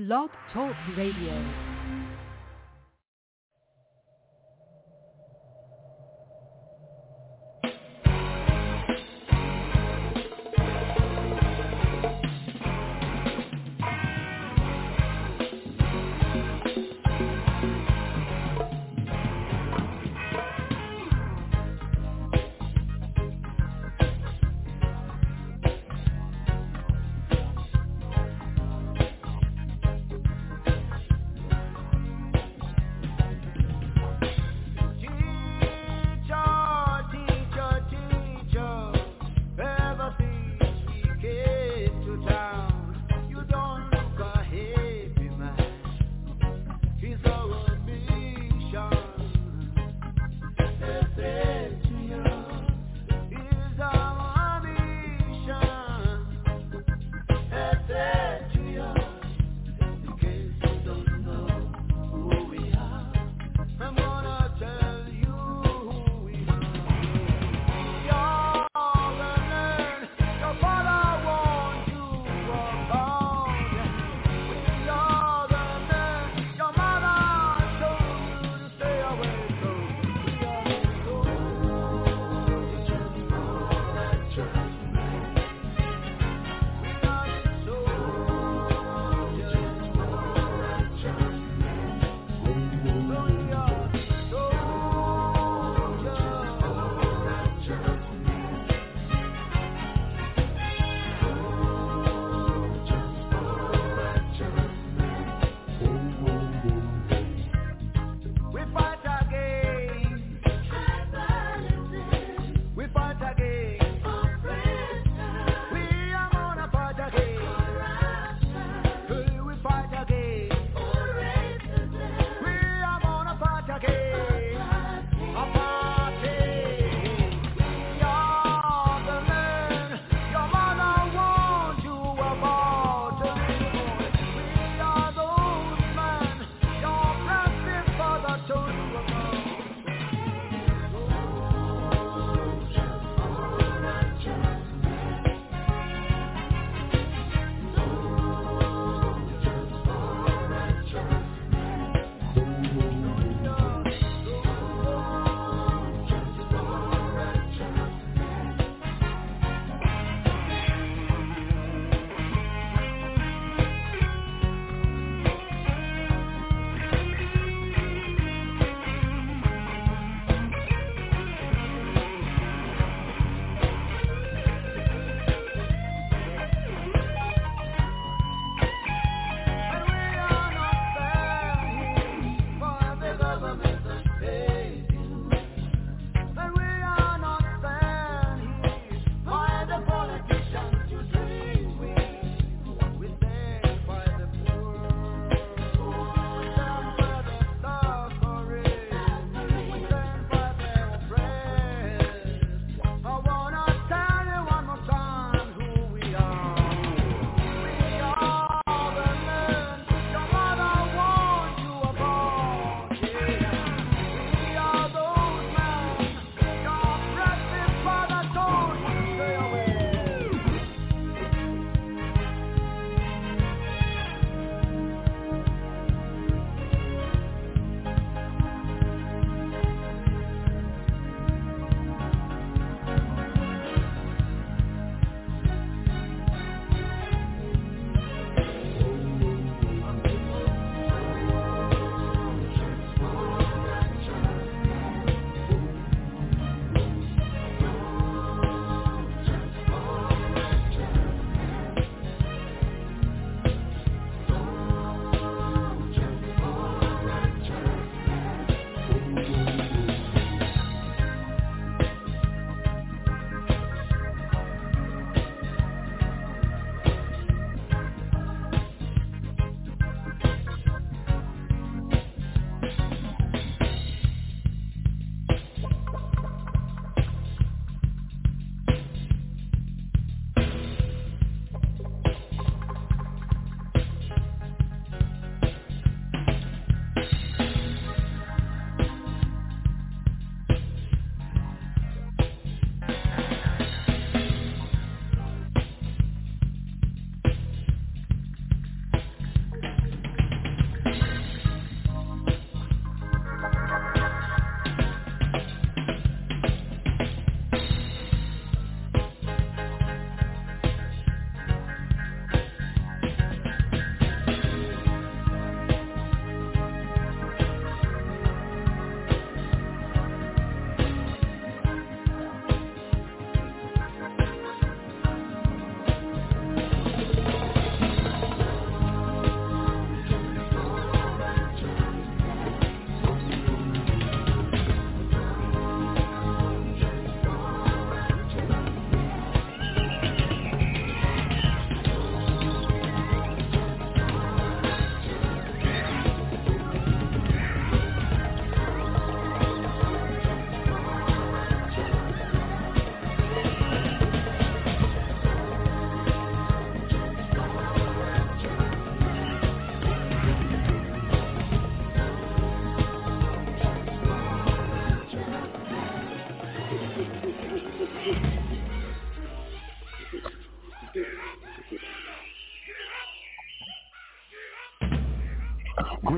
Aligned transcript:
Blog 0.00 0.30
Talk 0.54 0.74
Radio. 0.96 1.69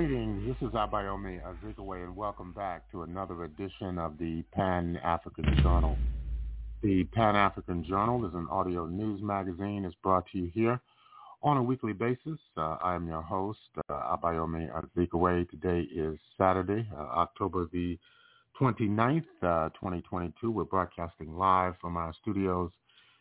Greetings, 0.05 0.45
this 0.49 0.69
is 0.69 0.75
Abayomi 0.75 1.41
Azikiwe, 1.45 2.03
and 2.03 2.17
welcome 2.17 2.51
back 2.53 2.91
to 2.91 3.03
another 3.05 3.45
edition 3.45 4.01
of 4.01 4.19
the 4.19 4.43
Pan-African 4.53 5.45
Journal. 5.63 5.97
The 6.83 7.05
Pan-African 7.05 7.85
Journal 7.85 8.27
is 8.27 8.35
an 8.35 8.49
audio 8.51 8.87
news 8.87 9.23
magazine. 9.23 9.85
It's 9.85 9.95
brought 10.03 10.25
to 10.33 10.39
you 10.39 10.51
here 10.53 10.81
on 11.45 11.57
a 11.57 11.63
weekly 11.63 11.93
basis. 11.93 12.41
Uh, 12.57 12.79
I 12.83 12.97
am 12.97 13.07
your 13.07 13.23
host, 13.23 13.61
uh, 13.89 14.17
Abayomi 14.17 14.69
Azikiwe. 14.73 15.49
Today 15.49 15.83
is 15.95 16.19
Saturday, 16.37 16.85
uh, 16.99 17.03
October 17.03 17.69
the 17.73 17.97
29th, 18.61 19.23
uh, 19.43 19.69
2022. 19.69 20.51
We're 20.51 20.65
broadcasting 20.65 21.37
live 21.39 21.75
from 21.81 21.97
our 21.97 22.13
studios 22.21 22.73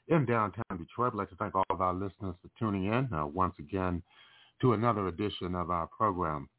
in 0.08 0.26
downtown 0.26 0.80
Detroit. 0.80 1.14
I'd 1.14 1.18
like 1.20 1.30
to 1.30 1.36
thank 1.36 1.54
all 1.54 1.64
of 1.70 1.80
our 1.80 1.94
listeners 1.94 2.34
for 2.42 2.50
tuning 2.58 2.86
in 2.86 3.08
uh, 3.14 3.28
once 3.28 3.54
again 3.60 4.02
to 4.62 4.74
another 4.74 5.10
edition 5.10 5.54
of 5.54 5.70
our 5.70 5.86
program. 5.86 6.50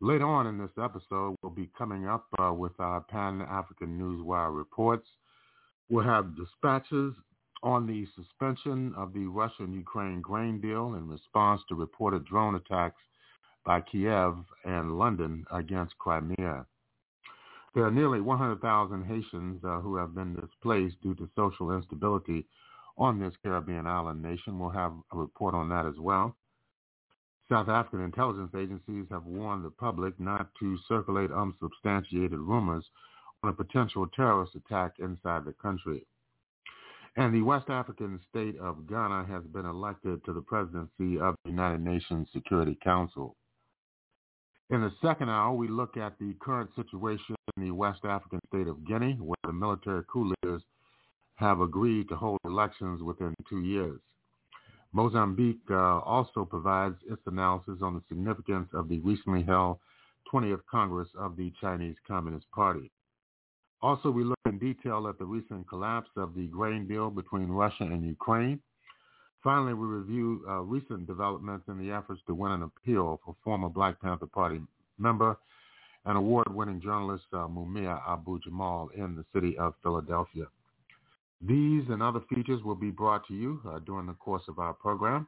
Later 0.00 0.26
on 0.26 0.46
in 0.46 0.58
this 0.58 0.70
episode, 0.82 1.36
we'll 1.42 1.52
be 1.52 1.70
coming 1.76 2.06
up 2.06 2.26
uh, 2.38 2.52
with 2.52 2.78
our 2.78 3.00
Pan-African 3.00 3.98
Newswire 3.98 4.54
reports. 4.54 5.08
We'll 5.88 6.04
have 6.04 6.36
dispatches 6.36 7.14
on 7.62 7.86
the 7.86 8.06
suspension 8.14 8.92
of 8.94 9.14
the 9.14 9.24
Russian-Ukraine 9.24 10.20
grain 10.20 10.60
deal 10.60 10.94
in 10.94 11.08
response 11.08 11.62
to 11.68 11.74
reported 11.74 12.26
drone 12.26 12.56
attacks 12.56 13.00
by 13.64 13.80
Kiev 13.80 14.36
and 14.64 14.98
London 14.98 15.46
against 15.50 15.98
Crimea. 15.98 16.66
There 17.74 17.84
are 17.84 17.90
nearly 17.90 18.20
100,000 18.20 19.04
Haitians 19.04 19.64
uh, 19.64 19.80
who 19.80 19.96
have 19.96 20.14
been 20.14 20.34
displaced 20.34 21.00
due 21.02 21.14
to 21.14 21.28
social 21.34 21.72
instability 21.72 22.46
on 22.98 23.18
this 23.18 23.34
Caribbean 23.42 23.86
island 23.86 24.22
nation. 24.22 24.58
We'll 24.58 24.70
have 24.70 24.92
a 25.12 25.16
report 25.16 25.54
on 25.54 25.70
that 25.70 25.86
as 25.86 25.98
well. 25.98 26.36
South 27.48 27.68
African 27.68 28.00
intelligence 28.00 28.50
agencies 28.56 29.06
have 29.10 29.24
warned 29.24 29.64
the 29.64 29.70
public 29.70 30.18
not 30.18 30.48
to 30.58 30.76
circulate 30.88 31.30
unsubstantiated 31.30 32.38
rumors 32.38 32.84
on 33.42 33.50
a 33.50 33.52
potential 33.52 34.06
terrorist 34.08 34.56
attack 34.56 34.94
inside 34.98 35.44
the 35.44 35.52
country. 35.52 36.04
And 37.16 37.32
the 37.32 37.42
West 37.42 37.70
African 37.70 38.20
state 38.28 38.58
of 38.58 38.88
Ghana 38.88 39.26
has 39.26 39.44
been 39.44 39.64
elected 39.64 40.24
to 40.24 40.32
the 40.32 40.40
presidency 40.40 41.18
of 41.20 41.36
the 41.44 41.50
United 41.50 41.80
Nations 41.80 42.28
Security 42.32 42.76
Council. 42.82 43.36
In 44.70 44.80
the 44.80 44.92
second 45.00 45.30
hour, 45.30 45.54
we 45.54 45.68
look 45.68 45.96
at 45.96 46.18
the 46.18 46.34
current 46.40 46.70
situation 46.74 47.36
in 47.56 47.62
the 47.64 47.70
West 47.70 48.04
African 48.04 48.40
state 48.48 48.66
of 48.66 48.84
Guinea, 48.84 49.14
where 49.14 49.36
the 49.44 49.52
military 49.52 50.02
coup 50.12 50.34
leaders 50.42 50.62
have 51.36 51.60
agreed 51.60 52.08
to 52.08 52.16
hold 52.16 52.40
elections 52.44 53.02
within 53.02 53.34
two 53.48 53.60
years. 53.60 54.00
Mozambique 54.96 55.60
uh, 55.70 55.98
also 55.98 56.46
provides 56.46 56.96
its 57.06 57.20
analysis 57.26 57.80
on 57.82 57.92
the 57.92 58.02
significance 58.08 58.66
of 58.72 58.88
the 58.88 58.98
recently 59.00 59.42
held 59.42 59.76
20th 60.32 60.62
Congress 60.70 61.08
of 61.18 61.36
the 61.36 61.52
Chinese 61.60 61.96
Communist 62.08 62.50
Party. 62.50 62.90
Also, 63.82 64.10
we 64.10 64.24
look 64.24 64.38
in 64.46 64.58
detail 64.58 65.06
at 65.06 65.18
the 65.18 65.24
recent 65.26 65.68
collapse 65.68 66.08
of 66.16 66.34
the 66.34 66.46
grain 66.46 66.88
deal 66.88 67.10
between 67.10 67.48
Russia 67.48 67.84
and 67.84 68.06
Ukraine. 68.06 68.58
Finally, 69.44 69.74
we 69.74 69.86
review 69.86 70.42
uh, 70.48 70.60
recent 70.62 71.06
developments 71.06 71.66
in 71.68 71.76
the 71.78 71.92
efforts 71.92 72.22
to 72.26 72.34
win 72.34 72.52
an 72.52 72.62
appeal 72.62 73.20
for 73.22 73.36
former 73.44 73.68
Black 73.68 74.00
Panther 74.00 74.24
Party 74.24 74.62
member 74.98 75.36
and 76.06 76.16
award-winning 76.16 76.80
journalist 76.80 77.24
uh, 77.34 77.46
Mumia 77.46 78.00
Abu 78.08 78.40
Jamal 78.40 78.88
in 78.96 79.14
the 79.14 79.26
city 79.34 79.58
of 79.58 79.74
Philadelphia. 79.82 80.46
These 81.40 81.84
and 81.88 82.02
other 82.02 82.20
features 82.34 82.62
will 82.62 82.74
be 82.74 82.90
brought 82.90 83.26
to 83.28 83.34
you 83.34 83.60
uh, 83.68 83.78
during 83.80 84.06
the 84.06 84.14
course 84.14 84.42
of 84.48 84.58
our 84.58 84.72
program. 84.72 85.26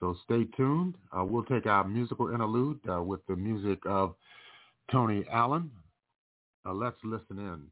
So 0.00 0.16
stay 0.24 0.44
tuned. 0.56 0.94
Uh, 1.16 1.24
we'll 1.24 1.44
take 1.44 1.66
our 1.66 1.84
musical 1.84 2.32
interlude 2.32 2.78
uh, 2.90 3.02
with 3.02 3.24
the 3.26 3.36
music 3.36 3.78
of 3.84 4.14
Tony 4.90 5.24
Allen. 5.30 5.70
Uh, 6.64 6.72
let's 6.72 6.96
listen 7.04 7.38
in. 7.38 7.62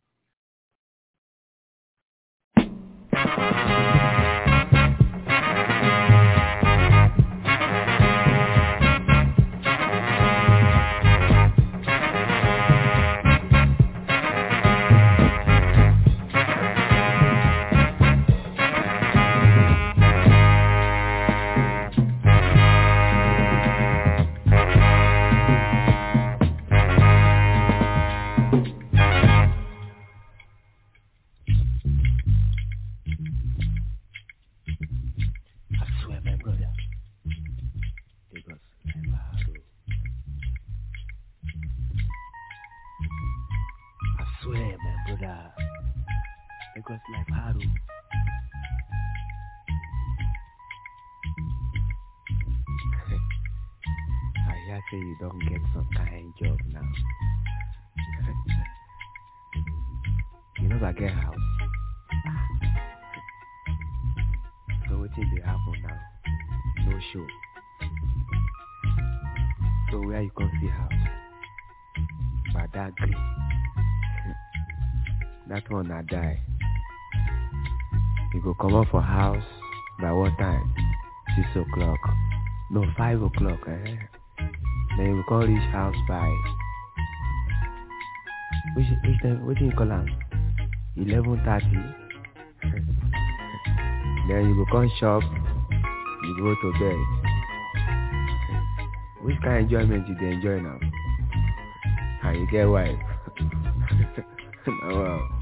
Die. 76.02 76.40
You 78.34 78.42
go 78.42 78.54
comot 78.60 78.88
for 78.90 79.00
house 79.00 79.44
by 80.00 80.12
what 80.12 80.36
time? 80.38 80.74
Six 81.36 81.48
o'clock. 81.56 81.98
No 82.70 82.84
five 82.96 83.22
o'clock 83.22 83.60
eh? 83.68 83.96
Then 84.96 85.06
you 85.06 85.24
go 85.28 85.40
come 85.40 85.54
reach 85.54 85.72
house 85.72 85.96
by 86.08 86.28
which 88.76 88.86
which 89.04 89.22
time 89.22 89.40
wetin 89.46 89.70
you 89.70 89.76
call 89.76 89.92
am? 89.92 90.06
Eleven 90.96 91.40
thirty. 91.44 91.82
Then 94.28 94.48
you 94.48 94.54
go 94.56 94.64
come 94.72 94.90
shop 94.98 95.22
you 96.26 96.36
go 96.38 96.54
to 96.60 96.72
bed. 96.78 96.98
Which 99.22 99.36
kind 99.42 99.56
of 99.56 99.62
enjoyment 99.62 100.08
you 100.08 100.14
dey 100.16 100.32
enjoy 100.34 100.60
now? 100.60 100.78
And 102.24 102.38
you 102.40 102.46
get 102.50 102.64
wife? 102.64 102.98
Na 104.66 104.88
wow. 104.88 105.35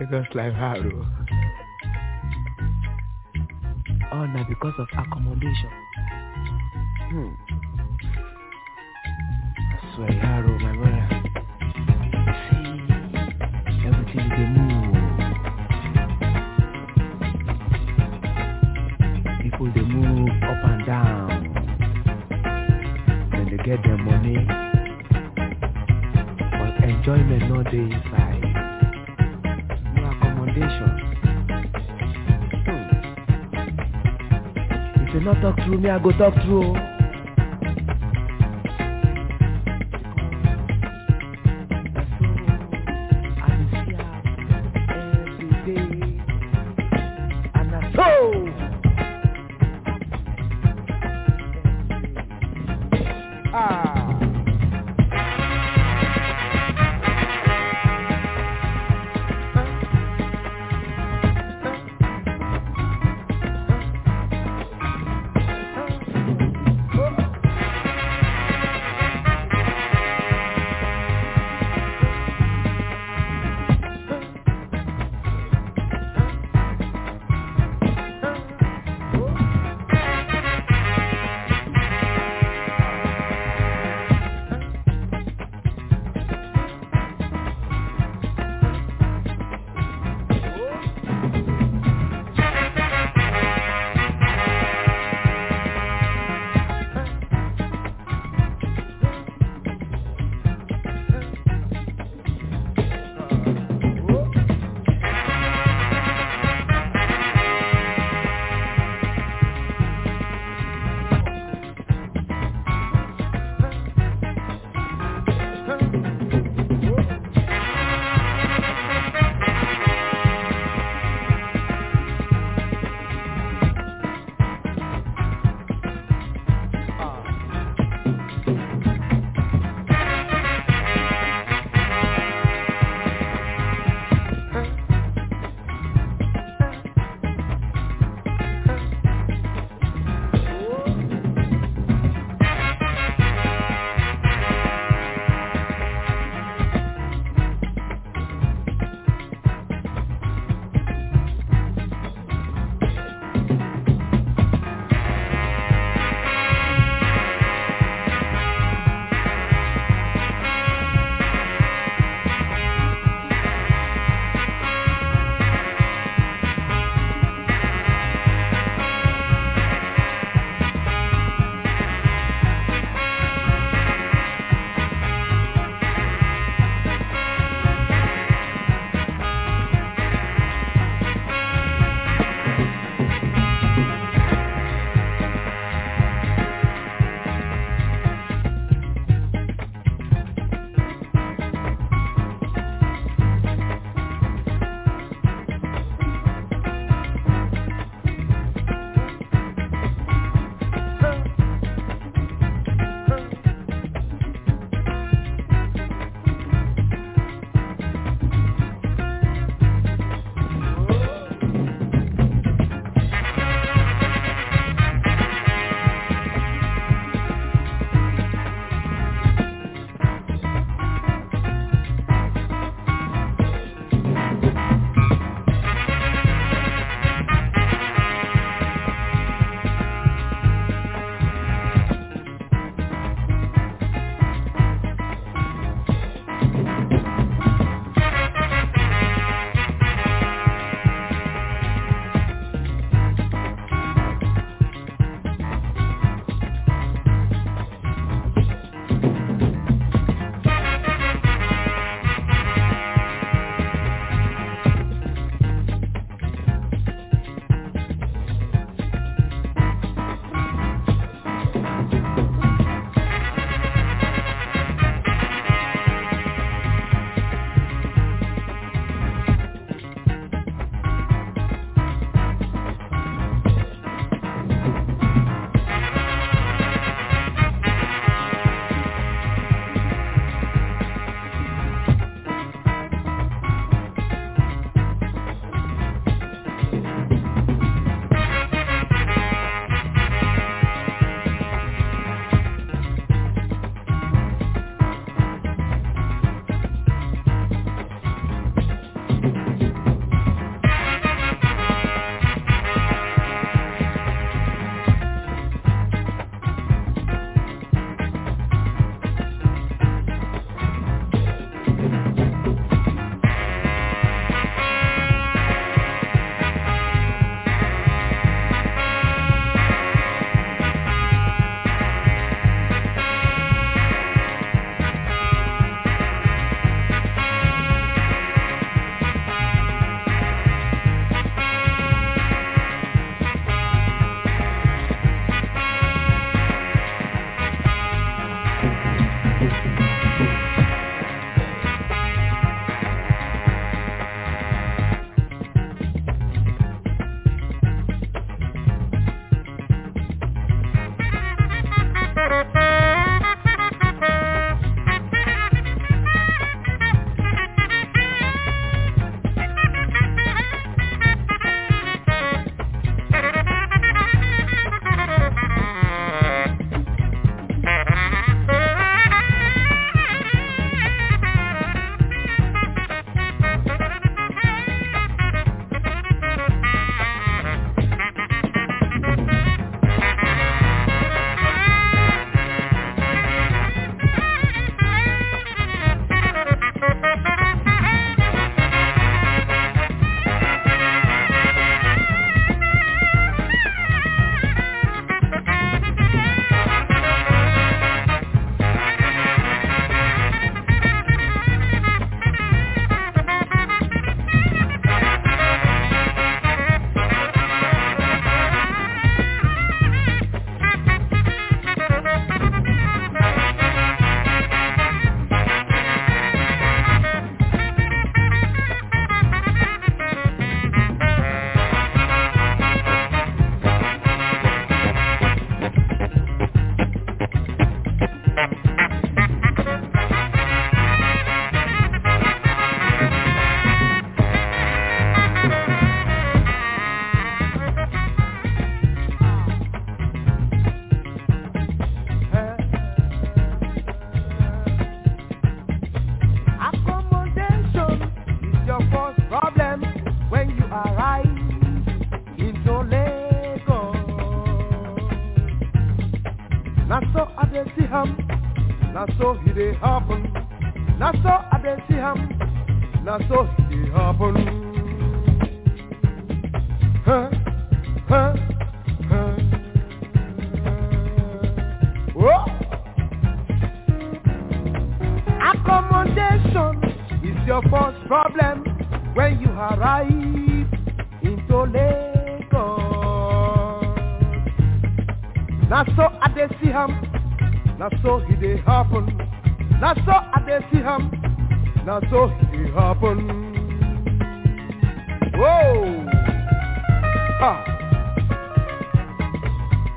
Lagos 0.00 0.26
Life 0.34 0.54
Haro. 0.54 1.06
Oh, 4.12 4.24
now 4.24 4.46
because 4.48 4.72
of 4.78 4.88
accommodation. 4.96 5.70
Hmm. 7.10 7.34
I 9.60 9.94
swear, 9.94 10.12
Haro, 10.22 10.58
my 10.58 10.72
brother. 10.74 11.06
See, 12.48 12.66
everything 13.86 14.28
they 14.30 14.46
move. 14.56 14.96
People 19.42 19.68
they 19.74 19.82
move 19.82 20.30
up 20.44 20.64
and 20.64 20.82
down. 20.86 21.40
When 23.32 23.44
they 23.50 23.60
get 23.64 23.82
their 23.82 23.98
money. 23.98 24.46
But 26.58 26.88
enjoyment 26.88 27.42
not 27.50 27.64
there 27.64 27.82
inside. 27.82 28.29
Talk 35.40 35.56
through 35.64 35.78
me, 35.78 35.88
I 35.88 35.98
go 35.98 36.12
talk 36.12 36.34
through. 36.44 36.99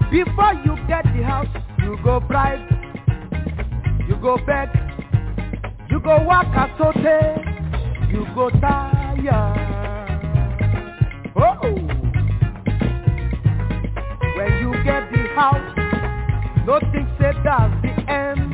Before 0.09 0.53
you 0.63 0.77
get 0.87 1.03
the 1.03 1.23
house, 1.23 1.47
you 1.79 1.97
go 2.01 2.21
bribe, 2.21 2.61
you 4.07 4.15
go 4.21 4.37
beg, 4.47 4.69
you 5.89 5.99
go 5.99 6.23
work 6.25 6.47
as 6.55 6.69
sote, 6.77 6.95
you 8.09 8.25
go 8.33 8.49
tire. 8.61 9.59
Oh! 11.35 11.63
When 14.37 14.51
you 14.61 14.71
get 14.85 15.11
the 15.11 15.27
house, 15.35 15.75
nothing 16.65 17.07
said 17.19 17.35
that's 17.43 17.81
the 17.81 17.93
end. 18.09 18.53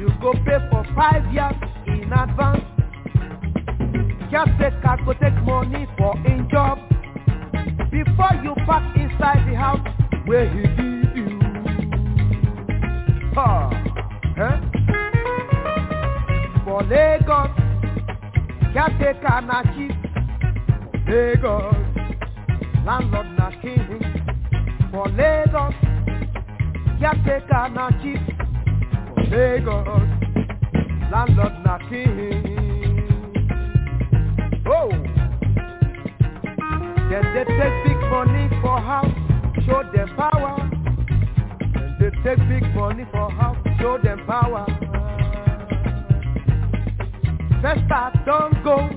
You 0.00 0.08
go 0.20 0.32
pay 0.32 0.58
for 0.68 0.84
five 0.96 1.32
years 1.32 1.54
in 1.86 2.12
advance. 2.12 2.71
Caretaker 4.32 4.96
go 5.04 5.12
take 5.12 5.42
money 5.44 5.86
for 5.98 6.16
in 6.26 6.48
job 6.50 6.78
before 7.90 8.34
you 8.42 8.54
park 8.64 8.82
inside 8.96 9.46
the 9.46 9.54
house 9.54 9.86
where 10.24 10.48
he 10.48 10.62
give 10.62 11.14
you. 11.14 11.38
Ha! 13.34 13.68
Huh? 14.38 14.58
For 16.64 16.82
Lagos, 16.84 17.50
caretaker 18.72 19.42
na 19.42 19.62
chief. 19.74 19.92
Lagos, 21.06 21.76
landlord 22.86 23.26
na 23.36 23.50
king. 23.60 24.00
For 24.90 25.08
Lagos, 25.10 25.74
caretaker 26.98 27.68
na 27.74 27.90
chief. 28.00 28.20
For 29.14 29.24
Lagos, 29.24 30.08
landlord 31.12 31.54
na 31.66 31.76
king. 31.90 32.41
Then 37.10 37.24
they 37.34 37.44
take 37.44 37.84
big 37.84 38.00
money 38.08 38.48
for 38.62 38.80
house, 38.80 39.12
show 39.66 39.82
them 39.94 40.08
power. 40.16 40.70
Then 41.74 41.96
they 42.00 42.10
take 42.24 42.48
big 42.48 42.74
money 42.74 43.04
for 43.12 43.30
house, 43.32 43.58
show 43.78 43.98
them 44.02 44.24
power. 44.26 44.64
First 47.60 47.84
start 47.84 48.14
don't 48.24 48.64
go, 48.64 48.88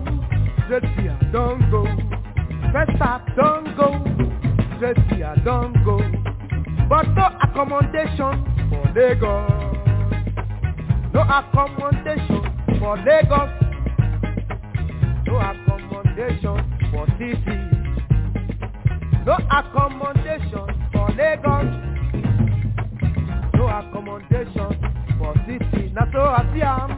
straight 0.65 0.85
here 0.97 1.19
don't 1.33 1.69
go. 1.69 1.85
First 2.71 2.95
start 2.95 3.23
don't 3.35 3.75
go, 3.75 3.99
straight 4.77 4.97
here 5.11 5.35
don't 5.43 5.73
go. 5.83 5.99
But 6.87 7.09
no 7.09 7.29
accommodation 7.43 8.45
for 8.69 8.83
Lagos. 8.95 9.51
No 11.13 11.21
accommodation 11.21 12.79
for 12.79 12.97
Lagos. 12.97 13.64
No 15.35 15.41
accommodation 15.41 16.57
for 16.91 17.05
city. 17.19 17.57
No 19.25 19.33
accommodation 19.51 20.67
for 20.93 21.09
Lagos. 21.11 21.71
No 23.53 23.67
accommodation 23.67 24.71
for 25.19 25.33
city. 25.45 25.91
Na 25.93 26.05
so 26.13 26.21
I 26.21 26.41
see 26.53 26.61
am. 26.61 26.89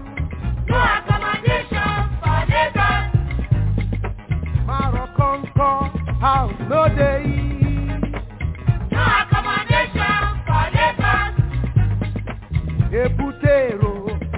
No 0.69 0.77
accommodation 0.77 1.93
for 2.21 2.39
Lagos. 2.53 3.05
Marokonko 4.67 5.69
house 6.19 6.59
no 6.69 6.87
day. 6.95 7.25
No 8.91 9.01
accommodation 9.01 10.21
for 10.45 10.63
Lagos. 10.77 11.33
Ebutero 12.93 13.93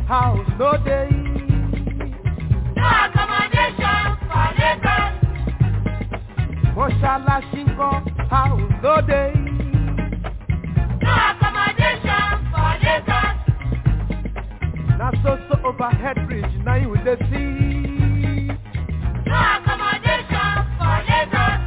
house 0.07 0.49
no 0.57 0.71
dey. 0.85 1.18
House 8.29 8.61
no 11.01 11.11
accommodation 11.15 12.27
for 12.51 12.71
Lagos. 12.83 13.37
No 19.25 19.37
accommodation 19.55 20.51
for 20.77 20.95
Lagos. 21.09 21.59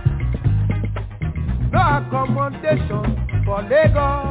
No 1.72 1.80
accommodation 1.80 3.06
for 3.44 3.60
Lagos. 3.62 4.21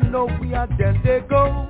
People 0.00 0.10
no 0.10 0.26
know 0.26 0.38
where 0.38 0.66
them 0.78 1.00
they 1.04 1.20
go. 1.28 1.68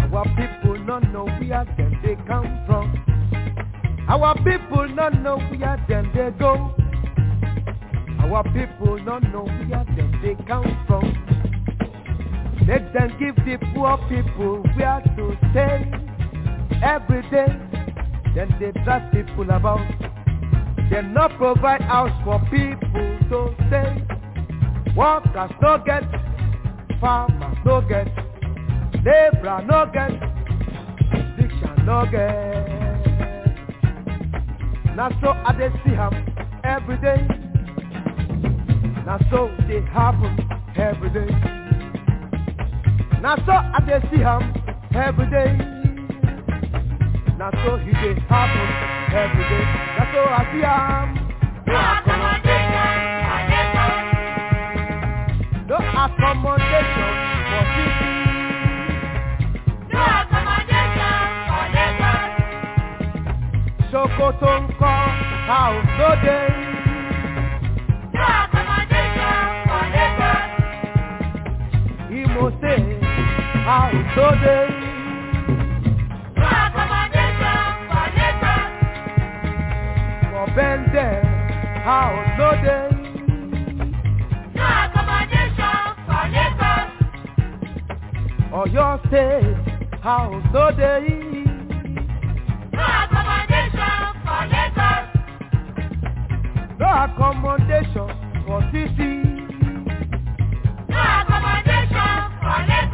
Our 0.00 0.24
people 0.36 0.78
not 0.84 1.12
know 1.12 1.26
where 1.26 1.64
them 1.76 1.98
they 2.02 2.16
come 2.26 2.64
from. 2.66 4.06
Our 4.08 4.34
people 4.36 4.88
not 4.88 5.14
know 5.20 5.38
where 5.38 5.84
them 5.88 6.10
they 6.14 6.30
go. 6.38 6.74
Our 8.20 8.42
people 8.52 8.98
not 9.04 9.22
know 9.32 9.44
where 9.44 9.84
them 9.84 10.20
they 10.22 10.34
come 10.44 10.84
from. 10.86 11.04
Let 12.66 12.92
them 12.92 13.16
give 13.18 13.36
the 13.36 13.58
poor 13.74 13.98
people 14.08 14.62
where 14.76 15.02
to 15.16 15.36
stay 15.50 15.90
every 16.82 17.22
day. 17.30 17.46
Then 18.34 18.54
they 18.60 18.72
drive 18.84 19.12
people 19.12 19.50
about. 19.50 19.86
They 20.90 21.02
not 21.02 21.36
provide 21.38 21.82
house 21.82 22.12
for 22.24 22.38
people 22.50 23.18
to 23.30 23.54
stay. 23.68 24.06
Workers 24.96 25.50
no 25.62 25.82
get, 25.84 26.02
farmers 27.02 27.58
no 27.66 27.80
get, 27.82 28.06
labourer 29.04 29.62
no 29.68 29.84
get, 29.92 30.12
musician 31.12 31.84
no 31.84 32.06
get. 32.10 32.70
Na 34.96 35.08
so 35.20 35.30
I 35.32 35.52
dey 35.58 35.68
see 35.84 35.94
am 35.94 36.14
every 36.64 36.96
day. 36.98 37.26
Na 39.04 39.18
so 39.30 39.48
dey 39.66 39.80
happen 39.92 40.32
every 40.76 41.10
day. 41.10 41.30
Na 43.20 43.36
so 43.46 43.52
I 43.52 43.80
dey 43.86 44.00
see 44.10 44.22
am 44.22 44.42
every 44.94 45.26
day. 45.30 45.56
Na 47.38 47.50
so 47.64 47.76
he 47.78 47.90
dey 47.92 48.14
happen 48.28 48.68
every 49.12 49.44
day. 49.50 49.64
Na 49.98 50.04
so 50.12 50.20
I 50.22 50.42
see 50.52 50.64
am. 50.64 52.01
Accommodation 56.32 57.12
for 57.48 57.64
city. 57.76 58.12
No 59.92 60.00
accommodation 60.20 61.20
for 61.48 61.64
Lagos. 61.76 62.32
Sokoto 63.92 64.52
ńkọ́ 64.62 64.96
house 65.50 65.90
no 65.98 66.10
dey. 66.24 66.48
No 68.16 68.24
accommodation 68.42 69.40
for 69.68 69.82
Lagos. 69.94 70.50
Imo 72.20 72.44
State 72.56 73.02
house 73.68 74.10
no 74.16 74.28
dey. 74.44 74.66
No 76.40 76.48
accommodation 76.64 77.60
for 77.88 78.06
Lagos. 78.18 78.70
For 80.30 80.46
Bende 80.56 81.06
house 81.88 82.30
no 82.38 82.50
dey. 82.64 82.91
Oyo 88.62 88.98
State 89.06 89.56
house 90.02 90.44
no 90.52 90.70
dey. 90.78 91.06
No 92.72 92.84
accommodation 93.02 94.00
for 94.24 94.42
Lagos. 94.52 95.06
No 96.78 96.88
accommodation 97.04 98.08
for 98.46 98.60
city. 98.72 99.14
No 100.88 101.00
accommodation 101.18 102.18
ifi 102.78 102.91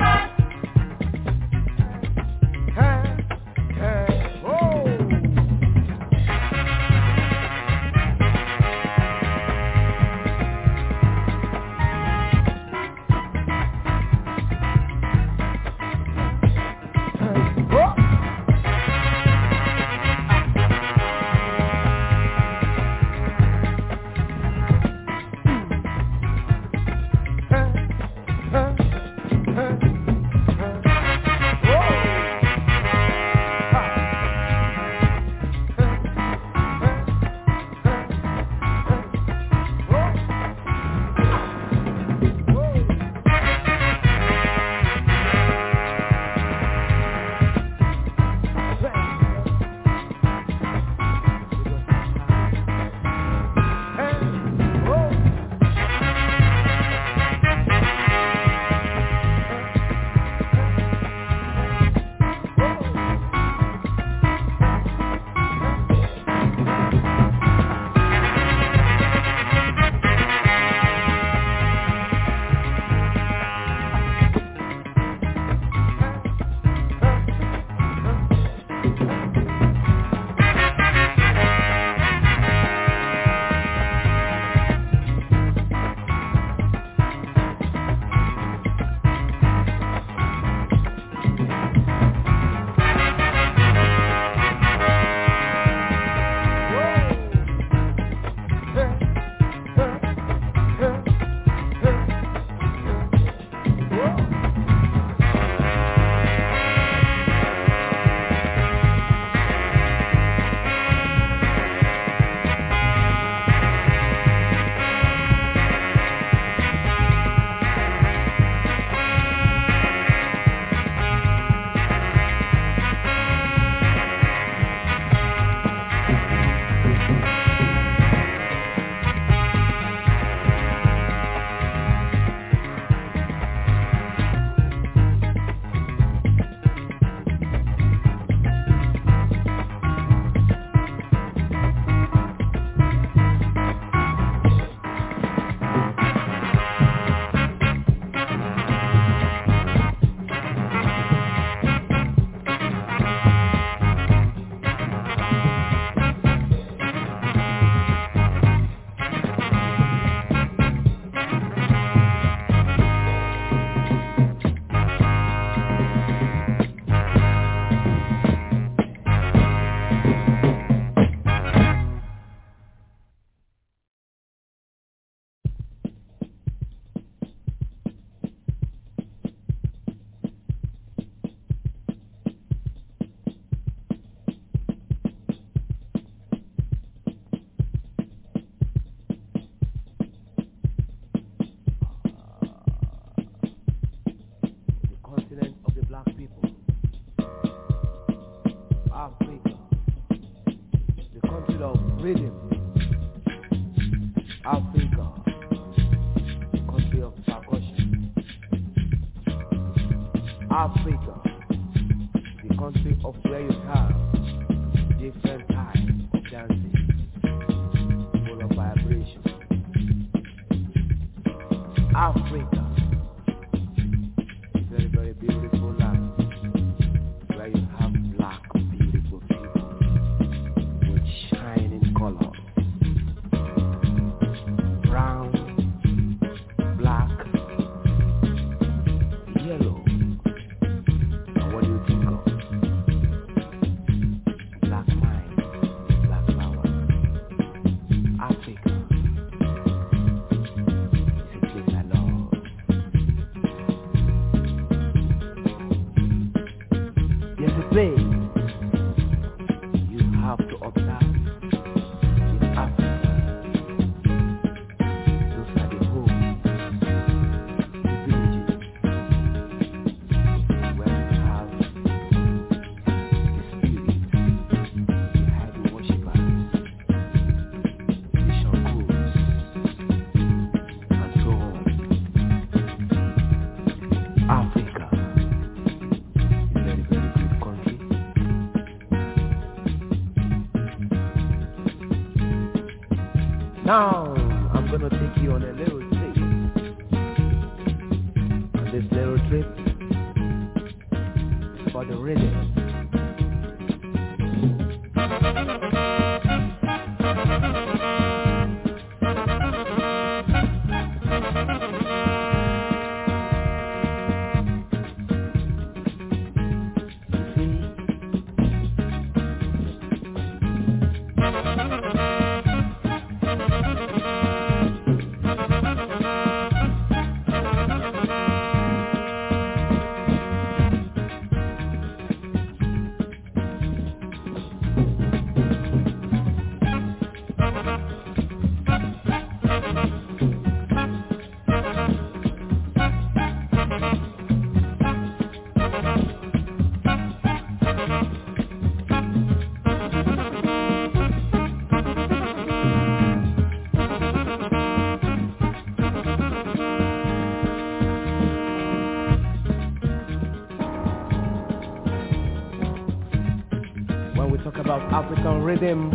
rhythm, 365.49 365.89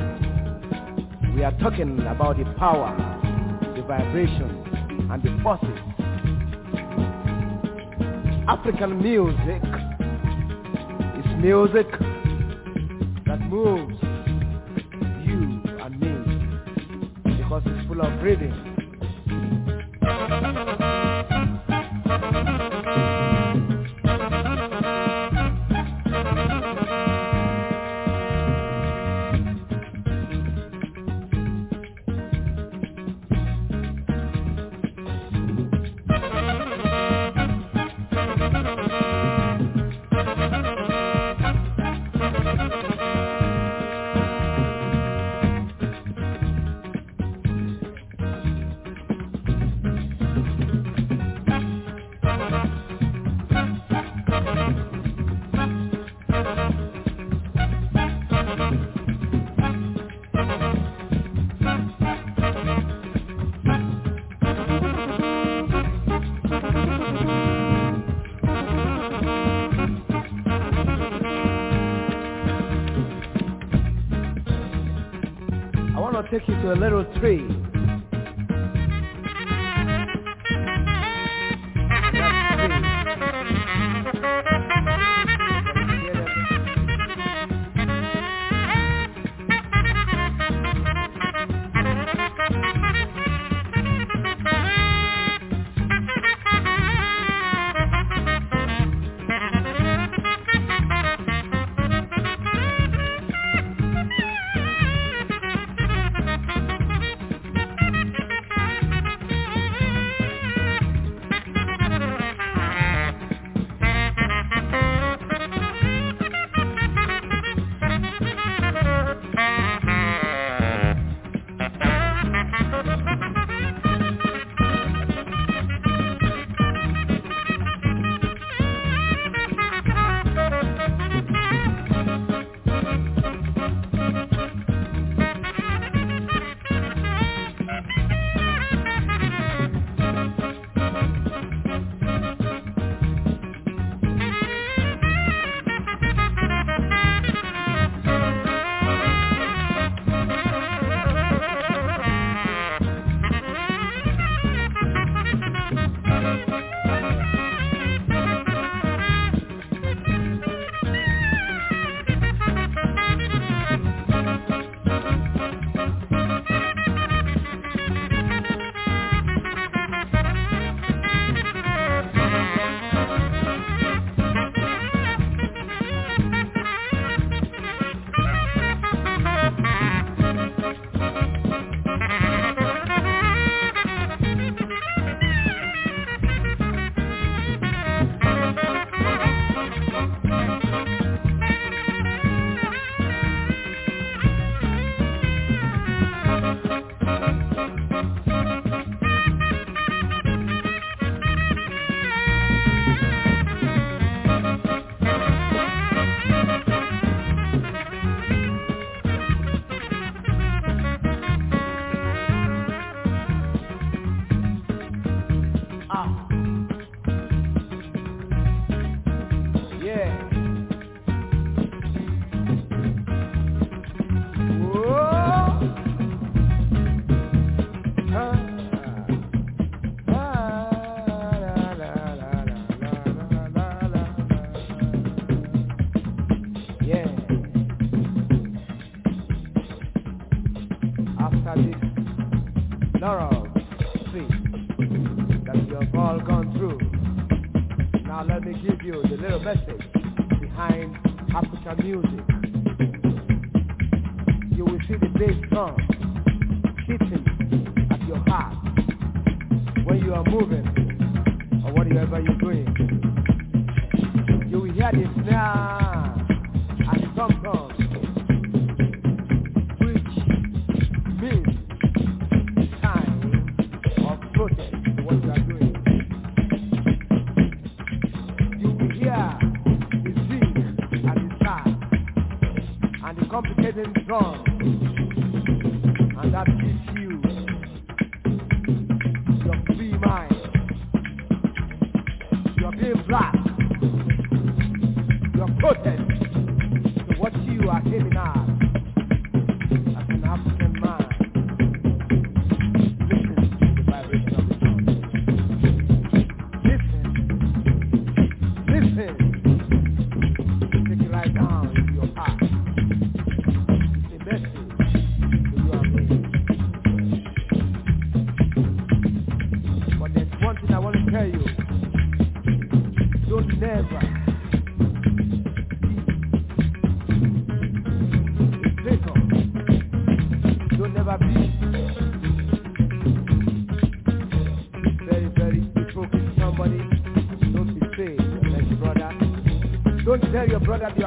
we 1.36 1.44
are 1.44 1.56
talking 1.60 2.00
about 2.08 2.38
the 2.38 2.46
power, 2.58 2.90
the 3.76 3.84
vibration, 3.84 4.50
and 5.12 5.22
the 5.22 5.30
forces. 5.44 5.80
African 8.48 9.00
music 9.00 9.62
is 11.20 11.26
music 11.40 11.86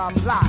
I'm 0.07 0.14
live. 0.24 0.45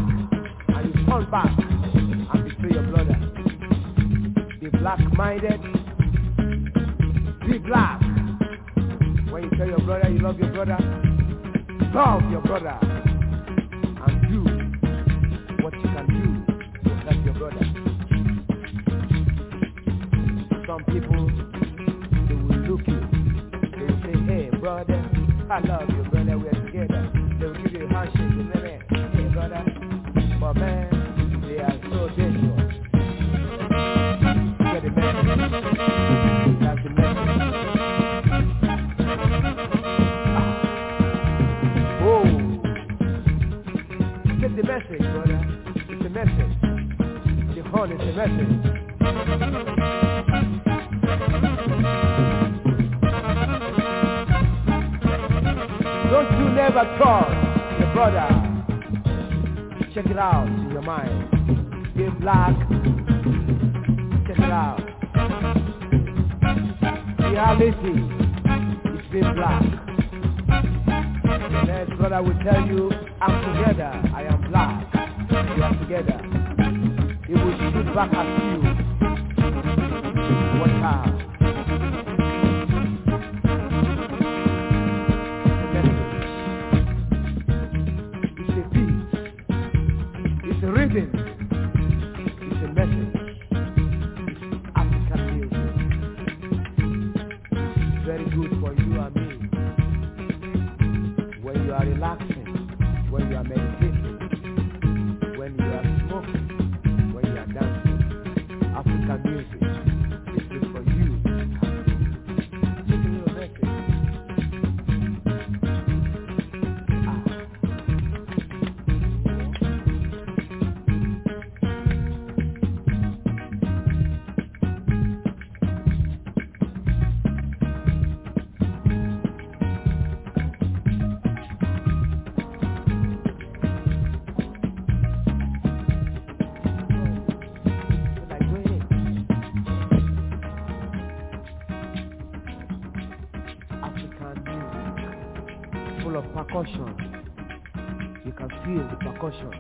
percussion. 146.48 148.22
You 148.26 148.32
can 148.32 148.50
feel 148.50 148.88
the 148.90 148.98
percussion. 148.98 149.52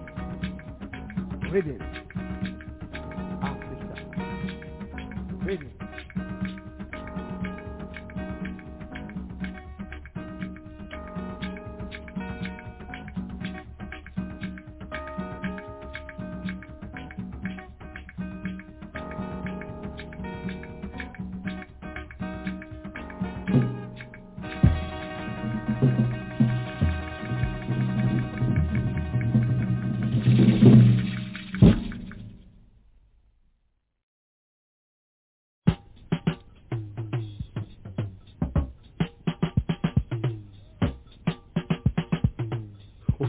Read. 1.51 2.06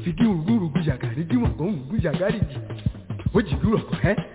sigi 0.09 0.25
uruguru 0.27 0.69
gujagarigi 0.69 1.37
wango 1.37 1.65
uruguru 1.65 1.79
gujagarigi 1.91 2.57
o 3.37 3.39
jigi 3.47 3.67
urọkọ 3.69 3.95
ẹ. 4.11 4.13
Eh? 4.13 4.28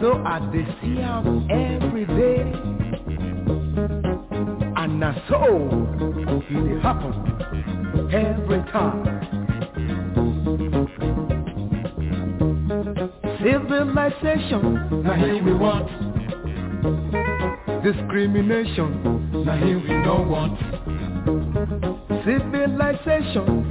So 0.00 0.22
I 0.24 0.38
dey 0.52 0.64
see 0.80 1.00
am 1.00 1.46
every 1.50 2.04
day. 2.06 2.40
And 4.76 5.00
na 5.00 5.12
so 5.28 5.40
dey 6.48 6.80
happen 6.80 7.14
every 8.12 8.62
time. 8.72 9.18
Civilization, 13.42 15.02
na 15.04 15.14
here 15.14 15.42
we 15.42 15.54
want. 15.54 15.88
Discrimination, 17.84 19.42
na 19.44 19.56
here 19.56 19.78
we 19.78 19.88
no 20.04 20.22
want. 20.28 20.58
Civilization, 22.24 23.67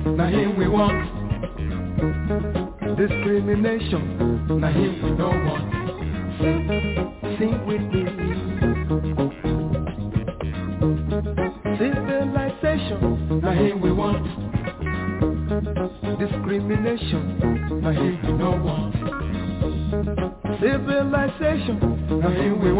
we 22.38 22.72
want. 22.72 22.77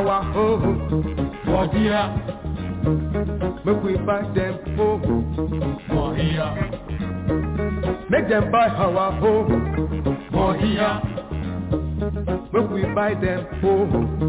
Our 0.00 0.22
home 0.32 0.88
for 1.44 1.68
here. 1.76 2.06
Make 3.64 3.82
we 3.82 3.96
buy 3.98 4.22
them 4.34 4.76
home 4.76 5.78
for 5.88 6.16
here. 6.16 6.52
Make 8.08 8.28
them 8.28 8.50
buy 8.50 8.68
our 8.68 9.12
home 9.20 10.28
for 10.32 10.56
here. 10.56 11.02
Make 12.52 12.70
we 12.70 12.82
buy 12.94 13.14
them 13.14 13.46
home 13.60 14.19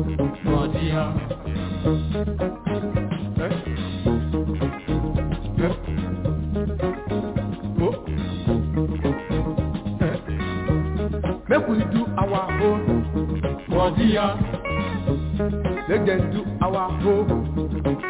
Make 16.01 16.17
them 16.17 16.31
do 16.31 16.41
our 16.65 16.89
own 17.05 17.27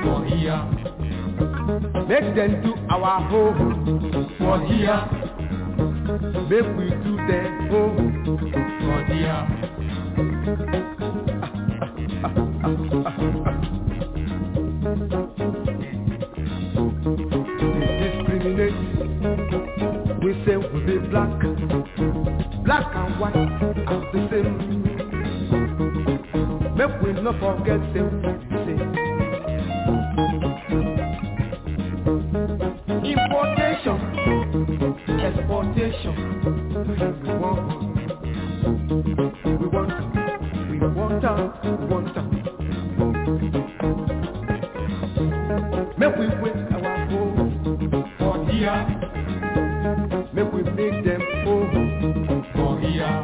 for 0.02 0.24
here. 0.26 0.64
Make 2.08 2.36
them 2.36 2.52
do 2.64 2.72
our 2.90 3.20
own 3.34 3.58
for 4.38 4.60
here. 4.66 5.02
Make 6.48 6.70
we 6.78 6.88
do 7.04 7.14
their 7.28 7.48
own 7.74 7.98
for 8.80 9.00
here. 9.12 9.44
Discriminate. 18.00 18.80
We 20.24 20.32
say 20.46 20.56
we 20.56 20.80
be 20.86 20.96
black, 21.10 21.42
black 22.64 22.88
and 22.96 23.20
white 23.20 23.36
are 23.36 24.02
the 24.14 24.20
same 24.32 24.71
we 27.04 27.14
no 27.14 27.32
forget 27.40 27.82
them. 27.94 28.10
Importation, 33.04 33.98
exportation, 35.20 36.16
we 37.24 37.34
want, 37.38 37.62
we 39.60 39.68
want, 39.68 39.94
we 40.70 40.78
want 40.80 41.24
am, 41.26 41.40
we 41.80 41.86
want 41.88 42.18
am. 42.18 42.28
Make 45.98 46.16
we 46.18 46.26
wait 46.42 46.72
our 46.72 46.98
goal 47.10 47.34
for 48.18 48.36
here. 48.52 48.82
Make 50.34 50.52
we 50.54 50.62
make 50.64 51.00
them 51.06 51.22
go 51.46 51.56
for 52.54 52.80
here. 52.80 53.18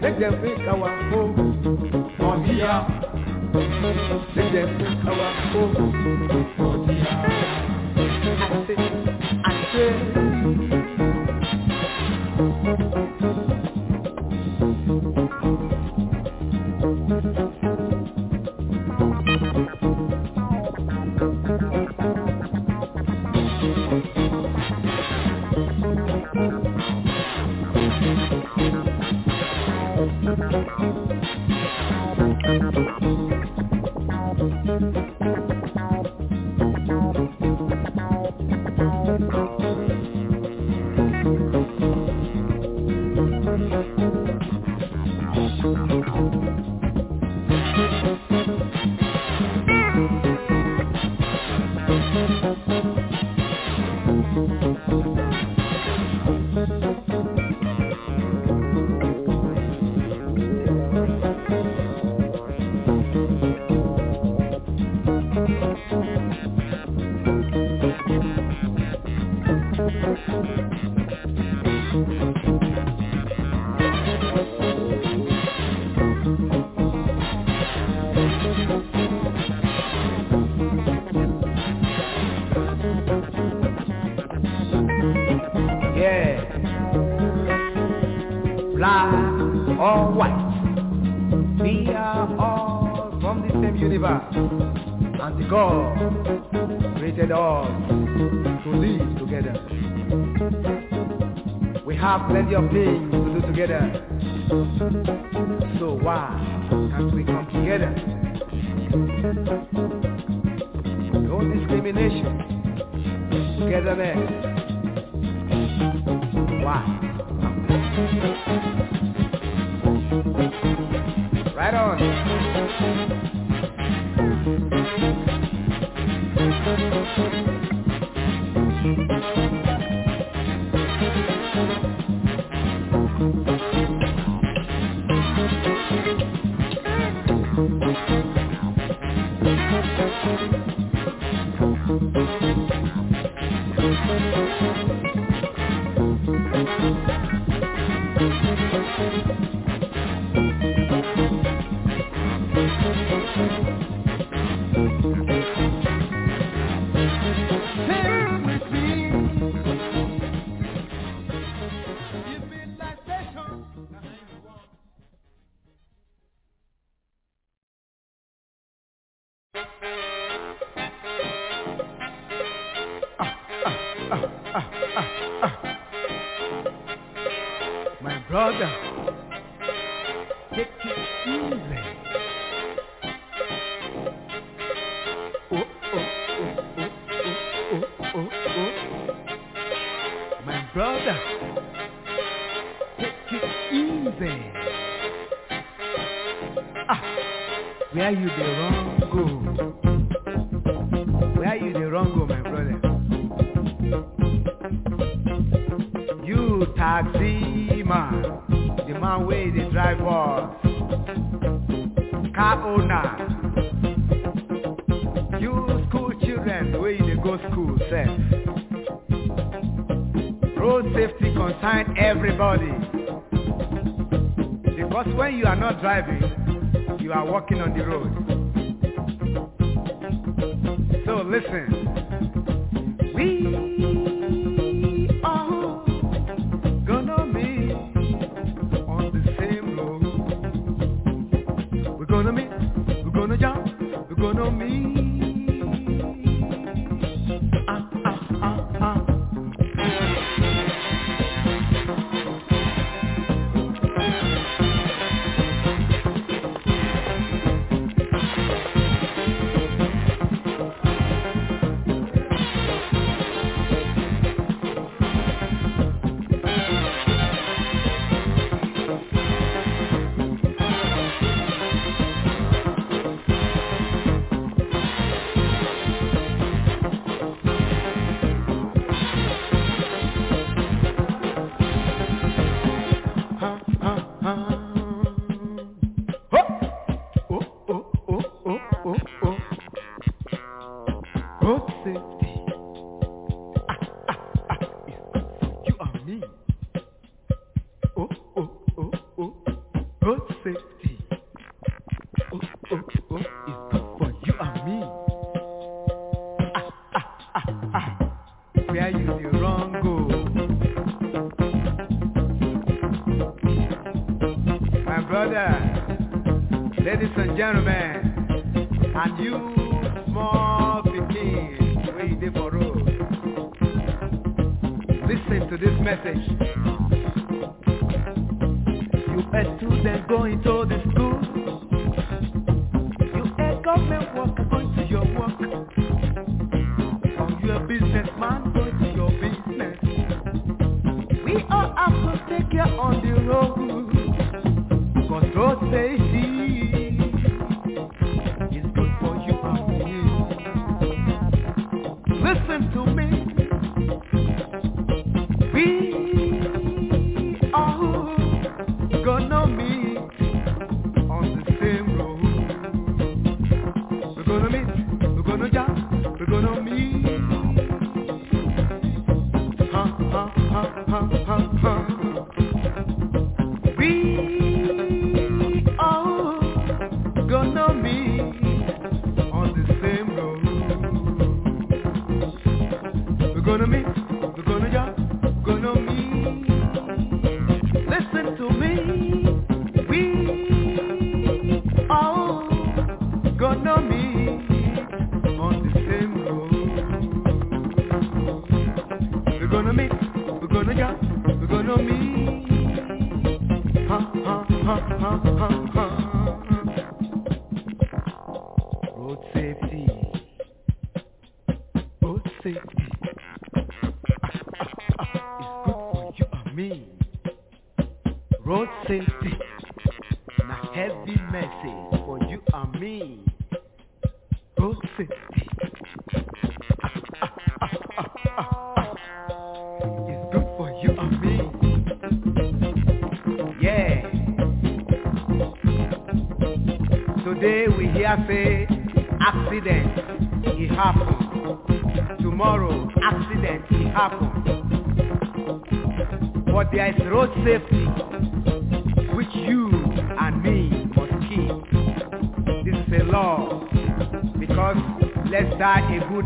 Make 0.00 0.18
them 0.18 0.34
make 0.42 0.60
our 0.68 0.90
goal. 1.10 1.19
Make 2.70 4.52
them. 4.52 5.08
Our 5.08 6.59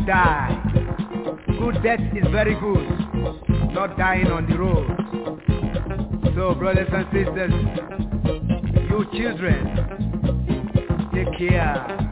die. 0.05 0.61
Good 1.59 1.81
death 1.81 1.99
is 2.15 2.27
very 2.31 2.53
good, 2.59 2.87
not 3.73 3.97
dying 3.97 4.27
on 4.27 4.47
the 4.47 4.57
road. 4.57 4.87
So 6.35 6.53
brothers 6.53 6.89
and 6.91 7.05
sisters, 7.11 7.51
you 8.89 9.05
children, 9.13 11.09
take 11.13 11.37
care. 11.37 12.04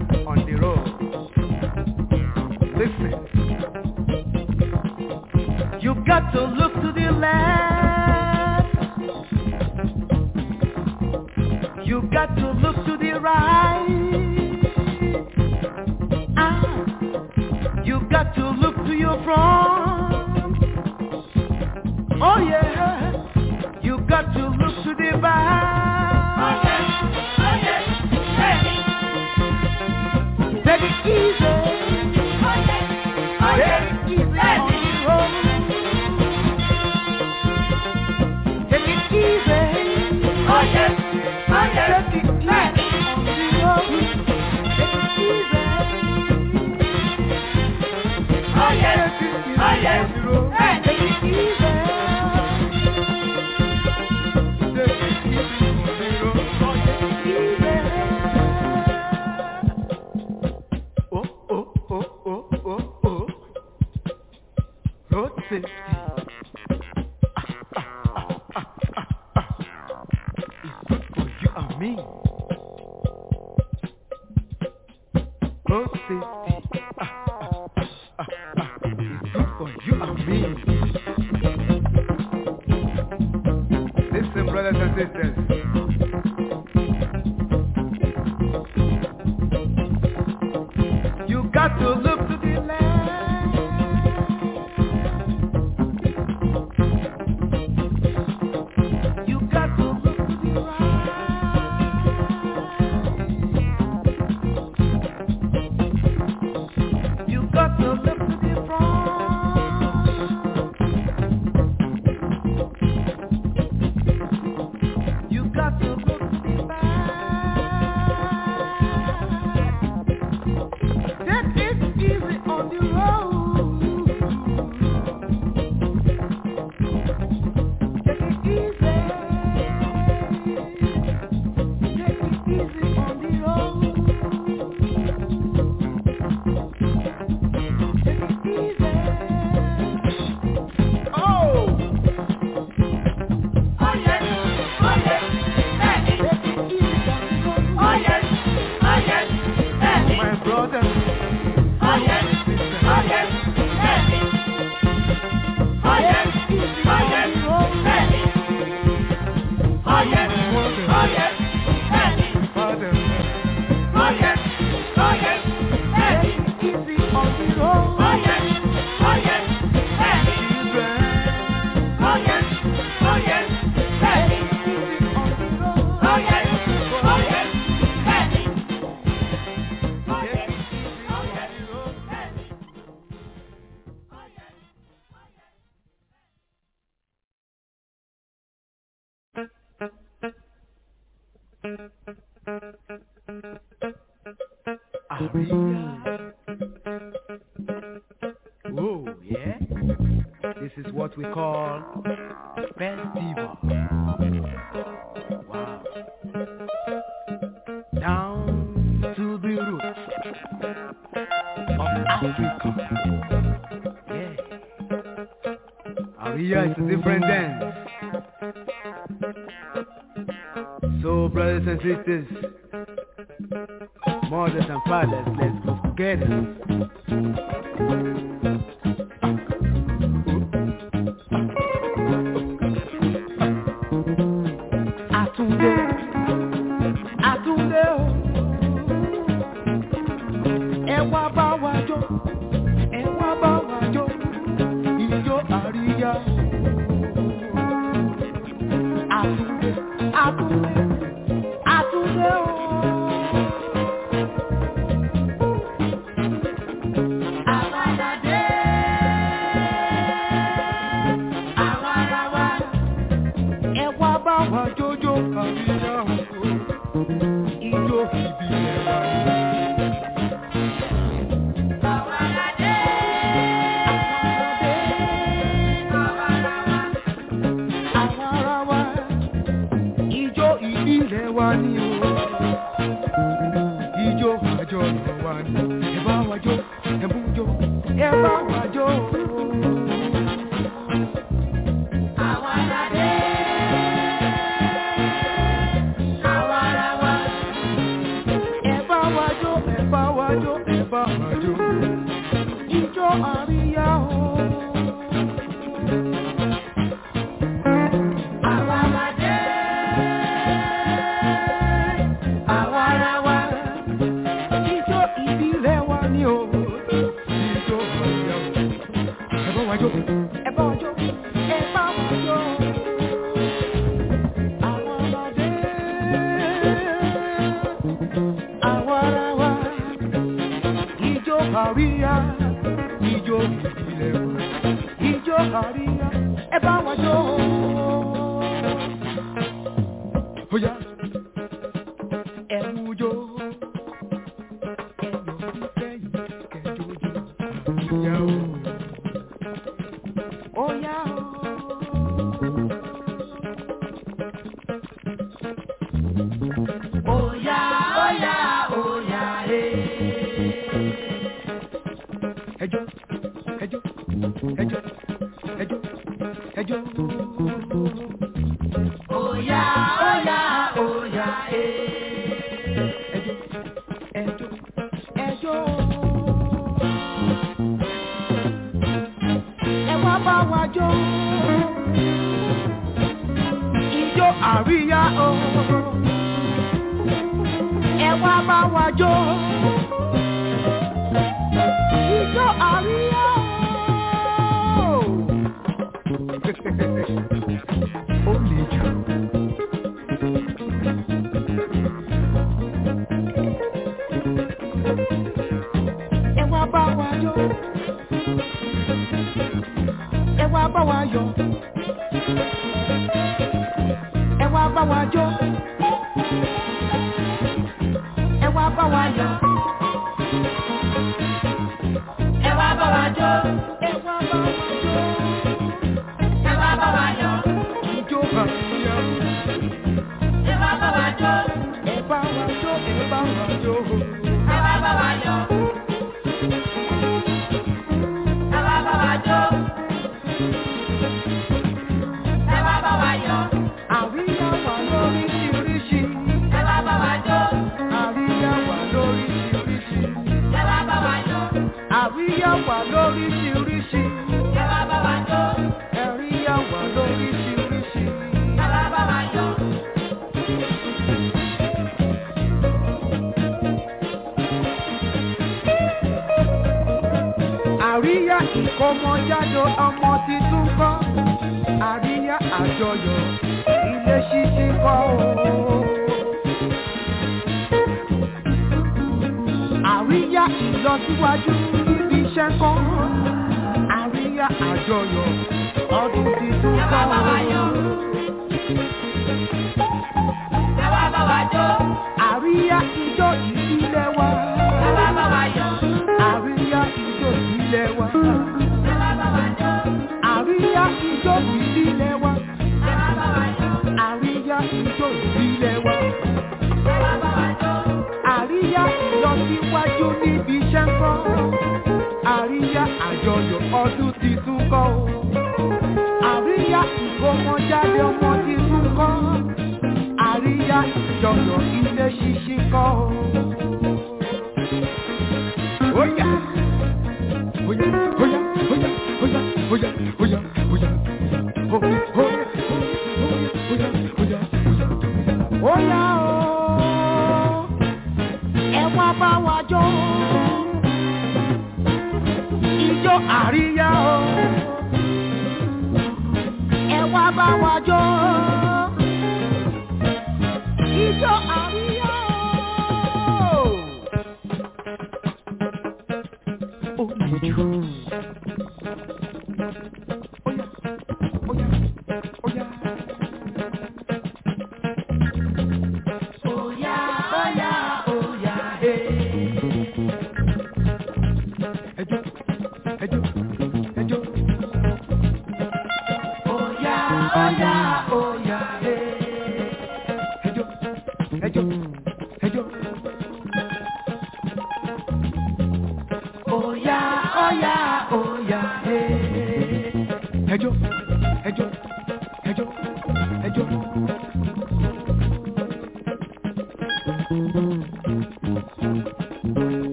Aria. 195.34 195.73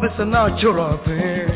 love 0.00 0.12
is 0.12 0.20
a 0.20 0.24
natural 0.24 0.98
thing. 1.04 1.48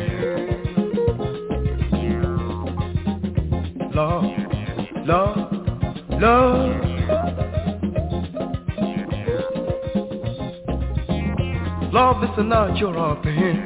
Love, 3.95 4.23
love, 5.05 5.37
love. 6.19 6.83
Love 11.93 12.23
is 12.23 12.29
a 12.37 12.43
natural 12.43 13.15
thing. 13.23 13.62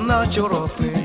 наче 0.00 0.40
росли. 0.40 0.97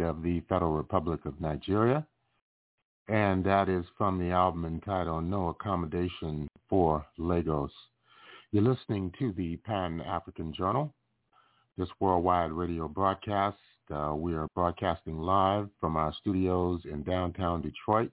State 0.00 0.06
of 0.06 0.22
the 0.22 0.40
Federal 0.48 0.72
Republic 0.72 1.20
of 1.24 1.40
Nigeria. 1.40 2.06
And 3.08 3.44
that 3.44 3.68
is 3.68 3.84
from 3.98 4.18
the 4.18 4.30
album 4.30 4.64
entitled 4.64 5.24
No 5.24 5.48
Accommodation 5.48 6.48
for 6.68 7.04
Lagos. 7.18 7.70
You're 8.52 8.62
listening 8.62 9.12
to 9.18 9.32
the 9.32 9.56
Pan-African 9.56 10.54
Journal, 10.54 10.92
this 11.76 11.88
worldwide 11.98 12.52
radio 12.52 12.88
broadcast. 12.88 13.56
Uh, 13.92 14.14
we 14.14 14.34
are 14.34 14.46
broadcasting 14.54 15.18
live 15.18 15.68
from 15.80 15.96
our 15.96 16.14
studios 16.20 16.80
in 16.84 17.02
downtown 17.02 17.60
Detroit 17.60 18.12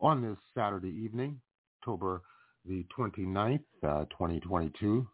on 0.00 0.20
this 0.20 0.36
Saturday 0.54 0.90
evening, 0.90 1.40
October 1.80 2.22
the 2.66 2.84
29th, 2.98 3.60
uh, 3.84 4.04
2022. 4.06 5.06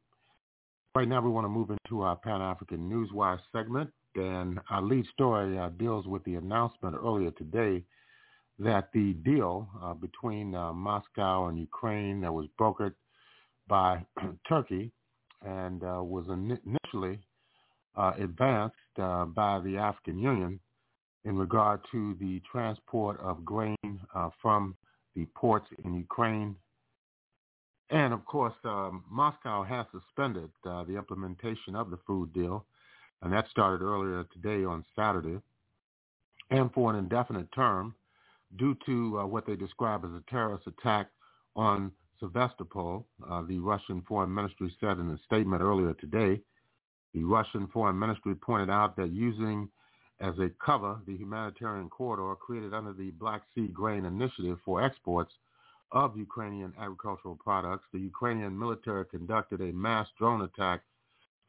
Right 0.95 1.09
now, 1.09 1.21
we 1.21 1.31
want 1.31 1.45
to 1.45 1.51
move 1.51 1.71
into 1.71 2.03
our 2.03 2.17
Pan-African 2.17 2.91
Newswire 2.91 3.39
segment, 3.53 3.91
and 4.17 4.61
our 4.71 4.83
lead 4.83 5.07
story 5.13 5.59
uh, 5.59 5.69
deals 5.71 6.07
with 6.07 6.25
the 6.25 6.35
announcement 6.35 6.97
earlier 7.03 7.31
today 7.33 7.83
that 8.59 8.91
the 8.93 9.15
deal 9.25 9.69
uh, 9.83 9.95
between 9.95 10.55
uh, 10.55 10.73
Moscow 10.73 11.49
and 11.49 11.59
Ukraine 11.59 12.21
that 12.21 12.33
was 12.33 12.47
brokered 12.59 12.95
by 13.69 14.05
Turkey 14.49 14.93
and 15.45 15.83
uh, 15.83 16.03
was 16.03 16.27
in- 16.29 16.59
initially 16.67 17.19
uh, 17.97 18.13
advanced 18.19 18.77
uh, 18.99 19.25
by 19.25 19.61
the 19.61 19.77
African 19.77 20.19
Union 20.19 20.61
in 21.25 21.37
regard 21.37 21.81
to 21.93 22.17
the 22.21 22.41
transport 22.51 23.19
of 23.21 23.45
grain 23.45 23.77
from 24.41 24.75
the 25.15 25.27
ports 25.35 25.67
in 25.85 25.95
Ukraine. 25.95 26.57
And 27.91 28.13
of 28.15 28.25
course, 28.25 28.55
um, 28.65 29.05
Moscow 29.11 29.63
has 29.63 29.87
suspended 29.93 30.51
uh, 30.65 30.85
the 30.85 30.97
implementation 30.97 31.77
of 31.77 31.91
the 31.91 31.99
food 32.07 32.33
deal, 32.33 32.65
and 33.23 33.33
that 33.33 33.49
started 33.51 33.85
earlier 33.85 34.25
today 34.33 34.65
on 34.65 34.85
Saturday, 34.97 35.39
and 36.51 36.73
for 36.73 36.91
an 36.91 36.97
indefinite 36.97 37.51
term, 37.53 37.95
due 38.57 38.77
to 38.85 39.21
uh, 39.21 39.27
what 39.27 39.47
they 39.47 39.57
describe 39.57 40.05
as 40.05 40.11
a 40.11 40.23
terrorist 40.31 40.67
attack 40.67 41.09
on 41.57 41.91
Sevastopol. 42.21 43.07
Uh, 43.29 43.43
the 43.43 43.59
Russian 43.59 44.03
Foreign 44.07 44.33
Ministry 44.33 44.75
said 44.81 44.99
in 44.99 45.11
a 45.11 45.19
statement 45.25 45.63
earlier 45.63 45.95
today, 45.95 46.41
the 47.15 47.25
Russian 47.25 47.67
Foreign 47.69 47.99
Ministry 47.99 48.35
pointed 48.35 48.71
out 48.71 48.97
that 48.97 49.11
using 49.11 49.69
as 50.21 50.39
a 50.39 50.51
cover 50.65 50.99
the 51.07 51.17
humanitarian 51.17 51.89
corridor 51.89 52.35
created 52.37 52.73
under 52.73 52.93
the 52.93 53.11
Black 53.13 53.43
Sea 53.55 53.69
Grain 53.69 54.05
Initiative 54.05 54.59
for 54.65 54.83
exports 54.83 55.33
of 55.91 56.17
Ukrainian 56.17 56.73
agricultural 56.81 57.37
products, 57.43 57.85
the 57.93 57.99
Ukrainian 57.99 58.59
military 58.59 59.05
conducted 59.05 59.61
a 59.61 59.73
mass 59.73 60.09
drone 60.19 60.43
attack 60.43 60.83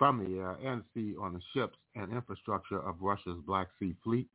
from 0.04 0.20
the 0.22 0.38
air 0.38 0.58
and 0.66 0.84
sea 0.94 1.16
on 1.18 1.32
the 1.32 1.40
ships 1.54 1.78
and 1.96 2.12
infrastructure 2.12 2.78
of 2.78 2.98
Russia's 3.00 3.38
Black 3.48 3.70
Sea 3.80 3.96
Fleet 4.04 4.28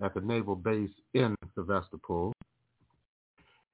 at 0.00 0.14
the 0.14 0.20
naval 0.20 0.54
base 0.54 0.92
in 1.14 1.34
Sevastopol. 1.56 2.32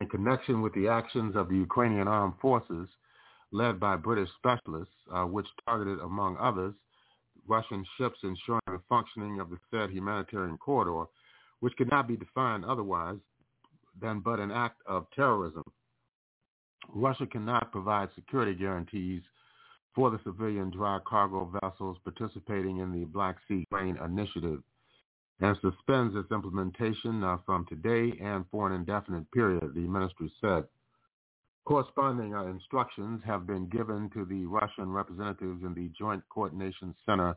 In 0.01 0.09
connection 0.09 0.63
with 0.63 0.73
the 0.73 0.89
actions 0.89 1.37
of 1.37 1.51
the 1.51 1.57
Ukrainian 1.57 2.09
armed 2.09 2.33
forces 2.41 2.89
led 3.53 3.79
by 3.79 3.97
British 3.97 4.31
specialists, 4.39 4.95
uh, 5.13 5.25
which 5.25 5.45
targeted, 5.69 5.99
among 5.99 6.39
others, 6.39 6.73
Russian 7.47 7.85
ships 7.99 8.17
ensuring 8.23 8.63
the 8.69 8.81
functioning 8.89 9.39
of 9.39 9.51
the 9.51 9.59
said 9.71 9.91
humanitarian 9.91 10.57
corridor, 10.57 11.05
which 11.61 11.77
could 11.77 11.91
not 11.91 12.09
be 12.09 12.17
defined 12.17 12.65
otherwise 12.65 13.19
than 14.01 14.21
but 14.21 14.41
an 14.41 14.51
act 14.51 14.81
of 14.87 15.05
terrorism. 15.15 15.65
Russia 16.95 17.27
cannot 17.27 17.73
provide 17.73 18.09
security 18.15 18.55
guarantees 18.55 19.21
for 19.97 20.11
the 20.11 20.21
civilian 20.25 20.71
dry 20.71 20.99
cargo 21.07 21.51
vessels 21.63 21.97
participating 22.05 22.79
in 22.79 22.93
the 22.93 23.07
Black 23.07 23.37
Sea 23.49 23.65
Grain 23.73 23.97
Initiative 24.05 24.63
and 25.41 25.57
suspends 25.63 26.15
its 26.15 26.31
implementation 26.31 27.25
uh, 27.25 27.39
from 27.47 27.65
today 27.67 28.13
and 28.23 28.45
for 28.51 28.67
an 28.69 28.75
indefinite 28.75 29.31
period, 29.33 29.73
the 29.75 29.81
ministry 29.81 30.31
said. 30.41 30.65
Corresponding 31.65 32.35
uh, 32.35 32.45
instructions 32.45 33.23
have 33.27 33.47
been 33.47 33.67
given 33.69 34.11
to 34.11 34.27
the 34.27 34.45
Russian 34.45 34.93
representatives 34.93 35.65
in 35.65 35.75
the 35.75 35.91
Joint 35.99 36.23
Coordination 36.29 36.95
Center 37.07 37.35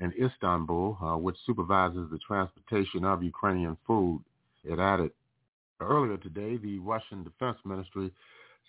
in 0.00 0.12
Istanbul, 0.18 0.96
uh, 1.02 1.16
which 1.16 1.36
supervises 1.44 2.08
the 2.10 2.18
transportation 2.18 3.04
of 3.04 3.22
Ukrainian 3.22 3.76
food. 3.86 4.22
It 4.64 4.78
added, 4.78 5.10
Earlier 5.80 6.16
today, 6.16 6.56
the 6.56 6.78
Russian 6.78 7.22
Defense 7.22 7.58
Ministry 7.66 8.10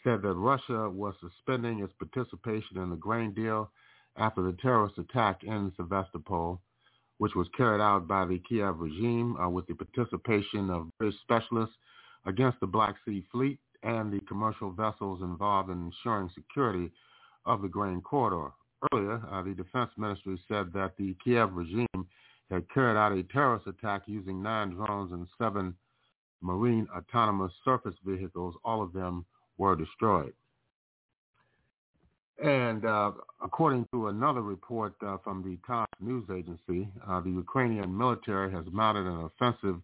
said 0.07 0.21
that 0.21 0.35
Russia 0.35 0.89
was 0.89 1.13
suspending 1.19 1.79
its 1.79 1.91
participation 1.99 2.77
in 2.77 2.89
the 2.89 2.95
grain 2.95 3.33
deal 3.33 3.69
after 4.15 4.41
the 4.41 4.55
terrorist 4.61 4.97
attack 4.97 5.43
in 5.43 5.69
Sevastopol, 5.75 6.61
which 7.17 7.35
was 7.35 7.47
carried 7.57 7.81
out 7.81 8.07
by 8.07 8.25
the 8.25 8.41
Kiev 8.47 8.79
regime 8.79 9.35
uh, 9.35 9.49
with 9.49 9.67
the 9.67 9.75
participation 9.75 10.69
of 10.69 10.87
British 10.97 11.19
specialists 11.21 11.75
against 12.25 12.57
the 12.61 12.67
Black 12.67 12.95
Sea 13.05 13.21
Fleet 13.33 13.59
and 13.83 14.13
the 14.13 14.21
commercial 14.21 14.71
vessels 14.71 15.21
involved 15.21 15.69
in 15.69 15.91
ensuring 15.91 16.29
security 16.33 16.89
of 17.45 17.61
the 17.61 17.67
grain 17.67 17.99
corridor. 17.99 18.53
Earlier, 18.93 19.21
uh, 19.29 19.43
the 19.43 19.55
defense 19.55 19.91
ministry 19.97 20.39
said 20.47 20.71
that 20.73 20.93
the 20.97 21.17
Kiev 21.21 21.53
regime 21.53 22.07
had 22.49 22.69
carried 22.73 22.97
out 22.97 23.11
a 23.11 23.23
terrorist 23.23 23.67
attack 23.67 24.03
using 24.05 24.41
nine 24.41 24.69
drones 24.69 25.11
and 25.11 25.27
seven 25.37 25.75
marine 26.41 26.87
autonomous 26.95 27.51
surface 27.65 27.95
vehicles. 28.05 28.55
All 28.63 28.81
of 28.81 28.93
them 28.93 29.25
were 29.57 29.75
destroyed. 29.75 30.33
And 32.43 32.85
uh, 32.85 33.11
according 33.43 33.87
to 33.91 34.07
another 34.07 34.41
report 34.41 34.93
uh, 35.05 35.17
from 35.23 35.41
the 35.41 35.57
Times 35.65 35.87
news 35.99 36.25
agency, 36.31 36.87
uh, 37.07 37.19
the 37.21 37.31
Ukrainian 37.31 37.97
military 37.97 38.51
has 38.51 38.65
mounted 38.71 39.07
an 39.07 39.21
offensive 39.21 39.81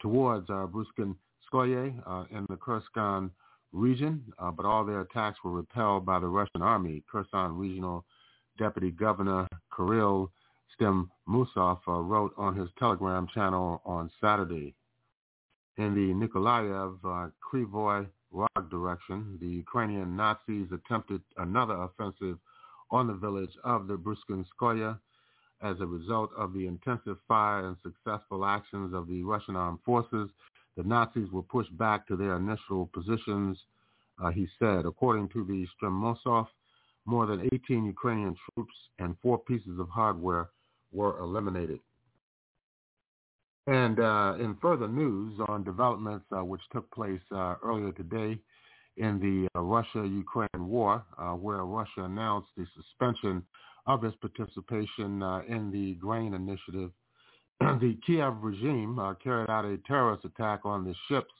towards 0.00 0.48
uh, 0.48 0.66
Bruskinskoye 0.66 2.00
uh, 2.06 2.24
in 2.30 2.46
the 2.48 2.56
Kherson 2.56 3.30
region, 3.72 4.22
uh, 4.38 4.52
but 4.52 4.64
all 4.64 4.84
their 4.84 5.00
attacks 5.00 5.38
were 5.42 5.50
repelled 5.50 6.06
by 6.06 6.20
the 6.20 6.26
Russian 6.26 6.62
army. 6.62 7.02
Kherson 7.10 7.56
Regional 7.56 8.04
Deputy 8.58 8.92
Governor 8.92 9.48
Kirill 9.74 10.30
Stremousov 10.78 11.80
uh, 11.88 11.92
wrote 11.92 12.32
on 12.36 12.54
his 12.54 12.68
Telegram 12.78 13.26
channel 13.34 13.82
on 13.84 14.08
Saturday. 14.20 14.74
In 15.78 15.94
the 15.94 16.14
Nikolaev 16.14 17.32
Krivoy 17.42 18.06
direction, 18.62 19.38
the 19.40 19.48
Ukrainian 19.48 20.16
Nazis 20.16 20.66
attempted 20.72 21.22
another 21.36 21.74
offensive 21.74 22.38
on 22.90 23.06
the 23.06 23.14
village 23.14 23.56
of 23.64 23.86
the 23.86 23.96
Bruskinskoye 23.96 24.98
as 25.62 25.76
a 25.80 25.86
result 25.86 26.30
of 26.36 26.52
the 26.52 26.66
intensive 26.66 27.16
fire 27.26 27.66
and 27.66 27.76
successful 27.82 28.44
actions 28.44 28.94
of 28.94 29.08
the 29.08 29.22
Russian 29.22 29.56
armed 29.56 29.80
forces. 29.84 30.30
The 30.76 30.84
Nazis 30.84 31.30
were 31.32 31.42
pushed 31.42 31.76
back 31.76 32.06
to 32.08 32.16
their 32.16 32.36
initial 32.36 32.86
positions, 32.92 33.58
uh, 34.22 34.30
he 34.30 34.46
said. 34.58 34.86
According 34.86 35.28
to 35.30 35.44
the 35.44 35.66
Stremousov, 35.76 36.46
more 37.04 37.26
than 37.26 37.48
18 37.52 37.84
Ukrainian 37.84 38.36
troops 38.54 38.74
and 38.98 39.16
four 39.22 39.38
pieces 39.38 39.78
of 39.78 39.88
hardware 39.88 40.50
were 40.92 41.18
eliminated. 41.18 41.80
And 43.66 44.00
uh, 44.00 44.34
in 44.38 44.56
further 44.62 44.88
news 44.88 45.38
on 45.48 45.64
developments 45.64 46.24
uh, 46.34 46.44
which 46.44 46.62
took 46.72 46.90
place 46.90 47.20
uh, 47.34 47.56
earlier 47.62 47.92
today 47.92 48.38
in 48.98 49.18
the 49.20 49.48
uh, 49.58 49.62
Russia-Ukraine 49.62 50.68
war, 50.68 51.04
uh, 51.18 51.30
where 51.30 51.64
Russia 51.64 52.04
announced 52.04 52.48
the 52.56 52.66
suspension 52.76 53.42
of 53.86 54.04
its 54.04 54.16
participation 54.16 55.22
uh, 55.22 55.40
in 55.48 55.70
the 55.70 55.94
grain 55.94 56.34
initiative, 56.34 56.90
the 57.60 57.96
Kiev 58.06 58.34
regime 58.42 59.00
carried 59.22 59.50
out 59.50 59.64
a 59.64 59.78
terrorist 59.86 60.24
attack 60.24 60.60
on 60.64 60.84
the 60.84 60.94
ships 61.08 61.32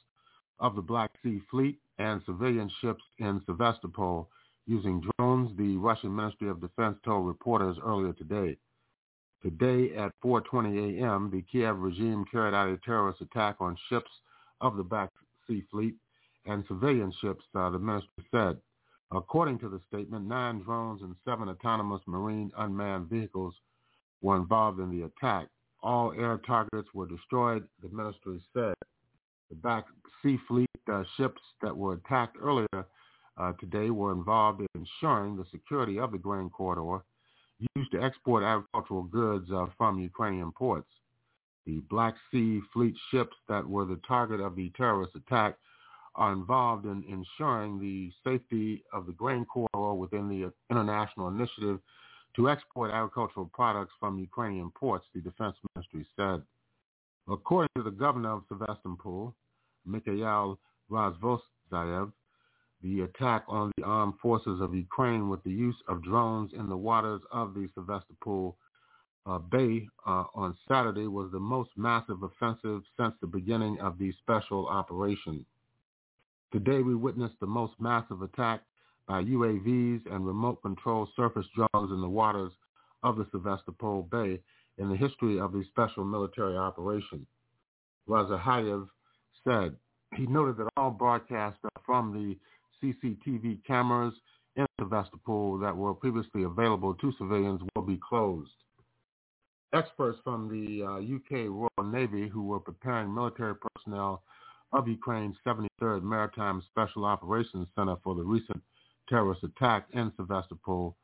of 0.59 0.75
the 0.75 0.81
Black 0.81 1.11
Sea 1.23 1.41
Fleet 1.51 1.79
and 1.99 2.21
civilian 2.25 2.69
ships 2.81 3.03
in 3.19 3.41
Sevastopol 3.45 4.29
using 4.65 5.01
drones, 5.17 5.55
the 5.57 5.77
Russian 5.77 6.15
Ministry 6.15 6.49
of 6.49 6.61
Defense 6.61 6.97
told 7.03 7.27
reporters 7.27 7.77
earlier 7.83 8.13
today. 8.13 8.57
Today 9.41 9.95
at 9.95 10.11
4.20 10.23 10.99
a.m., 11.01 11.29
the 11.31 11.41
Kiev 11.43 11.79
regime 11.79 12.25
carried 12.31 12.53
out 12.53 12.69
a 12.69 12.77
terrorist 12.85 13.21
attack 13.21 13.55
on 13.59 13.77
ships 13.89 14.11
of 14.61 14.75
the 14.75 14.83
Black 14.83 15.09
Sea 15.47 15.63
Fleet 15.71 15.95
and 16.49 16.65
civilian 16.67 17.13
ships, 17.21 17.43
uh, 17.55 17.69
the 17.69 17.79
ministry 17.79 18.23
said. 18.31 18.57
According 19.11 19.59
to 19.59 19.69
the 19.69 19.81
statement, 19.87 20.27
nine 20.27 20.61
drones 20.61 21.01
and 21.01 21.15
seven 21.25 21.49
autonomous 21.49 22.01
marine 22.07 22.51
unmanned 22.57 23.09
vehicles 23.09 23.53
were 24.21 24.35
involved 24.35 24.79
in 24.79 24.89
the 24.91 25.05
attack. 25.05 25.47
All 25.81 26.11
air 26.13 26.39
targets 26.45 26.89
were 26.93 27.07
destroyed, 27.07 27.67
the 27.81 27.89
ministry 27.89 28.41
said. 28.53 28.75
The 29.49 29.55
Black 29.55 29.85
Sea 30.21 30.37
Fleet 30.47 30.69
uh, 30.91 31.03
ships 31.17 31.41
that 31.61 31.75
were 31.75 31.93
attacked 31.93 32.37
earlier 32.41 32.85
uh, 33.37 33.53
today 33.59 33.89
were 33.89 34.11
involved 34.11 34.61
in 34.61 34.67
ensuring 34.75 35.37
the 35.37 35.45
security 35.51 35.99
of 35.99 36.11
the 36.11 36.17
grain 36.17 36.49
corridor 36.49 37.03
used 37.75 37.91
to 37.91 38.01
export 38.01 38.43
agricultural 38.43 39.03
goods 39.03 39.49
uh, 39.51 39.67
from 39.77 39.99
Ukrainian 39.99 40.51
ports. 40.51 40.89
The 41.65 41.81
Black 41.89 42.15
Sea 42.31 42.61
Fleet 42.73 42.95
ships 43.11 43.35
that 43.47 43.67
were 43.67 43.85
the 43.85 43.99
target 44.07 44.39
of 44.39 44.55
the 44.55 44.71
terrorist 44.75 45.15
attack 45.15 45.55
are 46.19 46.33
involved 46.33 46.85
in 46.85 47.03
ensuring 47.07 47.79
the 47.79 48.11
safety 48.25 48.83
of 48.91 49.05
the 49.05 49.13
grain 49.13 49.45
corridor 49.45 49.93
within 49.93 50.27
the 50.27 50.51
international 50.69 51.29
initiative 51.29 51.79
to 52.35 52.49
export 52.49 52.91
agricultural 52.91 53.49
products 53.53 53.93
from 54.01 54.19
Ukrainian 54.19 54.69
ports, 54.71 55.05
the 55.15 55.21
defense 55.21 55.55
ministry 55.73 56.05
said. 56.17 56.41
According 57.29 57.69
to 57.77 57.83
the 57.83 57.91
governor 57.91 58.33
of 58.33 58.43
Sevastopol, 58.49 59.33
Mikhail 59.85 60.59
Razvozhaev, 60.91 62.11
the 62.83 63.01
attack 63.01 63.45
on 63.47 63.71
the 63.77 63.83
armed 63.83 64.15
forces 64.21 64.59
of 64.59 64.75
Ukraine 64.75 65.29
with 65.29 65.41
the 65.43 65.51
use 65.51 65.75
of 65.87 66.03
drones 66.03 66.51
in 66.53 66.67
the 66.67 66.77
waters 66.77 67.21
of 67.31 67.53
the 67.53 67.69
Sevastopol 67.75 68.57
uh, 69.25 69.37
Bay 69.37 69.87
uh, 70.05 70.25
on 70.35 70.57
Saturday 70.67 71.07
was 71.07 71.31
the 71.31 71.39
most 71.39 71.69
massive 71.77 72.23
offensive 72.23 72.81
since 72.97 73.13
the 73.21 73.27
beginning 73.27 73.79
of 73.79 73.97
the 73.97 74.11
special 74.21 74.67
operation. 74.67 75.45
Today 76.51 76.81
we 76.81 76.95
witnessed 76.95 77.39
the 77.39 77.47
most 77.47 77.73
massive 77.79 78.23
attack 78.23 78.61
by 79.07 79.21
UAVs 79.21 80.01
and 80.11 80.25
remote 80.25 80.61
control 80.63 81.07
surface 81.15 81.45
drones 81.55 81.91
in 81.91 82.01
the 82.01 82.09
waters 82.09 82.51
of 83.03 83.17
the 83.17 83.27
Sevastopol 83.31 84.03
Bay 84.03 84.39
in 84.79 84.89
the 84.89 84.95
history 84.95 85.39
of 85.39 85.51
the 85.51 85.63
special 85.69 86.03
military 86.03 86.57
operation. 86.57 87.25
Razvozhaev 88.07 88.87
said 89.43 89.75
he 90.15 90.25
noted 90.25 90.57
that 90.57 90.69
all 90.75 90.89
broadcasts 90.89 91.59
from 91.85 92.13
the 92.13 92.35
CCTV 92.81 93.63
cameras 93.65 94.13
in 94.55 94.65
Sevastopol 94.79 95.59
that 95.59 95.75
were 95.75 95.93
previously 95.93 96.43
available 96.43 96.95
to 96.95 97.13
civilians 97.19 97.61
will 97.75 97.83
be 97.83 97.99
closed. 98.07 98.49
Experts 99.73 100.17
from 100.23 100.49
the 100.49 100.83
uh, 100.83 100.95
UK 100.97 101.47
Royal 101.47 101.91
Navy 101.91 102.27
who 102.27 102.43
were 102.43 102.59
preparing 102.59 103.13
military 103.13 103.53
personnel 103.55 104.23
of 104.71 104.87
Ukraine's 104.87 105.35
73rd 105.45 106.03
Maritime 106.03 106.61
Special 106.69 107.05
Operations 107.05 107.67
Center 107.75 107.95
for 108.03 108.15
the 108.15 108.23
recent 108.23 108.61
terrorist 109.07 109.43
attack 109.43 109.87
in 109.93 110.11
Sevastopol 110.15 110.95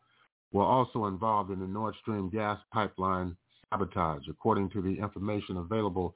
were 0.52 0.64
also 0.64 1.06
involved 1.06 1.52
in 1.52 1.60
the 1.60 1.68
Nord 1.68 1.96
Stream 2.02 2.30
gas 2.30 2.60
pipeline 2.72 3.36
sabotage. 3.70 4.28
According 4.30 4.70
to 4.70 4.82
the 4.82 5.00
information 5.00 5.58
available 5.58 6.16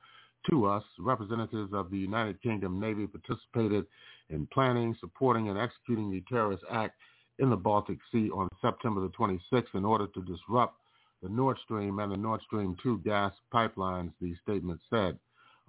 to 0.49 0.65
us, 0.65 0.83
representatives 0.99 1.73
of 1.73 1.89
the 1.89 1.97
United 1.97 2.41
Kingdom 2.41 2.79
Navy 2.79 3.07
participated 3.07 3.85
in 4.29 4.47
planning, 4.53 4.95
supporting, 4.99 5.49
and 5.49 5.57
executing 5.57 6.11
the 6.11 6.23
terrorist 6.29 6.63
act 6.71 6.95
in 7.39 7.49
the 7.49 7.57
Baltic 7.57 7.97
Sea 8.11 8.29
on 8.29 8.47
September 8.61 9.01
the 9.01 9.09
26th 9.09 9.73
in 9.73 9.85
order 9.85 10.07
to 10.07 10.21
disrupt 10.21 10.75
the 11.23 11.29
Nord 11.29 11.57
Stream 11.63 11.99
and 11.99 12.11
the 12.11 12.17
Nord 12.17 12.41
Stream 12.43 12.77
2 12.81 12.99
gas 12.99 13.33
pipelines, 13.53 14.11
the 14.21 14.35
statement 14.43 14.79
said. 14.89 15.17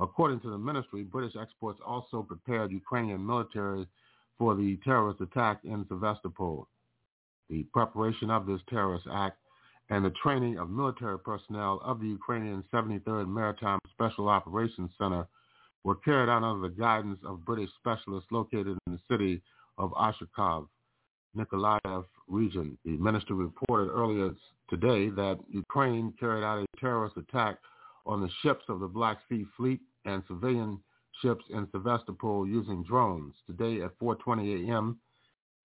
According 0.01 0.41
to 0.41 0.51
the 0.51 0.59
ministry, 0.59 1.03
British 1.03 1.37
exports 1.37 1.79
also 1.85 2.23
prepared 2.23 2.73
Ukrainian 2.73 3.25
military 3.25 3.87
for 4.39 4.55
the 4.55 4.79
terrorist 4.83 5.21
attack 5.21 5.61
in 5.65 5.85
Sevastopol. 5.89 6.67
The 7.51 7.65
preparation 7.65 8.31
of 8.31 8.47
this 8.47 8.61
terrorist 8.71 9.07
act 9.13 9.37
and 9.91 10.03
the 10.05 10.13
training 10.23 10.59
of 10.59 10.71
military 10.71 11.19
personnel 11.19 11.83
of 11.85 12.01
the 12.01 12.07
Ukrainian 12.07 12.65
73rd 12.73 13.29
Maritime 13.29 13.79
Special 13.93 14.29
Operations 14.29 14.91
Center 14.97 15.27
were 15.85 15.97
carried 15.97 16.31
out 16.31 16.45
under 16.45 16.67
the 16.67 16.75
guidance 16.75 17.19
of 17.27 17.45
British 17.45 17.71
specialists 17.79 18.31
located 18.31 18.79
in 18.87 18.93
the 18.95 19.01
city 19.11 19.43
of 19.77 19.91
Ochakov, 19.93 20.69
Nikolaev 21.37 22.05
region. 22.29 22.79
The 22.85 22.97
minister 22.97 23.35
reported 23.35 23.91
earlier 23.91 24.31
today 24.71 25.11
that 25.11 25.39
Ukraine 25.51 26.15
carried 26.19 26.45
out 26.45 26.63
a 26.63 26.81
terrorist 26.81 27.17
attack 27.19 27.59
on 28.07 28.23
the 28.23 28.31
ships 28.43 28.65
of 28.69 28.81
the 28.81 28.89
Black 28.89 29.19
Sea 29.29 29.45
Fleet 29.57 29.81
and 30.05 30.23
civilian 30.27 30.81
ships 31.23 31.45
in 31.51 31.69
Sevastopol 31.73 32.47
using 32.47 32.83
drones. 32.85 33.35
Today 33.47 33.83
at 33.83 33.99
4.20 33.99 34.69
a.m., 34.69 34.99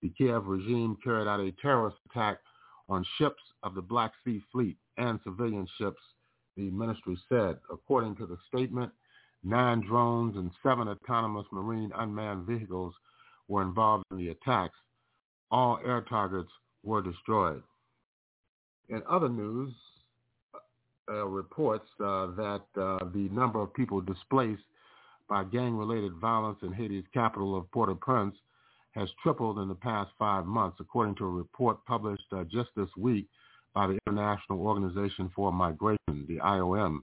the 0.02 0.10
Kiev 0.10 0.45
regime 0.45 0.98
carried 1.03 1.28
out 1.28 1.40
a 1.40 1.52
terrorist 1.62 1.98
attack 2.10 2.40
on 2.90 3.06
ships 3.18 3.41
of 3.64 3.76
the 3.76 3.82
Black 3.82 4.12
Sea 4.24 4.41
Fleet 4.52 4.78
and 4.98 5.20
civilian 5.24 5.68
ships, 5.78 6.02
the 6.56 6.70
ministry 6.70 7.18
said. 7.30 7.57
According 7.72 8.16
to 8.18 8.26
the 8.26 8.38
statement, 8.48 8.91
nine 9.44 9.82
drones 9.82 10.36
and 10.36 10.52
seven 10.62 10.88
autonomous 10.88 11.45
marine 11.52 11.91
unmanned 11.95 12.45
vehicles 12.45 12.94
were 13.48 13.62
involved 13.62 14.06
in 14.12 14.18
the 14.18 14.30
attacks. 14.30 14.78
All 15.52 15.80
air 15.86 16.02
targets 16.02 16.52
were 16.84 17.02
destroyed. 17.02 17.64
In 18.90 19.02
other 19.10 19.30
news, 19.30 19.74
uh, 21.10 21.26
reports 21.26 21.88
uh, 21.99 22.27
that 22.36 22.61
uh, 22.77 22.98
the 23.14 23.30
number 23.32 23.61
of 23.61 23.73
people 23.73 24.02
displaced 24.02 24.64
by 25.30 25.44
gang-related 25.44 26.14
violence 26.14 26.57
in 26.61 26.72
Haiti's 26.72 27.06
capital 27.14 27.57
of 27.57 27.69
Port-au-Prince 27.72 28.36
has 28.91 29.10
tripled 29.22 29.60
in 29.60 29.68
the 29.68 29.76
past 29.76 30.11
five 30.18 30.45
months, 30.45 30.77
according 30.80 31.15
to 31.15 31.26
a 31.26 31.30
report 31.30 31.84
published 31.86 32.26
uh, 32.32 32.44
just 32.45 32.69
this 32.76 32.90
week 32.98 33.27
by 33.73 33.88
the 33.88 33.99
International 34.07 34.61
Organization 34.61 35.30
for 35.36 35.52
Migration, 35.52 36.26
the 36.27 36.38
IOM. 36.38 36.99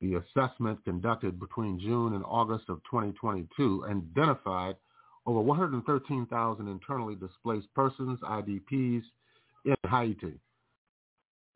The 0.00 0.14
assessment 0.14 0.82
conducted 0.84 1.38
between 1.38 1.78
June 1.78 2.14
and 2.14 2.24
August 2.26 2.64
of 2.68 2.78
2022 2.90 3.84
identified 3.88 4.76
over 5.26 5.40
113,000 5.40 6.68
internally 6.68 7.14
displaced 7.14 7.72
persons, 7.74 8.18
IDPs, 8.22 9.02
in 9.64 9.76
Haiti. 9.88 10.40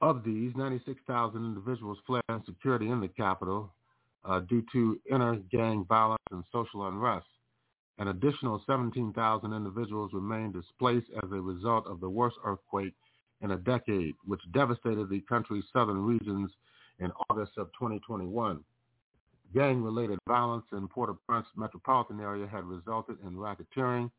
Of 0.01 0.25
these, 0.25 0.53
96,000 0.57 1.43
individuals 1.43 1.99
fled 2.07 2.23
insecurity 2.29 2.91
in 2.91 3.01
the 3.01 3.09
capital 3.09 3.73
uh, 4.25 4.41
due 4.41 4.63
to 4.73 5.01
inner 5.11 5.37
gang 5.51 5.87
violence 5.89 6.23
and 6.31 6.45
social 6.53 6.87
unrest. 6.87 7.27
An 7.99 8.09
additional 8.09 8.63
17,000 8.67 9.55
individuals 9.55 10.13
remain 10.13 10.53
displaced 10.53 11.07
as 11.23 11.31
a 11.33 11.41
result 11.41 11.87
of 11.87 12.01
the 12.01 12.11
worst 12.11 12.37
earthquake 12.45 12.93
in 13.41 13.53
a 13.53 13.57
decade, 13.57 14.15
which 14.27 14.41
devastated 14.53 15.09
the 15.09 15.23
country's 15.23 15.65
southern 15.73 16.05
regions 16.05 16.51
in 16.99 17.11
August 17.31 17.53
of 17.57 17.69
2021. 17.73 18.63
Gang-related 19.55 20.19
violence 20.29 20.67
in 20.73 20.89
Port-au-Prince 20.89 21.47
metropolitan 21.57 22.21
area 22.21 22.47
had 22.47 22.65
resulted 22.65 23.17
in 23.25 23.35
racketeering, 23.35 24.11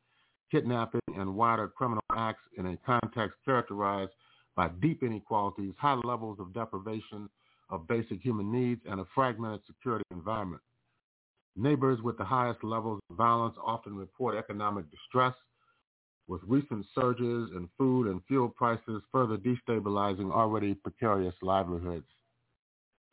kidnapping, 0.49 1.01
and 1.15 1.35
wider 1.35 1.67
criminal 1.67 2.03
acts 2.15 2.43
in 2.57 2.65
a 2.67 2.77
context 2.77 3.37
characterized 3.45 4.11
by 4.57 4.67
deep 4.81 5.03
inequalities, 5.03 5.73
high 5.77 5.99
levels 6.03 6.39
of 6.41 6.53
deprivation 6.53 7.29
of 7.69 7.87
basic 7.87 8.21
human 8.21 8.51
needs, 8.51 8.81
and 8.89 8.99
a 8.99 9.05
fragmented 9.13 9.61
security 9.67 10.03
environment. 10.11 10.61
Neighbors 11.55 12.01
with 12.01 12.17
the 12.17 12.25
highest 12.25 12.63
levels 12.63 12.99
of 13.09 13.17
violence 13.17 13.55
often 13.63 13.95
report 13.95 14.35
economic 14.35 14.85
distress, 14.89 15.33
with 16.27 16.41
recent 16.45 16.85
surges 16.93 17.51
in 17.55 17.69
food 17.77 18.07
and 18.07 18.21
fuel 18.27 18.49
prices 18.49 19.01
further 19.11 19.37
destabilizing 19.37 20.31
already 20.31 20.73
precarious 20.73 21.35
livelihoods. 21.41 22.07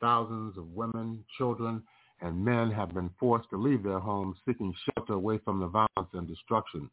Thousands 0.01 0.57
of 0.57 0.67
women, 0.71 1.23
children, 1.37 1.83
and 2.21 2.43
men 2.43 2.71
have 2.71 2.93
been 2.93 3.09
forced 3.19 3.49
to 3.51 3.57
leave 3.57 3.83
their 3.83 3.99
homes 3.99 4.35
seeking 4.47 4.73
shelter 4.89 5.13
away 5.13 5.37
from 5.45 5.59
the 5.59 5.67
violence 5.67 6.11
and 6.13 6.27
destruction. 6.27 6.89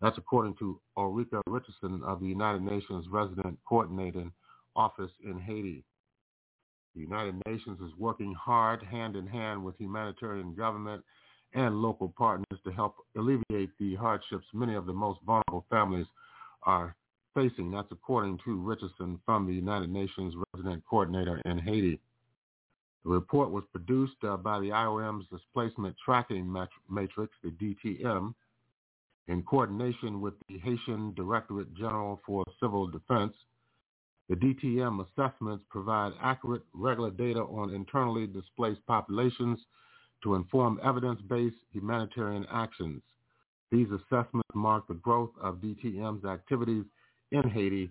That's 0.00 0.18
according 0.18 0.54
to 0.56 0.80
Ulrika 0.96 1.42
Richardson 1.46 2.02
of 2.04 2.20
the 2.20 2.26
United 2.26 2.62
Nations 2.62 3.06
Resident 3.10 3.58
Coordinating 3.68 4.32
Office 4.74 5.10
in 5.22 5.38
Haiti. 5.38 5.84
The 6.94 7.02
United 7.02 7.40
Nations 7.46 7.80
is 7.80 7.92
working 7.98 8.34
hard 8.34 8.82
hand 8.82 9.14
in 9.16 9.26
hand 9.26 9.64
with 9.64 9.76
humanitarian 9.78 10.54
government 10.54 11.04
and 11.54 11.82
local 11.82 12.12
partners 12.16 12.60
to 12.64 12.70
help 12.70 12.96
alleviate 13.16 13.70
the 13.78 13.94
hardships 13.96 14.46
many 14.54 14.74
of 14.74 14.86
the 14.86 14.92
most 14.92 15.20
vulnerable 15.26 15.66
families 15.68 16.06
are 16.62 16.96
facing. 17.34 17.70
That's 17.70 17.90
according 17.92 18.38
to 18.44 18.56
Richardson 18.56 19.20
from 19.24 19.46
the 19.46 19.52
United 19.52 19.90
Nations 19.90 20.34
Resident 20.54 20.82
Coordinator 20.88 21.40
in 21.44 21.58
Haiti. 21.58 22.00
The 23.04 23.10
report 23.10 23.50
was 23.50 23.64
produced 23.72 24.22
uh, 24.24 24.36
by 24.36 24.60
the 24.60 24.68
IOM's 24.68 25.26
Displacement 25.30 25.96
Tracking 26.04 26.52
Matrix, 26.88 27.32
the 27.42 27.50
DTM, 27.50 28.34
in 29.28 29.42
coordination 29.42 30.20
with 30.20 30.34
the 30.48 30.58
Haitian 30.58 31.14
Directorate 31.14 31.74
General 31.74 32.20
for 32.26 32.44
Civil 32.60 32.86
Defense. 32.88 33.34
The 34.28 34.36
DTM 34.36 35.04
assessments 35.06 35.64
provide 35.70 36.12
accurate, 36.22 36.62
regular 36.72 37.10
data 37.10 37.40
on 37.40 37.74
internally 37.74 38.26
displaced 38.26 38.84
populations 38.86 39.58
to 40.22 40.34
inform 40.34 40.80
evidence-based 40.84 41.56
humanitarian 41.72 42.46
actions. 42.52 43.02
These 43.72 43.88
assessments 43.88 44.48
mark 44.54 44.86
the 44.88 44.94
growth 44.94 45.30
of 45.40 45.56
DTM's 45.56 46.24
activities 46.24 46.84
in 47.32 47.48
Haiti 47.48 47.90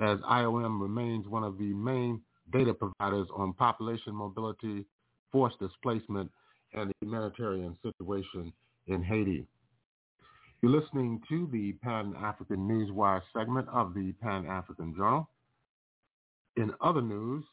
as 0.00 0.18
IOM 0.20 0.80
remains 0.80 1.26
one 1.26 1.44
of 1.44 1.58
the 1.58 1.72
main 1.74 2.20
data 2.52 2.74
providers 2.74 3.28
on 3.34 3.52
population 3.52 4.14
mobility, 4.14 4.84
forced 5.30 5.58
displacement, 5.60 6.30
and 6.72 6.90
the 6.90 6.94
humanitarian 7.00 7.76
situation 7.82 8.52
in 8.86 9.02
Haiti. 9.02 9.46
You're 10.62 10.78
listening 10.78 11.22
to 11.30 11.48
the 11.50 11.72
Pan-African 11.82 12.68
Newswire 12.68 13.22
segment 13.34 13.66
of 13.70 13.94
the 13.94 14.12
Pan-African 14.20 14.94
Journal. 14.94 15.26
In 16.56 16.74
other 16.82 17.00
news, 17.00 17.44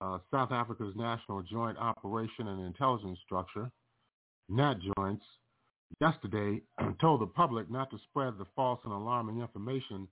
uh, 0.00 0.18
South 0.30 0.52
Africa's 0.52 0.94
National 0.94 1.42
Joint 1.42 1.76
Operation 1.76 2.46
and 2.46 2.64
Intelligence 2.64 3.18
Structure, 3.24 3.68
NATJOINTS, 4.48 5.22
yesterday 6.00 6.62
told 7.00 7.20
the 7.20 7.26
public 7.26 7.68
not 7.68 7.90
to 7.90 7.98
spread 8.10 8.38
the 8.38 8.46
false 8.54 8.78
and 8.84 8.92
alarming 8.92 9.40
information 9.40 10.06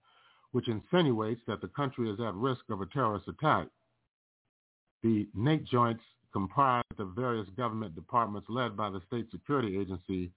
which 0.51 0.67
insinuates 0.67 1.41
that 1.47 1.61
the 1.61 1.69
country 1.69 2.11
is 2.11 2.19
at 2.19 2.35
risk 2.35 2.63
of 2.69 2.81
a 2.81 2.87
terrorist 2.87 3.29
attack. 3.29 3.69
The 5.05 5.29
NATJOINTS 5.39 6.01
comprised 6.33 6.99
of 6.99 7.15
various 7.15 7.49
government 7.57 7.95
departments 7.95 8.49
led 8.51 8.77
by 8.77 8.91
the 8.91 9.01
State 9.07 9.31
Security 9.31 9.79
Agency, 9.79 10.33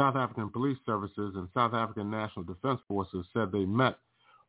South 0.00 0.16
African 0.16 0.48
Police 0.48 0.78
Services, 0.86 1.34
and 1.36 1.46
South 1.52 1.74
African 1.74 2.10
National 2.10 2.42
Defense 2.42 2.80
Forces 2.88 3.26
said 3.34 3.52
they 3.52 3.66
met 3.66 3.98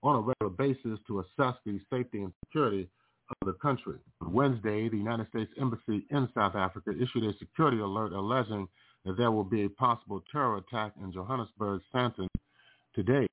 on 0.01 0.15
a 0.15 0.19
regular 0.21 0.49
basis 0.49 0.97
to 1.07 1.19
assess 1.19 1.55
the 1.65 1.77
safety 1.91 2.21
and 2.21 2.31
security 2.45 2.87
of 3.29 3.47
the 3.47 3.53
country. 3.61 3.97
Wednesday, 4.21 4.87
the 4.87 4.95
United 4.95 5.27
States 5.27 5.51
Embassy 5.59 6.05
in 6.09 6.29
South 6.33 6.55
Africa 6.55 6.91
issued 6.91 7.25
a 7.25 7.37
security 7.37 7.79
alert 7.79 8.13
alleging 8.13 8.65
that 9.03 9.17
there 9.17 9.29
will 9.29 9.43
be 9.43 9.65
a 9.65 9.69
possible 9.69 10.23
terror 10.31 10.55
attack 10.55 10.93
in 11.03 11.11
Johannesburg, 11.11 11.81
Sandton 11.93 12.27
today. 12.95 13.27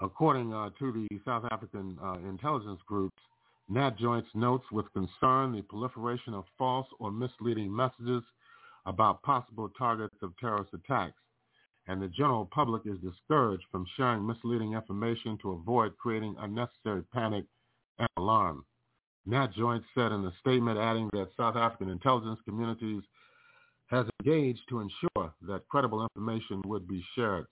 According 0.00 0.54
uh, 0.54 0.70
to 0.78 0.92
the 0.92 1.18
South 1.26 1.44
African 1.50 1.98
uh, 2.02 2.14
intelligence 2.26 2.80
groups, 2.86 3.20
NATJOINTS 3.70 4.34
notes 4.34 4.64
with 4.72 4.86
concern 4.94 5.52
the 5.52 5.62
proliferation 5.68 6.32
of 6.32 6.44
false 6.56 6.86
or 7.00 7.12
misleading 7.12 7.74
messages 7.74 8.22
about 8.86 9.22
possible 9.22 9.68
targets 9.78 10.16
of 10.22 10.36
terrorist 10.38 10.72
attacks, 10.74 11.20
and 11.86 12.00
the 12.00 12.08
general 12.08 12.46
public 12.46 12.82
is 12.86 12.98
discouraged 12.98 13.64
from 13.70 13.86
sharing 13.96 14.26
misleading 14.26 14.72
information 14.72 15.38
to 15.42 15.52
avoid 15.52 15.96
creating 15.98 16.36
unnecessary 16.38 17.02
panic 17.12 17.44
and 17.98 18.08
alarm. 18.16 18.64
NATJOINTS 19.28 19.84
said 19.94 20.12
in 20.12 20.24
a 20.24 20.32
statement 20.40 20.78
adding 20.78 21.08
that 21.12 21.30
South 21.36 21.56
African 21.56 21.88
intelligence 21.88 22.40
communities 22.44 23.02
has 23.86 24.06
engaged 24.20 24.62
to 24.68 24.80
ensure 24.80 25.32
that 25.42 25.68
credible 25.68 26.02
information 26.02 26.60
would 26.64 26.88
be 26.88 27.04
shared. 27.14 27.46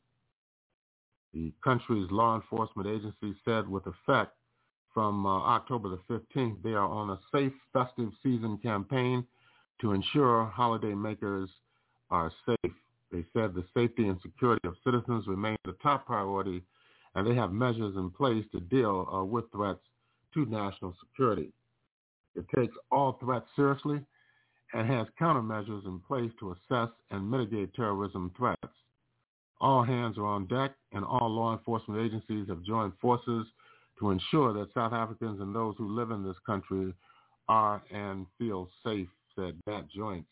The 1.33 1.53
country's 1.63 2.11
law 2.11 2.35
enforcement 2.35 2.89
agency 2.89 3.39
said 3.45 3.69
with 3.69 3.87
effect 3.87 4.33
from 4.93 5.27
uh, 5.27 5.39
October 5.43 5.91
the 5.91 6.01
15th, 6.13 6.63
they 6.63 6.73
are 6.73 6.89
on 6.89 7.11
a 7.11 7.21
safe 7.33 7.53
festive 7.73 8.11
season 8.23 8.59
campaign 8.59 9.25
to 9.81 9.93
ensure 9.93 10.53
holidaymakers 10.57 11.49
are 12.11 12.33
safe. 12.47 12.73
They 13.13 13.25
said 13.33 13.55
the 13.55 13.65
safety 13.75 14.07
and 14.07 14.21
security 14.23 14.67
of 14.69 14.77
citizens 14.85 15.27
remain 15.27 15.57
the 15.65 15.77
top 15.83 16.07
priority, 16.07 16.63
and 17.15 17.27
they 17.27 17.35
have 17.35 17.53
measures 17.53 17.97
in 17.97 18.11
place 18.11 18.45
to 18.53 18.61
deal 18.61 19.09
uh, 19.13 19.25
with 19.25 19.51
threats 19.53 19.81
to 20.35 20.45
national 20.47 20.95
security. 21.01 21.53
It 22.37 22.47
takes 22.55 22.75
all 22.93 23.19
threats 23.21 23.47
seriously 23.57 24.01
and 24.73 24.89
has 24.89 25.09
countermeasures 25.21 25.85
in 25.87 25.99
place 26.07 26.31
to 26.39 26.53
assess 26.53 26.91
and 27.11 27.29
mitigate 27.29 27.75
terrorism 27.75 28.31
threats. 28.37 28.59
All 29.61 29.83
hands 29.83 30.17
are 30.17 30.27
on 30.27 30.47
deck, 30.47 30.73
and 30.93 31.05
all 31.05 31.29
law 31.29 31.53
enforcement 31.53 32.01
agencies 32.01 32.49
have 32.49 32.63
joined 32.63 32.93
forces 33.01 33.47
to 33.99 34.11
ensure 34.11 34.53
that 34.55 34.73
South 34.73 34.93
Africans 34.93 35.41
and 35.41 35.55
those 35.55 35.75
who 35.77 35.95
live 35.95 36.11
in 36.13 36.25
this 36.25 36.37
country 36.47 36.95
are 37.49 37.83
and 37.93 38.27
feel 38.39 38.69
safe, 38.85 39.09
said 39.37 39.55
NATJOINTS. 39.69 40.25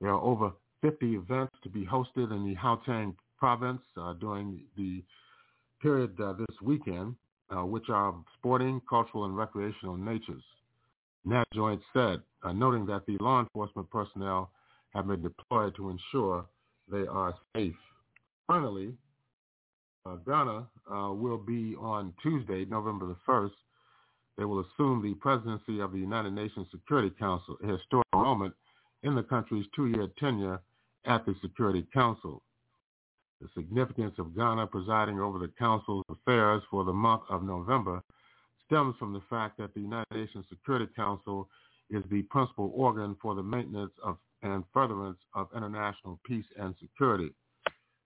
There 0.00 0.10
are 0.10 0.20
over 0.20 0.52
50 0.82 1.14
events 1.14 1.54
to 1.62 1.68
be 1.68 1.84
hosted 1.84 2.30
in 2.32 2.44
the 2.44 2.54
Gauteng 2.56 3.14
province 3.38 3.82
uh, 3.96 4.14
during 4.14 4.62
the 4.76 5.02
period 5.80 6.20
uh, 6.20 6.34
this 6.34 6.60
weekend, 6.62 7.14
uh, 7.50 7.64
which 7.64 7.88
are 7.88 8.14
sporting, 8.38 8.80
cultural, 8.88 9.24
and 9.24 9.36
recreational 9.36 9.96
natures. 9.96 10.42
NATJOINTS 11.26 11.82
said, 11.92 12.22
uh, 12.42 12.52
noting 12.52 12.86
that 12.86 13.06
the 13.06 13.16
law 13.20 13.40
enforcement 13.40 13.90
personnel 13.90 14.50
have 14.94 15.06
been 15.06 15.22
deployed 15.22 15.74
to 15.76 15.90
ensure 15.90 16.44
they 16.90 17.06
are 17.06 17.34
safe. 17.54 17.74
Finally, 18.46 18.94
uh, 20.06 20.16
Ghana 20.26 20.66
uh, 20.90 21.12
will 21.12 21.36
be 21.36 21.74
on 21.78 22.14
Tuesday, 22.22 22.64
November 22.64 23.06
the 23.06 23.16
1st. 23.26 23.50
They 24.38 24.44
will 24.44 24.60
assume 24.60 25.02
the 25.02 25.14
presidency 25.14 25.80
of 25.80 25.90
the 25.90 25.98
United 25.98 26.32
Nations 26.32 26.68
Security 26.70 27.10
Council, 27.10 27.56
a 27.62 27.66
historic 27.66 28.06
moment 28.14 28.54
in 29.02 29.16
the 29.16 29.22
country's 29.24 29.66
two-year 29.74 30.08
tenure 30.16 30.60
at 31.04 31.26
the 31.26 31.34
Security 31.42 31.84
Council. 31.92 32.42
The 33.40 33.48
significance 33.56 34.14
of 34.18 34.36
Ghana 34.36 34.68
presiding 34.68 35.18
over 35.18 35.40
the 35.40 35.52
Council's 35.58 36.04
affairs 36.08 36.62
for 36.70 36.84
the 36.84 36.92
month 36.92 37.22
of 37.28 37.42
November 37.42 38.00
stems 38.64 38.94
from 38.98 39.12
the 39.12 39.22
fact 39.28 39.58
that 39.58 39.74
the 39.74 39.80
United 39.80 40.14
Nations 40.14 40.46
Security 40.48 40.86
Council 40.94 41.48
is 41.90 42.04
the 42.08 42.22
principal 42.22 42.70
organ 42.74 43.16
for 43.20 43.34
the 43.34 43.42
maintenance 43.42 43.92
of 44.04 44.18
and 44.42 44.62
furtherance 44.72 45.18
of 45.34 45.48
international 45.56 46.20
peace 46.24 46.46
and 46.60 46.72
security 46.80 47.34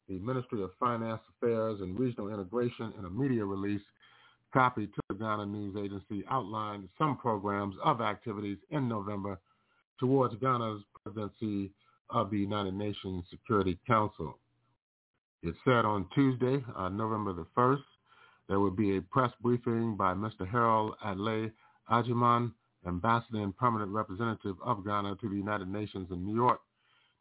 the 0.09 0.18
Ministry 0.18 0.62
of 0.62 0.70
Finance 0.78 1.20
Affairs 1.36 1.80
and 1.80 1.98
Regional 1.98 2.28
Integration 2.28 2.92
in 2.98 3.04
a 3.04 3.10
media 3.10 3.44
release 3.44 3.82
copied 4.52 4.92
to 4.94 5.00
the 5.08 5.14
Ghana 5.14 5.46
News 5.46 5.76
Agency 5.76 6.24
outlined 6.30 6.88
some 6.98 7.16
programs 7.16 7.74
of 7.84 8.00
activities 8.00 8.58
in 8.70 8.88
November 8.88 9.38
towards 9.98 10.34
Ghana's 10.36 10.82
presidency 11.02 11.70
of 12.10 12.30
the 12.30 12.38
United 12.38 12.74
Nations 12.74 13.24
Security 13.30 13.78
Council. 13.86 14.38
It 15.42 15.54
said 15.64 15.84
on 15.84 16.06
Tuesday, 16.14 16.62
uh, 16.76 16.88
November 16.88 17.32
the 17.32 17.46
1st, 17.56 17.82
there 18.48 18.60
would 18.60 18.76
be 18.76 18.96
a 18.96 19.02
press 19.02 19.32
briefing 19.40 19.96
by 19.96 20.14
Mr. 20.14 20.48
Harold 20.48 20.94
Adlai 21.04 21.50
Agyeman, 21.90 22.52
Ambassador 22.86 23.42
and 23.42 23.56
Permanent 23.56 23.90
Representative 23.90 24.56
of 24.62 24.84
Ghana 24.84 25.16
to 25.16 25.28
the 25.28 25.36
United 25.36 25.68
Nations 25.68 26.08
in 26.10 26.24
New 26.24 26.34
York, 26.34 26.60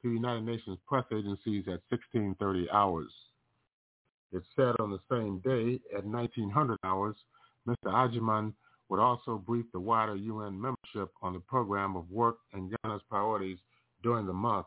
to 0.01 0.09
the 0.09 0.15
United 0.15 0.43
Nations 0.43 0.77
press 0.87 1.05
agencies 1.11 1.63
at 1.67 1.81
1630 1.89 2.69
hours. 2.71 3.11
It 4.31 4.43
said 4.55 4.75
on 4.79 4.91
the 4.91 4.99
same 5.09 5.39
day 5.39 5.79
at 5.95 6.05
1900 6.05 6.77
hours, 6.83 7.15
Mr. 7.67 7.87
Agyeman 7.87 8.53
would 8.89 8.99
also 8.99 9.37
brief 9.37 9.65
the 9.71 9.79
wider 9.79 10.15
UN 10.15 10.59
membership 10.59 11.13
on 11.21 11.33
the 11.33 11.39
program 11.39 11.95
of 11.95 12.09
work 12.09 12.37
and 12.53 12.71
Ghana's 12.83 13.01
priorities 13.09 13.57
during 14.03 14.25
the 14.25 14.33
month. 14.33 14.65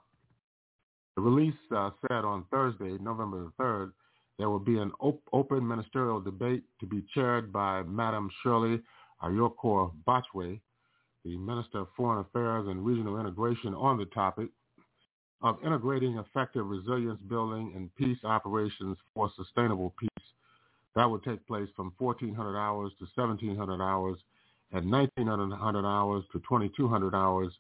The 1.17 1.23
release 1.23 1.55
uh, 1.75 1.91
said 2.03 2.25
on 2.25 2.45
Thursday, 2.51 2.97
November 3.01 3.45
the 3.45 3.63
3rd, 3.63 3.93
there 4.39 4.51
will 4.51 4.59
be 4.59 4.79
an 4.79 4.93
op- 5.01 5.23
open 5.33 5.67
ministerial 5.67 6.21
debate 6.21 6.65
to 6.81 6.87
be 6.87 7.05
chaired 7.15 7.53
by 7.53 7.83
Madam 7.85 8.29
Shirley 8.43 8.83
Ayorkor 9.23 9.93
Botchwey, 10.07 10.61
the 11.25 11.37
Minister 11.37 11.81
of 11.81 11.89
Foreign 11.97 12.21
Affairs 12.21 12.67
and 12.69 12.85
Regional 12.85 13.21
Integration 13.21 13.75
on 13.75 13.97
the 13.97 14.07
topic 14.07 14.49
of 15.43 15.59
integrating 15.65 16.19
effective 16.19 16.67
resilience 16.67 17.21
building 17.29 17.73
and 17.75 17.95
peace 17.97 18.19
operations 18.25 18.97
for 19.15 19.31
sustainable 19.37 19.95
peace. 19.99 20.09
That 20.95 21.11
would 21.11 21.25
take 21.25 21.47
place 21.47 21.69
from 21.75 21.93
1,400 21.99 22.57
hours 22.57 22.93
to 22.99 23.07
1,700 23.15 23.83
hours 23.83 24.17
and 24.73 24.91
1,900 24.91 25.87
hours 25.87 26.25
to 26.33 26.39
2,200 26.39 27.15
hours 27.15 27.53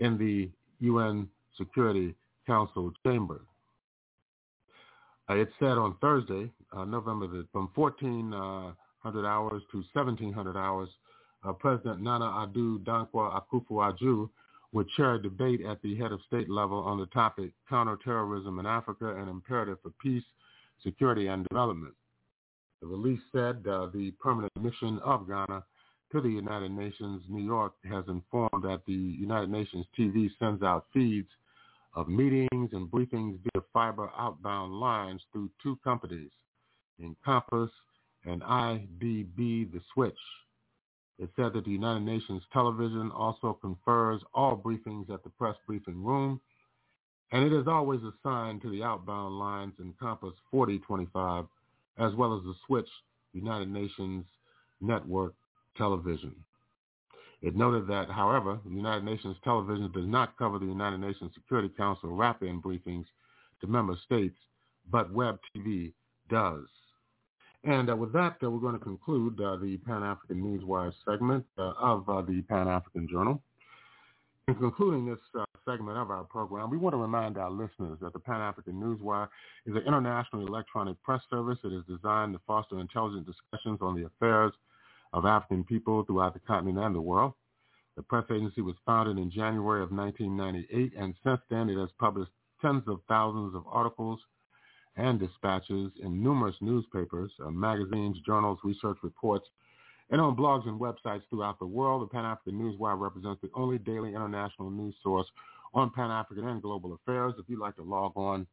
in 0.00 0.18
the 0.18 0.50
UN 0.80 1.28
Security 1.56 2.14
Council 2.46 2.92
chamber. 3.04 3.42
Uh, 5.30 5.34
it 5.34 5.48
said 5.58 5.78
on 5.78 5.96
Thursday, 6.00 6.50
uh, 6.76 6.84
November 6.84 7.26
the, 7.28 7.46
from 7.52 7.70
1,400 7.74 9.26
hours 9.26 9.62
to 9.70 9.78
1,700 9.92 10.56
hours, 10.56 10.88
uh, 11.44 11.52
President 11.52 12.00
Nana 12.00 12.24
Addo 12.24 12.78
Dankwa 12.80 13.40
Akufo-Addo 13.40 14.28
would 14.72 14.88
chair 14.90 15.14
a 15.14 15.22
debate 15.22 15.60
at 15.66 15.80
the 15.82 15.96
head 15.96 16.12
of 16.12 16.20
state 16.26 16.48
level 16.48 16.78
on 16.78 16.98
the 16.98 17.06
topic 17.06 17.52
counterterrorism 17.68 18.58
in 18.58 18.66
Africa 18.66 19.14
and 19.16 19.28
imperative 19.28 19.78
for 19.82 19.90
peace, 20.02 20.24
security, 20.82 21.26
and 21.26 21.46
development. 21.48 21.94
The 22.80 22.86
release 22.86 23.20
said 23.30 23.64
uh, 23.68 23.86
the 23.92 24.12
permanent 24.18 24.52
mission 24.60 24.98
of 25.04 25.28
Ghana 25.28 25.62
to 26.12 26.20
the 26.20 26.28
United 26.28 26.70
Nations, 26.72 27.22
New 27.28 27.44
York, 27.44 27.74
has 27.88 28.04
informed 28.08 28.64
that 28.64 28.82
the 28.86 28.92
United 28.92 29.50
Nations 29.50 29.86
TV 29.98 30.28
sends 30.38 30.62
out 30.62 30.86
feeds 30.92 31.28
of 31.94 32.08
meetings 32.08 32.70
and 32.72 32.90
briefings 32.90 33.38
via 33.42 33.62
fiber 33.72 34.10
outbound 34.18 34.74
lines 34.74 35.22
through 35.32 35.50
two 35.62 35.78
companies, 35.84 36.30
Encompass 37.02 37.70
and 38.24 38.42
IDB 38.42 39.72
The 39.72 39.80
Switch. 39.92 40.18
It 41.18 41.30
said 41.36 41.52
that 41.54 41.64
the 41.64 41.70
United 41.70 42.02
Nations 42.04 42.42
television 42.52 43.10
also 43.12 43.54
confers 43.60 44.22
all 44.34 44.56
briefings 44.56 45.10
at 45.10 45.24
the 45.24 45.30
press 45.30 45.56
briefing 45.66 46.02
room, 46.04 46.40
and 47.32 47.44
it 47.44 47.52
is 47.52 47.68
always 47.68 48.00
assigned 48.02 48.62
to 48.62 48.70
the 48.70 48.82
outbound 48.84 49.38
lines 49.38 49.74
Encompass 49.80 50.34
4025, 50.50 51.46
as 51.98 52.14
well 52.14 52.36
as 52.36 52.44
the 52.44 52.54
switch 52.66 52.88
United 53.32 53.70
Nations 53.70 54.26
Network 54.80 55.34
television. 55.76 56.34
It 57.42 57.56
noted 57.56 57.88
that, 57.88 58.10
however, 58.10 58.60
the 58.64 58.72
United 58.72 59.04
Nations 59.04 59.36
television 59.44 59.92
does 59.92 60.06
not 60.06 60.38
cover 60.38 60.58
the 60.58 60.66
United 60.66 60.98
Nations 60.98 61.32
Security 61.34 61.70
Council 61.70 62.10
wrap-in 62.14 62.62
briefings 62.62 63.06
to 63.62 63.68
member 63.68 63.96
states, 64.06 64.36
but 64.90 65.12
Web 65.12 65.38
TV 65.56 65.92
does. 66.30 66.66
And 67.64 67.90
uh, 67.90 67.96
with 67.96 68.12
that, 68.12 68.36
uh, 68.42 68.50
we're 68.50 68.60
going 68.60 68.78
to 68.78 68.84
conclude 68.84 69.40
uh, 69.40 69.56
the 69.56 69.76
Pan-African 69.78 70.42
Newswire 70.42 70.92
segment 71.08 71.44
uh, 71.58 71.72
of 71.80 72.08
uh, 72.08 72.22
the 72.22 72.42
Pan-African 72.48 73.08
Journal. 73.08 73.40
In 74.48 74.56
concluding 74.56 75.06
this 75.06 75.20
uh, 75.38 75.44
segment 75.64 75.96
of 75.96 76.10
our 76.10 76.24
program, 76.24 76.70
we 76.70 76.76
want 76.76 76.94
to 76.94 76.96
remind 76.96 77.38
our 77.38 77.50
listeners 77.50 77.98
that 78.00 78.12
the 78.12 78.18
Pan-African 78.18 78.74
Newswire 78.74 79.28
is 79.66 79.76
an 79.76 79.82
international 79.86 80.44
electronic 80.44 81.00
press 81.04 81.20
service 81.30 81.58
that 81.62 81.72
is 81.72 81.84
designed 81.88 82.32
to 82.32 82.40
foster 82.48 82.80
intelligent 82.80 83.26
discussions 83.26 83.78
on 83.80 83.94
the 83.94 84.06
affairs 84.06 84.52
of 85.12 85.24
African 85.24 85.62
people 85.62 86.04
throughout 86.04 86.34
the 86.34 86.40
continent 86.40 86.78
and 86.78 86.94
the 86.94 87.00
world. 87.00 87.34
The 87.96 88.02
press 88.02 88.24
agency 88.32 88.62
was 88.62 88.74
founded 88.84 89.18
in 89.18 89.30
January 89.30 89.82
of 89.82 89.92
1998, 89.92 90.94
and 90.98 91.14
since 91.22 91.40
then 91.48 91.68
it 91.68 91.78
has 91.78 91.90
published 92.00 92.32
tens 92.60 92.82
of 92.88 93.00
thousands 93.06 93.54
of 93.54 93.64
articles 93.68 94.18
and 94.96 95.18
dispatches 95.18 95.90
in 96.02 96.22
numerous 96.22 96.56
newspapers, 96.60 97.32
uh, 97.44 97.50
magazines, 97.50 98.18
journals, 98.26 98.58
research 98.62 98.98
reports, 99.02 99.48
and 100.10 100.20
on 100.20 100.36
blogs 100.36 100.68
and 100.68 100.78
websites 100.78 101.22
throughout 101.30 101.58
the 101.58 101.66
world. 101.66 102.02
The 102.02 102.08
Pan-African 102.08 102.60
Newswire 102.60 103.00
represents 103.00 103.40
the 103.40 103.48
only 103.54 103.78
daily 103.78 104.10
international 104.10 104.70
news 104.70 104.94
source 105.02 105.26
on 105.74 105.90
Pan-African 105.90 106.46
and 106.46 106.60
global 106.60 106.92
affairs. 106.94 107.32
If 107.38 107.48
you'd 107.48 107.60
like 107.60 107.76
to 107.76 107.82
log 107.82 108.12
on 108.16 108.46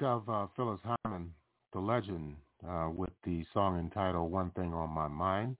Music 0.00 0.28
of 0.28 0.28
uh, 0.28 0.46
Phyllis 0.54 0.80
Hyman, 0.84 1.32
the 1.72 1.78
legend, 1.80 2.36
uh, 2.68 2.88
with 2.94 3.10
the 3.24 3.44
song 3.52 3.78
entitled 3.78 4.30
One 4.30 4.50
Thing 4.50 4.72
on 4.72 4.90
My 4.90 5.08
Mind. 5.08 5.56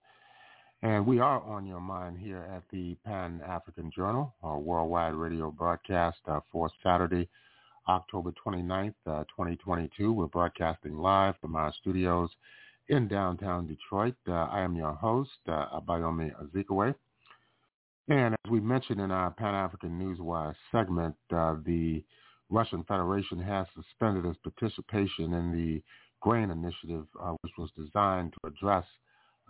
And 0.82 1.06
we 1.06 1.18
are 1.18 1.40
on 1.42 1.66
your 1.66 1.80
mind 1.80 2.18
here 2.18 2.46
at 2.54 2.62
the 2.70 2.96
Pan-African 3.04 3.90
Journal, 3.94 4.34
our 4.42 4.58
worldwide 4.58 5.14
radio 5.14 5.50
broadcast 5.50 6.18
uh, 6.28 6.40
for 6.52 6.70
Saturday, 6.84 7.28
October 7.88 8.32
29th, 8.46 8.94
uh, 9.06 9.24
2022. 9.24 10.12
We're 10.12 10.26
broadcasting 10.26 10.96
live 10.96 11.34
from 11.40 11.56
our 11.56 11.72
studios 11.80 12.30
in 12.88 13.08
downtown 13.08 13.66
Detroit. 13.66 14.14
Uh, 14.28 14.32
I 14.32 14.60
am 14.60 14.76
your 14.76 14.94
host, 14.94 15.30
uh, 15.48 15.80
Abayomi 15.80 16.32
Azikiwe. 16.44 16.94
And 18.08 18.34
as 18.34 18.50
we 18.50 18.60
mentioned 18.60 19.00
in 19.00 19.10
our 19.10 19.30
Pan-African 19.32 19.98
Newswire 19.98 20.54
segment, 20.70 21.16
uh, 21.34 21.56
the 21.64 22.04
Russian 22.50 22.82
Federation 22.84 23.38
has 23.40 23.66
suspended 23.74 24.24
its 24.24 24.38
participation 24.42 25.34
in 25.34 25.52
the 25.52 25.82
grain 26.20 26.50
initiative, 26.50 27.06
uh, 27.20 27.34
which 27.42 27.52
was 27.58 27.70
designed 27.76 28.32
to 28.32 28.48
address 28.48 28.84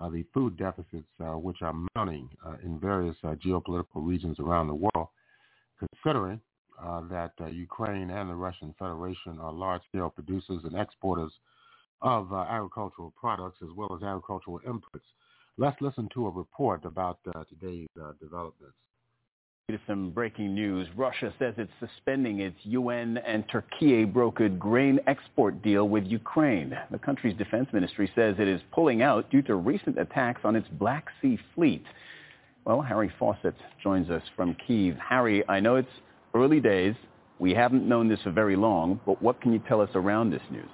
uh, 0.01 0.09
the 0.09 0.25
food 0.35 0.57
deficits 0.57 1.09
uh, 1.21 1.39
which 1.39 1.63
are 1.63 1.75
mounting 1.95 2.29
uh, 2.47 2.57
in 2.65 2.79
various 2.79 3.17
uh, 3.25 3.35
geopolitical 3.45 4.07
regions 4.07 4.39
around 4.39 4.69
the 4.69 4.75
world, 4.75 5.09
considering 5.79 6.41
uh, 6.83 7.03
that 7.09 7.33
Ukraine 7.53 8.11
and 8.11 8.31
the 8.31 8.35
Russian 8.35 8.75
Federation 8.79 9.39
are 9.41 9.53
large-scale 9.53 10.11
producers 10.11 10.63
and 10.65 10.77
exporters 10.77 11.33
of 12.03 12.33
agricultural 12.33 13.13
products 13.17 13.59
as 13.63 13.71
well 13.77 13.89
as 13.97 14.05
agricultural 14.05 14.61
inputs. 14.61 15.03
Let's 15.57 15.81
listen 15.81 16.09
to 16.15 16.29
a 16.29 16.31
report 16.31 16.85
about 16.85 17.19
today's 17.49 17.89
developments. 18.21 18.77
Some 19.87 20.13
breaking 20.13 20.55
news. 20.55 20.89
Russia 20.97 21.31
says 21.39 21.53
it's 21.59 21.71
suspending 21.79 22.41
its 22.41 22.57
UN 22.63 23.19
and 23.19 23.47
Turkey 23.51 24.07
brokered 24.07 24.59
grain 24.59 24.99
export 25.07 25.61
deal 25.61 25.91
with 25.91 26.07
Ukraine. 26.07 26.75
The 26.91 26.97
country's 26.97 27.37
defense 27.37 27.69
ministry 27.75 28.11
says 28.15 28.37
it 28.39 28.49
is 28.49 28.63
pulling 28.73 29.03
out 29.03 29.29
due 29.29 29.43
to 29.43 29.57
recent 29.57 29.99
attacks 29.99 30.41
on 30.43 30.57
its 30.57 30.67
Black 30.69 31.09
Sea 31.21 31.39
fleet. 31.55 31.85
Well, 32.65 32.81
Harry 32.81 33.13
Fawcett 33.19 33.57
joins 33.83 34.09
us 34.09 34.23
from 34.35 34.57
Kiev. 34.67 34.97
Harry, 35.07 35.47
I 35.51 35.61
know 35.61 35.77
it's 35.77 35.87
early 36.35 36.61
days. 36.61 36.95
We 37.39 37.53
haven't 37.53 37.87
known 37.87 38.09
this 38.09 38.23
for 38.23 38.31
very 38.31 38.57
long, 38.57 38.99
but 39.05 39.21
what 39.21 39.39
can 39.43 39.53
you 39.53 39.59
tell 39.69 39.83
us 39.83 39.91
around 39.95 40.31
this 40.31 40.41
news? 40.51 40.71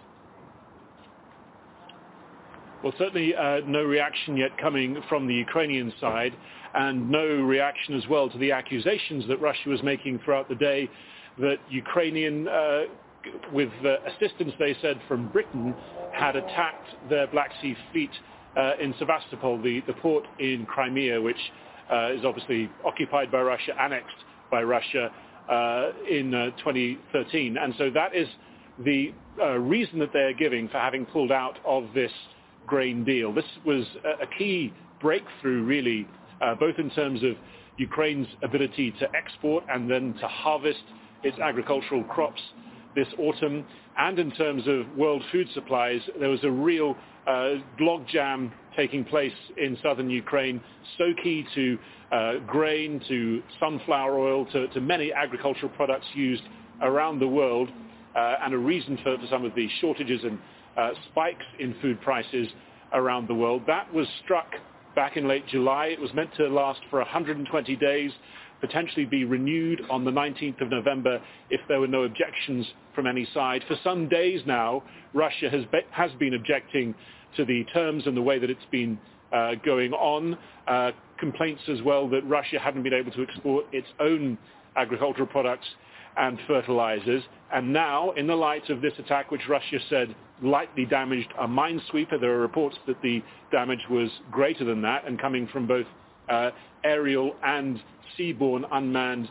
Well, 2.84 2.92
certainly 2.98 3.34
uh, 3.34 3.60
no 3.66 3.82
reaction 3.82 4.36
yet 4.36 4.58
coming 4.58 5.02
from 5.08 5.26
the 5.26 5.32
Ukrainian 5.32 5.90
side 5.98 6.34
and 6.74 7.10
no 7.10 7.24
reaction 7.24 7.94
as 7.94 8.06
well 8.10 8.28
to 8.28 8.36
the 8.36 8.52
accusations 8.52 9.26
that 9.28 9.40
Russia 9.40 9.70
was 9.70 9.82
making 9.82 10.18
throughout 10.18 10.50
the 10.50 10.54
day 10.54 10.90
that 11.38 11.56
Ukrainian, 11.70 12.46
uh, 12.46 12.82
with 13.54 13.70
uh, 13.82 13.96
assistance, 14.10 14.52
they 14.58 14.76
said, 14.82 15.00
from 15.08 15.28
Britain, 15.28 15.74
had 16.12 16.36
attacked 16.36 17.08
their 17.08 17.26
Black 17.26 17.52
Sea 17.62 17.74
fleet 17.90 18.10
uh, 18.54 18.72
in 18.78 18.94
Sevastopol, 18.98 19.62
the, 19.62 19.80
the 19.86 19.94
port 19.94 20.26
in 20.38 20.66
Crimea, 20.66 21.18
which 21.22 21.40
uh, 21.90 22.12
is 22.12 22.22
obviously 22.22 22.70
occupied 22.84 23.32
by 23.32 23.40
Russia, 23.40 23.72
annexed 23.80 24.16
by 24.50 24.62
Russia 24.62 25.10
uh, 25.48 25.88
in 26.06 26.52
2013. 26.58 27.56
Uh, 27.56 27.64
and 27.64 27.74
so 27.78 27.88
that 27.88 28.14
is 28.14 28.28
the 28.84 29.14
reason 29.58 29.98
that 30.00 30.12
they're 30.12 30.34
giving 30.34 30.68
for 30.68 30.76
having 30.76 31.06
pulled 31.06 31.32
out 31.32 31.58
of 31.64 31.84
this 31.94 32.12
grain 32.66 33.04
deal. 33.04 33.32
This 33.32 33.44
was 33.64 33.84
a, 34.22 34.26
key 34.38 34.72
breakthrough, 35.00 35.62
really, 35.62 36.08
uh, 36.40 36.54
both 36.54 36.78
in 36.78 36.90
terms 36.90 37.22
of 37.22 37.32
Ukraine's 37.76 38.28
ability 38.42 38.92
to 39.00 39.08
export 39.14 39.64
and 39.68 39.90
then 39.90 40.14
to 40.20 40.28
harvest 40.28 40.82
its 41.22 41.38
agricultural 41.38 42.04
crops 42.04 42.40
this 42.94 43.08
autumn, 43.18 43.64
and 43.98 44.18
in 44.18 44.30
terms 44.32 44.62
of 44.66 44.96
world 44.96 45.22
food 45.32 45.48
supplies, 45.54 46.00
there 46.18 46.28
was 46.28 46.42
a 46.44 46.50
real 46.50 46.96
uh, 47.26 47.54
logjam 47.80 48.50
taking 48.76 49.04
place 49.04 49.32
in 49.56 49.76
southern 49.82 50.10
Ukraine, 50.10 50.60
so 50.98 51.12
key 51.22 51.46
to 51.54 51.78
uh, 52.12 52.32
grain, 52.46 53.00
to 53.08 53.42
sunflower 53.60 54.18
oil, 54.18 54.46
to, 54.46 54.68
to, 54.68 54.80
many 54.80 55.12
agricultural 55.12 55.70
products 55.70 56.06
used 56.14 56.42
around 56.82 57.18
the 57.18 57.28
world, 57.28 57.68
uh, 58.14 58.36
and 58.42 58.54
a 58.54 58.58
reason 58.58 58.98
for, 59.02 59.16
for, 59.18 59.26
some 59.30 59.44
of 59.44 59.54
the 59.54 59.68
shortages 59.80 60.20
and 60.22 60.38
uh, 60.76 60.90
spikes 61.10 61.44
in 61.58 61.74
food 61.80 62.00
prices 62.00 62.48
around 62.92 63.28
the 63.28 63.34
world. 63.34 63.62
That 63.66 63.92
was 63.92 64.06
struck 64.24 64.48
back 64.94 65.16
in 65.16 65.26
late 65.26 65.46
July. 65.48 65.86
It 65.86 66.00
was 66.00 66.12
meant 66.14 66.30
to 66.36 66.46
last 66.48 66.80
for 66.90 66.98
120 67.00 67.76
days, 67.76 68.12
potentially 68.60 69.04
be 69.04 69.24
renewed 69.24 69.82
on 69.90 70.04
the 70.04 70.10
19th 70.10 70.60
of 70.60 70.70
November 70.70 71.20
if 71.50 71.60
there 71.68 71.80
were 71.80 71.88
no 71.88 72.04
objections 72.04 72.66
from 72.94 73.06
any 73.06 73.28
side. 73.34 73.62
For 73.68 73.76
some 73.82 74.08
days 74.08 74.40
now, 74.46 74.82
Russia 75.12 75.50
has, 75.50 75.64
be, 75.72 75.80
has 75.90 76.10
been 76.18 76.34
objecting 76.34 76.94
to 77.36 77.44
the 77.44 77.64
terms 77.72 78.06
and 78.06 78.16
the 78.16 78.22
way 78.22 78.38
that 78.38 78.48
it's 78.48 78.60
been 78.70 78.98
uh, 79.32 79.52
going 79.64 79.92
on. 79.92 80.38
Uh, 80.68 80.92
complaints 81.18 81.62
as 81.68 81.82
well 81.82 82.08
that 82.08 82.24
Russia 82.26 82.58
hadn't 82.58 82.82
been 82.82 82.94
able 82.94 83.10
to 83.12 83.22
export 83.22 83.66
its 83.72 83.86
own 84.00 84.38
agricultural 84.76 85.26
products 85.26 85.66
and 86.16 86.38
fertilizers. 86.46 87.22
And 87.52 87.72
now, 87.72 88.12
in 88.12 88.26
the 88.26 88.34
light 88.34 88.68
of 88.70 88.80
this 88.80 88.92
attack, 88.98 89.30
which 89.30 89.42
Russia 89.48 89.78
said 89.88 90.14
lightly 90.42 90.84
damaged 90.84 91.28
a 91.40 91.46
minesweeper, 91.46 92.20
there 92.20 92.32
are 92.32 92.40
reports 92.40 92.76
that 92.86 93.00
the 93.02 93.22
damage 93.52 93.84
was 93.90 94.10
greater 94.30 94.64
than 94.64 94.82
that 94.82 95.06
and 95.06 95.20
coming 95.20 95.46
from 95.52 95.66
both 95.66 95.86
uh, 96.28 96.50
aerial 96.84 97.34
and 97.44 97.80
seaborne 98.18 98.64
unmanned 98.72 99.28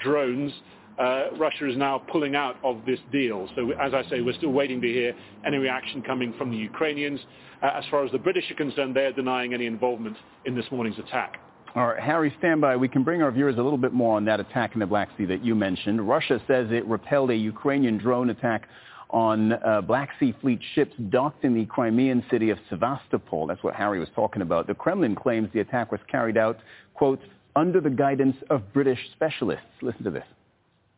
drones. 0.00 0.52
Uh, 0.98 1.24
Russia 1.36 1.68
is 1.68 1.76
now 1.76 1.98
pulling 1.98 2.36
out 2.36 2.56
of 2.62 2.80
this 2.86 3.00
deal. 3.10 3.48
So 3.56 3.72
as 3.72 3.92
I 3.94 4.08
say, 4.08 4.20
we're 4.20 4.36
still 4.36 4.52
waiting 4.52 4.80
to 4.80 4.86
hear 4.86 5.14
any 5.44 5.56
reaction 5.56 6.02
coming 6.02 6.32
from 6.38 6.50
the 6.50 6.56
Ukrainians. 6.56 7.20
Uh, 7.62 7.70
as 7.74 7.84
far 7.90 8.04
as 8.04 8.12
the 8.12 8.18
British 8.18 8.48
are 8.50 8.54
concerned, 8.54 8.94
they 8.94 9.04
are 9.06 9.12
denying 9.12 9.54
any 9.54 9.66
involvement 9.66 10.16
in 10.44 10.54
this 10.54 10.66
morning's 10.70 10.98
attack. 10.98 11.40
All 11.76 11.88
right, 11.88 12.00
Harry, 12.00 12.32
stand 12.38 12.60
by. 12.60 12.76
We 12.76 12.86
can 12.86 13.02
bring 13.02 13.20
our 13.20 13.32
viewers 13.32 13.56
a 13.58 13.60
little 13.60 13.78
bit 13.78 13.92
more 13.92 14.16
on 14.16 14.24
that 14.26 14.38
attack 14.38 14.74
in 14.74 14.80
the 14.80 14.86
Black 14.86 15.08
Sea 15.18 15.24
that 15.24 15.44
you 15.44 15.56
mentioned. 15.56 16.06
Russia 16.06 16.40
says 16.46 16.68
it 16.70 16.86
repelled 16.86 17.30
a 17.30 17.34
Ukrainian 17.34 17.98
drone 17.98 18.30
attack 18.30 18.68
on 19.10 19.54
uh, 19.54 19.80
Black 19.80 20.10
Sea 20.20 20.32
Fleet 20.40 20.60
ships 20.76 20.94
docked 21.08 21.44
in 21.44 21.52
the 21.52 21.66
Crimean 21.66 22.24
city 22.30 22.50
of 22.50 22.58
Sevastopol. 22.70 23.48
That's 23.48 23.62
what 23.64 23.74
Harry 23.74 23.98
was 23.98 24.08
talking 24.14 24.40
about. 24.40 24.68
The 24.68 24.74
Kremlin 24.74 25.16
claims 25.16 25.48
the 25.52 25.60
attack 25.60 25.90
was 25.90 26.00
carried 26.08 26.36
out, 26.36 26.58
quote, 26.94 27.20
under 27.56 27.80
the 27.80 27.90
guidance 27.90 28.36
of 28.50 28.72
British 28.72 29.00
specialists. 29.12 29.66
Listen 29.82 30.04
to 30.04 30.10
this. 30.10 30.26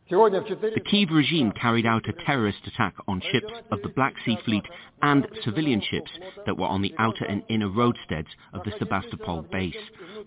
The 0.09 0.83
Kiev 0.89 1.09
regime 1.11 1.53
carried 1.61 1.85
out 1.85 2.09
a 2.09 2.13
terrorist 2.25 2.61
attack 2.65 2.95
on 3.09 3.21
ships 3.33 3.53
of 3.73 3.83
the 3.83 3.89
Black 3.89 4.15
Sea 4.25 4.39
Fleet 4.45 4.63
and 5.03 5.27
civilian 5.43 5.81
ships 5.81 6.11
that 6.45 6.57
were 6.57 6.67
on 6.67 6.81
the 6.81 6.95
outer 6.99 7.25
and 7.25 7.43
inner 7.49 7.69
roadsteads 7.69 8.29
of 8.53 8.63
the 8.65 8.73
Sebastopol 8.79 9.43
base. 9.51 9.75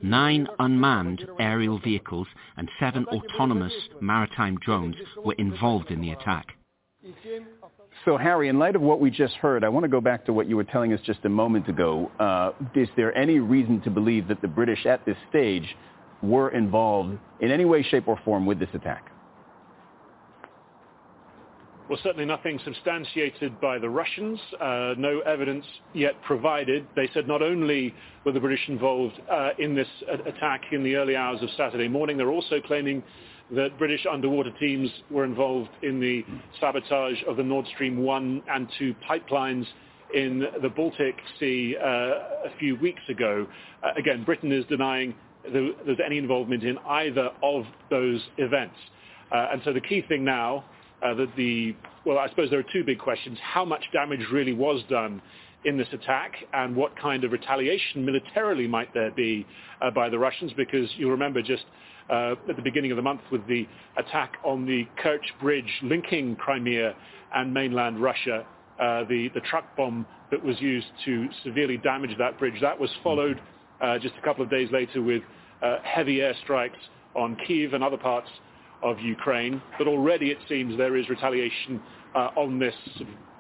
Nine 0.02 0.48
unmanned 0.60 1.26
aerial 1.40 1.80
vehicles 1.80 2.28
and 2.58 2.70
seven 2.78 3.06
autonomous 3.06 3.74
maritime 4.02 4.58
drones 4.58 4.98
were 5.24 5.36
involved 5.38 5.92
in 5.92 6.02
the 6.02 6.12
attack. 6.12 6.48
So, 8.04 8.18
Harry, 8.18 8.50
in 8.50 8.60
light 8.60 8.76
of 8.76 8.82
what 8.82 9.00
we 9.00 9.10
just 9.10 9.36
heard, 9.36 9.64
I 9.64 9.70
want 9.70 9.86
to 9.86 9.90
go 9.90 10.02
back 10.02 10.26
to 10.26 10.34
what 10.34 10.50
you 10.50 10.58
were 10.58 10.66
telling 10.66 10.92
us 10.92 11.00
just 11.06 11.24
a 11.24 11.30
moment 11.30 11.70
ago. 11.70 12.12
Uh, 12.20 12.52
is 12.76 12.90
there 12.98 13.18
any 13.18 13.40
reason 13.40 13.80
to 13.82 13.90
believe 13.90 14.28
that 14.28 14.42
the 14.42 14.48
British 14.50 14.86
at 14.86 15.06
this 15.06 15.18
stage 15.30 15.76
were 16.22 16.50
involved 16.50 17.18
in 17.40 17.50
any 17.50 17.64
way, 17.64 17.82
shape, 17.82 18.10
or 18.10 18.20
form 18.26 18.46
with 18.46 18.60
this 18.60 18.70
attack? 18.74 19.10
Well, 21.90 21.98
certainly 22.04 22.26
nothing 22.26 22.60
substantiated 22.64 23.60
by 23.60 23.80
the 23.80 23.90
Russians, 23.90 24.40
uh, 24.62 24.94
no 24.96 25.22
evidence 25.22 25.66
yet 25.96 26.22
provided. 26.22 26.88
They 26.96 27.10
said 27.16 27.28
not 27.28 27.42
only 27.42 27.96
were 28.24 28.32
the 28.32 28.40
British 28.40 28.62
involved 28.68 29.20
uh, 29.28 29.50
in 29.58 29.74
this 29.74 29.88
attack 30.28 30.62
in 30.72 30.84
the 30.84 30.98
early 30.98 31.16
hours 31.16 31.42
of 31.42 31.50
Saturday 31.58 31.88
morning, 31.88 32.16
they're 32.16 32.30
also 32.30 32.62
claiming 32.62 33.02
that 33.56 33.80
British 33.80 34.06
underwater 34.06 34.52
teams 34.60 34.88
were 35.10 35.26
involved 35.26 35.72
in 35.82 36.00
the 36.00 36.24
sabotage 36.60 37.24
of 37.28 37.38
the 37.38 37.44
Nord 37.44 37.66
Stream 37.74 37.98
1 37.98 38.44
and 38.48 38.70
2 38.78 38.94
pipelines 39.10 39.66
in 40.14 40.44
the 40.62 40.70
Baltic 40.70 41.16
Sea 41.40 41.76
uh, 41.76 41.88
a 41.88 42.52
few 42.60 42.76
weeks 42.76 43.02
ago. 43.10 43.48
Uh, 43.82 43.88
again, 43.98 44.24
Britain 44.24 44.52
is 44.52 44.64
denying 44.66 45.16
there's 45.52 46.00
any 46.06 46.20
involvement 46.20 46.64
in 46.64 46.78
either 46.88 47.32
of 47.42 47.64
those 47.90 48.22
events. 48.38 48.76
Uh, 49.32 49.48
and 49.54 49.62
so 49.66 49.74
the 49.74 49.82
key 49.82 50.04
thing 50.08 50.24
now 50.24 50.64
uh, 51.04 51.14
that 51.14 51.36
the, 51.36 51.76
well, 52.06 52.18
I 52.18 52.30
suppose 52.30 52.50
there 52.50 52.60
are 52.60 52.72
two 52.74 52.84
big 52.84 53.00
questions. 53.00 53.38
How 53.42 53.66
much 53.66 53.84
damage 53.94 54.22
really 54.32 54.54
was 54.54 54.82
done 54.90 55.22
in 55.66 55.78
this 55.78 55.88
attack 55.92 56.34
and 56.54 56.76
what 56.76 56.98
kind 56.98 57.24
of 57.24 57.32
retaliation 57.32 58.06
militarily 58.06 58.68
might 58.68 58.94
there 58.94 59.12
be 59.12 59.46
uh, 59.82 59.92
by 59.92 60.10
the 60.10 60.20
Russians? 60.20 60.52
Because 60.56 60.90
you'll 60.98 61.12
remember 61.12 61.42
just 61.42 61.64
uh, 62.10 62.36
at 62.50 62.56
the 62.56 62.62
beginning 62.62 62.92
of 62.92 62.96
the 62.96 63.02
month 63.04 63.22
with 63.32 63.46
the 63.48 63.68
attack 63.98 64.34
on 64.44 64.66
the 64.66 64.86
Kerch 65.04 65.26
Bridge 65.40 65.72
linking 65.84 66.36
Crimea 66.36 66.96
and 67.36 67.54
mainland 67.54 68.02
Russia, 68.02 68.46
uh, 68.80 69.04
the, 69.10 69.30
the 69.34 69.42
truck 69.50 69.76
bomb 69.78 70.06
that 70.32 70.44
was 70.44 70.60
used 70.60 70.88
to 71.06 71.28
severely 71.44 71.78
damage 71.78 72.12
that 72.18 72.38
bridge. 72.40 72.60
That 72.62 72.80
was 72.80 72.90
followed 73.04 73.40
uh, 73.82 74.00
just 74.00 74.16
a 74.18 74.22
couple 74.22 74.44
of 74.44 74.50
days 74.50 74.70
later 74.72 75.02
with 75.02 75.22
uh, 75.62 75.78
heavy 75.84 76.18
airstrikes 76.18 76.72
on 77.16 77.38
Kiev 77.48 77.74
and 77.74 77.84
other 77.84 77.98
parts 77.98 78.28
of 78.84 79.00
Ukraine, 79.00 79.62
but 79.78 79.88
already 79.88 80.32
it 80.32 80.38
seems 80.48 80.78
there 80.78 80.98
is 80.98 81.10
retaliation 81.10 81.82
uh, 82.16 82.30
on 82.36 82.60
this 82.60 82.74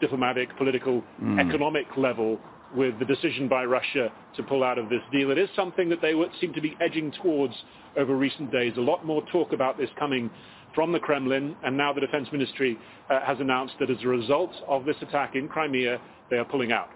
diplomatic, 0.02 0.56
political, 0.57 1.03
mm. 1.22 1.40
economic 1.40 1.86
level 1.98 2.40
with 2.76 2.98
the 2.99 3.06
decision 3.06 3.48
by 3.48 3.66
Russia 3.66 4.11
to 4.36 4.44
pull 4.44 4.64
out 4.64 4.78
of 4.78 4.90
this 4.90 5.02
deal. 5.11 5.32
It 5.32 5.38
is 5.38 5.49
something 5.56 5.90
that 5.90 6.02
they 6.02 6.14
seem 6.40 6.53
to 6.53 6.61
be 6.61 6.78
edging 6.80 7.11
towards 7.11 7.53
over 7.98 8.16
recent 8.16 8.52
days. 8.52 8.74
A 8.78 8.82
lot 8.82 9.06
more 9.06 9.24
talk 9.32 9.53
about 9.53 9.78
this 9.78 9.90
coming 9.98 10.30
from 10.76 10.91
the 10.91 10.99
Kremlin, 10.99 11.56
and 11.64 11.76
now 11.76 11.94
the 11.94 12.02
Defense 12.02 12.28
Ministry 12.32 12.78
uh, 13.10 13.22
has 13.26 13.40
announced 13.40 13.74
that 13.80 13.90
as 13.90 13.98
a 14.03 14.07
result 14.07 14.52
of 14.68 14.86
this 14.86 14.95
attack 15.02 15.36
in 15.36 15.48
Crimea, 15.48 15.99
they 16.30 16.38
are 16.38 16.45
pulling 16.45 16.72
out. 16.72 16.90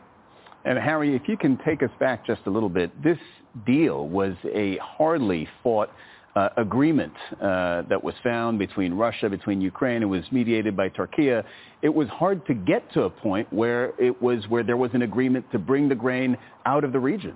And 0.65 0.77
Harry, 0.77 1.15
if 1.15 1.23
you 1.27 1.37
can 1.37 1.57
take 1.65 1.83
us 1.83 1.89
back 1.99 2.25
just 2.25 2.41
a 2.45 2.49
little 2.49 2.69
bit, 2.69 2.91
this 3.03 3.17
deal 3.65 4.07
was 4.07 4.35
a 4.53 4.77
hardly 4.77 5.47
fought 5.61 5.89
uh, 6.35 6.49
agreement 6.57 7.13
uh, 7.33 7.83
that 7.83 8.03
was 8.03 8.15
found 8.23 8.57
between 8.57 8.93
Russia, 8.93 9.29
between 9.29 9.61
Ukraine. 9.61 10.01
It 10.01 10.07
was 10.07 10.23
mediated 10.31 10.75
by 10.75 10.89
Turkey. 10.89 11.29
It 11.29 11.93
was 11.93 12.07
hard 12.09 12.45
to 12.47 12.53
get 12.53 12.91
to 12.93 13.03
a 13.03 13.09
point 13.09 13.51
where 13.53 13.93
it 13.99 14.19
was 14.21 14.47
where 14.49 14.63
there 14.63 14.77
was 14.77 14.91
an 14.93 15.03
agreement 15.03 15.45
to 15.51 15.59
bring 15.59 15.87
the 15.89 15.95
grain 15.95 16.37
out 16.65 16.83
of 16.83 16.91
the 16.91 16.99
region. 16.99 17.35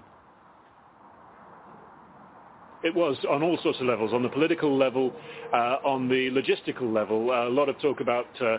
It 2.84 2.96
was 2.96 3.18
on 3.30 3.44
all 3.44 3.58
sorts 3.64 3.80
of 3.82 3.88
levels, 3.88 4.14
on 4.14 4.22
the 4.22 4.30
political 4.30 4.78
level, 4.78 5.12
uh, 5.52 5.78
on 5.84 6.08
the 6.08 6.30
logistical 6.30 6.94
level. 6.94 7.32
a 7.32 7.50
lot 7.50 7.70
of 7.70 7.80
talk 7.80 8.00
about 8.02 8.28
uh, 8.40 8.58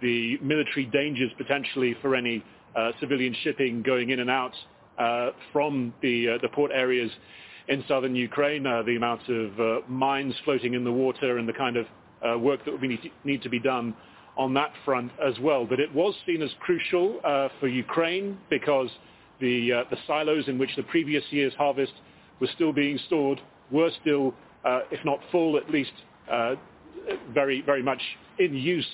the 0.00 0.38
military 0.40 0.86
dangers 0.86 1.30
potentially 1.36 1.96
for 2.00 2.14
any 2.14 2.44
uh, 2.76 2.92
civilian 3.00 3.34
shipping 3.42 3.82
going 3.82 4.10
in 4.10 4.20
and 4.20 4.30
out 4.30 4.52
uh, 4.98 5.30
from 5.52 5.92
the 6.02 6.38
the 6.42 6.48
port 6.48 6.70
areas 6.72 7.10
in 7.68 7.84
southern 7.86 8.14
Ukraine, 8.14 8.66
uh, 8.66 8.82
the 8.82 8.96
amount 8.96 9.28
of 9.28 9.60
uh, 9.60 9.80
mines 9.88 10.34
floating 10.44 10.74
in 10.74 10.84
the 10.84 10.92
water 10.92 11.38
and 11.38 11.48
the 11.48 11.52
kind 11.52 11.76
of 11.76 11.86
uh, 12.26 12.38
work 12.38 12.64
that 12.64 12.72
would 12.72 12.82
need 12.82 13.02
to, 13.02 13.10
need 13.24 13.42
to 13.42 13.48
be 13.48 13.60
done 13.60 13.94
on 14.36 14.54
that 14.54 14.72
front 14.84 15.12
as 15.24 15.38
well. 15.40 15.66
But 15.66 15.78
it 15.80 15.94
was 15.94 16.14
seen 16.26 16.42
as 16.42 16.50
crucial 16.60 17.20
uh, 17.24 17.48
for 17.60 17.68
Ukraine 17.68 18.38
because 18.48 18.88
the, 19.40 19.72
uh, 19.72 19.84
the 19.90 19.98
silos 20.06 20.48
in 20.48 20.58
which 20.58 20.70
the 20.76 20.82
previous 20.84 21.24
year's 21.30 21.52
harvest 21.54 21.92
was 22.40 22.48
still 22.54 22.72
being 22.72 22.98
stored 23.06 23.40
were 23.70 23.90
still, 24.00 24.34
uh, 24.64 24.80
if 24.90 25.04
not 25.04 25.18
full, 25.30 25.56
at 25.56 25.70
least 25.70 25.92
very, 27.34 27.62
very 27.62 27.82
much 27.82 28.00
in 28.38 28.54
use 28.54 28.86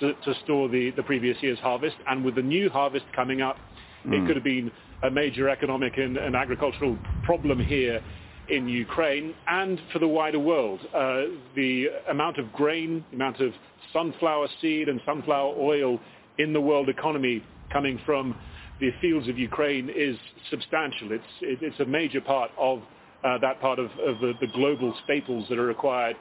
to, 0.00 0.12
to 0.24 0.34
store 0.44 0.68
the, 0.68 0.90
the 0.92 1.02
previous 1.02 1.36
year's 1.42 1.58
harvest. 1.58 1.96
And 2.08 2.24
with 2.24 2.34
the 2.34 2.42
new 2.42 2.68
harvest 2.70 3.04
coming 3.14 3.40
up, 3.40 3.56
mm. 4.04 4.12
it 4.12 4.20
hmm. 4.20 4.26
could 4.26 4.36
have 4.36 4.44
been 4.44 4.70
a 5.02 5.10
major 5.10 5.48
economic 5.48 5.96
and, 5.98 6.16
and 6.16 6.34
agricultural 6.34 6.98
problem 7.24 7.60
here 7.60 8.00
in 8.48 8.68
Ukraine 8.68 9.34
and 9.48 9.80
for 9.92 9.98
the 9.98 10.08
wider 10.08 10.38
world. 10.38 10.80
Uh, 10.94 11.22
the 11.54 11.86
amount 12.10 12.38
of 12.38 12.52
grain, 12.52 13.04
the 13.10 13.16
amount 13.16 13.40
of 13.40 13.52
sunflower 13.92 14.48
seed 14.60 14.88
and 14.88 15.00
sunflower 15.04 15.54
oil 15.58 16.00
in 16.38 16.52
the 16.52 16.60
world 16.60 16.88
economy 16.88 17.42
coming 17.72 17.98
from 18.06 18.36
the 18.80 18.90
fields 19.00 19.28
of 19.28 19.38
Ukraine 19.38 19.90
is 19.94 20.16
substantial. 20.50 21.12
It's, 21.12 21.24
it, 21.40 21.58
it's 21.62 21.80
a 21.80 21.84
major 21.84 22.20
part 22.20 22.50
of 22.58 22.82
uh, 23.24 23.38
that 23.38 23.60
part 23.60 23.78
of, 23.78 23.86
of 23.86 24.20
the, 24.20 24.34
the, 24.40 24.46
global 24.54 24.94
staples 25.04 25.46
that 25.48 25.58
are 25.58 25.66
required. 25.66 26.16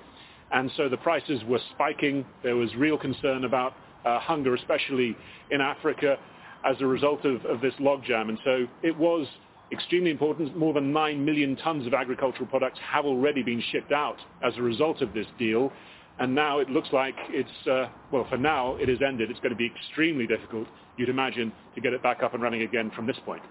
And 0.51 0.71
so 0.77 0.89
the 0.89 0.97
prices 0.97 1.41
were 1.47 1.59
spiking. 1.73 2.25
There 2.41 2.55
was 2.55 2.73
real 2.75 2.97
concern 2.97 3.43
about 3.43 3.73
uh, 4.05 4.19
hunger, 4.19 4.55
especially 4.55 5.15
in 5.51 5.61
Africa 5.61 6.17
as 6.65 6.75
a 6.81 6.85
result 6.85 7.25
of, 7.25 7.45
of 7.45 7.61
this 7.61 7.73
logjam. 7.79 8.29
And 8.29 8.39
so 8.43 8.65
it 8.83 8.97
was 8.97 9.27
extremely 9.71 10.11
important. 10.11 10.57
More 10.57 10.73
than 10.73 10.91
9 10.91 11.23
million 11.23 11.55
tons 11.57 11.87
of 11.87 11.93
agricultural 11.93 12.47
products 12.47 12.79
have 12.91 13.05
already 13.05 13.43
been 13.43 13.61
shipped 13.71 13.91
out 13.91 14.17
as 14.43 14.53
a 14.57 14.61
result 14.61 15.01
of 15.01 15.13
this 15.13 15.27
deal. 15.37 15.71
And 16.19 16.33
now 16.33 16.59
it 16.59 16.69
looks 16.69 16.89
like 16.93 17.15
it's, 17.29 17.67
uh, 17.67 17.87
well, 18.11 18.25
for 18.29 18.37
now 18.37 18.75
it 18.77 18.87
has 18.87 18.99
ended. 19.05 19.29
It's 19.29 19.39
going 19.41 19.51
to 19.51 19.57
be 19.57 19.69
extremely 19.75 20.25
difficult, 20.25 20.67
you'd 20.97 21.09
imagine, 21.09 21.51
to 21.75 21.81
get 21.81 21.93
it 21.93 22.01
back 22.01 22.23
up 22.23 22.33
and 22.33 22.41
running 22.41 22.61
again 22.61 22.91
from 22.95 23.05
this 23.05 23.17
point. 23.25 23.43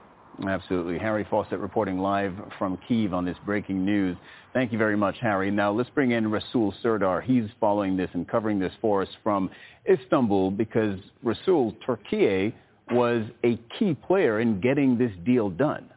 Absolutely. 0.48 0.98
Harry 0.98 1.24
Fawcett 1.30 1.60
reporting 1.60 1.98
live 1.98 2.34
from 2.58 2.78
Kiev 2.88 3.14
on 3.14 3.24
this 3.24 3.36
breaking 3.44 3.84
news. 3.84 4.16
Thank 4.52 4.72
you 4.72 4.78
very 4.78 4.96
much, 4.96 5.16
Harry. 5.20 5.50
Now 5.50 5.70
let's 5.70 5.90
bring 5.90 6.10
in 6.10 6.24
Resul 6.24 6.72
Serdar. 6.82 7.20
He's 7.20 7.44
following 7.60 7.96
this 7.96 8.10
and 8.14 8.26
covering 8.26 8.58
this 8.58 8.72
for 8.80 9.02
us 9.02 9.08
from 9.22 9.48
Istanbul 9.88 10.50
because 10.50 10.98
Resul, 11.24 11.76
Turkey 11.86 12.54
was 12.90 13.24
a 13.44 13.59
key 13.78 13.94
player 13.94 14.40
in 14.40 14.61
getting 14.61 14.98
this 14.98 15.12
deal 15.24 15.51
done. 15.51 15.89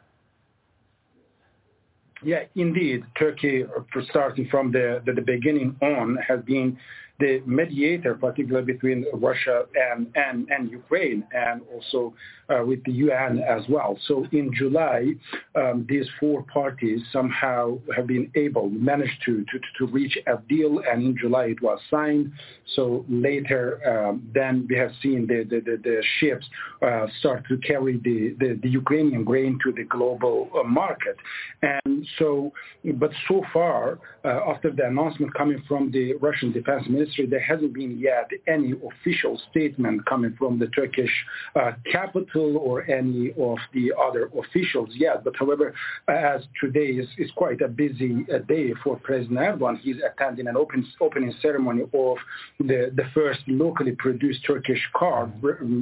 Yeah, 2.24 2.44
indeed. 2.56 3.04
Turkey, 3.18 3.66
starting 4.10 4.48
from 4.50 4.72
the, 4.72 5.02
the, 5.06 5.14
the 5.14 5.22
beginning 5.22 5.76
on, 5.82 6.18
has 6.28 6.42
been 6.42 6.78
the 7.20 7.42
mediator, 7.46 8.14
particularly 8.14 8.74
between 8.74 9.06
Russia 9.14 9.66
and, 9.76 10.12
and, 10.16 10.48
and 10.50 10.70
Ukraine, 10.70 11.24
and 11.34 11.62
also 11.74 12.14
uh, 12.50 12.64
with 12.64 12.84
the 12.86 12.92
UN 12.92 13.40
as 13.40 13.64
well. 13.68 13.98
So 14.08 14.26
in 14.32 14.54
July, 14.54 15.14
um, 15.56 15.86
these 15.90 16.06
four 16.20 16.44
parties 16.44 17.02
somehow 17.12 17.80
have 17.96 18.08
been 18.08 18.32
able, 18.36 18.70
managed 18.70 19.20
to, 19.26 19.44
to, 19.46 19.60
to 19.80 19.92
reach 19.92 20.18
a 20.28 20.38
deal, 20.48 20.82
and 20.90 21.04
in 21.04 21.18
July 21.18 21.46
it 21.46 21.62
was 21.62 21.80
signed. 21.90 22.32
So 22.76 23.04
later, 23.10 23.82
um, 23.88 24.30
then 24.34 24.68
we 24.70 24.78
have 24.78 24.92
seen 25.02 25.26
the, 25.26 25.44
the, 25.50 25.60
the, 25.60 25.78
the 25.84 26.04
ships 26.20 26.46
uh, 26.82 27.08
start 27.20 27.46
to 27.50 27.58
carry 27.58 27.98
the, 27.98 28.36
the, 28.40 28.60
the, 28.62 28.70
Ukrainian 28.70 29.24
grain 29.24 29.58
to 29.64 29.72
the 29.72 29.86
global 29.86 30.50
uh, 30.54 30.64
market. 30.64 31.18
And 31.64 32.06
so, 32.20 32.54
but 32.96 33.12
so 33.28 33.42
far, 33.52 34.00
uh, 34.24 34.52
after 34.52 34.72
the 34.72 34.86
announcement 34.86 35.34
coming 35.34 35.64
from 35.68 35.92
the 35.92 36.14
Russian 36.16 36.52
defense 36.52 36.84
minister, 36.88 37.07
there 37.30 37.40
hasn't 37.40 37.74
been 37.74 37.98
yet 38.00 38.30
any 38.48 38.74
official 38.74 39.40
statement 39.50 40.06
coming 40.06 40.36
from 40.38 40.60
the 40.60 40.68
Turkish 40.68 41.12
uh, 41.56 41.72
capital 41.92 42.58
or 42.58 42.90
any 42.90 43.32
of 43.40 43.58
the 43.74 43.92
other 44.00 44.30
officials 44.38 44.90
yet. 44.94 45.24
But 45.24 45.36
however, 45.38 45.74
as 46.08 46.42
today 46.62 46.88
is, 46.88 47.08
is 47.18 47.32
quite 47.36 47.62
a 47.62 47.68
busy 47.68 48.26
uh, 48.34 48.40
day 48.40 48.74
for 48.84 48.98
President 48.98 49.40
Erdogan, 49.40 49.80
he's 49.80 49.98
attending 50.06 50.48
an 50.48 50.58
open, 50.58 50.86
opening 51.02 51.34
ceremony 51.42 51.84
of 51.84 52.18
the, 52.60 52.92
the 52.96 53.04
first 53.14 53.40
locally 53.48 53.94
produced 53.98 54.46
Turkish 54.46 54.82
car, 54.96 55.28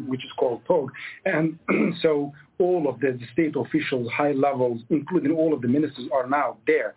which 0.08 0.24
is 0.24 0.32
called 0.38 0.62
Togg. 0.68 0.90
And 1.26 1.58
so 2.02 2.34
all 2.60 2.88
of 2.88 3.00
the 3.00 3.20
state 3.34 3.56
officials, 3.56 4.10
high 4.12 4.32
levels, 4.32 4.82
including 4.90 5.32
all 5.34 5.54
of 5.54 5.62
the 5.62 5.68
ministers, 5.68 6.08
are 6.14 6.28
now 6.28 6.58
there. 6.68 6.96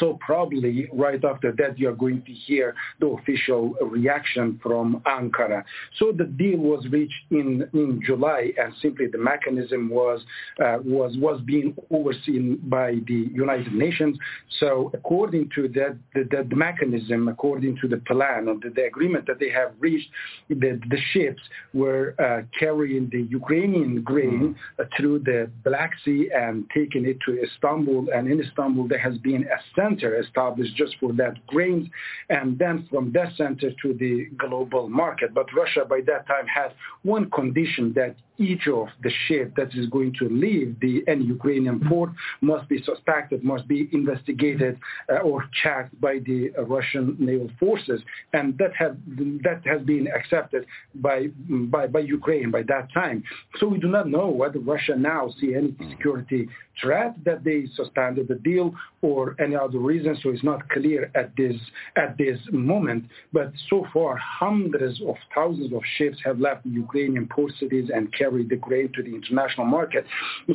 So 0.00 0.18
probably 0.24 0.88
right 0.92 1.22
after 1.22 1.52
that, 1.52 1.78
you're 1.78 1.94
going 1.94 2.22
to 2.22 2.32
hear 2.32 2.74
the 3.00 3.06
official 3.08 3.74
reaction 3.82 4.58
from 4.62 5.02
Ankara. 5.06 5.62
So 5.98 6.10
the 6.10 6.24
deal 6.24 6.58
was 6.58 6.86
reached 6.90 7.12
in, 7.30 7.68
in 7.74 8.00
July, 8.04 8.52
and 8.56 8.72
simply 8.80 9.08
the 9.08 9.18
mechanism 9.18 9.90
was 9.90 10.20
uh, 10.58 10.78
was 10.84 11.16
was 11.18 11.40
being 11.44 11.76
overseen 11.90 12.60
by 12.64 12.92
the 13.06 13.28
United 13.32 13.74
Nations. 13.74 14.16
So 14.58 14.90
according 14.94 15.50
to 15.54 15.68
that, 15.68 15.98
the, 16.14 16.54
mechanism, 16.54 17.28
according 17.28 17.76
to 17.82 17.88
the 17.88 17.98
plan 17.98 18.48
and 18.48 18.62
the, 18.62 18.70
the, 18.70 18.84
agreement 18.86 19.26
that 19.26 19.40
they 19.40 19.50
have 19.50 19.72
reached, 19.80 20.08
the, 20.48 20.80
the 20.88 20.98
ships 21.12 21.42
were 21.72 22.14
uh, 22.18 22.42
carrying 22.58 23.08
the 23.10 23.22
Ukrainian 23.22 24.02
grain 24.02 24.54
mm-hmm. 24.54 24.82
uh, 24.82 24.84
through 24.96 25.18
the 25.20 25.50
Black 25.64 25.92
Sea 26.04 26.30
and 26.34 26.64
taking 26.72 27.04
it 27.06 27.18
to 27.26 27.42
Istanbul. 27.42 28.08
And 28.14 28.30
in 28.30 28.40
Istanbul, 28.40 28.88
there 28.88 28.98
has 28.98 29.18
been 29.18 29.42
a 29.42 29.58
center 29.74 30.20
established 30.20 30.76
just 30.76 30.96
for 31.00 31.12
that 31.14 31.44
grains, 31.46 31.88
and 32.30 32.58
then 32.58 32.86
from 32.90 33.12
that 33.12 33.34
center 33.36 33.70
to 33.82 33.94
the 33.94 34.26
global 34.36 34.88
market. 34.88 35.34
But 35.34 35.52
Russia 35.54 35.84
by 35.88 36.00
that 36.06 36.26
time 36.26 36.46
had 36.46 36.72
one 37.02 37.30
condition 37.30 37.92
that 37.94 38.16
each 38.38 38.66
of 38.68 38.88
the 39.02 39.10
ship 39.26 39.54
that 39.56 39.74
is 39.74 39.86
going 39.88 40.12
to 40.18 40.28
leave 40.28 40.76
the 40.80 41.02
any 41.06 41.24
Ukrainian 41.24 41.80
port 41.88 42.10
must 42.40 42.68
be 42.68 42.82
suspected, 42.82 43.44
must 43.44 43.66
be 43.68 43.88
investigated 43.92 44.78
uh, 45.10 45.18
or 45.18 45.44
checked 45.62 45.98
by 46.00 46.18
the 46.26 46.50
uh, 46.58 46.62
Russian 46.64 47.16
naval 47.18 47.50
forces, 47.60 48.00
and 48.32 48.56
that 48.58 48.74
have 48.76 48.96
that 49.42 49.60
has 49.64 49.82
been 49.82 50.08
accepted 50.08 50.66
by 50.96 51.28
by 51.48 51.86
by 51.86 52.00
Ukraine 52.00 52.50
by 52.50 52.62
that 52.62 52.92
time. 52.92 53.22
So 53.58 53.66
we 53.68 53.78
do 53.78 53.88
not 53.88 54.08
know 54.08 54.28
whether 54.28 54.58
Russia 54.58 54.94
now 54.96 55.32
see 55.40 55.54
any 55.54 55.76
security 55.90 56.48
threat 56.80 57.14
that 57.24 57.44
they 57.44 57.66
suspended 57.74 58.28
the 58.28 58.34
deal 58.36 58.74
or 59.02 59.36
any 59.40 59.54
other 59.54 59.78
reason. 59.78 60.16
So 60.22 60.30
it's 60.30 60.42
not 60.42 60.68
clear 60.70 61.10
at 61.14 61.30
this 61.36 61.56
at 61.96 62.16
this 62.18 62.38
moment. 62.52 63.04
But 63.32 63.52
so 63.70 63.86
far, 63.92 64.16
hundreds 64.16 65.00
of 65.02 65.16
thousands 65.34 65.72
of 65.72 65.82
ships 65.96 66.18
have 66.24 66.40
left 66.40 66.64
the 66.64 66.70
Ukrainian 66.70 67.28
port 67.28 67.52
cities 67.60 67.90
and 67.94 68.12
carried 68.24 68.48
the 68.48 68.56
grain 68.56 68.90
to 68.94 69.02
the 69.02 69.14
international 69.14 69.66
market. 69.66 70.04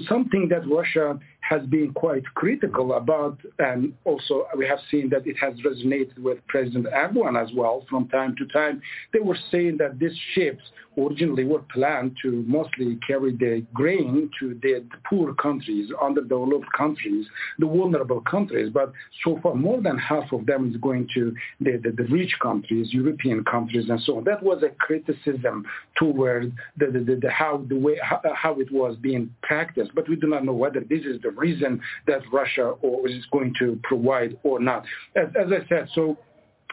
Something 0.08 0.50
that 0.50 0.68
Russia 0.68 1.20
has 1.42 1.66
been 1.68 1.94
quite 1.94 2.24
critical 2.36 2.94
about, 2.94 3.40
and 3.58 3.94
also 4.06 4.46
we 4.56 4.68
have 4.68 4.80
seen 4.92 5.10
that 5.10 5.26
it 5.26 5.36
has 5.38 5.54
resonated 5.62 6.18
with 6.20 6.38
President 6.48 6.86
Erdogan 6.88 7.42
as 7.42 7.50
well 7.56 7.86
from 7.90 8.08
time 8.10 8.36
to 8.38 8.46
time. 8.48 8.82
They 9.14 9.20
were 9.20 9.38
saying 9.52 9.78
that 9.78 10.00
these 10.00 10.16
ships 10.34 10.62
originally 10.98 11.44
were 11.44 11.62
planned 11.74 12.16
to 12.22 12.44
mostly 12.48 12.98
carry 13.06 13.32
the 13.32 13.66
grain 13.74 14.30
to 14.40 14.60
the, 14.62 14.86
poor 15.10 15.34
countries, 15.36 15.90
underdeveloped 16.02 16.72
countries, 16.78 17.26
the 17.58 17.66
vulnerable 17.66 18.22
countries. 18.22 18.70
But 18.74 18.92
so 19.24 19.40
far, 19.42 19.56
more 19.56 19.82
than 19.82 19.98
half 19.98 20.32
of 20.32 20.46
them 20.46 20.70
is 20.70 20.78
going 20.78 21.08
to 21.16 21.34
the, 21.60 21.80
the, 21.84 21.92
the 21.92 22.04
rich 22.10 22.34
countries, 22.42 22.88
European 22.92 23.44
countries, 23.44 23.90
and 23.90 24.00
so 24.02 24.18
on. 24.18 24.24
That 24.24 24.44
was 24.44 24.64
a 24.64 24.70
criticism 24.70 25.66
toward 25.98 26.54
the, 26.78 26.88
the, 26.88 27.20
the, 27.22 27.30
how 27.30 27.64
the 27.68 27.78
way 27.78 27.98
how, 28.02 28.22
how 28.36 28.60
it 28.60 28.72
was 28.72 28.96
being 29.02 29.34
practiced. 29.42 29.92
But 29.96 30.08
we 30.10 30.16
do 30.16 30.28
not 30.28 30.46
know 30.46 30.54
whether 30.54 30.82
this 30.82 31.06
is 31.06 31.22
the 31.22 31.29
reason 31.32 31.82
that 32.08 32.22
Russia 32.32 32.74
is 33.06 33.26
going 33.32 33.54
to 33.60 33.80
provide 33.84 34.38
or 34.44 34.60
not. 34.60 34.86
As, 35.16 35.28
as 35.40 35.48
I 35.52 35.68
said, 35.68 35.90
so 35.94 36.18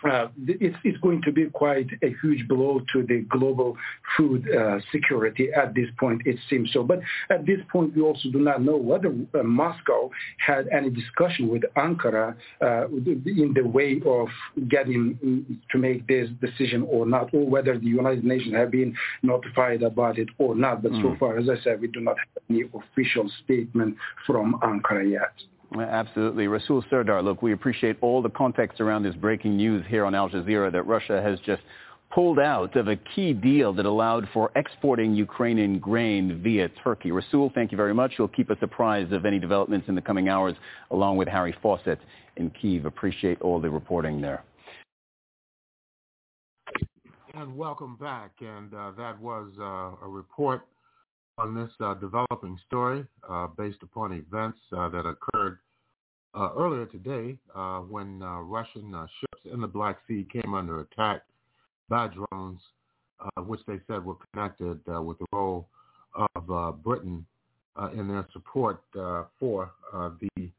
uh, 0.05 0.28
it's, 0.47 0.77
it's, 0.85 0.98
going 0.98 1.23
to 1.23 1.32
be 1.32 1.47
quite 1.47 1.89
a 2.02 2.14
huge 2.20 2.47
blow 2.48 2.81
to 2.93 3.02
the 3.02 3.20
global 3.31 3.77
food 4.16 4.47
uh, 4.55 4.78
security 4.93 5.48
at 5.52 5.74
this 5.74 5.86
point, 5.98 6.20
it 6.27 6.36
seems 6.51 6.70
so. 6.73 6.82
But 6.82 7.01
at 7.31 7.47
this 7.47 7.60
point, 7.70 7.97
we 7.97 8.02
also 8.02 8.31
do 8.31 8.40
not 8.40 8.62
know 8.62 8.77
whether 8.77 9.14
uh, 9.35 9.43
Moscow 9.43 10.10
had 10.39 10.68
any 10.68 10.90
discussion 10.90 11.48
with 11.48 11.62
Ankara 11.77 12.36
uh, 12.60 12.89
in 12.89 13.52
the 13.55 13.62
way 13.62 14.01
of 14.05 14.28
getting 14.68 15.60
to 15.70 15.78
make 15.78 16.06
this 16.06 16.28
decision 16.40 16.86
or 16.89 17.06
not, 17.06 17.32
or 17.32 17.47
whether 17.47 17.78
the 17.78 17.86
United 17.86 18.24
Nations 18.24 18.55
have 18.55 18.70
been 18.70 18.94
notified 19.23 19.82
about 19.82 20.18
it 20.18 20.28
or 20.39 20.55
not. 20.55 20.82
But 20.82 20.93
mm. 20.93 21.02
so 21.02 21.16
far, 21.18 21.39
as 21.39 21.48
I 21.48 21.62
said, 21.62 21.81
we 21.81 21.89
do 21.89 22.01
not 22.01 22.16
have 22.18 22.43
any 22.51 22.64
official 22.74 23.31
statement 23.44 23.97
from 24.27 24.59
Ankara 24.62 25.10
yet. 25.10 25.32
Absolutely. 25.74 26.47
Resul 26.47 26.88
Serdar, 26.88 27.22
look, 27.22 27.43
we 27.43 27.52
appreciate 27.52 27.97
all 28.01 28.22
the 28.22 28.30
context 28.30 28.80
around 28.80 29.02
this 29.02 29.14
breaking 29.16 29.56
news 29.56 29.84
here 29.88 30.05
on 30.05 30.14
Al 30.14 30.30
Jazeera 30.30 30.70
that 30.72 30.84
Russia 30.84 31.20
has 31.20 31.38
just 31.40 31.62
pulled 32.14 32.38
out 32.38 32.76
of 32.76 32.88
a 32.88 32.97
key 32.97 33.32
deal 33.32 33.72
that 33.72 33.84
allowed 33.84 34.28
for 34.32 34.52
exporting 34.55 35.12
Ukrainian 35.14 35.78
grain 35.78 36.40
via 36.43 36.68
Turkey. 36.82 37.10
Resul, 37.10 37.52
thank 37.52 37.72
you 37.72 37.76
very 37.76 37.93
much. 37.93 38.12
You'll 38.16 38.28
keep 38.28 38.51
us 38.51 38.59
apprised 38.62 39.12
of 39.12 39.26
any 39.26 39.38
developments 39.38 39.88
in 39.88 39.94
the 39.94 40.01
coming 40.01 40.28
hours, 40.28 40.55
along 40.93 41.16
with 41.16 41.28
Harry 41.28 41.55
Fawcett 41.60 41.98
in 42.36 42.51
Kiev. 42.51 42.86
Appreciate 42.86 43.40
all 43.40 43.60
the 43.60 43.68
reporting 43.68 44.20
there. 44.20 44.44
And 47.34 47.56
welcome 47.56 47.97
back. 47.97 48.30
And 48.40 48.72
uh, 48.72 48.93
that 48.97 49.20
was 49.20 49.51
uh, 49.60 50.06
a 50.06 50.09
report 50.09 50.62
on 51.38 51.54
this 51.54 51.70
uh, 51.80 51.94
developing 51.94 52.58
story 52.66 53.04
uh, 53.28 53.46
based 53.58 53.82
upon 53.82 54.12
events 54.12 54.58
uh, 54.76 54.88
that 54.88 55.04
occurred 55.04 55.58
uh, 56.34 56.50
earlier 56.56 56.86
today 56.86 57.36
uh, 57.54 57.78
when 57.80 58.22
uh, 58.22 58.40
Russian 58.40 58.94
ships 59.20 59.42
in 59.52 59.60
the 59.60 59.66
Black 59.66 59.98
Sea 60.08 60.26
came 60.32 60.54
under 60.54 60.80
attack 60.80 61.22
by 61.88 62.08
drones, 62.08 62.60
which 63.46 63.60
they 63.66 63.78
said 63.86 64.04
were 64.04 64.16
connected 64.32 64.80
with 64.86 65.18
the 65.18 65.26
role 65.32 65.68
of 66.34 66.82
Britain 66.82 67.24
in 67.94 68.08
their 68.08 68.26
support 68.32 68.82
for 69.38 69.70
the 69.92 70.50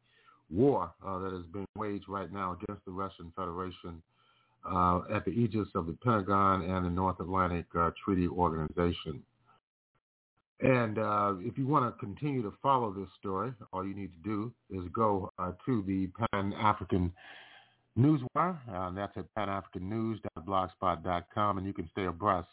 war 0.49 0.91
that 1.03 1.37
is 1.37 1.45
being 1.51 1.67
waged 1.75 2.07
right 2.07 2.31
now 2.31 2.57
against 2.61 2.83
the 2.85 2.91
Russian 2.91 3.31
Federation 3.35 4.01
at 5.13 5.25
the 5.25 5.31
aegis 5.31 5.67
of 5.75 5.87
the 5.87 5.97
Pentagon 6.03 6.61
and 6.61 6.85
the 6.85 6.89
North 6.89 7.19
Atlantic 7.19 7.65
Treaty 8.03 8.27
Organization. 8.27 9.21
And 10.59 10.97
uh, 10.97 11.35
if 11.39 11.55
you 11.57 11.67
want 11.67 11.85
to 11.85 11.91
continue 12.03 12.41
to 12.41 12.51
follow 12.63 12.91
this 12.91 13.09
story, 13.19 13.53
all 13.71 13.85
you 13.85 13.93
need 13.93 14.09
to 14.23 14.29
do 14.29 14.51
is 14.71 14.81
go 14.91 15.31
uh, 15.37 15.51
to 15.65 15.83
the 15.85 16.09
Pan-African 16.31 17.13
Newswire. 17.97 18.57
Uh, 18.71 18.91
that's 18.91 19.17
at 19.17 19.25
panafricannews.blogspot.com, 19.37 21.57
and 21.57 21.67
you 21.67 21.73
can 21.73 21.89
stay 21.91 22.05
abreast 22.05 22.47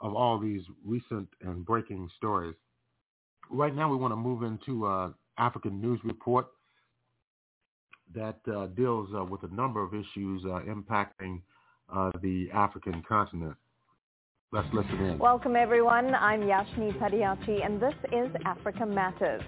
of 0.00 0.14
all 0.14 0.38
these 0.38 0.62
recent 0.84 1.28
and 1.42 1.64
breaking 1.64 2.08
stories. 2.16 2.54
Right 3.50 3.74
now, 3.74 3.88
we 3.88 3.96
want 3.96 4.12
to 4.12 4.16
move 4.16 4.42
into 4.42 4.84
uh, 4.86 5.10
African 5.38 5.80
News 5.80 5.98
Report 6.04 6.48
that 8.14 8.38
uh, 8.52 8.66
deals 8.66 9.08
uh, 9.16 9.24
with 9.24 9.42
a 9.44 9.54
number 9.54 9.82
of 9.82 9.94
issues 9.94 10.42
impacting 10.42 11.40
the 12.20 12.50
African 12.52 13.02
continent. 13.08 13.56
Let's 14.50 14.72
listen 14.72 14.98
in. 15.04 15.18
Welcome, 15.18 15.56
everyone. 15.56 16.14
I'm 16.14 16.40
Yashni 16.40 16.98
Padiachi, 16.98 17.62
and 17.66 17.78
this 17.78 17.92
is 18.10 18.30
Africa 18.46 18.86
Matters. 18.86 19.42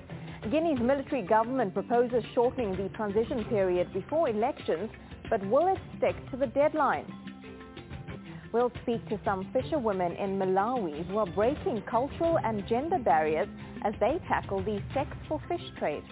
Guinea's 0.51 0.79
military 0.79 1.23
government 1.23 1.73
proposes 1.73 2.23
shortening 2.35 2.77
the 2.77 2.91
transition 2.95 3.47
period 3.47 3.91
before 3.95 4.29
elections, 4.29 4.91
but 5.31 5.43
will 5.47 5.69
it 5.69 5.79
stick 5.97 6.15
to 6.31 6.37
the 6.37 6.49
deadline? 6.49 7.11
We'll 8.53 8.71
speak 8.83 9.09
to 9.09 9.19
some 9.25 9.51
fisherwomen 9.55 10.17
in 10.17 10.39
Malawi 10.39 11.09
who 11.09 11.17
are 11.17 11.33
breaking 11.33 11.83
cultural 11.91 12.39
and 12.45 12.69
gender 12.69 12.99
barriers 12.99 13.49
as 13.87 13.95
they 14.01 14.21
tackle 14.29 14.63
the 14.63 14.83
sex 14.93 15.09
for 15.27 15.41
fish 15.49 15.65
trade. 15.79 16.05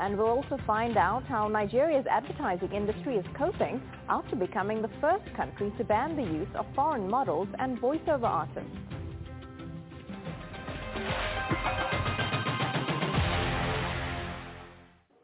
And 0.00 0.16
we'll 0.16 0.28
also 0.28 0.56
find 0.66 0.96
out 0.96 1.24
how 1.24 1.46
Nigeria's 1.48 2.06
advertising 2.10 2.72
industry 2.72 3.16
is 3.16 3.26
coping 3.36 3.82
after 4.08 4.34
becoming 4.34 4.80
the 4.80 4.88
first 4.98 5.24
country 5.36 5.70
to 5.76 5.84
ban 5.84 6.16
the 6.16 6.22
use 6.22 6.48
of 6.54 6.64
foreign 6.74 7.06
models 7.08 7.48
and 7.58 7.78
voiceover 7.78 8.24
artists. 8.24 8.70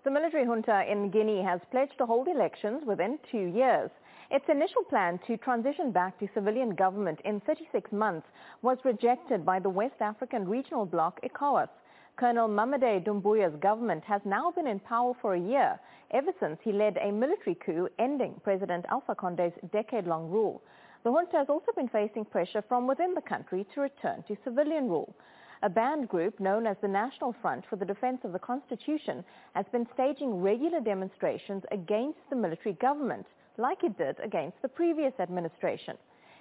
The 0.04 0.10
military 0.10 0.44
junta 0.44 0.84
in 0.88 1.10
Guinea 1.10 1.42
has 1.42 1.60
pledged 1.70 1.96
to 1.96 2.04
hold 2.04 2.28
elections 2.28 2.82
within 2.86 3.18
two 3.32 3.46
years. 3.46 3.90
Its 4.30 4.44
initial 4.50 4.84
plan 4.90 5.18
to 5.26 5.38
transition 5.38 5.90
back 5.90 6.18
to 6.18 6.28
civilian 6.34 6.74
government 6.74 7.20
in 7.24 7.40
36 7.40 7.90
months 7.92 8.26
was 8.60 8.76
rejected 8.84 9.46
by 9.46 9.58
the 9.58 9.70
West 9.70 10.00
African 10.00 10.46
regional 10.46 10.84
bloc 10.84 11.18
ECOWAS. 11.22 11.68
Colonel 12.16 12.48
Mamadi 12.48 13.04
Doumbouya's 13.04 13.54
government 13.60 14.02
has 14.04 14.22
now 14.24 14.50
been 14.50 14.66
in 14.66 14.80
power 14.80 15.12
for 15.20 15.34
a 15.34 15.38
year, 15.38 15.78
ever 16.12 16.32
since 16.40 16.58
he 16.62 16.72
led 16.72 16.96
a 16.96 17.12
military 17.12 17.54
coup 17.54 17.90
ending 17.98 18.40
President 18.42 18.86
Alpha 18.88 19.14
Conde's 19.14 19.52
decade-long 19.70 20.30
rule. 20.30 20.62
The 21.04 21.10
junta 21.10 21.36
has 21.36 21.50
also 21.50 21.72
been 21.76 21.90
facing 21.90 22.24
pressure 22.24 22.62
from 22.66 22.86
within 22.86 23.12
the 23.12 23.20
country 23.20 23.66
to 23.74 23.82
return 23.82 24.24
to 24.28 24.36
civilian 24.44 24.88
rule. 24.88 25.14
A 25.62 25.68
banned 25.68 26.08
group 26.08 26.40
known 26.40 26.66
as 26.66 26.78
the 26.80 26.88
National 26.88 27.34
Front 27.42 27.66
for 27.68 27.76
the 27.76 27.84
Defense 27.84 28.20
of 28.24 28.32
the 28.32 28.38
Constitution 28.38 29.22
has 29.54 29.66
been 29.70 29.86
staging 29.92 30.40
regular 30.40 30.80
demonstrations 30.80 31.64
against 31.70 32.20
the 32.30 32.36
military 32.36 32.76
government, 32.76 33.26
like 33.58 33.84
it 33.84 33.98
did 33.98 34.18
against 34.20 34.56
the 34.62 34.68
previous 34.68 35.12
administration. 35.20 35.98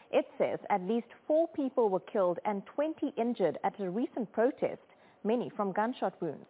It 0.09 0.25
says 0.37 0.59
at 0.69 0.87
least 0.87 1.07
four 1.27 1.49
people 1.49 1.89
were 1.89 1.99
killed 1.99 2.39
and 2.45 2.65
20 2.65 3.13
injured 3.17 3.57
at 3.65 3.77
a 3.81 3.89
recent 3.89 4.31
protest 4.31 4.79
many 5.25 5.49
from 5.55 5.71
gunshot 5.73 6.13
wounds. 6.21 6.45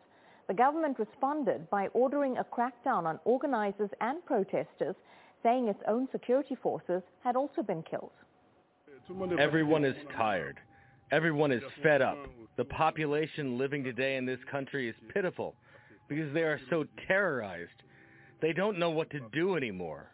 The 0.48 0.54
government 0.54 1.00
responded 1.00 1.70
by 1.70 1.88
ordering 1.88 2.38
a 2.38 2.44
crackdown 2.44 3.06
on 3.06 3.20
organizers 3.26 3.90
and 4.02 4.24
protesters, 4.26 4.96
saying 5.42 5.68
its 5.68 5.82
own 5.88 6.08
security 6.12 6.56
forces 6.62 7.02
had 7.24 7.36
also 7.36 7.64
been 7.64 7.84
killed. 7.84 8.12
Everyone 9.40 9.86
is 9.86 9.96
tired. 10.16 10.60
Everyone 11.12 11.52
is 11.52 11.64
fed 11.82 12.02
up. 12.02 12.18
The 12.58 12.66
population 12.66 13.58
living 13.58 13.84
today 13.84 14.18
in 14.18 14.26
this 14.26 14.40
country 14.50 14.90
is 14.90 14.96
pitiful 15.14 15.56
because 16.08 16.34
they 16.34 16.42
are 16.42 16.60
so 16.70 16.86
terrorized. 17.08 17.84
They 18.42 18.54
don't 18.54 18.80
know 18.80 18.90
what 18.90 19.10
to 19.12 19.20
do 19.32 19.56
anymore. 19.56 20.12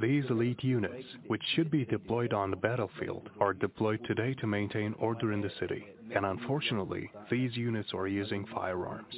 These 0.00 0.24
elite 0.30 0.64
units, 0.64 1.04
which 1.26 1.42
should 1.54 1.70
be 1.70 1.84
deployed 1.84 2.32
on 2.32 2.50
the 2.50 2.56
battlefield, 2.56 3.28
are 3.38 3.52
deployed 3.52 4.02
today 4.06 4.32
to 4.40 4.46
maintain 4.46 4.94
order 4.98 5.30
in 5.32 5.42
the 5.42 5.50
city. 5.60 5.84
And 6.14 6.24
unfortunately, 6.24 7.10
these 7.30 7.54
units 7.54 7.92
are 7.92 8.06
using 8.06 8.46
firearms. 8.46 9.14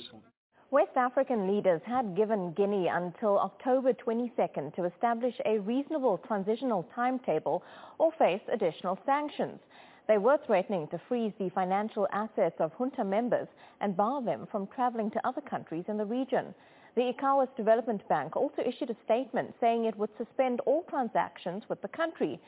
West 0.73 0.97
African 0.97 1.47
leaders 1.47 1.83
had 1.85 2.17
given 2.17 2.53
Guinea 2.55 2.89
until 2.89 3.39
October 3.39 3.93
22nd 3.93 4.75
to 4.75 4.85
establish 4.85 5.35
a 5.45 5.61
reasonable 5.61 6.19
transitional 6.27 6.85
timetable 6.97 7.63
or 7.99 8.11
face 8.19 8.43
additional 8.53 8.99
sanctions. 9.07 9.61
They 10.09 10.19
were 10.19 10.39
threatening 10.47 10.89
to 10.89 11.01
freeze 11.09 11.33
the 11.39 11.51
financial 11.51 12.09
assets 12.13 12.57
of 12.59 12.73
junta 12.77 13.05
members 13.05 13.47
and 13.81 13.97
bar 13.97 14.21
them 14.21 14.49
from 14.51 14.67
traveling 14.75 15.13
to 15.13 15.29
other 15.29 15.43
countries 15.43 15.85
in 15.87 15.97
the 15.97 16.05
region. 16.05 16.53
The 16.95 17.13
ECOWAS 17.13 17.49
Development 17.57 18.07
Bank 18.09 18.37
also 18.37 18.63
issued 18.67 18.91
a 18.91 18.97
statement 19.05 19.55
saying 19.61 19.87
it 19.87 19.97
would 19.97 20.11
suspend 20.19 20.61
all 20.67 20.83
transactions 20.91 21.63
with 21.69 21.81
the 21.81 21.89
country. 21.89 22.39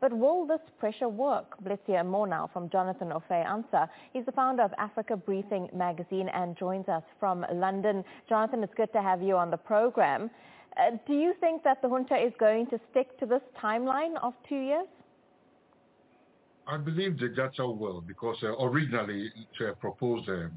But 0.00 0.12
will 0.12 0.46
this 0.46 0.60
pressure 0.78 1.08
work? 1.08 1.54
Let's 1.64 1.80
hear 1.86 2.04
more 2.04 2.26
now 2.26 2.50
from 2.52 2.68
Jonathan 2.68 3.08
Ofei-Ansah. 3.08 3.88
He's 4.12 4.26
the 4.26 4.32
founder 4.32 4.62
of 4.62 4.74
Africa 4.76 5.16
Briefing 5.16 5.70
magazine 5.72 6.28
and 6.28 6.54
joins 6.58 6.86
us 6.88 7.02
from 7.18 7.46
London. 7.50 8.04
Jonathan, 8.28 8.62
it's 8.62 8.74
good 8.74 8.92
to 8.92 9.00
have 9.00 9.22
you 9.22 9.36
on 9.36 9.50
the 9.50 9.56
program. 9.56 10.30
Uh, 10.76 10.98
do 11.06 11.14
you 11.14 11.32
think 11.40 11.62
that 11.62 11.80
the 11.80 11.88
junta 11.88 12.16
is 12.16 12.32
going 12.38 12.66
to 12.66 12.80
stick 12.90 13.18
to 13.20 13.24
this 13.24 13.40
timeline 13.58 14.16
of 14.22 14.34
two 14.46 14.60
years? 14.60 14.88
I 16.66 16.76
believe 16.76 17.18
the 17.18 17.28
junta 17.28 17.66
will 17.66 18.02
because 18.02 18.36
uh, 18.42 18.56
originally 18.58 19.32
they 19.58 19.66
proposed 19.80 20.28
uh, 20.28 20.48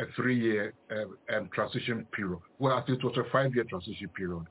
a 0.00 0.04
three-year 0.16 0.74
uh, 0.90 1.36
um, 1.36 1.48
transition 1.54 2.06
period. 2.12 2.40
Well, 2.58 2.76
I 2.76 2.82
think 2.82 2.98
it 2.98 3.04
was 3.04 3.16
a 3.18 3.30
five-year 3.30 3.64
transition 3.64 4.08
period. 4.08 4.46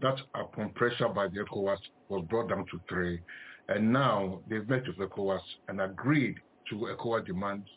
That, 0.00 0.16
upon 0.34 0.70
pressure 0.70 1.08
by 1.08 1.28
the 1.28 1.40
ECOWAS, 1.44 1.78
was 2.08 2.24
brought 2.30 2.48
down 2.48 2.64
to 2.70 2.80
three. 2.88 3.20
And 3.68 3.92
now 3.92 4.40
they've 4.48 4.68
met 4.68 4.84
with 4.86 4.98
ECOWAS 4.98 5.40
and 5.68 5.80
agreed 5.80 6.36
to 6.70 6.74
ECOWAS 6.94 7.26
demands 7.26 7.68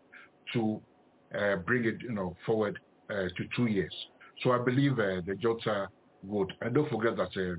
to 0.53 0.81
uh, 1.39 1.57
bring 1.57 1.85
it, 1.85 2.02
you 2.02 2.14
know, 2.14 2.35
forward 2.45 2.80
uh, 3.10 3.27
to 3.38 3.43
two 3.56 3.68
years. 3.68 3.93
So 4.43 4.52
I 4.52 4.60
believe 4.60 4.93
uh, 4.93 5.22
the 5.26 5.35
junta 5.39 5.89
would, 6.23 6.52
and 6.61 6.73
don't 6.73 6.89
forget 6.89 7.15
that 7.18 7.34
uh, 7.38 7.56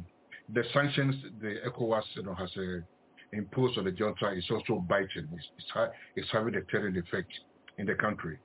the 0.53 0.65
sanctions 0.73 1.15
the 1.41 1.57
ECOWAS, 1.67 2.05
you 2.15 2.23
know, 2.25 2.35
has 2.35 2.51
uh, 2.57 2.81
imposed 3.33 3.79
on 3.79 3.85
the 3.85 3.93
junta 3.93 4.31
is 4.33 4.45
also 4.51 4.81
biting. 4.89 5.29
It's, 5.33 5.47
it's, 5.59 5.71
ha- 5.73 5.91
it's 6.15 6.29
having 6.33 6.55
a 6.55 6.61
deterrent 6.61 6.97
effect 6.97 7.33
in 7.79 7.87
the 7.87 7.95
country. 7.95 8.39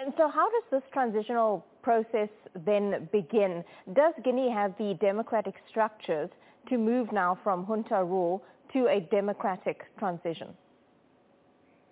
And 0.00 0.14
so 0.16 0.28
how 0.28 0.48
does 0.50 0.62
this 0.70 0.82
transitional 0.94 1.66
process 1.82 2.30
then 2.64 3.06
begin? 3.12 3.62
Does 3.92 4.14
Guinea 4.24 4.50
have 4.50 4.72
the 4.78 4.96
democratic 4.98 5.54
structures 5.68 6.30
to 6.70 6.78
move 6.78 7.12
now 7.12 7.38
from 7.44 7.66
junta 7.66 8.02
rule 8.02 8.42
to 8.72 8.86
a 8.86 9.00
democratic 9.10 9.82
transition? 9.98 10.48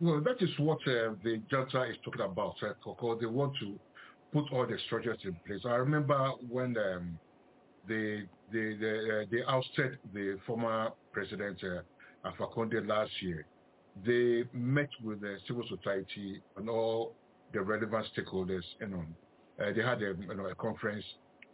Well, 0.00 0.22
that 0.22 0.40
is 0.40 0.48
what 0.58 0.78
uh, 0.86 1.16
the 1.22 1.42
junta 1.50 1.82
is 1.82 1.96
talking 2.02 2.22
about, 2.22 2.54
uh, 2.62 2.72
because 2.82 3.18
they 3.20 3.26
want 3.26 3.52
to 3.60 3.78
put 4.32 4.50
all 4.52 4.66
the 4.66 4.78
structures 4.86 5.18
in 5.24 5.36
place. 5.46 5.60
I 5.66 5.74
remember 5.74 6.32
when 6.48 6.76
um, 6.78 7.18
they, 7.86 8.22
they, 8.50 8.74
they, 8.80 8.98
uh, 9.10 9.24
they 9.30 9.42
ousted 9.46 9.98
the 10.14 10.38
former 10.46 10.92
president 11.12 11.58
uh, 11.62 12.30
last 12.86 13.10
year. 13.20 13.44
They 14.06 14.44
met 14.54 14.88
with 15.02 15.20
the 15.20 15.36
civil 15.46 15.64
society 15.68 16.40
and 16.56 16.70
all 16.70 17.14
the 17.52 17.60
relevant 17.60 18.06
stakeholders. 18.16 18.62
You 18.80 18.88
know, 18.88 19.04
uh, 19.60 19.72
they 19.74 19.82
had 19.82 20.02
a, 20.02 20.14
you 20.18 20.34
know, 20.34 20.46
a 20.46 20.54
conference 20.54 21.04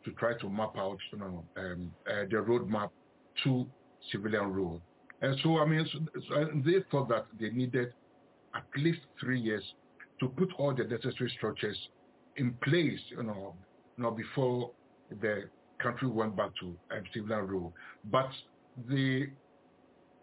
to 0.05 0.13
try 0.13 0.37
to 0.39 0.49
map 0.49 0.77
out, 0.77 0.99
you 1.13 1.19
know, 1.19 1.45
um, 1.57 1.91
uh, 2.07 2.25
the 2.31 2.37
roadmap 2.37 2.91
to 3.45 3.67
civilian 4.13 4.53
rule. 4.53 4.81
And 5.23 5.37
so, 5.43 5.59
I 5.59 5.65
mean, 5.65 5.87
so, 5.93 5.99
so 6.29 6.51
they 6.65 6.85
thought 6.91 7.09
that 7.09 7.27
they 7.41 7.51
needed 7.51 7.93
at 8.55 8.65
least 8.77 9.01
three 9.21 9.41
years 9.41 9.63
to 10.21 10.29
put 10.29 10.51
all 10.59 10.75
the 10.75 10.85
necessary 10.85 11.33
structures 11.37 11.77
in 12.37 12.55
place, 12.63 13.01
you 13.11 13.23
know, 13.23 13.55
you 13.97 14.03
know 14.03 14.11
before 14.11 14.71
the 15.21 15.45
country 15.79 16.09
went 16.09 16.37
back 16.37 16.51
to 16.61 16.67
um, 16.95 17.03
civilian 17.13 17.47
rule. 17.47 17.73
But 18.11 18.29
the 18.89 19.29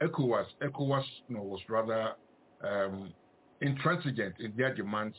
ECOWAS, 0.02 0.45
ECOWAS 0.61 1.03
you 1.27 1.35
know, 1.35 1.43
was 1.43 1.61
rather 1.69 2.14
um, 2.64 3.14
intransigent 3.61 4.35
in 4.39 4.53
their 4.57 4.73
demands 4.73 5.15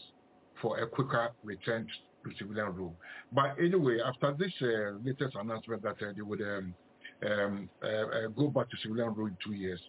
for 0.60 0.78
a 0.78 0.86
quicker 0.86 1.30
return 1.42 1.86
to 2.24 2.30
civilian 2.38 2.74
rule. 2.74 2.94
But 3.32 3.56
anyway, 3.58 3.98
after 4.04 4.34
this 4.38 4.52
uh, 4.62 4.98
latest 5.04 5.36
announcement 5.36 5.82
that 5.82 5.96
uh, 6.02 6.12
they 6.14 6.22
would 6.22 6.40
um, 6.40 6.74
um, 7.26 7.68
uh, 7.82 7.86
uh, 7.86 8.26
go 8.36 8.48
back 8.48 8.68
to 8.70 8.76
civilian 8.82 9.14
rule 9.14 9.28
in 9.28 9.36
two 9.44 9.54
years, 9.54 9.80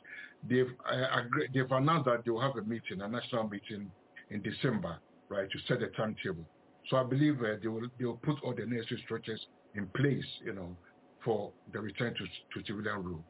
they've 0.50 0.72
uh, 0.90 1.22
they've 1.54 1.72
announced 1.72 2.06
that 2.06 2.24
they 2.26 2.32
will 2.32 2.42
have 2.42 2.56
a 2.58 2.64
meeting, 2.64 3.02
a 3.02 3.08
national 3.08 3.50
meeting 3.50 3.92
in 4.30 4.42
December, 4.42 5.00
right, 5.30 5.50
to 5.50 5.60
set 5.68 5.82
a 5.82 5.88
timetable. 5.90 6.46
So 6.90 6.98
I 6.98 7.04
believe 7.04 7.40
uh, 7.42 7.56
they 7.62 7.68
will 7.68 7.88
they 8.00 8.06
will 8.06 8.18
put 8.18 8.38
all 8.44 8.54
the 8.54 8.66
necessary 8.66 9.02
structures 9.06 9.46
in 9.76 9.88
place, 9.88 10.26
you 10.46 10.54
know, 10.54 10.76
for 11.24 11.52
the 11.72 11.80
return 11.80 12.14
to 12.14 12.26
to 12.26 12.66
civilian 12.66 13.04
rule. 13.04 13.24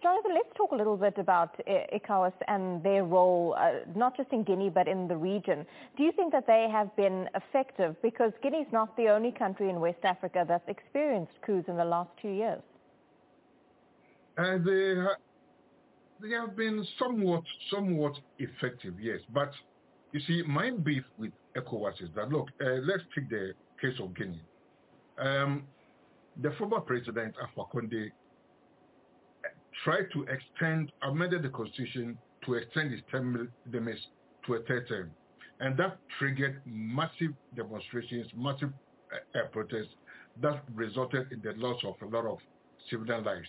Jonathan, 0.00 0.32
let's 0.34 0.56
talk 0.56 0.70
a 0.70 0.76
little 0.76 0.96
bit 0.96 1.18
about 1.18 1.60
ECOWAS 1.66 2.32
and 2.46 2.82
their 2.84 3.04
role, 3.04 3.56
uh, 3.58 3.80
not 3.96 4.16
just 4.16 4.30
in 4.32 4.44
Guinea, 4.44 4.70
but 4.70 4.86
in 4.86 5.08
the 5.08 5.16
region. 5.16 5.66
Do 5.96 6.04
you 6.04 6.12
think 6.12 6.30
that 6.32 6.46
they 6.46 6.68
have 6.70 6.94
been 6.94 7.28
effective? 7.34 7.96
Because 8.00 8.32
Guinea 8.42 8.58
is 8.58 8.72
not 8.72 8.96
the 8.96 9.08
only 9.08 9.32
country 9.32 9.70
in 9.70 9.80
West 9.80 10.04
Africa 10.04 10.44
that's 10.46 10.68
experienced 10.68 11.32
coups 11.44 11.68
in 11.68 11.76
the 11.76 11.84
last 11.84 12.10
two 12.20 12.28
years. 12.28 12.62
And 14.36 14.64
they, 14.64 15.00
ha- 15.00 15.16
they 16.20 16.30
have 16.30 16.56
been 16.56 16.86
somewhat, 16.98 17.42
somewhat 17.68 18.12
effective, 18.38 18.94
yes. 19.00 19.18
But 19.34 19.50
you 20.12 20.20
see, 20.20 20.42
my 20.46 20.70
beef 20.70 21.02
with 21.18 21.32
ECOWAS 21.56 22.02
is 22.02 22.10
that, 22.14 22.28
look, 22.28 22.48
uh, 22.60 22.74
let's 22.84 23.02
take 23.16 23.28
the 23.28 23.52
case 23.80 23.98
of 24.00 24.14
Guinea. 24.14 24.42
Um, 25.18 25.64
the 26.40 26.52
former 26.52 26.80
president, 26.80 27.34
Alpha 27.40 27.68
Conde, 27.72 28.12
tried 29.84 30.06
to 30.12 30.24
extend, 30.24 30.92
amended 31.02 31.42
the 31.42 31.48
constitution 31.48 32.18
to 32.46 32.54
extend 32.54 32.92
his 32.92 33.00
term 33.10 33.48
limits 33.70 34.00
to 34.46 34.54
a 34.54 34.62
third 34.62 34.88
term. 34.88 35.10
And 35.60 35.76
that 35.78 35.98
triggered 36.18 36.60
massive 36.66 37.32
demonstrations, 37.56 38.26
massive 38.36 38.70
uh, 39.12 39.46
protests 39.52 39.94
that 40.40 40.62
resulted 40.74 41.30
in 41.30 41.40
the 41.42 41.52
loss 41.56 41.80
of 41.84 41.94
a 42.02 42.16
lot 42.16 42.26
of 42.26 42.38
civilian 42.90 43.24
lives. 43.24 43.46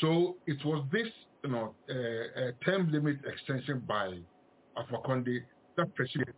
So 0.00 0.36
it 0.46 0.64
was 0.64 0.84
this, 0.92 1.08
you 1.44 1.50
know, 1.50 1.74
uh, 1.90 2.52
term 2.64 2.90
limit 2.90 3.18
extension 3.26 3.82
by 3.86 4.18
Alpha 4.76 4.98
Conde 5.04 5.42
that 5.76 5.94
preceded 5.94 6.34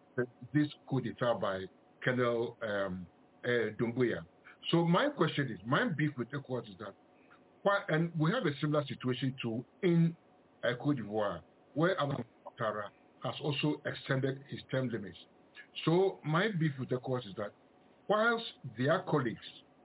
this 0.52 0.68
coup 0.88 1.00
d'etat 1.00 1.34
by 1.34 1.64
Colonel 2.04 2.56
um, 2.62 3.06
uh, 3.44 3.70
Doumbouya. 3.78 4.20
So 4.70 4.84
my 4.84 5.08
question 5.08 5.48
is, 5.50 5.58
my 5.64 5.84
beef 5.84 6.10
with 6.18 6.30
ECOWAS 6.30 6.68
is 6.68 6.74
that 6.80 6.94
and 7.88 8.10
we 8.18 8.30
have 8.32 8.46
a 8.46 8.56
similar 8.60 8.84
situation 8.86 9.34
to 9.42 9.64
in 9.82 10.16
uh, 10.64 10.74
Cote 10.82 10.96
d'Ivoire, 10.96 11.40
where 11.74 11.98
Alan 12.00 12.24
Ouattara 12.46 12.84
has 13.24 13.34
also 13.42 13.80
extended 13.86 14.40
his 14.48 14.60
term 14.70 14.88
limits. 14.88 15.18
So 15.84 16.18
my 16.24 16.48
beef 16.58 16.72
with 16.78 16.88
ECOWAS 16.90 17.26
is 17.28 17.34
that 17.36 17.52
whilst 18.08 18.44
their 18.76 19.00
colleagues 19.00 19.38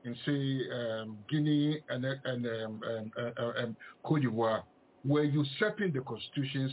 in, 0.05 0.15
say, 0.25 0.69
um, 0.73 1.17
Guinea 1.29 1.81
and, 1.89 2.05
and 2.05 2.45
um, 2.45 3.11
uh, 3.17 3.41
um, 3.63 3.75
Cote 4.03 4.21
d'Ivoire 4.21 4.63
were 5.05 5.23
usurping 5.23 5.93
the 5.93 6.01
constitutions 6.01 6.71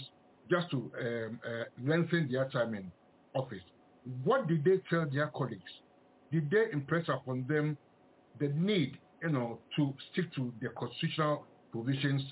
just 0.51 0.71
to 0.71 0.91
um, 1.01 1.41
uh, 1.45 1.65
lengthen 1.85 2.29
their 2.31 2.49
time 2.49 2.75
in 2.75 2.91
office, 3.35 3.63
what 4.25 4.49
did 4.49 4.65
they 4.65 4.81
tell 4.89 5.07
their 5.13 5.29
colleagues? 5.29 5.63
Did 6.33 6.51
they 6.51 6.67
impress 6.73 7.09
upon 7.09 7.47
them 7.49 7.77
the 8.39 8.49
need 8.49 8.99
you 9.23 9.31
know, 9.31 9.59
to 9.77 9.95
stick 10.13 10.33
to 10.35 10.53
the 10.61 10.69
constitutional 10.71 11.47
provisions 11.73 12.23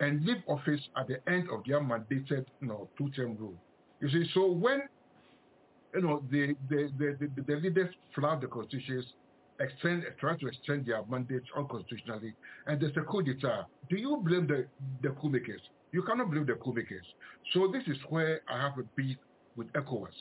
and 0.00 0.24
leave 0.24 0.42
office 0.48 0.80
at 0.96 1.06
the 1.08 1.16
end 1.30 1.48
of 1.50 1.62
their 1.66 1.80
mandated, 1.80 2.46
you 2.60 2.68
know, 2.68 2.88
two-term 2.96 3.36
rule. 3.38 3.54
You 4.00 4.08
see, 4.08 4.30
so 4.32 4.50
when, 4.50 4.80
you 5.94 6.00
know, 6.00 6.22
the 6.30 6.54
the, 6.68 6.90
the, 6.98 7.28
the, 7.36 7.42
the 7.42 7.56
leaders 7.56 7.94
flout 8.14 8.40
the 8.40 8.46
constitutions, 8.46 9.04
extend, 9.60 10.04
try 10.18 10.36
to 10.38 10.46
extend 10.46 10.86
their 10.86 11.04
mandate 11.04 11.42
unconstitutionally, 11.56 12.34
and 12.66 12.80
there's 12.80 12.96
a 12.96 13.02
coup 13.02 13.22
d'etat, 13.22 13.66
do 13.90 13.96
you 13.96 14.16
blame 14.24 14.46
the, 14.46 14.66
the 15.02 15.10
coup 15.20 15.28
makers? 15.28 15.60
You 15.92 16.02
cannot 16.02 16.30
blame 16.30 16.46
the 16.46 16.54
coup 16.54 16.72
makers. 16.72 17.04
So 17.52 17.70
this 17.70 17.82
is 17.86 17.98
where 18.08 18.40
I 18.48 18.60
have 18.62 18.78
a 18.78 18.84
beef 18.96 19.18
with 19.56 19.70
ECOWAS. 19.72 20.14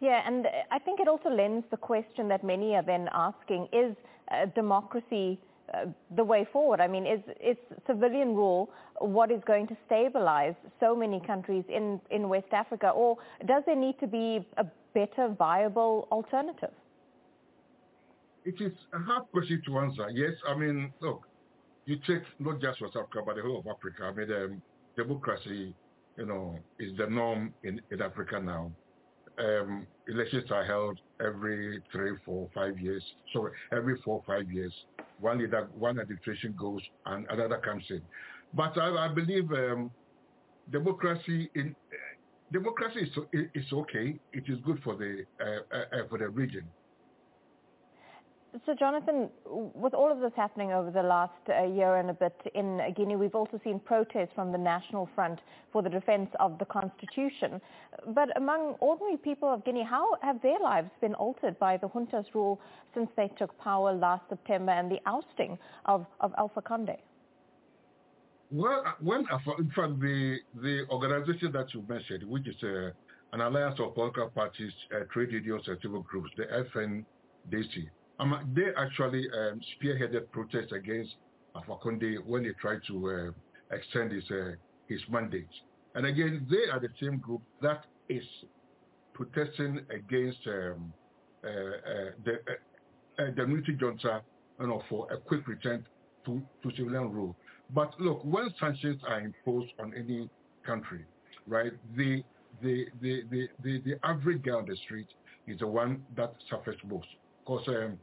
Yeah, 0.00 0.22
and 0.24 0.46
I 0.70 0.78
think 0.78 1.00
it 1.00 1.08
also 1.08 1.28
lends 1.28 1.66
the 1.70 1.76
question 1.76 2.28
that 2.28 2.44
many 2.44 2.74
are 2.76 2.82
then 2.82 3.08
asking, 3.12 3.68
is 3.72 3.96
uh, 4.30 4.46
democracy 4.54 5.38
uh, 5.74 5.86
the 6.16 6.22
way 6.24 6.46
forward? 6.52 6.80
I 6.80 6.86
mean, 6.86 7.04
is, 7.04 7.20
is 7.44 7.56
civilian 7.86 8.34
rule 8.34 8.70
what 9.00 9.30
is 9.30 9.40
going 9.46 9.66
to 9.68 9.76
stabilize 9.86 10.54
so 10.78 10.94
many 10.94 11.20
countries 11.20 11.64
in, 11.68 12.00
in 12.10 12.28
West 12.28 12.52
Africa? 12.52 12.90
Or 12.90 13.16
does 13.46 13.64
there 13.66 13.76
need 13.76 13.98
to 14.00 14.06
be 14.06 14.46
a 14.56 14.64
better 14.94 15.34
viable 15.36 16.06
alternative? 16.12 16.72
It 18.44 18.60
is 18.60 18.72
a 18.92 18.98
hard 19.00 19.24
question 19.32 19.60
to 19.66 19.78
answer. 19.78 20.08
Yes, 20.14 20.32
I 20.48 20.56
mean, 20.56 20.92
look, 21.00 21.22
you 21.86 21.96
take 22.06 22.22
not 22.38 22.60
just 22.60 22.80
West 22.80 22.94
Africa, 22.96 23.20
but 23.26 23.34
the 23.34 23.42
whole 23.42 23.58
of 23.58 23.66
Africa. 23.66 24.04
I 24.04 24.12
mean, 24.12 24.32
um, 24.32 24.62
democracy, 24.96 25.74
you 26.16 26.26
know, 26.26 26.56
is 26.78 26.96
the 26.96 27.08
norm 27.08 27.52
in, 27.64 27.80
in 27.90 28.00
Africa 28.00 28.40
now 28.40 28.70
um, 29.38 29.86
elections 30.08 30.50
are 30.50 30.64
held 30.64 30.98
every 31.24 31.82
three, 31.92 32.12
four, 32.24 32.48
five 32.54 32.78
years. 32.78 33.02
Sorry, 33.32 33.52
every 33.72 34.00
four, 34.04 34.22
five 34.26 34.50
years. 34.50 34.72
One 35.20 35.38
leader, 35.38 35.68
one 35.76 35.98
administration 35.98 36.54
goes 36.58 36.80
and 37.06 37.26
another 37.30 37.58
comes 37.58 37.84
in. 37.90 38.02
But 38.54 38.78
I, 38.78 39.06
I 39.06 39.08
believe 39.08 39.50
um, 39.52 39.90
democracy 40.70 41.50
in 41.54 41.74
uh, 41.92 41.96
democracy 42.52 43.10
is, 43.32 43.46
is 43.54 43.72
okay. 43.72 44.18
It 44.32 44.44
is 44.48 44.58
good 44.64 44.80
for 44.82 44.96
the 44.96 45.24
uh, 45.40 45.76
uh, 45.76 46.08
for 46.08 46.18
the 46.18 46.28
region. 46.28 46.64
So, 48.64 48.74
Jonathan, 48.74 49.28
with 49.46 49.94
all 49.94 50.10
of 50.10 50.20
this 50.20 50.32
happening 50.34 50.72
over 50.72 50.90
the 50.90 51.02
last 51.02 51.32
uh, 51.48 51.64
year 51.64 51.96
and 51.96 52.10
a 52.10 52.14
bit 52.14 52.34
in 52.54 52.80
Guinea, 52.96 53.16
we've 53.16 53.34
also 53.34 53.60
seen 53.62 53.78
protests 53.78 54.30
from 54.34 54.52
the 54.52 54.58
National 54.58 55.08
Front 55.14 55.40
for 55.72 55.82
the 55.82 55.90
defense 55.90 56.30
of 56.40 56.58
the 56.58 56.64
Constitution. 56.64 57.60
But 58.14 58.34
among 58.36 58.76
ordinary 58.80 59.18
people 59.18 59.52
of 59.52 59.64
Guinea, 59.64 59.84
how 59.88 60.16
have 60.22 60.40
their 60.40 60.58
lives 60.60 60.88
been 61.00 61.14
altered 61.14 61.58
by 61.58 61.76
the 61.76 61.88
junta's 61.88 62.24
rule 62.34 62.60
since 62.94 63.10
they 63.16 63.28
took 63.38 63.56
power 63.58 63.92
last 63.92 64.22
September 64.28 64.72
and 64.72 64.90
the 64.90 65.00
ousting 65.06 65.58
of, 65.84 66.06
of 66.20 66.32
Alpha 66.38 66.62
Conde? 66.62 66.96
Well, 68.50 68.82
when 69.00 69.20
in 69.20 69.70
fact 69.76 70.00
the 70.00 70.38
the 70.62 70.86
organization 70.90 71.52
that 71.52 71.74
you 71.74 71.84
mentioned, 71.86 72.24
which 72.24 72.48
is 72.48 72.56
uh, 72.62 72.90
an 73.34 73.42
alliance 73.42 73.78
of 73.78 73.94
political 73.94 74.30
parties, 74.30 74.72
uh, 74.90 75.04
trade 75.12 75.32
unions, 75.32 75.64
and 75.66 75.78
civil 75.82 76.00
groups, 76.00 76.30
the 76.38 76.44
FNDC. 76.44 77.90
Um, 78.20 78.52
they 78.54 78.66
actually 78.76 79.28
um, 79.30 79.60
spearheaded 79.76 80.30
protests 80.32 80.72
against 80.72 81.14
Alpha 81.54 81.76
Conde 81.82 82.18
when 82.26 82.42
they 82.42 82.52
tried 82.60 82.80
to 82.88 83.32
uh, 83.32 83.74
extend 83.74 84.12
his, 84.12 84.24
uh, 84.30 84.52
his 84.88 85.00
mandate. 85.08 85.48
And 85.94 86.06
again, 86.06 86.46
they 86.50 86.70
are 86.70 86.80
the 86.80 86.88
same 87.00 87.18
group 87.18 87.42
that 87.62 87.84
is 88.08 88.24
protesting 89.14 89.80
against 89.90 90.38
um, 90.46 90.92
uh, 91.44 91.48
uh, 91.48 92.10
the, 92.24 92.32
uh, 93.18 93.30
the 93.36 93.46
military 93.46 93.76
junta 93.80 94.22
you 94.60 94.66
know, 94.66 94.82
for 94.88 95.10
a 95.12 95.16
quick 95.16 95.46
return 95.46 95.86
to, 96.24 96.42
to 96.62 96.76
civilian 96.76 97.12
rule. 97.12 97.36
But 97.74 97.98
look, 98.00 98.24
when 98.24 98.48
sanctions 98.58 99.00
are 99.06 99.20
imposed 99.20 99.72
on 99.78 99.92
any 99.96 100.28
country, 100.64 101.04
right, 101.46 101.72
the, 101.96 102.22
the, 102.62 102.86
the, 103.00 103.22
the, 103.30 103.48
the, 103.62 103.80
the 103.84 103.94
average 104.04 104.42
guy 104.42 104.52
on 104.52 104.66
the 104.66 104.76
street 104.84 105.06
is 105.46 105.58
the 105.60 105.66
one 105.66 106.02
that 106.16 106.34
suffers 106.50 106.76
most. 106.86 107.06
Because 107.44 107.66
um, 107.68 107.98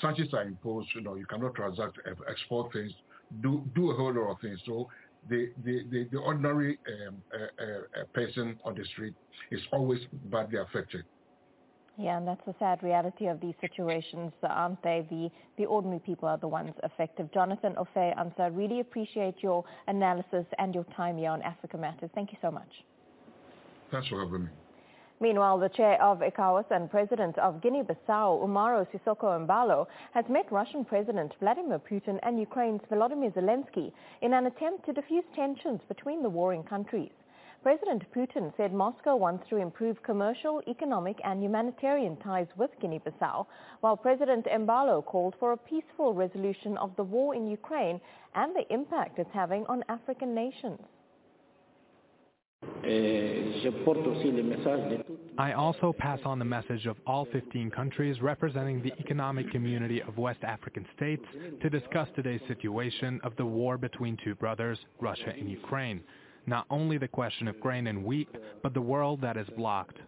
sanctions 0.00 0.32
are 0.34 0.42
imposed, 0.42 0.88
you 0.94 1.02
know, 1.02 1.14
you 1.14 1.26
cannot 1.26 1.54
transact, 1.54 1.98
export 2.28 2.72
things, 2.72 2.92
do, 3.42 3.64
do 3.74 3.90
a 3.90 3.94
whole 3.94 4.12
lot 4.12 4.32
of 4.32 4.40
things. 4.40 4.60
So 4.66 4.88
the, 5.28 5.50
the, 5.64 5.84
the, 5.90 6.08
the 6.10 6.18
ordinary 6.18 6.78
um, 7.08 7.16
uh, 7.34 7.62
uh, 7.62 8.04
person 8.14 8.58
on 8.64 8.74
the 8.74 8.84
street 8.84 9.14
is 9.50 9.60
always 9.72 10.00
badly 10.30 10.58
affected. 10.58 11.04
Yeah, 11.98 12.16
and 12.16 12.26
that's 12.26 12.40
the 12.46 12.54
sad 12.58 12.82
reality 12.82 13.26
of 13.26 13.40
these 13.40 13.54
situations, 13.60 14.32
aren't 14.42 14.82
they? 14.82 15.06
The, 15.10 15.30
the 15.58 15.66
ordinary 15.66 16.00
people 16.00 16.28
are 16.28 16.38
the 16.38 16.48
ones 16.48 16.72
affected. 16.82 17.30
Jonathan 17.34 17.74
Ofei-Ansah, 17.74 18.56
really 18.56 18.80
appreciate 18.80 19.34
your 19.42 19.64
analysis 19.86 20.46
and 20.58 20.74
your 20.74 20.84
time 20.96 21.18
here 21.18 21.30
on 21.30 21.42
Africa 21.42 21.76
Matters. 21.76 22.08
Thank 22.14 22.32
you 22.32 22.38
so 22.40 22.50
much. 22.50 22.70
Thanks 23.90 24.08
for 24.08 24.24
having 24.24 24.44
me. 24.44 24.50
Meanwhile, 25.22 25.58
the 25.58 25.68
chair 25.68 26.00
of 26.02 26.22
ECOWAS 26.22 26.70
and 26.70 26.90
president 26.90 27.36
of 27.38 27.60
Guinea-Bissau, 27.60 28.42
Umaro 28.42 28.86
Sissoco 28.90 29.38
Embalo, 29.38 29.86
has 30.14 30.24
met 30.30 30.50
Russian 30.50 30.82
President 30.82 31.34
Vladimir 31.40 31.78
Putin 31.78 32.18
and 32.22 32.40
Ukraine's 32.40 32.80
Volodymyr 32.90 33.30
Zelensky 33.34 33.92
in 34.22 34.32
an 34.32 34.46
attempt 34.46 34.86
to 34.86 34.94
diffuse 34.94 35.24
tensions 35.36 35.82
between 35.88 36.22
the 36.22 36.30
warring 36.30 36.62
countries. 36.62 37.12
President 37.62 38.10
Putin 38.14 38.50
said 38.56 38.72
Moscow 38.72 39.14
wants 39.14 39.46
to 39.50 39.56
improve 39.56 40.02
commercial, 40.02 40.62
economic 40.66 41.20
and 41.22 41.42
humanitarian 41.42 42.16
ties 42.16 42.48
with 42.56 42.70
Guinea-Bissau, 42.80 43.44
while 43.82 43.98
President 43.98 44.46
Embalo 44.46 45.04
called 45.04 45.34
for 45.38 45.52
a 45.52 45.56
peaceful 45.58 46.14
resolution 46.14 46.78
of 46.78 46.96
the 46.96 47.04
war 47.04 47.34
in 47.34 47.46
Ukraine 47.46 48.00
and 48.34 48.56
the 48.56 48.72
impact 48.72 49.18
it's 49.18 49.34
having 49.34 49.66
on 49.66 49.84
African 49.90 50.34
nations. 50.34 50.80
I 55.38 55.52
also 55.52 55.94
pass 55.96 56.18
on 56.24 56.38
the 56.38 56.44
message 56.44 56.86
of 56.86 56.96
all 57.06 57.26
15 57.32 57.70
countries 57.70 58.20
representing 58.20 58.82
the 58.82 58.92
economic 58.98 59.50
community 59.50 60.02
of 60.02 60.18
West 60.18 60.42
African 60.42 60.84
states 60.96 61.24
to 61.62 61.70
discuss 61.70 62.08
today's 62.14 62.40
situation 62.48 63.20
of 63.22 63.36
the 63.36 63.46
war 63.46 63.78
between 63.78 64.18
two 64.22 64.34
brothers, 64.34 64.78
Russia 65.00 65.32
and 65.38 65.50
Ukraine. 65.50 66.02
Not 66.46 66.66
only 66.70 66.98
the 66.98 67.08
question 67.08 67.48
of 67.48 67.60
grain 67.60 67.86
and 67.86 68.04
wheat, 68.04 68.28
but 68.62 68.74
the 68.74 68.80
world 68.80 69.20
that 69.22 69.36
is 69.36 69.48
blocked. 69.56 69.98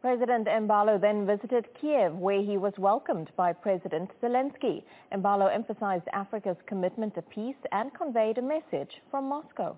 President 0.00 0.46
Embalo 0.46 1.00
then 1.00 1.26
visited 1.26 1.66
Kiev, 1.80 2.14
where 2.14 2.42
he 2.42 2.58
was 2.58 2.74
welcomed 2.78 3.30
by 3.36 3.52
President 3.52 4.10
Zelensky. 4.22 4.84
Embalo 5.12 5.52
emphasized 5.52 6.04
Africa's 6.12 6.58
commitment 6.66 7.14
to 7.14 7.22
peace 7.22 7.56
and 7.72 7.92
conveyed 7.94 8.38
a 8.38 8.42
message 8.42 9.00
from 9.10 9.28
Moscow. 9.28 9.76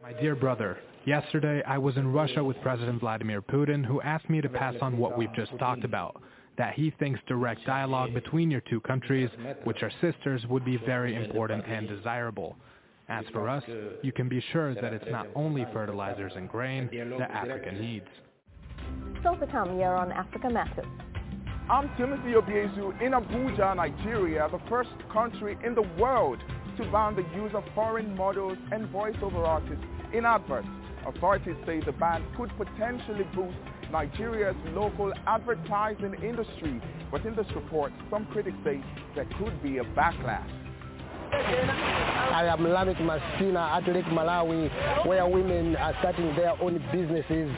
My 0.00 0.12
dear 0.12 0.36
brother, 0.36 0.78
yesterday 1.06 1.60
I 1.66 1.76
was 1.76 1.96
in 1.96 2.12
Russia 2.12 2.42
with 2.42 2.56
President 2.62 3.00
Vladimir 3.00 3.42
Putin, 3.42 3.84
who 3.84 4.00
asked 4.00 4.30
me 4.30 4.40
to 4.40 4.48
pass 4.48 4.76
on 4.80 4.96
what 4.96 5.18
we've 5.18 5.32
just 5.34 5.50
talked 5.58 5.82
about, 5.82 6.22
that 6.56 6.74
he 6.74 6.92
thinks 7.00 7.18
direct 7.26 7.66
dialogue 7.66 8.14
between 8.14 8.48
your 8.48 8.60
two 8.70 8.80
countries, 8.82 9.28
which 9.64 9.82
are 9.82 9.90
sisters, 10.00 10.46
would 10.48 10.64
be 10.64 10.76
very 10.76 11.16
important 11.16 11.64
and 11.66 11.88
desirable. 11.88 12.56
As 13.08 13.24
for 13.32 13.48
us, 13.48 13.64
you 14.02 14.12
can 14.12 14.28
be 14.28 14.40
sure 14.52 14.72
that 14.74 14.92
it's 14.92 15.10
not 15.10 15.26
only 15.34 15.66
fertilizers 15.72 16.32
and 16.36 16.48
grain 16.48 16.88
that 17.18 17.30
Africa 17.32 17.72
needs. 17.72 18.06
Still 19.18 19.36
to 19.36 19.46
come 19.48 19.76
here 19.76 19.94
on 19.94 20.12
Africa 20.12 20.48
Matters. 20.48 20.86
I'm 21.68 21.90
Timothy 21.96 22.32
Obiezu 22.32 22.98
in 23.02 23.12
Abuja, 23.12 23.74
Nigeria, 23.76 24.48
the 24.50 24.60
first 24.70 24.90
country 25.12 25.58
in 25.64 25.74
the 25.74 25.86
world 25.98 26.38
to 26.78 26.90
ban 26.92 27.16
the 27.16 27.24
use 27.36 27.50
of 27.54 27.64
foreign 27.74 28.16
models 28.16 28.56
and 28.70 28.88
voiceover 28.92 29.46
artists 29.46 29.84
in 30.14 30.24
adverts. 30.24 30.68
Authorities 31.06 31.56
say 31.66 31.80
the 31.80 31.92
ban 31.92 32.24
could 32.36 32.50
potentially 32.56 33.24
boost 33.34 33.56
Nigeria's 33.90 34.54
local 34.68 35.12
advertising 35.26 36.14
industry. 36.22 36.80
But 37.10 37.26
in 37.26 37.34
this 37.34 37.46
report, 37.56 37.92
some 38.10 38.26
critics 38.26 38.56
say 38.64 38.82
there 39.16 39.28
could 39.38 39.60
be 39.60 39.78
a 39.78 39.84
backlash. 39.84 40.48
I 41.32 42.46
am 42.46 42.60
Lamek 42.60 42.98
Masina 42.98 43.70
at 43.76 43.92
Lake 43.92 44.04
Malawi, 44.06 45.04
where 45.06 45.26
women 45.26 45.74
are 45.76 45.94
starting 45.98 46.34
their 46.36 46.60
own 46.62 46.78
businesses 46.92 47.50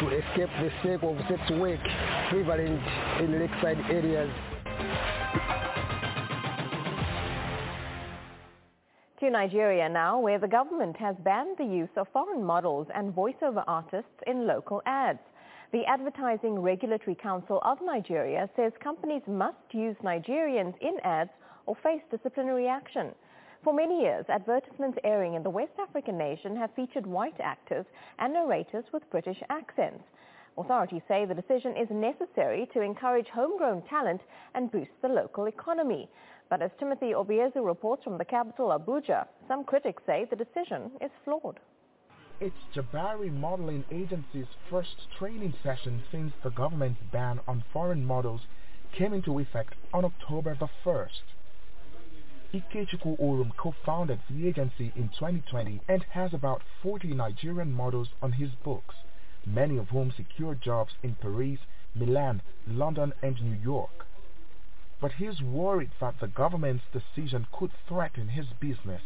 to 0.00 0.08
escape 0.08 0.48
the 0.60 0.70
sake 0.82 1.02
of 1.02 1.16
sex 1.28 1.50
work 1.52 1.80
prevalent 2.30 2.80
in 3.20 3.38
lakeside 3.38 3.78
areas. 3.90 4.30
To 9.24 9.30
Nigeria 9.30 9.88
now, 9.88 10.18
where 10.20 10.38
the 10.38 10.46
government 10.46 10.98
has 10.98 11.16
banned 11.24 11.56
the 11.56 11.64
use 11.64 11.88
of 11.96 12.08
foreign 12.12 12.44
models 12.44 12.88
and 12.94 13.10
voiceover 13.10 13.64
artists 13.66 14.20
in 14.26 14.46
local 14.46 14.82
ads. 14.84 15.18
The 15.72 15.86
Advertising 15.86 16.58
Regulatory 16.58 17.14
Council 17.14 17.58
of 17.64 17.78
Nigeria 17.82 18.50
says 18.54 18.72
companies 18.82 19.22
must 19.26 19.72
use 19.72 19.96
Nigerians 20.04 20.74
in 20.82 21.00
ads 21.04 21.30
or 21.64 21.74
face 21.76 22.02
disciplinary 22.10 22.68
action. 22.68 23.14
For 23.62 23.72
many 23.72 24.02
years, 24.02 24.26
advertisements 24.28 24.98
airing 25.04 25.32
in 25.32 25.42
the 25.42 25.48
West 25.48 25.72
African 25.80 26.18
nation 26.18 26.54
have 26.56 26.74
featured 26.76 27.06
white 27.06 27.40
actors 27.40 27.86
and 28.18 28.34
narrators 28.34 28.84
with 28.92 29.08
British 29.10 29.42
accents. 29.48 30.04
Authorities 30.58 31.02
say 31.08 31.24
the 31.24 31.34
decision 31.34 31.76
is 31.78 31.88
necessary 31.90 32.68
to 32.74 32.82
encourage 32.82 33.28
homegrown 33.28 33.82
talent 33.88 34.20
and 34.54 34.70
boost 34.70 34.92
the 35.00 35.08
local 35.08 35.46
economy. 35.46 36.10
But 36.50 36.62
as 36.62 36.70
Timothy 36.78 37.12
Obiezu 37.12 37.64
reports 37.64 38.04
from 38.04 38.18
the 38.18 38.24
capital 38.24 38.68
Abuja, 38.68 39.26
some 39.48 39.64
critics 39.64 40.02
say 40.06 40.26
the 40.28 40.36
decision 40.36 40.90
is 41.00 41.10
flawed. 41.24 41.58
It's 42.40 42.56
Jabari 42.74 43.32
Modeling 43.32 43.84
Agency's 43.90 44.46
first 44.68 45.08
training 45.18 45.54
session 45.62 46.02
since 46.10 46.32
the 46.42 46.50
government's 46.50 47.00
ban 47.12 47.40
on 47.48 47.64
foreign 47.72 48.04
models 48.04 48.42
came 48.92 49.12
into 49.14 49.38
effect 49.38 49.74
on 49.92 50.04
October 50.04 50.56
the 50.58 50.68
1st. 50.84 51.22
Ikechukwu 52.52 53.18
Orum 53.18 53.56
co-founded 53.56 54.20
the 54.28 54.46
agency 54.46 54.92
in 54.94 55.08
2020 55.08 55.80
and 55.88 56.04
has 56.10 56.32
about 56.34 56.62
40 56.82 57.08
Nigerian 57.14 57.72
models 57.72 58.08
on 58.22 58.32
his 58.32 58.50
books, 58.62 58.94
many 59.46 59.76
of 59.76 59.88
whom 59.88 60.12
secured 60.16 60.60
jobs 60.60 60.92
in 61.02 61.14
Paris, 61.16 61.58
Milan, 61.94 62.42
London 62.68 63.12
and 63.22 63.42
New 63.42 63.58
York. 63.60 64.06
But 65.00 65.12
he's 65.12 65.42
worried 65.42 65.92
that 66.00 66.14
the 66.20 66.28
government's 66.28 66.84
decision 66.92 67.46
could 67.52 67.72
threaten 67.88 68.28
his 68.28 68.46
business. 68.60 69.02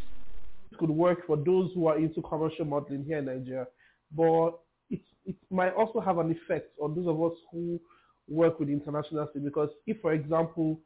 It 0.70 0.78
could 0.78 0.90
work 0.90 1.26
for 1.26 1.36
those 1.36 1.70
who 1.74 1.86
are 1.86 1.98
into 1.98 2.22
commercial 2.22 2.64
modeling 2.64 3.04
here 3.04 3.18
in 3.18 3.24
Nigeria, 3.26 3.66
but 4.12 4.60
it, 4.90 5.00
it 5.24 5.36
might 5.50 5.74
also 5.74 6.00
have 6.00 6.18
an 6.18 6.30
effect 6.30 6.70
on 6.80 6.94
those 6.94 7.08
of 7.08 7.22
us 7.22 7.36
who 7.50 7.80
work 8.28 8.60
with 8.60 8.68
international 8.68 9.26
because 9.42 9.70
if, 9.86 10.00
for 10.02 10.12
example, 10.12 10.80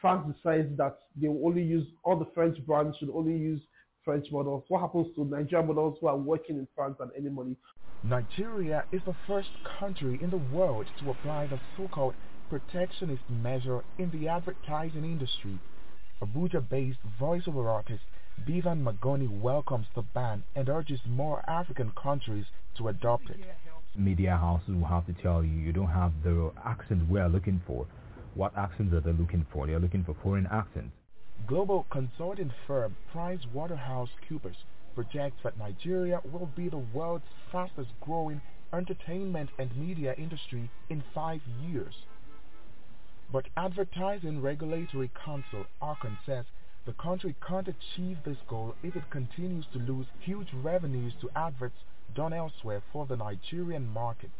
France 0.00 0.32
decides 0.34 0.76
that 0.76 0.98
they 1.16 1.28
will 1.28 1.46
only 1.46 1.62
use 1.62 1.86
all 2.04 2.18
the 2.18 2.28
French 2.34 2.58
brands 2.66 2.96
should 2.98 3.10
only 3.10 3.36
use 3.36 3.62
French 4.04 4.26
models. 4.30 4.64
What 4.68 4.82
happens 4.82 5.08
to 5.16 5.24
Nigerian 5.24 5.66
models 5.68 5.98
who 6.00 6.08
are 6.08 6.16
working 6.16 6.56
in 6.58 6.68
France 6.74 6.96
and 7.00 7.10
any 7.16 7.30
money? 7.30 7.56
Nigeria 8.02 8.84
is 8.92 9.02
the 9.04 9.14
first 9.26 9.50
country 9.80 10.20
in 10.22 10.30
the 10.30 10.36
world 10.36 10.88
to 11.00 11.10
apply 11.10 11.46
the 11.46 11.58
so-called 11.76 12.14
protectionist 12.48 13.22
measure 13.28 13.82
in 13.98 14.10
the 14.10 14.28
advertising 14.28 15.04
industry. 15.04 15.58
Abuja-based 16.22 16.98
voiceover 17.20 17.68
artist 17.68 18.02
Bevan 18.46 18.84
Magoni 18.84 19.28
welcomes 19.40 19.86
the 19.94 20.02
ban 20.02 20.42
and 20.54 20.68
urges 20.68 21.00
more 21.08 21.42
African 21.48 21.92
countries 22.02 22.44
to 22.78 22.88
adopt 22.88 23.30
it. 23.30 23.40
Media 23.94 24.36
houses 24.36 24.74
will 24.74 24.84
have 24.86 25.06
to 25.06 25.12
tell 25.22 25.42
you 25.42 25.52
you 25.58 25.72
don't 25.72 25.88
have 25.88 26.12
the 26.22 26.52
accent 26.64 27.08
we 27.10 27.18
are 27.18 27.28
looking 27.28 27.60
for 27.66 27.86
what 28.36 28.56
accents 28.56 28.92
are 28.92 29.00
they 29.00 29.12
looking 29.12 29.46
for? 29.50 29.66
They're 29.66 29.80
looking 29.80 30.04
for 30.04 30.14
foreign 30.22 30.46
accents. 30.52 30.92
Global 31.46 31.86
consulting 31.90 32.52
firm 32.66 32.94
PricewaterhouseCoopers 33.14 34.56
projects 34.94 35.38
that 35.42 35.58
Nigeria 35.58 36.20
will 36.32 36.48
be 36.54 36.68
the 36.68 36.82
world's 36.94 37.24
fastest 37.50 37.90
growing 38.02 38.40
entertainment 38.74 39.48
and 39.58 39.74
media 39.76 40.14
industry 40.18 40.70
in 40.90 41.02
five 41.14 41.40
years. 41.62 41.94
But 43.32 43.48
Advertising 43.56 44.40
Regulatory 44.40 45.10
Council, 45.24 45.66
ARCON, 45.80 46.16
says 46.24 46.44
the 46.84 46.92
country 46.92 47.34
can't 47.46 47.66
achieve 47.66 48.22
this 48.22 48.38
goal 48.48 48.76
if 48.84 48.94
it 48.94 49.10
continues 49.10 49.66
to 49.72 49.80
lose 49.80 50.06
huge 50.20 50.52
revenues 50.54 51.12
to 51.20 51.30
adverts 51.34 51.78
done 52.14 52.32
elsewhere 52.32 52.80
for 52.92 53.04
the 53.04 53.16
Nigerian 53.16 53.88
market. 53.88 54.30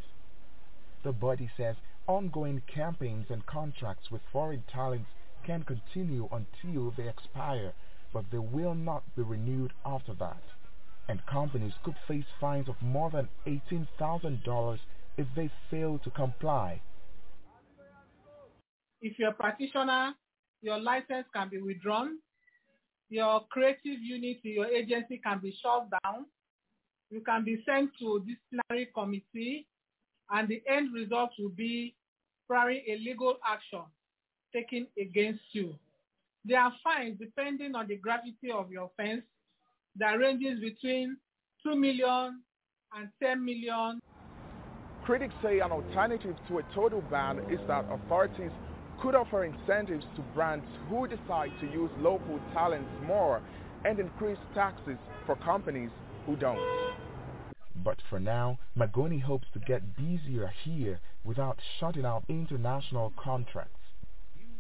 The 1.03 1.13
body 1.13 1.51
says 1.57 1.75
ongoing 2.07 2.63
campaigns 2.73 3.27
and 3.29 3.45
contracts 3.47 4.09
with 4.13 4.23
foreign 4.33 4.63
talents 4.73 5.11
can 5.43 5.65
continue 5.65 6.29
until 6.31 6.93
they 6.93 7.09
expire, 7.09 7.75
but 8.13 8.31
they 8.31 8.39
will 8.39 8.75
not 8.75 9.03
be 9.17 9.23
renewed 9.23 9.73
after 9.85 10.15
that. 10.15 10.43
And 11.09 11.27
companies 11.27 11.75
could 11.83 11.97
face 12.07 12.27
fines 12.41 12.69
of 12.69 12.81
more 12.81 13.11
than 13.11 13.29
$18,000 13.47 14.79
if 15.17 15.27
they 15.35 15.51
fail 15.71 15.99
to 15.99 16.11
comply. 16.11 16.81
If 19.03 19.19
you're 19.19 19.31
a 19.31 19.35
practitioner, 19.35 20.15
your 20.63 20.79
license 20.79 21.27
can 21.35 21.49
be 21.49 21.59
withdrawn. 21.59 22.19
Your 23.09 23.45
creative 23.51 24.01
unit 24.01 24.39
your 24.43 24.67
agency 24.67 25.21
can 25.23 25.39
be 25.41 25.57
shut 25.63 25.89
down. 26.03 26.27
You 27.11 27.21
can 27.21 27.45
be 27.45 27.63
sent 27.65 27.91
to 28.01 28.25
disciplinary 28.27 28.91
committee 28.95 29.67
and 30.31 30.49
the 30.49 30.63
end 30.69 30.93
result 30.93 31.31
will 31.39 31.51
be 31.51 31.95
probably 32.49 32.83
a 32.89 32.99
legal 32.99 33.37
action 33.47 33.83
taken 34.53 34.87
against 35.01 35.43
you. 35.53 35.75
There 36.45 36.61
are 36.61 36.73
fines 36.83 37.17
depending 37.21 37.75
on 37.75 37.87
the 37.89 37.97
gravity 37.97 38.51
of 38.53 38.71
your 38.71 38.91
offense 38.91 39.23
that 39.97 40.19
ranges 40.19 40.61
between 40.61 41.17
2 41.63 41.77
million 41.77 42.41
and 42.97 43.09
10 43.23 43.45
million. 43.45 44.01
Critics 45.05 45.35
say 45.43 45.61
an 45.61 45.71
alternative 45.71 46.37
to 46.49 46.59
a 46.59 46.63
total 46.75 47.03
ban 47.03 47.39
is 47.51 47.61
that 47.69 47.85
authorities 47.91 48.51
could 49.01 49.15
offer 49.15 49.45
incentives 49.45 50.05
to 50.17 50.23
brands 50.35 50.65
who 50.89 51.07
decide 51.07 51.51
to 51.61 51.67
use 51.67 51.91
local 51.99 52.41
talents 52.53 52.91
more 53.05 53.43
and 53.85 53.99
increase 53.99 54.39
taxes 54.55 54.99
for 55.25 55.37
companies 55.37 55.91
who 56.25 56.37
don't. 56.37 56.59
But 57.85 57.99
for 58.09 58.19
now, 58.19 58.59
Magoni 58.77 59.21
hopes 59.21 59.47
to 59.53 59.61
get 59.61 59.97
busier 59.97 60.53
here 60.65 61.01
without 61.25 61.59
shutting 61.79 62.05
out 62.05 62.25
international 62.29 63.13
contracts. 63.17 63.73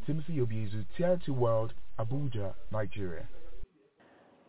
Timothy 0.06 0.36
Obiezu, 0.36 0.84
TRT 0.98 1.28
World, 1.30 1.72
Abuja, 1.98 2.54
Nigeria. 2.70 3.26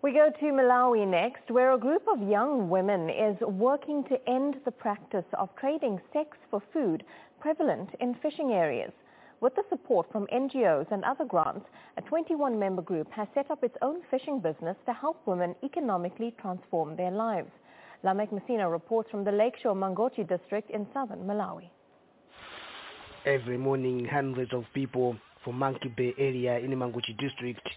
We 0.04 0.14
go 0.14 0.30
to 0.30 0.46
Malawi 0.46 1.08
next, 1.08 1.50
where 1.50 1.72
a 1.72 1.78
group 1.80 2.04
of 2.08 2.22
young 2.22 2.70
women 2.70 3.10
is 3.10 3.36
working 3.42 4.04
to 4.06 4.30
end 4.30 4.58
the 4.64 4.72
practice 4.72 5.26
of 5.40 5.50
trading 5.56 6.00
sex 6.14 6.38
for 6.52 6.62
food 6.72 7.04
prevalent 7.40 7.90
in 8.00 8.14
fishing 8.22 8.52
areas. 8.52 8.92
With 9.40 9.54
the 9.54 9.64
support 9.70 10.12
from 10.12 10.26
NGOs 10.34 10.92
and 10.92 11.04
other 11.04 11.24
grants, 11.24 11.66
a 11.98 12.02
21-member 12.02 12.82
group 12.82 13.12
has 13.12 13.28
set 13.36 13.52
up 13.52 13.64
its 13.64 13.76
own 13.84 13.98
fishing 14.10 14.40
business 14.40 14.76
to 14.88 14.94
help 14.94 15.22
women 15.28 15.54
economically 15.64 16.34
transform 16.42 16.96
their 16.96 17.12
lives. 17.12 17.52
Lamek 18.04 18.32
Masina 18.32 18.72
reports 18.72 19.12
from 19.12 19.24
the 19.24 19.32
Lakeshore 19.32 19.76
Mangochi 19.76 20.28
district 20.28 20.72
in 20.72 20.88
southern 20.92 21.20
Malawi. 21.20 21.70
Every 23.28 23.60
morning, 23.60 24.06
hundreds 24.06 24.54
of 24.54 24.64
people 24.74 25.16
from 25.44 25.60
Monkey 25.60 25.94
Bay 25.96 26.16
area 26.18 26.58
in 26.58 26.72
Mangochi 26.72 27.16
district, 27.20 27.68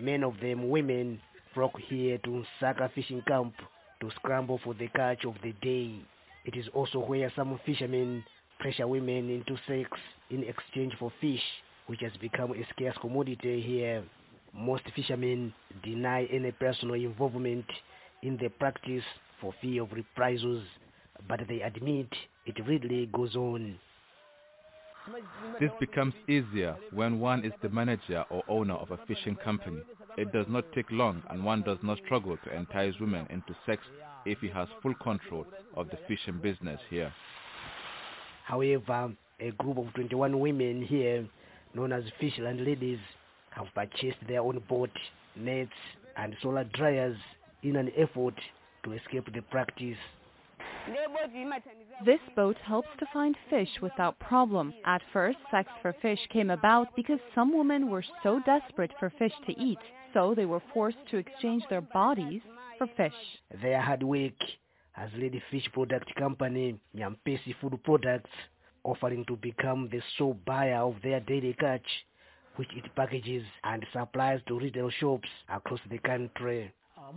many 0.00 0.22
of 0.22 0.38
them 0.40 0.68
women, 0.68 1.20
flock 1.52 1.72
here 1.88 2.18
to 2.18 2.44
Saka 2.60 2.92
fishing 2.94 3.22
camp 3.26 3.54
to 4.00 4.10
scramble 4.16 4.60
for 4.62 4.72
the 4.74 4.86
catch 4.88 5.24
of 5.24 5.34
the 5.42 5.52
day. 5.62 5.98
It 6.44 6.56
is 6.56 6.68
also 6.74 7.00
where 7.00 7.32
some 7.34 7.58
fishermen 7.66 8.22
pressure 8.60 8.86
women 8.86 9.30
into 9.30 9.56
sex 9.66 9.90
in 10.30 10.44
exchange 10.44 10.94
for 10.98 11.12
fish, 11.20 11.42
which 11.86 12.00
has 12.00 12.12
become 12.20 12.52
a 12.52 12.66
scarce 12.74 12.96
commodity 13.00 13.60
here. 13.60 14.04
Most 14.54 14.84
fishermen 14.94 15.52
deny 15.82 16.24
any 16.24 16.52
personal 16.52 16.94
involvement 16.94 17.66
in 18.22 18.36
the 18.38 18.48
practice 18.48 19.04
for 19.40 19.54
fear 19.60 19.82
of 19.82 19.92
reprisals, 19.92 20.64
but 21.28 21.40
they 21.48 21.60
admit 21.60 22.08
it 22.46 22.56
really 22.66 23.06
goes 23.12 23.36
on. 23.36 23.78
This 25.60 25.70
becomes 25.80 26.14
easier 26.28 26.76
when 26.92 27.18
one 27.18 27.44
is 27.44 27.52
the 27.62 27.68
manager 27.70 28.24
or 28.30 28.42
owner 28.48 28.74
of 28.74 28.90
a 28.90 28.98
fishing 29.06 29.36
company. 29.36 29.80
It 30.18 30.32
does 30.32 30.46
not 30.48 30.70
take 30.74 30.90
long 30.90 31.22
and 31.30 31.44
one 31.44 31.62
does 31.62 31.78
not 31.82 31.98
struggle 32.04 32.36
to 32.44 32.56
entice 32.56 32.94
women 33.00 33.26
into 33.30 33.56
sex 33.64 33.82
if 34.26 34.38
he 34.40 34.48
has 34.48 34.68
full 34.82 34.94
control 34.94 35.46
of 35.74 35.88
the 35.88 35.98
fishing 36.06 36.38
business 36.42 36.80
here. 36.90 37.12
However, 38.44 39.12
a 39.40 39.50
group 39.52 39.78
of 39.78 39.92
21 39.94 40.38
women 40.38 40.82
here, 40.82 41.26
known 41.74 41.92
as 41.92 42.04
Fishland 42.20 42.64
Ladies, 42.64 42.98
have 43.50 43.66
purchased 43.74 44.18
their 44.26 44.40
own 44.40 44.62
boat, 44.68 44.90
nets, 45.36 45.70
and 46.16 46.34
solar 46.42 46.64
dryers 46.64 47.16
in 47.62 47.76
an 47.76 47.90
effort 47.96 48.34
to 48.84 48.92
escape 48.92 49.32
the 49.32 49.42
practice. 49.42 49.96
This 52.04 52.20
boat 52.34 52.56
helps 52.64 52.88
to 52.98 53.06
find 53.12 53.36
fish 53.50 53.68
without 53.82 54.18
problem. 54.18 54.72
At 54.84 55.02
first, 55.12 55.38
sex 55.50 55.68
for 55.82 55.94
fish 56.00 56.18
came 56.32 56.50
about 56.50 56.94
because 56.96 57.18
some 57.34 57.56
women 57.56 57.90
were 57.90 58.04
so 58.22 58.40
desperate 58.44 58.92
for 58.98 59.10
fish 59.18 59.32
to 59.46 59.52
eat, 59.60 59.78
so 60.14 60.34
they 60.34 60.46
were 60.46 60.62
forced 60.72 60.98
to 61.10 61.18
exchange 61.18 61.62
their 61.68 61.82
bodies 61.82 62.40
for 62.78 62.86
fish. 62.96 63.12
Their 63.60 63.80
hard 63.80 64.02
work 64.02 64.32
has 64.92 65.10
led 65.16 65.32
the 65.32 65.42
fish 65.50 65.68
product 65.72 66.12
company 66.16 66.80
Nyampesi 66.96 67.54
Food 67.60 67.78
Products 67.84 68.30
offering 68.84 69.24
to 69.26 69.36
become 69.36 69.88
the 69.90 70.00
sole 70.16 70.38
buyer 70.46 70.76
of 70.82 70.96
their 71.02 71.20
daily 71.20 71.54
catch, 71.58 71.86
which 72.56 72.68
it 72.76 72.84
packages 72.96 73.44
and 73.64 73.84
supplies 73.92 74.40
to 74.48 74.58
retail 74.58 74.90
shops 74.90 75.28
across 75.48 75.80
the 75.90 75.98
country. 75.98 76.72
Uh, 76.96 77.12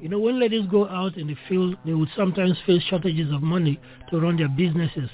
you 0.00 0.08
know, 0.08 0.18
when 0.18 0.40
ladies 0.40 0.66
go 0.70 0.88
out 0.88 1.16
in 1.16 1.26
the 1.26 1.36
field, 1.48 1.76
they 1.84 1.92
would 1.92 2.08
sometimes 2.16 2.56
face 2.66 2.82
shortages 2.84 3.32
of 3.32 3.42
money 3.42 3.78
to 4.10 4.20
run 4.20 4.36
their 4.36 4.48
businesses. 4.48 5.10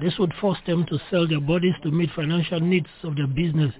This 0.00 0.18
would 0.18 0.32
force 0.40 0.58
them 0.66 0.84
to 0.86 0.98
sell 1.10 1.26
their 1.26 1.40
bodies 1.40 1.74
to 1.82 1.90
meet 1.90 2.10
financial 2.14 2.60
needs 2.60 2.88
of 3.02 3.16
their 3.16 3.26
business. 3.26 3.72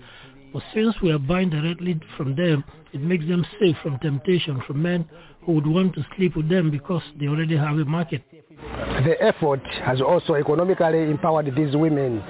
But 0.52 0.62
since 0.74 0.94
we 1.02 1.12
are 1.12 1.18
buying 1.18 1.50
directly 1.50 2.00
from 2.16 2.34
them, 2.34 2.64
it 2.92 3.00
makes 3.00 3.26
them 3.26 3.44
safe 3.60 3.76
from 3.82 3.98
temptation 3.98 4.62
from 4.66 4.82
men 4.82 5.08
who 5.42 5.52
would 5.52 5.66
want 5.66 5.94
to 5.94 6.06
sleep 6.16 6.36
with 6.36 6.48
them 6.48 6.70
because 6.70 7.02
they 7.18 7.28
already 7.28 7.56
have 7.56 7.76
a 7.78 7.84
market. 7.84 8.22
The 8.30 9.16
effort 9.20 9.60
has 9.82 10.00
also 10.00 10.34
economically 10.34 11.02
empowered 11.02 11.54
these 11.54 11.76
women. 11.76 12.22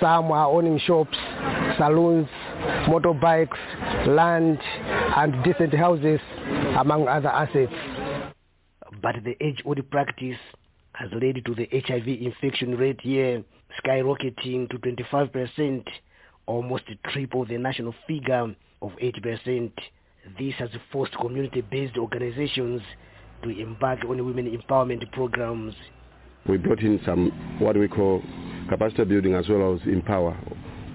Some 0.00 0.30
are 0.32 0.48
owning 0.48 0.78
shops, 0.80 1.16
saloons, 1.78 2.28
motorbikes, 2.86 4.06
land, 4.06 4.58
and 5.16 5.42
decent 5.44 5.74
houses, 5.74 6.20
among 6.78 7.08
other 7.08 7.28
assets. 7.28 7.72
But 9.00 9.16
the 9.24 9.36
age-old 9.40 9.90
practice 9.90 10.38
has 10.94 11.10
led 11.12 11.44
to 11.44 11.54
the 11.54 11.68
HIV 11.72 12.06
infection 12.08 12.76
rate 12.76 13.00
here 13.00 13.44
skyrocketing 13.84 14.70
to 14.70 14.78
25%, 14.78 15.84
almost 16.46 16.84
triple 17.12 17.44
the 17.44 17.58
national 17.58 17.94
figure 18.06 18.54
of 18.82 18.90
80%. 19.02 19.72
This 20.38 20.54
has 20.58 20.70
forced 20.90 21.12
community-based 21.18 21.96
organizations 21.96 22.80
to 23.42 23.50
embark 23.50 24.00
on 24.08 24.24
women 24.24 24.50
empowerment 24.56 25.10
programs. 25.12 25.74
We 26.48 26.58
brought 26.58 26.80
in 26.80 27.00
some 27.04 27.58
what 27.58 27.76
we 27.76 27.88
call 27.88 28.22
capacity 28.68 29.04
building 29.04 29.34
as 29.34 29.48
well 29.48 29.74
as 29.74 29.80
empower. 29.86 30.36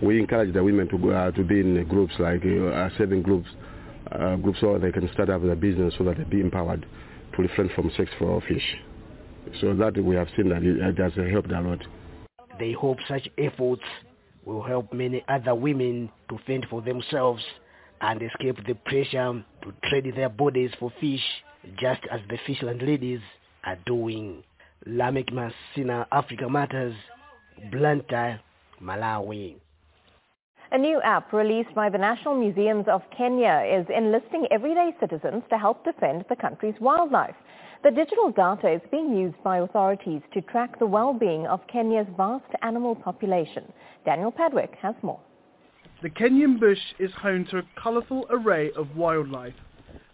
We 0.02 0.20
encourage 0.20 0.54
the 0.54 0.64
women 0.64 0.88
to 0.90 0.98
go 0.98 1.12
uh, 1.12 1.32
to 1.32 1.44
be 1.44 1.60
in 1.60 1.84
groups 1.88 2.14
like 2.20 2.42
uh, 2.46 2.90
seven 2.98 3.22
groups, 3.22 3.50
uh, 4.12 4.36
groups 4.38 4.60
so 4.62 4.78
they 4.80 4.92
can 4.92 5.10
start 5.14 5.30
up 5.30 5.42
their 5.42 5.56
business 5.56 5.94
so 5.98 6.04
that 6.06 6.18
they 6.18 6.24
be 6.24 6.40
empowered 6.40 6.86
to 7.36 7.42
refrain 7.42 7.70
from 7.76 7.92
sex 7.98 8.10
for 8.18 8.42
fish. 8.42 8.78
So 9.62 9.74
that 9.76 10.02
we 10.04 10.16
have 10.16 10.28
seen 10.36 10.50
that 10.50 10.64
it 10.64 10.98
has 10.98 11.14
helped 11.32 11.52
a 11.52 11.62
lot. 11.62 11.80
They 12.60 12.74
hope 12.74 12.98
such 13.08 13.28
efforts 13.38 13.82
will 14.50 14.64
help 14.64 14.92
many 14.92 15.24
other 15.30 15.54
women 15.54 16.10
to 16.28 16.40
fend 16.48 16.66
for 16.70 16.82
themselves 16.82 17.44
and 18.02 18.22
escape 18.24 18.58
the 18.66 18.74
pressure 18.74 19.46
to 19.62 19.74
trade 19.90 20.12
their 20.16 20.30
bodies 20.30 20.72
for 20.80 20.92
fish 21.00 21.22
just 21.80 22.02
as 22.12 22.20
the 22.30 22.38
Fishland 22.48 22.82
ladies 22.82 23.20
are 23.66 23.78
doing. 23.86 24.44
Lamek 24.88 25.30
Masina, 25.32 26.08
Africa 26.12 26.50
Matters, 26.50 26.96
Blantyre, 27.72 28.40
Malawi. 28.82 29.56
A 30.72 30.78
new 30.78 31.00
app 31.02 31.32
released 31.34 31.74
by 31.76 31.90
the 31.90 31.98
National 31.98 32.36
Museums 32.36 32.86
of 32.88 33.02
Kenya 33.16 33.64
is 33.68 33.86
enlisting 33.96 34.48
everyday 34.52 34.96
citizens 35.00 35.44
to 35.50 35.58
help 35.58 35.84
defend 35.84 36.26
the 36.30 36.36
country's 36.36 36.76
wildlife. 36.80 37.36
The 37.82 37.92
digital 37.92 38.30
data 38.30 38.70
is 38.74 38.82
being 38.92 39.16
used 39.16 39.42
by 39.42 39.60
authorities 39.60 40.22
to 40.34 40.42
track 40.42 40.78
the 40.80 40.86
well-being 40.86 41.48
of 41.48 41.66
Kenya's 41.72 42.08
vast 42.18 42.52
animal 42.62 42.94
population. 42.94 43.72
Daniel 44.04 44.34
Padwick 44.34 44.76
has 44.82 44.96
more. 45.02 45.22
The 46.02 46.10
Kenyan 46.10 46.60
bush 46.60 46.80
is 47.00 47.12
home 47.14 47.46
to 47.52 47.60
a 47.60 47.64
colourful 47.82 48.28
array 48.32 48.72
of 48.74 48.98
wildlife. 48.98 49.54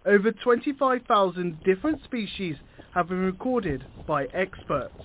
Over 0.05 0.31
25,000 0.31 1.63
different 1.63 2.03
species 2.03 2.55
have 2.93 3.09
been 3.09 3.25
recorded 3.25 3.83
by 4.05 4.25
experts. 4.25 5.01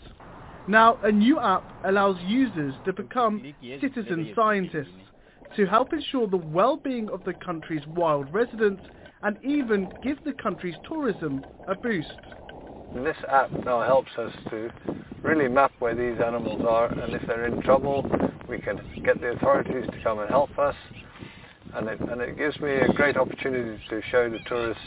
Now, 0.69 0.99
a 1.03 1.11
new 1.11 1.41
app 1.41 1.65
allows 1.87 2.19
users 2.27 2.75
to 2.85 2.93
become 2.93 3.55
citizen 3.81 4.33
scientists 4.37 4.89
to 5.57 5.65
help 5.65 5.95
ensure 5.95 6.27
the 6.27 6.37
well-being 6.37 7.09
of 7.09 7.25
the 7.25 7.33
country's 7.33 7.87
wild 7.87 8.31
residents 8.35 8.83
and 9.23 9.39
even 9.43 9.91
give 10.03 10.23
the 10.25 10.35
country's 10.35 10.77
tourism 10.87 11.43
a 11.67 11.75
boost. 11.75 12.09
This 12.95 13.17
app 13.29 13.51
now 13.65 13.83
helps 13.83 14.11
us 14.19 14.33
to 14.51 14.71
really 15.23 15.49
map 15.49 15.73
where 15.79 15.95
these 15.95 16.21
animals 16.21 16.63
are 16.67 16.87
and 16.87 17.15
if 17.15 17.27
they're 17.27 17.47
in 17.47 17.63
trouble 17.63 18.05
we 18.49 18.59
can 18.59 18.81
get 19.05 19.21
the 19.21 19.29
authorities 19.29 19.85
to 19.91 20.03
come 20.03 20.19
and 20.19 20.29
help 20.29 20.59
us 20.59 20.75
and 21.75 21.89
it, 21.89 22.01
and 22.01 22.21
it 22.21 22.37
gives 22.37 22.59
me 22.61 22.73
a 22.73 22.93
great 22.95 23.17
opportunity 23.17 23.81
to 23.91 24.01
show 24.11 24.29
the 24.29 24.39
tourists 24.47 24.83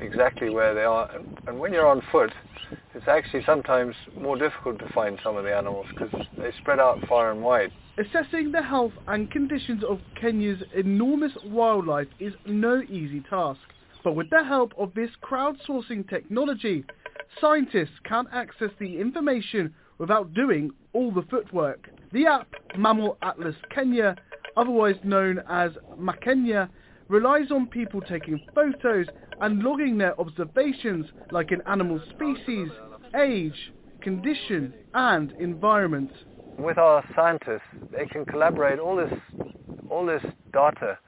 exactly 0.00 0.50
where 0.50 0.74
they 0.74 0.82
are 0.82 1.10
and, 1.16 1.38
and 1.46 1.58
when 1.58 1.72
you're 1.72 1.86
on 1.86 2.02
foot 2.12 2.32
it's 2.94 3.06
actually 3.06 3.44
sometimes 3.44 3.94
more 4.20 4.36
difficult 4.36 4.78
to 4.80 4.88
find 4.92 5.18
some 5.22 5.36
of 5.36 5.44
the 5.44 5.54
animals 5.54 5.86
because 5.90 6.12
they 6.36 6.50
spread 6.60 6.80
out 6.80 6.98
far 7.08 7.30
and 7.30 7.42
wide. 7.42 7.70
Assessing 7.96 8.50
the 8.50 8.62
health 8.62 8.92
and 9.06 9.30
conditions 9.30 9.84
of 9.84 10.00
Kenya's 10.20 10.62
enormous 10.74 11.32
wildlife 11.44 12.08
is 12.18 12.32
no 12.46 12.82
easy 12.82 13.20
task. 13.28 13.60
But 14.04 14.14
with 14.14 14.30
the 14.30 14.42
help 14.42 14.72
of 14.78 14.94
this 14.94 15.10
crowdsourcing 15.22 16.08
technology, 16.08 16.84
scientists 17.40 17.98
can't 18.04 18.28
access 18.32 18.70
the 18.78 19.00
information 19.00 19.74
without 19.98 20.32
doing 20.34 20.70
all 20.92 21.10
the 21.12 21.22
footwork. 21.30 21.88
The 22.12 22.26
app 22.26 22.48
Mammal 22.76 23.18
Atlas 23.22 23.56
Kenya, 23.74 24.16
otherwise 24.56 24.96
known 25.02 25.42
as 25.48 25.72
Makenya, 25.98 26.68
relies 27.08 27.50
on 27.50 27.66
people 27.66 28.00
taking 28.00 28.40
photos 28.54 29.06
and 29.40 29.62
logging 29.62 29.98
their 29.98 30.18
observations 30.20 31.06
like 31.30 31.50
an 31.50 31.62
animal 31.66 32.00
species, 32.10 32.68
age, 33.16 33.72
condition 34.00 34.72
and 34.94 35.32
environment. 35.38 36.10
With 36.58 36.78
our 36.78 37.04
scientists, 37.14 37.62
they 37.92 38.06
can 38.06 38.24
collaborate 38.24 38.78
all 38.78 38.96
this, 38.96 39.12
all 39.90 40.06
this 40.06 40.22
data 40.52 40.98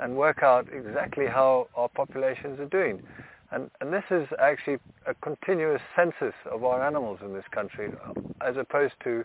and 0.00 0.16
work 0.16 0.42
out 0.42 0.66
exactly 0.72 1.26
how 1.26 1.68
our 1.76 1.88
populations 1.88 2.60
are 2.60 2.66
doing. 2.66 3.02
And, 3.56 3.70
and, 3.80 3.90
this 3.90 4.04
is 4.10 4.28
actually 4.38 4.76
a 5.06 5.14
continuous 5.22 5.80
census 5.96 6.34
of 6.52 6.62
our 6.62 6.86
animals 6.86 7.20
in 7.24 7.32
this 7.32 7.46
country, 7.52 7.88
as 8.46 8.54
opposed 8.58 8.92
to 9.04 9.24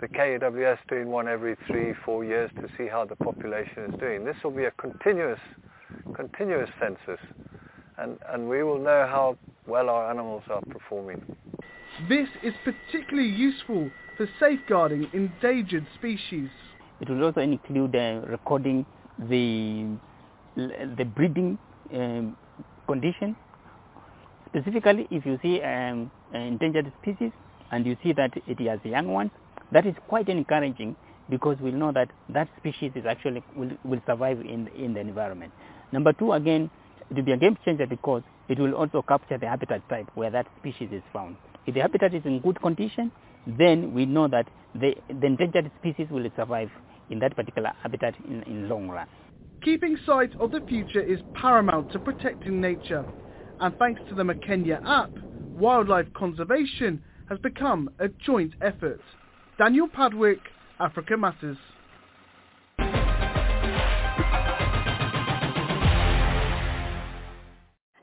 the 0.00 0.08
KWS 0.08 0.76
doing 0.86 1.08
one 1.08 1.26
every 1.26 1.56
three, 1.66 1.94
four 2.04 2.22
years 2.22 2.50
to 2.56 2.68
see 2.76 2.88
how 2.88 3.06
the 3.06 3.16
population 3.16 3.84
is 3.88 3.98
doing. 3.98 4.22
This 4.22 4.36
will 4.44 4.50
be 4.50 4.64
a 4.64 4.70
continuous, 4.72 5.38
continuous 6.14 6.68
census, 6.78 7.24
and, 7.96 8.18
and 8.28 8.46
we 8.50 8.62
will 8.62 8.78
know 8.78 9.06
how 9.10 9.38
well 9.66 9.88
our 9.88 10.10
animals 10.10 10.42
are 10.50 10.60
performing. 10.68 11.24
This 12.06 12.28
is 12.42 12.52
particularly 12.62 13.30
useful 13.30 13.90
for 14.18 14.28
safeguarding 14.38 15.06
endangered 15.14 15.86
species. 15.94 16.50
It 17.00 17.08
will 17.08 17.24
also 17.24 17.40
include 17.40 17.96
uh, 17.96 18.26
recording 18.28 18.84
the 19.18 19.86
the 20.54 21.04
breeding 21.16 21.56
um, 21.94 22.36
condition. 22.86 23.36
Specifically, 24.50 25.06
if 25.10 25.24
you 25.24 25.38
see 25.42 25.62
um, 25.62 26.10
an 26.32 26.42
endangered 26.42 26.92
species 27.00 27.30
and 27.70 27.86
you 27.86 27.96
see 28.02 28.12
that 28.12 28.32
it 28.46 28.60
has 28.60 28.80
young 28.84 29.08
ones, 29.08 29.30
that 29.72 29.86
is 29.86 29.94
quite 30.08 30.28
encouraging 30.28 30.96
because 31.28 31.56
we'll 31.60 31.72
know 31.72 31.92
that 31.92 32.10
that 32.30 32.48
species 32.58 32.90
is 32.96 33.04
actually 33.06 33.42
will, 33.56 33.70
will 33.84 34.00
survive 34.06 34.40
in, 34.40 34.68
in 34.76 34.94
the 34.94 35.00
environment. 35.00 35.52
Number 35.92 36.12
two, 36.12 36.32
again, 36.32 36.68
it 37.08 37.16
will 37.16 37.22
be 37.22 37.32
a 37.32 37.36
game 37.36 37.56
changer 37.64 37.86
because 37.86 38.22
it 38.48 38.58
will 38.58 38.74
also 38.74 39.02
capture 39.02 39.38
the 39.38 39.46
habitat 39.46 39.88
type 39.88 40.08
where 40.14 40.30
that 40.30 40.46
species 40.58 40.88
is 40.92 41.02
found. 41.12 41.36
If 41.66 41.74
the 41.74 41.80
habitat 41.80 42.14
is 42.14 42.22
in 42.24 42.40
good 42.40 42.60
condition, 42.60 43.12
then 43.46 43.94
we 43.94 44.06
know 44.06 44.26
that 44.28 44.48
the, 44.74 44.94
the 45.08 45.26
endangered 45.26 45.70
species 45.78 46.08
will 46.10 46.28
survive 46.34 46.70
in 47.10 47.20
that 47.20 47.36
particular 47.36 47.72
habitat 47.82 48.14
in, 48.28 48.42
in 48.44 48.68
long 48.68 48.88
run. 48.88 49.06
Keeping 49.62 49.96
sight 50.04 50.32
of 50.40 50.50
the 50.50 50.60
future 50.62 51.00
is 51.00 51.20
paramount 51.34 51.92
to 51.92 51.98
protecting 51.98 52.60
nature. 52.60 53.04
And 53.60 53.76
thanks 53.76 54.00
to 54.08 54.14
the 54.14 54.22
Makenya 54.22 54.80
app, 54.86 55.10
wildlife 55.54 56.06
conservation 56.14 57.02
has 57.28 57.38
become 57.40 57.90
a 57.98 58.08
joint 58.08 58.54
effort. 58.62 59.00
Daniel 59.58 59.86
Padwick, 59.86 60.40
Africa 60.80 61.16
Matters. 61.18 61.58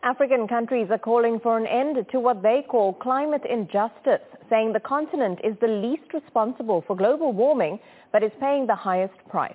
African 0.03 0.47
countries 0.47 0.87
are 0.89 0.99
calling 0.99 1.39
for 1.41 1.57
an 1.57 1.67
end 1.67 2.05
to 2.11 2.19
what 2.19 2.41
they 2.41 2.63
call 2.69 2.93
climate 2.93 3.41
injustice, 3.49 4.21
saying 4.49 4.71
the 4.71 4.79
continent 4.79 5.39
is 5.43 5.55
the 5.59 5.67
least 5.67 6.13
responsible 6.13 6.83
for 6.85 6.95
global 6.95 7.33
warming 7.33 7.79
but 8.13 8.23
is 8.23 8.31
paying 8.39 8.67
the 8.67 8.75
highest 8.75 9.15
price. 9.27 9.53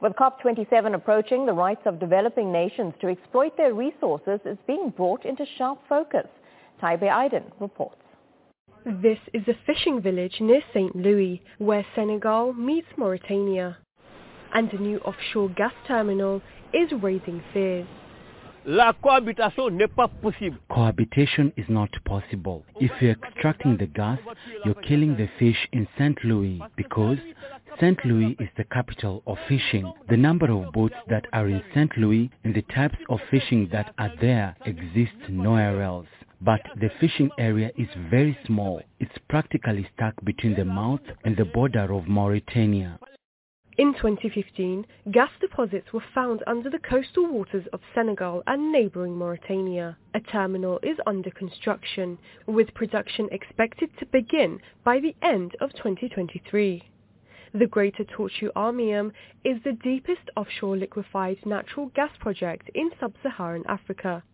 With 0.00 0.12
COP27 0.12 0.94
approaching, 0.94 1.46
the 1.46 1.54
rights 1.54 1.80
of 1.86 1.98
developing 1.98 2.52
nations 2.52 2.92
to 3.00 3.08
exploit 3.08 3.56
their 3.56 3.72
resources 3.72 4.40
is 4.44 4.58
being 4.66 4.90
brought 4.90 5.24
into 5.24 5.46
sharp 5.56 5.78
focus. 5.88 6.26
Taibe 6.82 7.02
Aiden 7.02 7.44
reports. 7.60 7.96
This 8.84 9.18
is 9.32 9.42
a 9.48 9.54
fishing 9.64 10.02
village 10.02 10.36
near 10.38 10.60
St. 10.74 10.94
Louis, 10.94 11.42
where 11.58 11.84
Senegal 11.94 12.52
meets 12.52 12.86
Mauritania. 12.96 13.78
And 14.54 14.72
a 14.72 14.78
new 14.78 14.98
offshore 14.98 15.48
gas 15.50 15.72
terminal 15.88 16.42
is 16.72 16.92
raising 17.02 17.42
fears. 17.52 17.86
La 18.68 18.92
cohabitation 18.92 19.70
n'est 19.70 19.86
pas 19.86 20.08
possible. 20.08 20.58
Cohabitation 20.68 21.52
is 21.56 21.66
not 21.68 21.90
possible. 22.04 22.64
If 22.80 22.90
you're 23.00 23.12
extracting 23.12 23.76
the 23.76 23.86
gas, 23.86 24.18
you're 24.64 24.74
killing 24.74 25.16
the 25.16 25.28
fish 25.38 25.68
in 25.72 25.86
St. 25.96 26.18
Louis 26.24 26.60
because 26.76 27.18
St. 27.80 28.04
Louis 28.06 28.36
is 28.40 28.48
the 28.56 28.64
capital 28.64 29.22
of 29.26 29.36
fishing. 29.48 29.92
The 30.08 30.16
number 30.16 30.50
of 30.50 30.72
boats 30.72 30.94
that 31.08 31.26
are 31.32 31.46
in 31.48 31.62
St. 31.74 31.94
Louis 31.98 32.30
and 32.44 32.54
the 32.54 32.62
types 32.62 32.96
of 33.10 33.20
fishing 33.30 33.68
that 33.70 33.92
are 33.98 34.12
there 34.20 34.56
exist 34.64 35.28
nowhere 35.28 35.82
else. 35.82 36.06
But 36.40 36.62
the 36.80 36.90
fishing 37.00 37.30
area 37.38 37.70
is 37.76 37.88
very 38.10 38.38
small. 38.46 38.80
It's 38.98 39.18
practically 39.28 39.86
stuck 39.94 40.14
between 40.24 40.54
the 40.54 40.64
mouth 40.64 41.00
and 41.24 41.36
the 41.36 41.44
border 41.44 41.92
of 41.92 42.08
Mauritania. 42.08 42.98
In 43.78 43.92
2015, 43.92 44.86
gas 45.10 45.30
deposits 45.38 45.92
were 45.92 46.04
found 46.14 46.42
under 46.46 46.70
the 46.70 46.78
coastal 46.78 47.26
waters 47.26 47.66
of 47.74 47.80
Senegal 47.94 48.42
and 48.46 48.72
neighboring 48.72 49.18
Mauritania. 49.18 49.98
A 50.14 50.20
terminal 50.20 50.80
is 50.82 50.96
under 51.06 51.30
construction, 51.30 52.16
with 52.46 52.72
production 52.72 53.28
expected 53.30 53.90
to 53.98 54.06
begin 54.06 54.60
by 54.82 54.98
the 54.98 55.14
end 55.20 55.56
of 55.60 55.74
2023. 55.74 56.82
The 57.52 57.66
Greater 57.66 58.04
Tortue 58.04 58.50
Ahmeyim 58.56 59.12
is 59.44 59.62
the 59.62 59.72
deepest 59.72 60.28
offshore 60.36 60.76
liquefied 60.76 61.46
natural 61.46 61.86
gas 61.94 62.10
project 62.18 62.68
in 62.74 62.90
sub-Saharan 62.98 63.62
Africa. 63.68 64.24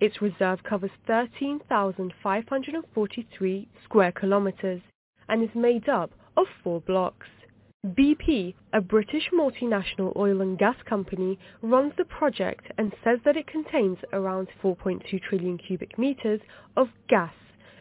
Its 0.00 0.22
reserve 0.22 0.62
covers 0.62 0.92
13,543 1.06 3.68
square 3.84 4.12
kilometers 4.12 4.80
and 5.28 5.42
is 5.42 5.52
made 5.54 5.88
up 5.88 6.12
of 6.36 6.46
four 6.62 6.80
blocks. 6.80 7.26
BP, 7.84 8.54
a 8.72 8.80
British 8.80 9.30
multinational 9.30 10.14
oil 10.16 10.40
and 10.40 10.56
gas 10.58 10.80
company, 10.84 11.36
runs 11.62 11.92
the 11.96 12.04
project 12.04 12.70
and 12.78 12.94
says 13.02 13.18
that 13.24 13.36
it 13.36 13.48
contains 13.48 13.98
around 14.12 14.46
4.2 14.62 15.20
trillion 15.22 15.58
cubic 15.58 15.98
meters 15.98 16.40
of 16.76 16.90
gas, 17.08 17.34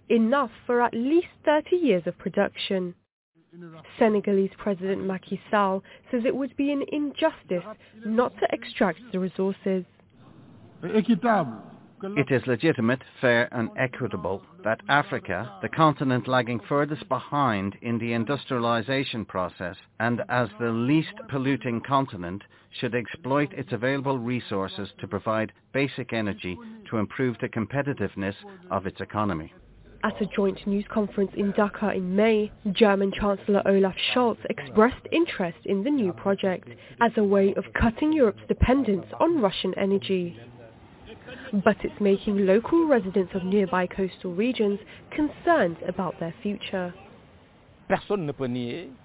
enough 0.10 0.50
for 0.66 0.82
at 0.82 0.96
least 0.96 1.28
30 1.46 1.76
years 1.76 2.08
of 2.08 2.18
production. 2.18 2.96
Senegalese 3.98 4.52
President 4.58 5.04
Macky 5.06 5.42
Sall 5.50 5.84
says 6.12 6.24
it 6.26 6.36
would 6.36 6.56
be 6.58 6.72
an 6.72 6.84
injustice 6.92 7.64
not 8.06 8.34
to 8.40 8.48
extract 8.52 9.00
the 9.12 9.20
resources. 9.20 9.86
It 10.84 12.30
is 12.30 12.46
legitimate, 12.46 13.02
fair 13.20 13.50
and 13.52 13.72
equitable 13.76 14.44
that 14.64 14.82
Africa, 14.88 15.52
the 15.64 15.70
continent 15.70 16.28
lagging 16.28 16.60
furthest 16.70 17.10
behind 17.10 17.76
in 17.82 17.98
the 17.98 18.14
industrialization 18.14 19.26
process 19.26 19.76
and 20.00 20.22
as 20.30 20.50
the 20.60 20.70
least 20.70 21.16
polluting 21.28 21.82
continent, 21.82 22.44
should 22.80 22.94
exploit 22.94 23.52
its 23.54 23.72
available 23.72 24.20
resources 24.20 24.90
to 25.00 25.08
provide 25.08 25.52
basic 25.74 26.14
energy 26.14 26.56
to 26.92 26.98
improve 26.98 27.36
the 27.40 27.50
competitiveness 27.50 28.36
of 28.70 28.86
its 28.86 29.02
economy. 29.02 29.52
At 30.04 30.22
a 30.22 30.26
joint 30.26 30.66
news 30.68 30.86
conference 30.90 31.32
in 31.36 31.52
Dakar 31.52 31.94
in 31.94 32.16
May, 32.16 32.52
German 32.72 33.12
Chancellor 33.12 33.62
Olaf 33.66 33.96
Scholz 34.14 34.38
expressed 34.50 35.08
interest 35.12 35.58
in 35.66 35.84
the 35.84 35.90
new 35.90 36.14
project 36.14 36.70
as 37.02 37.12
a 37.18 37.24
way 37.24 37.54
of 37.56 37.66
cutting 37.74 38.14
Europe's 38.14 38.46
dependence 38.48 39.06
on 39.20 39.42
Russian 39.42 39.74
energy 39.78 40.38
but 41.64 41.78
it's 41.84 42.00
making 42.02 42.46
local 42.46 42.88
residents 42.88 43.34
of 43.34 43.44
nearby 43.44 43.88
coastal 43.88 44.34
regions 44.34 44.80
concerned 45.12 45.78
about 45.88 46.20
their 46.20 46.34
future. 46.42 46.94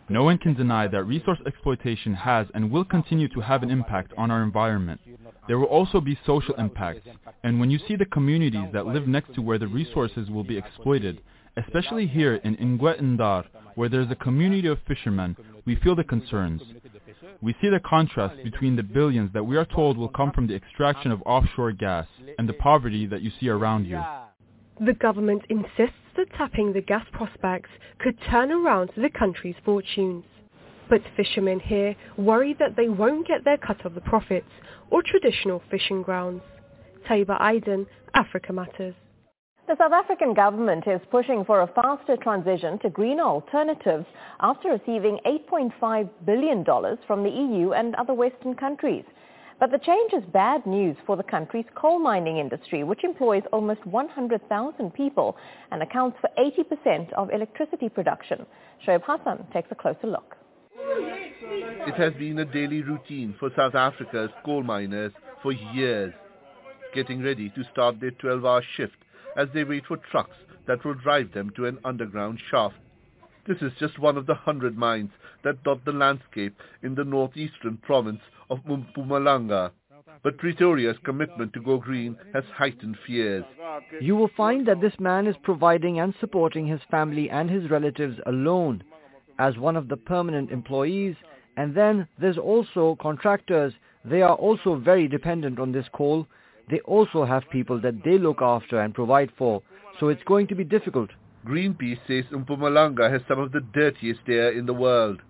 No 0.08 0.24
one 0.24 0.38
can 0.38 0.54
deny 0.54 0.88
that 0.88 1.04
resource 1.04 1.38
exploitation 1.46 2.14
has 2.14 2.46
and 2.54 2.70
will 2.70 2.84
continue 2.84 3.28
to 3.28 3.40
have 3.40 3.62
an 3.62 3.70
impact 3.70 4.12
on 4.18 4.30
our 4.30 4.42
environment. 4.42 5.00
There 5.46 5.58
will 5.58 5.66
also 5.66 6.00
be 6.00 6.18
social 6.26 6.54
impacts, 6.56 7.06
and 7.44 7.60
when 7.60 7.70
you 7.70 7.78
see 7.86 7.96
the 7.96 8.06
communities 8.06 8.68
that 8.72 8.86
live 8.86 9.06
next 9.06 9.34
to 9.34 9.42
where 9.42 9.58
the 9.58 9.68
resources 9.68 10.30
will 10.30 10.44
be 10.44 10.58
exploited, 10.58 11.20
especially 11.56 12.06
here 12.06 12.36
in 12.36 12.56
Ingwe 12.56 13.44
where 13.74 13.88
there 13.88 14.00
is 14.00 14.10
a 14.10 14.16
community 14.16 14.68
of 14.68 14.78
fishermen, 14.86 15.36
we 15.64 15.76
feel 15.76 15.94
the 15.94 16.04
concerns. 16.04 16.62
We 17.40 17.54
see 17.60 17.68
the 17.68 17.80
contrast 17.80 18.42
between 18.42 18.76
the 18.76 18.82
billions 18.82 19.32
that 19.32 19.44
we 19.44 19.56
are 19.56 19.64
told 19.64 19.96
will 19.96 20.08
come 20.08 20.32
from 20.32 20.46
the 20.46 20.54
extraction 20.54 21.10
of 21.10 21.22
offshore 21.24 21.72
gas 21.72 22.06
and 22.38 22.48
the 22.48 22.54
poverty 22.54 23.06
that 23.06 23.22
you 23.22 23.30
see 23.40 23.48
around 23.48 23.86
you. 23.86 24.02
The 24.80 24.94
government 24.94 25.44
insists 25.48 25.96
that 26.16 26.32
tapping 26.32 26.72
the 26.72 26.80
gas 26.80 27.06
prospects 27.12 27.70
could 27.98 28.18
turn 28.30 28.50
around 28.50 28.90
the 28.96 29.10
country's 29.10 29.56
fortunes. 29.64 30.24
But 30.88 31.02
fishermen 31.16 31.60
here 31.60 31.94
worry 32.16 32.54
that 32.54 32.74
they 32.76 32.88
won't 32.88 33.28
get 33.28 33.44
their 33.44 33.58
cut 33.58 33.84
of 33.84 33.94
the 33.94 34.00
profits 34.00 34.50
or 34.90 35.02
traditional 35.02 35.62
fishing 35.70 36.02
grounds. 36.02 36.42
Taiba 37.08 37.40
Aiden, 37.40 37.86
Africa 38.14 38.52
Matters. 38.52 38.94
The 39.68 39.76
South 39.76 39.92
African 39.92 40.34
government 40.34 40.86
is 40.86 41.00
pushing 41.10 41.44
for 41.44 41.60
a 41.60 41.66
faster 41.68 42.16
transition 42.16 42.78
to 42.80 42.90
greener 42.90 43.22
alternatives 43.22 44.06
after 44.40 44.70
receiving 44.70 45.18
$8.5 45.24 46.10
billion 46.26 46.64
from 47.06 47.22
the 47.22 47.30
EU 47.30 47.72
and 47.72 47.94
other 47.94 48.12
Western 48.14 48.54
countries. 48.54 49.04
But 49.62 49.70
the 49.70 49.78
change 49.78 50.12
is 50.12 50.24
bad 50.32 50.66
news 50.66 50.96
for 51.06 51.16
the 51.16 51.22
country's 51.22 51.66
coal 51.76 52.00
mining 52.00 52.38
industry, 52.38 52.82
which 52.82 53.04
employs 53.04 53.44
almost 53.52 53.86
100,000 53.86 54.92
people 54.92 55.36
and 55.70 55.80
accounts 55.84 56.18
for 56.20 56.28
80% 56.36 57.12
of 57.12 57.30
electricity 57.30 57.88
production. 57.88 58.44
Shoaib 58.84 59.02
Hassan 59.06 59.46
takes 59.52 59.68
a 59.70 59.76
closer 59.76 60.08
look. 60.08 60.36
It 60.74 61.94
has 61.94 62.12
been 62.14 62.40
a 62.40 62.44
daily 62.44 62.82
routine 62.82 63.36
for 63.38 63.50
South 63.56 63.76
Africa's 63.76 64.30
coal 64.44 64.64
miners 64.64 65.12
for 65.44 65.52
years, 65.52 66.12
getting 66.92 67.22
ready 67.22 67.48
to 67.50 67.62
start 67.70 68.00
their 68.00 68.10
12-hour 68.10 68.64
shift 68.76 68.96
as 69.36 69.46
they 69.54 69.62
wait 69.62 69.86
for 69.86 69.96
trucks 69.96 70.38
that 70.66 70.84
will 70.84 70.94
drive 70.94 71.32
them 71.34 71.52
to 71.54 71.66
an 71.66 71.78
underground 71.84 72.40
shaft. 72.50 72.74
This 73.46 73.58
is 73.60 73.72
just 73.78 73.98
one 73.98 74.16
of 74.16 74.26
the 74.26 74.34
hundred 74.34 74.76
mines 74.76 75.10
that 75.44 75.62
dot 75.62 75.84
the 75.84 75.92
landscape 75.92 76.56
in 76.82 76.96
the 76.96 77.04
northeastern 77.04 77.76
province 77.76 78.20
of 78.52 78.60
Mpumalanga. 78.64 79.70
But 80.22 80.38
Pretoria's 80.38 80.96
commitment 81.04 81.52
to 81.54 81.60
go 81.60 81.78
green 81.78 82.16
has 82.32 82.44
heightened 82.54 82.96
fears. 83.06 83.44
You 84.00 84.14
will 84.14 84.30
find 84.36 84.66
that 84.66 84.80
this 84.80 84.98
man 85.00 85.26
is 85.26 85.36
providing 85.42 85.98
and 85.98 86.14
supporting 86.20 86.66
his 86.66 86.80
family 86.90 87.28
and 87.30 87.50
his 87.50 87.70
relatives 87.70 88.18
alone 88.26 88.84
as 89.38 89.56
one 89.56 89.76
of 89.76 89.88
the 89.88 89.96
permanent 89.96 90.50
employees. 90.50 91.16
And 91.56 91.74
then 91.74 92.06
there's 92.20 92.38
also 92.38 92.96
contractors. 93.00 93.72
They 94.04 94.22
are 94.22 94.36
also 94.36 94.76
very 94.76 95.08
dependent 95.08 95.58
on 95.58 95.72
this 95.72 95.86
coal 95.92 96.26
they 96.70 96.80
also 96.80 97.24
have 97.24 97.42
people 97.50 97.80
that 97.80 98.02
they 98.04 98.18
look 98.18 98.40
after 98.40 98.80
and 98.80 98.94
provide 98.94 99.30
for, 99.36 99.62
so 99.98 100.08
it's 100.08 100.22
going 100.24 100.46
to 100.48 100.54
be 100.54 100.64
difficult. 100.64 101.10
Greenpeace 101.46 101.98
says 102.06 102.24
Mpumalanga 102.32 103.10
has 103.10 103.20
some 103.26 103.40
of 103.40 103.52
the 103.52 103.60
dirtiest 103.60 104.20
air 104.28 104.52
in 104.52 104.66
the 104.66 104.72
world. 104.72 105.20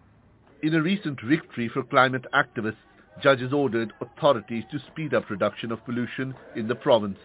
In 0.62 0.74
a 0.74 0.82
recent 0.82 1.20
victory 1.20 1.68
for 1.68 1.82
climate 1.82 2.26
activists, 2.34 2.76
judges 3.20 3.52
ordered 3.52 3.92
authorities 4.00 4.64
to 4.70 4.78
speed 4.90 5.14
up 5.14 5.28
reduction 5.28 5.72
of 5.72 5.84
pollution 5.84 6.34
in 6.56 6.68
the 6.68 6.74
province. 6.74 7.18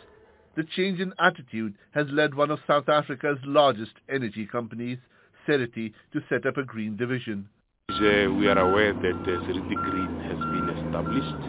The 0.55 0.63
change 0.75 0.99
in 0.99 1.13
attitude 1.19 1.75
has 1.93 2.07
led 2.09 2.33
one 2.33 2.51
of 2.51 2.59
South 2.65 2.89
Africa's 2.89 3.37
largest 3.45 3.93
energy 4.09 4.45
companies, 4.45 4.97
Seriti, 5.45 5.93
to 6.13 6.21
set 6.29 6.45
up 6.45 6.57
a 6.57 6.63
green 6.63 6.97
division. 6.97 7.47
Uh, 7.89 8.33
we 8.33 8.47
are 8.47 8.57
aware 8.57 8.93
that 8.93 9.21
uh, 9.21 9.45
Seriti 9.45 9.75
Green 9.75 10.19
has 10.27 10.37
been 10.51 10.67
established 10.75 11.41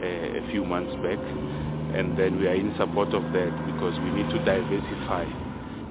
uh, 0.00 0.38
a 0.38 0.50
few 0.50 0.64
months 0.64 0.94
back 1.02 1.18
and 1.94 2.18
then 2.18 2.38
we 2.38 2.48
are 2.48 2.54
in 2.54 2.74
support 2.76 3.08
of 3.14 3.22
that 3.32 3.52
because 3.66 3.98
we 4.00 4.10
need 4.10 4.28
to 4.30 4.38
diversify 4.44 5.24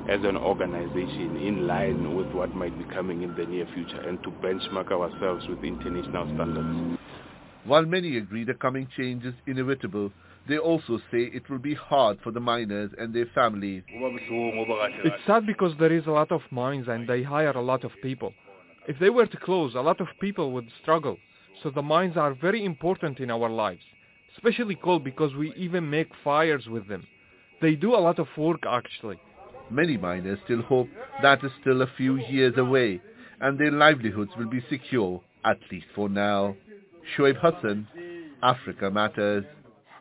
as 0.09 0.19
an 0.23 0.35
organization 0.35 1.37
in 1.37 1.65
line 1.65 2.15
with 2.15 2.27
what 2.33 2.53
might 2.55 2.77
be 2.77 2.83
coming 2.93 3.21
in 3.21 3.33
the 3.35 3.45
near 3.45 3.65
future 3.73 4.01
and 4.01 4.21
to 4.23 4.31
benchmark 4.43 4.91
ourselves 4.91 5.47
with 5.47 5.63
international 5.63 6.25
standards. 6.35 6.99
While 7.65 7.85
many 7.85 8.17
agree 8.17 8.43
the 8.43 8.53
coming 8.53 8.87
change 8.97 9.25
is 9.25 9.33
inevitable, 9.47 10.11
they 10.47 10.57
also 10.57 10.97
say 11.11 11.23
it 11.33 11.49
will 11.49 11.59
be 11.59 11.73
hard 11.73 12.19
for 12.21 12.31
the 12.31 12.39
miners 12.39 12.91
and 12.97 13.13
their 13.13 13.27
families. 13.27 13.83
It's 13.89 15.25
sad 15.25 15.45
because 15.45 15.73
there 15.79 15.93
is 15.93 16.05
a 16.05 16.11
lot 16.11 16.31
of 16.31 16.41
mines 16.51 16.87
and 16.89 17.07
they 17.07 17.23
hire 17.23 17.51
a 17.51 17.61
lot 17.61 17.83
of 17.83 17.91
people. 18.01 18.33
If 18.87 18.99
they 18.99 19.09
were 19.09 19.27
to 19.27 19.37
close, 19.37 19.75
a 19.75 19.81
lot 19.81 20.01
of 20.01 20.07
people 20.19 20.51
would 20.51 20.69
struggle. 20.81 21.17
So 21.61 21.69
the 21.69 21.81
mines 21.81 22.17
are 22.17 22.33
very 22.33 22.65
important 22.65 23.19
in 23.19 23.31
our 23.31 23.49
lives 23.49 23.83
especially 24.35 24.75
coal 24.75 24.99
because 24.99 25.33
we 25.35 25.53
even 25.55 25.89
make 25.89 26.09
fires 26.23 26.65
with 26.67 26.87
them. 26.87 27.05
They 27.61 27.75
do 27.75 27.95
a 27.95 27.97
lot 27.97 28.19
of 28.19 28.27
work 28.37 28.63
actually. 28.67 29.19
Many 29.69 29.97
miners 29.97 30.39
still 30.45 30.61
hope 30.61 30.89
that 31.21 31.43
is 31.43 31.51
still 31.61 31.81
a 31.81 31.87
few 31.97 32.17
years 32.17 32.57
away 32.57 33.01
and 33.41 33.59
their 33.59 33.71
livelihoods 33.71 34.31
will 34.37 34.49
be 34.49 34.63
secure, 34.69 35.21
at 35.45 35.59
least 35.71 35.87
for 35.95 36.09
now. 36.09 36.55
Shoaib 37.11 37.37
Hassan, 37.37 37.87
Africa 38.41 38.89
Matters. 38.89 39.45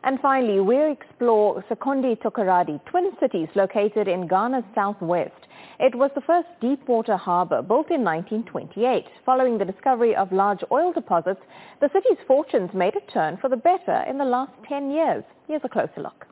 And 0.03 0.19
finally, 0.19 0.59
we'll 0.59 0.91
explore 0.91 1.63
Sekondi 1.69 2.17
Takoradi, 2.21 2.83
twin 2.85 3.11
cities 3.19 3.47
located 3.55 4.07
in 4.07 4.27
Ghana's 4.27 4.65
southwest. 4.75 5.31
It 5.79 5.95
was 5.95 6.11
the 6.13 6.21
first 6.21 6.47
deep-water 6.59 7.15
harbor 7.15 7.61
built 7.61 7.89
in 7.89 8.03
1928. 8.03 9.05
Following 9.25 9.57
the 9.57 9.65
discovery 9.65 10.15
of 10.15 10.31
large 10.31 10.63
oil 10.71 10.91
deposits, 10.91 11.41
the 11.79 11.89
city's 11.93 12.17
fortunes 12.27 12.71
made 12.73 12.95
a 12.95 13.11
turn 13.11 13.37
for 13.37 13.49
the 13.49 13.55
better 13.55 14.03
in 14.09 14.17
the 14.17 14.25
last 14.25 14.51
10 14.67 14.91
years. 14.91 15.23
Here's 15.47 15.61
a 15.63 15.69
closer 15.69 16.01
look. 16.01 16.27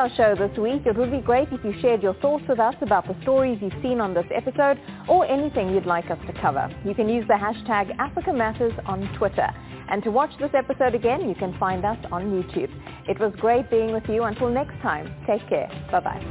Our 0.00 0.08
show 0.16 0.34
this 0.34 0.56
week. 0.56 0.80
It 0.86 0.96
would 0.96 1.10
be 1.10 1.20
great 1.20 1.48
if 1.52 1.62
you 1.62 1.74
shared 1.82 2.02
your 2.02 2.14
thoughts 2.14 2.44
with 2.48 2.58
us 2.58 2.74
about 2.80 3.06
the 3.06 3.14
stories 3.20 3.58
you've 3.60 3.82
seen 3.82 4.00
on 4.00 4.14
this 4.14 4.24
episode 4.34 4.80
or 5.06 5.26
anything 5.26 5.74
you'd 5.74 5.84
like 5.84 6.10
us 6.10 6.16
to 6.26 6.32
cover. 6.40 6.74
You 6.86 6.94
can 6.94 7.06
use 7.06 7.26
the 7.28 7.34
hashtag 7.34 7.94
Africa 7.98 8.32
Matters 8.32 8.72
on 8.86 9.06
Twitter. 9.18 9.46
And 9.90 10.02
to 10.04 10.10
watch 10.10 10.30
this 10.40 10.52
episode 10.54 10.94
again, 10.94 11.28
you 11.28 11.34
can 11.34 11.54
find 11.58 11.84
us 11.84 11.98
on 12.10 12.30
YouTube. 12.32 12.70
It 13.10 13.20
was 13.20 13.34
great 13.36 13.68
being 13.68 13.92
with 13.92 14.04
you. 14.08 14.22
Until 14.22 14.48
next 14.48 14.80
time, 14.80 15.14
take 15.26 15.46
care. 15.50 15.68
Bye-bye. 15.92 16.24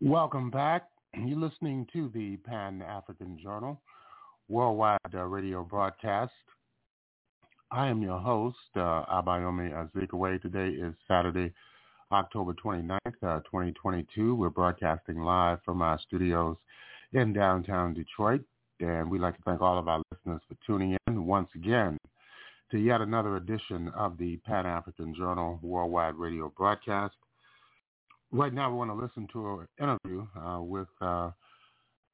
Welcome 0.00 0.52
back. 0.52 0.88
You're 1.20 1.36
listening 1.36 1.88
to 1.92 2.08
the 2.14 2.36
Pan-African 2.48 3.40
Journal 3.42 3.82
worldwide 4.50 4.98
uh, 5.14 5.22
radio 5.24 5.62
broadcast. 5.62 6.32
I 7.70 7.86
am 7.86 8.02
your 8.02 8.18
host, 8.18 8.56
uh, 8.74 9.04
Abayomi 9.06 9.70
Azikiwe. 9.72 10.42
Today 10.42 10.70
is 10.70 10.92
Saturday, 11.06 11.52
October 12.10 12.52
29th, 12.54 12.98
uh, 13.22 13.38
2022. 13.40 14.34
We're 14.34 14.50
broadcasting 14.50 15.18
live 15.22 15.58
from 15.64 15.82
our 15.82 16.00
studios 16.00 16.56
in 17.12 17.32
downtown 17.32 17.94
Detroit. 17.94 18.40
And 18.80 19.08
we'd 19.08 19.20
like 19.20 19.36
to 19.36 19.42
thank 19.44 19.60
all 19.60 19.78
of 19.78 19.86
our 19.86 20.02
listeners 20.10 20.40
for 20.48 20.56
tuning 20.66 20.96
in 21.06 21.26
once 21.26 21.48
again 21.54 21.96
to 22.72 22.78
yet 22.78 23.00
another 23.00 23.36
edition 23.36 23.88
of 23.94 24.18
the 24.18 24.36
Pan-African 24.38 25.14
Journal 25.14 25.60
Worldwide 25.62 26.16
Radio 26.16 26.52
broadcast. 26.56 27.14
Right 28.32 28.52
now, 28.52 28.70
we 28.70 28.78
want 28.78 28.90
to 28.90 28.94
listen 28.94 29.28
to 29.32 29.60
an 29.60 29.68
interview 29.80 30.26
uh, 30.36 30.60
with 30.60 30.88
uh, 31.00 31.30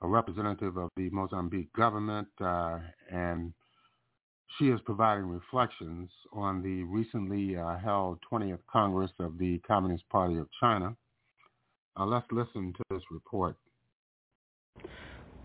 a 0.02 0.08
representative 0.08 0.76
of 0.76 0.90
the 0.96 1.10
Mozambique 1.10 1.72
government, 1.72 2.28
uh, 2.40 2.78
and 3.10 3.52
she 4.58 4.68
is 4.68 4.80
providing 4.84 5.26
reflections 5.26 6.10
on 6.32 6.62
the 6.62 6.82
recently 6.84 7.56
uh, 7.56 7.76
held 7.78 8.18
20th 8.30 8.58
Congress 8.70 9.10
of 9.18 9.38
the 9.38 9.58
Communist 9.66 10.08
Party 10.08 10.38
of 10.38 10.48
China. 10.60 10.96
Uh, 11.98 12.04
let's 12.04 12.26
listen 12.30 12.72
to 12.76 12.82
this 12.90 13.02
report. 13.10 13.56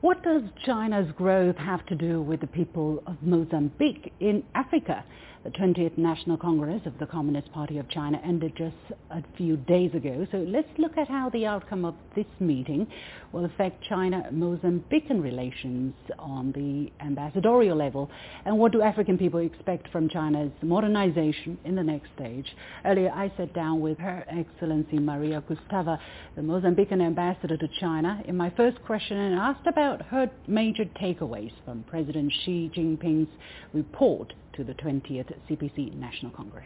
What 0.02 0.24
does 0.24 0.42
China's 0.66 1.12
growth 1.16 1.56
have 1.58 1.86
to 1.86 1.96
do 1.96 2.22
with 2.22 2.42
the 2.42 2.48
people 2.48 3.04
of 3.06 3.18
Mozambique 3.22 4.12
in 4.20 4.44
Africa? 4.56 5.04
The 5.44 5.50
20th 5.50 5.98
National 5.98 6.38
Congress 6.38 6.84
of 6.86 6.96
the 7.00 7.08
Communist 7.08 7.52
Party 7.52 7.80
of 7.80 7.90
China 7.90 8.22
ended 8.24 8.54
just 8.56 8.76
a 9.10 9.24
few 9.36 9.58
days 9.58 9.92
ago. 9.96 10.28
So 10.32 10.38
let's 10.38 10.68
look 10.78 11.00
at 11.00 11.08
how 11.08 11.32
the 11.32 11.48
outcome 11.48 11.84
of 11.84 11.96
this 12.16 12.28
meeting 12.40 12.86
will 13.32 13.46
affect 13.46 13.84
China-Mozambican 13.86 15.20
relations 15.20 15.96
on 16.20 16.52
the 16.52 16.92
ambassadorial 17.04 17.76
level. 17.76 18.12
And 18.46 18.60
what 18.60 18.72
do 18.72 18.84
African 18.84 19.18
people 19.18 19.40
expect 19.40 19.88
from 19.88 20.10
China's 20.10 20.52
modernization 20.62 21.58
in 21.66 21.74
the 21.74 21.84
next 21.84 22.10
stage? 22.16 22.46
Earlier 22.86 23.10
I 23.10 23.34
sat 23.36 23.52
down 23.56 23.82
with 23.82 23.98
Her 23.98 24.24
Excellency 24.30 25.00
Maria 25.00 25.42
Gustava, 25.50 25.98
the 26.36 26.44
Mozambican 26.44 27.04
ambassador 27.04 27.58
to 27.58 27.68
China, 27.80 28.22
in 28.26 28.38
my 28.38 28.52
first 28.52 28.80
question 28.84 29.18
and 29.18 29.34
asked 29.34 29.66
about 29.66 30.04
her 30.04 30.30
major 30.46 30.86
takeaways 31.02 31.52
from 31.66 31.84
President 31.90 32.32
Xi 32.46 32.70
Jinping's 32.76 33.30
report 33.74 34.34
to 34.56 34.64
the 34.64 34.74
20th 34.74 35.32
CPC 35.50 35.96
National 35.96 36.32
Congress. 36.32 36.66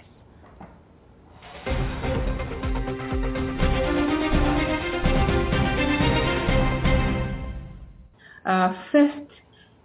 Uh, 8.45 8.73
first 8.91 9.31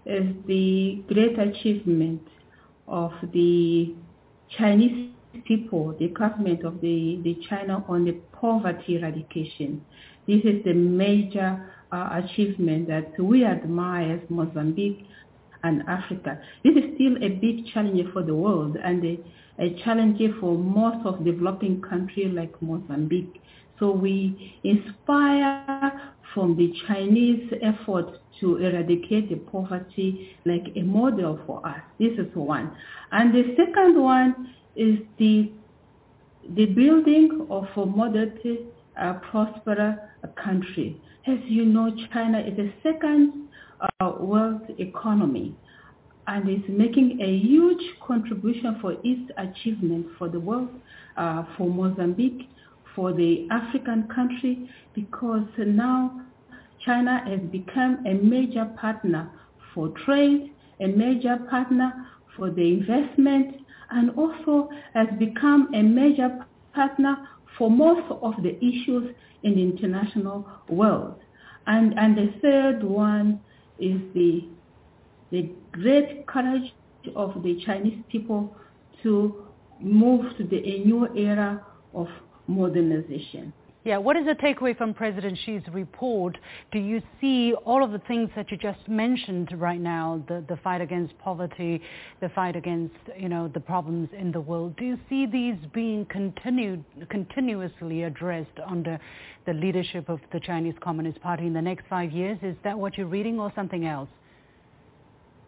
is 0.06 0.26
the 0.46 1.02
great 1.08 1.38
achievement 1.38 2.22
of 2.86 3.12
the 3.32 3.94
Chinese 4.58 5.12
people, 5.46 5.94
the 5.98 6.08
government 6.08 6.64
of 6.64 6.80
the, 6.80 7.20
the 7.22 7.38
China 7.48 7.84
on 7.88 8.04
the 8.04 8.12
poverty 8.32 8.96
eradication. 8.96 9.84
This 10.26 10.40
is 10.44 10.62
the 10.64 10.74
major 10.74 11.72
uh, 11.92 12.20
achievement 12.22 12.88
that 12.88 13.18
we 13.18 13.44
admire 13.44 14.12
as 14.12 14.20
Mozambique 14.28 15.06
and 15.62 15.82
Africa. 15.88 16.40
This 16.64 16.74
is 16.76 16.94
still 16.94 17.16
a 17.22 17.28
big 17.28 17.66
challenge 17.72 18.02
for 18.12 18.22
the 18.22 18.34
world 18.34 18.76
and 18.82 19.04
a, 19.04 19.18
a 19.58 19.82
challenge 19.84 20.20
for 20.40 20.56
most 20.56 21.06
of 21.06 21.24
developing 21.24 21.82
countries 21.82 22.32
like 22.34 22.60
Mozambique. 22.62 23.40
So 23.78 23.90
we 23.90 24.54
inspire 24.62 26.12
from 26.34 26.56
the 26.56 26.72
Chinese 26.86 27.50
effort 27.62 28.20
to 28.40 28.56
eradicate 28.58 29.30
the 29.30 29.36
poverty 29.36 30.36
like 30.44 30.66
a 30.76 30.82
model 30.82 31.40
for 31.46 31.66
us. 31.66 31.80
This 31.98 32.12
is 32.18 32.34
one. 32.34 32.76
And 33.10 33.34
the 33.34 33.54
second 33.56 34.00
one 34.00 34.54
is 34.76 34.98
the 35.18 35.52
the 36.56 36.66
building 36.66 37.46
of 37.50 37.66
a 37.76 37.86
moderate, 37.86 38.72
uh, 39.00 39.14
prosperous 39.30 39.98
country. 40.42 41.00
As 41.26 41.38
you 41.44 41.64
know, 41.66 41.94
China 42.12 42.40
is 42.40 42.56
the 42.56 42.72
second 42.82 43.48
uh, 43.80 44.12
world 44.18 44.62
economy 44.78 45.54
and 46.26 46.48
is 46.48 46.62
making 46.68 47.20
a 47.20 47.38
huge 47.38 47.82
contribution 48.06 48.78
for 48.80 48.94
its 49.02 49.30
achievement 49.36 50.06
for 50.18 50.28
the 50.28 50.38
world, 50.38 50.68
uh, 51.16 51.44
for 51.56 51.68
Mozambique, 51.68 52.48
for 52.94 53.12
the 53.12 53.48
African 53.50 54.06
country, 54.14 54.70
because 54.94 55.46
now 55.58 56.20
China 56.84 57.22
has 57.26 57.40
become 57.50 58.04
a 58.06 58.14
major 58.14 58.66
partner 58.80 59.30
for 59.74 59.88
trade, 60.04 60.52
a 60.80 60.86
major 60.86 61.36
partner 61.48 62.06
for 62.36 62.50
the 62.50 62.62
investment, 62.62 63.56
and 63.90 64.10
also 64.16 64.68
has 64.94 65.08
become 65.18 65.68
a 65.74 65.82
major 65.82 66.44
partner 66.74 67.16
for 67.58 67.70
most 67.70 68.10
of 68.22 68.34
the 68.42 68.56
issues 68.64 69.14
in 69.42 69.54
the 69.56 69.62
international 69.62 70.46
world. 70.68 71.18
And, 71.66 71.98
and 71.98 72.16
the 72.16 72.32
third 72.40 72.82
one 72.82 73.40
is 73.80 74.00
the, 74.14 74.44
the 75.30 75.50
great 75.72 76.26
courage 76.26 76.72
of 77.16 77.42
the 77.42 77.60
Chinese 77.64 78.02
people 78.10 78.54
to 79.02 79.46
move 79.80 80.36
to 80.36 80.44
the, 80.44 80.58
a 80.58 80.84
new 80.84 81.08
era 81.16 81.64
of 81.94 82.08
modernization. 82.46 83.52
Yeah, 83.82 83.96
what 83.96 84.14
is 84.18 84.26
the 84.26 84.34
takeaway 84.34 84.76
from 84.76 84.92
President 84.92 85.38
Xi's 85.46 85.62
report? 85.72 86.36
Do 86.70 86.78
you 86.78 87.00
see 87.18 87.54
all 87.64 87.82
of 87.82 87.92
the 87.92 87.98
things 88.00 88.28
that 88.36 88.50
you 88.50 88.58
just 88.58 88.86
mentioned 88.86 89.58
right 89.58 89.80
now, 89.80 90.22
the, 90.28 90.44
the 90.50 90.58
fight 90.58 90.82
against 90.82 91.16
poverty, 91.18 91.80
the 92.20 92.28
fight 92.28 92.56
against, 92.56 92.94
you 93.18 93.30
know, 93.30 93.48
the 93.48 93.60
problems 93.60 94.10
in 94.12 94.32
the 94.32 94.40
world, 94.40 94.76
do 94.76 94.84
you 94.84 94.98
see 95.08 95.24
these 95.24 95.56
being 95.72 96.04
continued, 96.10 96.84
continuously 97.08 98.02
addressed 98.02 98.60
under 98.68 98.98
the 99.46 99.54
leadership 99.54 100.10
of 100.10 100.20
the 100.30 100.40
Chinese 100.40 100.74
Communist 100.82 101.18
Party 101.22 101.46
in 101.46 101.54
the 101.54 101.62
next 101.62 101.86
five 101.88 102.12
years? 102.12 102.38
Is 102.42 102.56
that 102.64 102.78
what 102.78 102.98
you're 102.98 103.06
reading 103.06 103.40
or 103.40 103.50
something 103.56 103.86
else? 103.86 104.10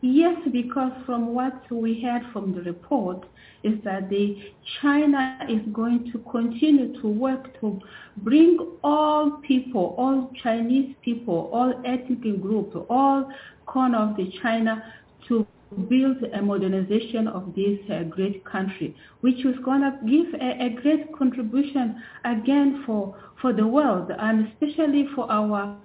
Yes, 0.05 0.37
because 0.51 0.91
from 1.07 1.33
what 1.33 1.71
we 1.71 2.03
heard 2.03 2.23
from 2.33 2.53
the 2.53 2.63
report 2.63 3.25
is 3.63 3.75
that 3.85 4.11
the 4.11 4.37
China 4.81 5.39
is 5.49 5.61
going 5.73 6.11
to 6.11 6.19
continue 6.29 7.01
to 7.01 7.07
work 7.07 7.61
to 7.61 7.81
bring 8.17 8.59
all 8.83 9.41
people, 9.47 9.95
all 9.97 10.29
Chinese 10.43 10.97
people, 11.03 11.49
all 11.53 11.81
ethnic 11.85 12.43
groups, 12.43 12.77
all 12.91 13.31
corner 13.67 13.99
of 13.99 14.17
the 14.17 14.29
China 14.43 14.83
to 15.29 15.47
build 15.89 16.17
a 16.35 16.43
modernization 16.43 17.29
of 17.29 17.55
this 17.55 17.79
uh, 17.89 18.03
great 18.03 18.45
country, 18.45 18.97
which 19.21 19.39
is 19.45 19.55
going 19.65 19.83
to 19.83 19.97
give 20.05 20.35
a, 20.41 20.65
a, 20.65 20.71
great 20.83 21.17
contribution 21.17 22.03
again 22.25 22.83
for, 22.85 23.17
for 23.41 23.53
the 23.53 23.67
world 23.67 24.11
and 24.19 24.49
especially 24.49 25.07
for 25.15 25.31
our 25.31 25.79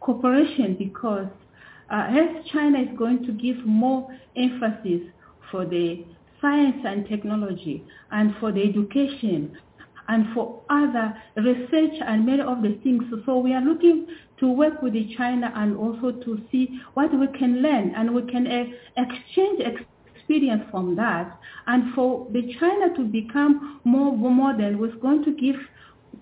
cooperation 0.00 0.74
because 0.76 1.28
uh, 1.90 2.06
as 2.08 2.44
China 2.52 2.80
is 2.80 2.96
going 2.96 3.24
to 3.26 3.32
give 3.32 3.64
more 3.66 4.08
emphasis 4.36 5.02
for 5.50 5.64
the 5.66 6.04
science 6.40 6.76
and 6.84 7.06
technology 7.08 7.84
and 8.10 8.34
for 8.40 8.52
the 8.52 8.62
education 8.62 9.56
and 10.08 10.26
for 10.34 10.60
other 10.70 11.14
research 11.36 11.94
and 12.06 12.26
many 12.26 12.42
of 12.42 12.62
the 12.62 12.78
things. 12.82 13.02
So 13.26 13.38
we 13.38 13.54
are 13.54 13.60
looking 13.60 14.06
to 14.40 14.50
work 14.50 14.82
with 14.82 14.94
the 14.94 15.14
China 15.16 15.52
and 15.54 15.76
also 15.76 16.10
to 16.10 16.40
see 16.50 16.80
what 16.94 17.12
we 17.16 17.26
can 17.38 17.62
learn 17.62 17.94
and 17.94 18.14
we 18.14 18.22
can 18.22 18.46
uh, 18.46 18.64
exchange 18.96 19.60
experience 20.16 20.64
from 20.70 20.96
that. 20.96 21.38
And 21.66 21.94
for 21.94 22.26
the 22.32 22.42
China 22.58 22.94
to 22.96 23.04
become 23.04 23.80
more 23.84 24.16
modern, 24.16 24.78
we're 24.78 24.96
going 24.96 25.24
to 25.24 25.32
give 25.32 25.56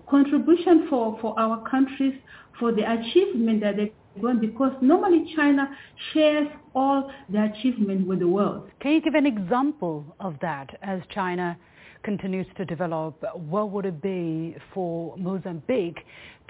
contribution 0.07 0.87
for, 0.89 1.17
for 1.21 1.39
our 1.39 1.67
countries 1.69 2.13
for 2.59 2.71
the 2.71 2.83
achievement 2.91 3.61
that 3.61 3.77
they 3.77 3.93
because 4.41 4.73
normally 4.81 5.33
China 5.35 5.69
shares 6.13 6.47
all 6.75 7.11
the 7.29 7.43
achievement 7.43 8.07
with 8.07 8.19
the 8.19 8.27
world. 8.27 8.69
Can 8.81 8.93
you 8.93 9.01
give 9.01 9.15
an 9.15 9.25
example 9.25 10.03
of 10.19 10.35
that 10.41 10.69
as 10.81 11.01
China 11.13 11.57
continues 12.03 12.47
to 12.57 12.65
develop? 12.65 13.23
What 13.33 13.71
would 13.71 13.85
it 13.85 14.01
be 14.01 14.55
for 14.73 15.15
Mozambique 15.17 15.99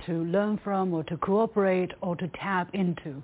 to 0.05 0.13
learn 0.13 0.59
from 0.63 0.93
or 0.93 1.03
to 1.05 1.17
cooperate 1.17 1.91
or 2.01 2.15
to 2.15 2.27
tap 2.39 2.69
into? 2.73 3.21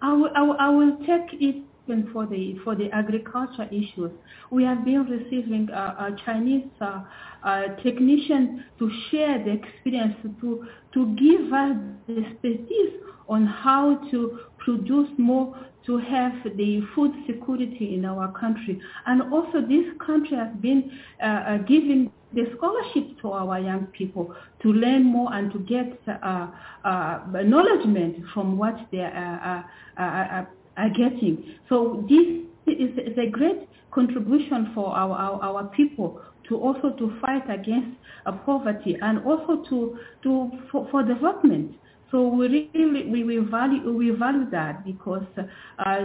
I 0.00 0.12
will, 0.12 0.30
I 0.34 0.42
will, 0.42 0.56
I 0.58 0.68
will 0.70 0.96
take 0.98 1.40
it 1.40 1.64
for 2.12 2.26
the 2.26 2.56
for 2.64 2.74
the 2.74 2.90
agriculture 2.92 3.68
issues. 3.70 4.10
We 4.50 4.64
have 4.64 4.84
been 4.84 5.04
receiving 5.04 5.68
uh, 5.70 5.94
uh, 5.98 6.10
Chinese 6.24 6.66
uh, 6.80 7.02
uh, 7.44 7.62
technicians 7.82 8.60
to 8.78 8.90
share 9.10 9.42
the 9.44 9.52
experience 9.52 10.14
to 10.40 10.66
to 10.94 11.06
give 11.16 11.52
us 11.52 11.76
the 12.06 12.24
expertise 12.24 12.92
on 13.28 13.46
how 13.46 13.96
to 14.10 14.40
produce 14.58 15.08
more 15.18 15.56
to 15.86 15.98
have 15.98 16.32
the 16.56 16.80
food 16.94 17.12
security 17.26 17.94
in 17.94 18.04
our 18.04 18.30
country. 18.38 18.80
And 19.06 19.32
also 19.32 19.60
this 19.60 19.84
country 20.04 20.36
has 20.36 20.54
been 20.60 20.92
uh, 21.20 21.26
uh, 21.26 21.58
giving 21.58 22.12
the 22.32 22.46
scholarship 22.56 23.20
to 23.20 23.32
our 23.32 23.58
young 23.58 23.86
people 23.86 24.34
to 24.62 24.72
learn 24.72 25.04
more 25.04 25.34
and 25.34 25.52
to 25.52 25.58
get 25.60 26.00
uh, 26.08 26.48
uh, 26.84 27.20
acknowledgement 27.34 28.24
from 28.32 28.56
what 28.56 28.76
they 28.90 29.00
are, 29.00 29.64
are, 29.98 30.48
are 30.76 30.88
getting. 30.90 31.56
So 31.68 32.06
this 32.08 32.42
is, 32.66 32.96
is, 32.96 33.18
a 33.18 33.28
great 33.28 33.68
contribution 33.90 34.70
for 34.74 34.94
our, 34.94 35.16
our, 35.16 35.42
our 35.42 35.64
people 35.68 36.22
to 36.48 36.56
also 36.56 36.90
to 36.90 37.18
fight 37.20 37.48
against 37.50 37.96
uh, 38.26 38.32
poverty 38.32 38.96
and 39.00 39.18
also 39.24 39.62
to, 39.68 39.98
to 40.22 40.50
for, 40.70 40.88
for 40.90 41.02
development. 41.02 41.72
So 42.10 42.28
we 42.28 42.46
really 42.48 43.10
we, 43.10 43.24
we 43.24 43.38
value 43.38 43.90
we 43.92 44.10
value 44.10 44.50
that 44.50 44.84
because 44.84 45.24
uh, 45.38 45.96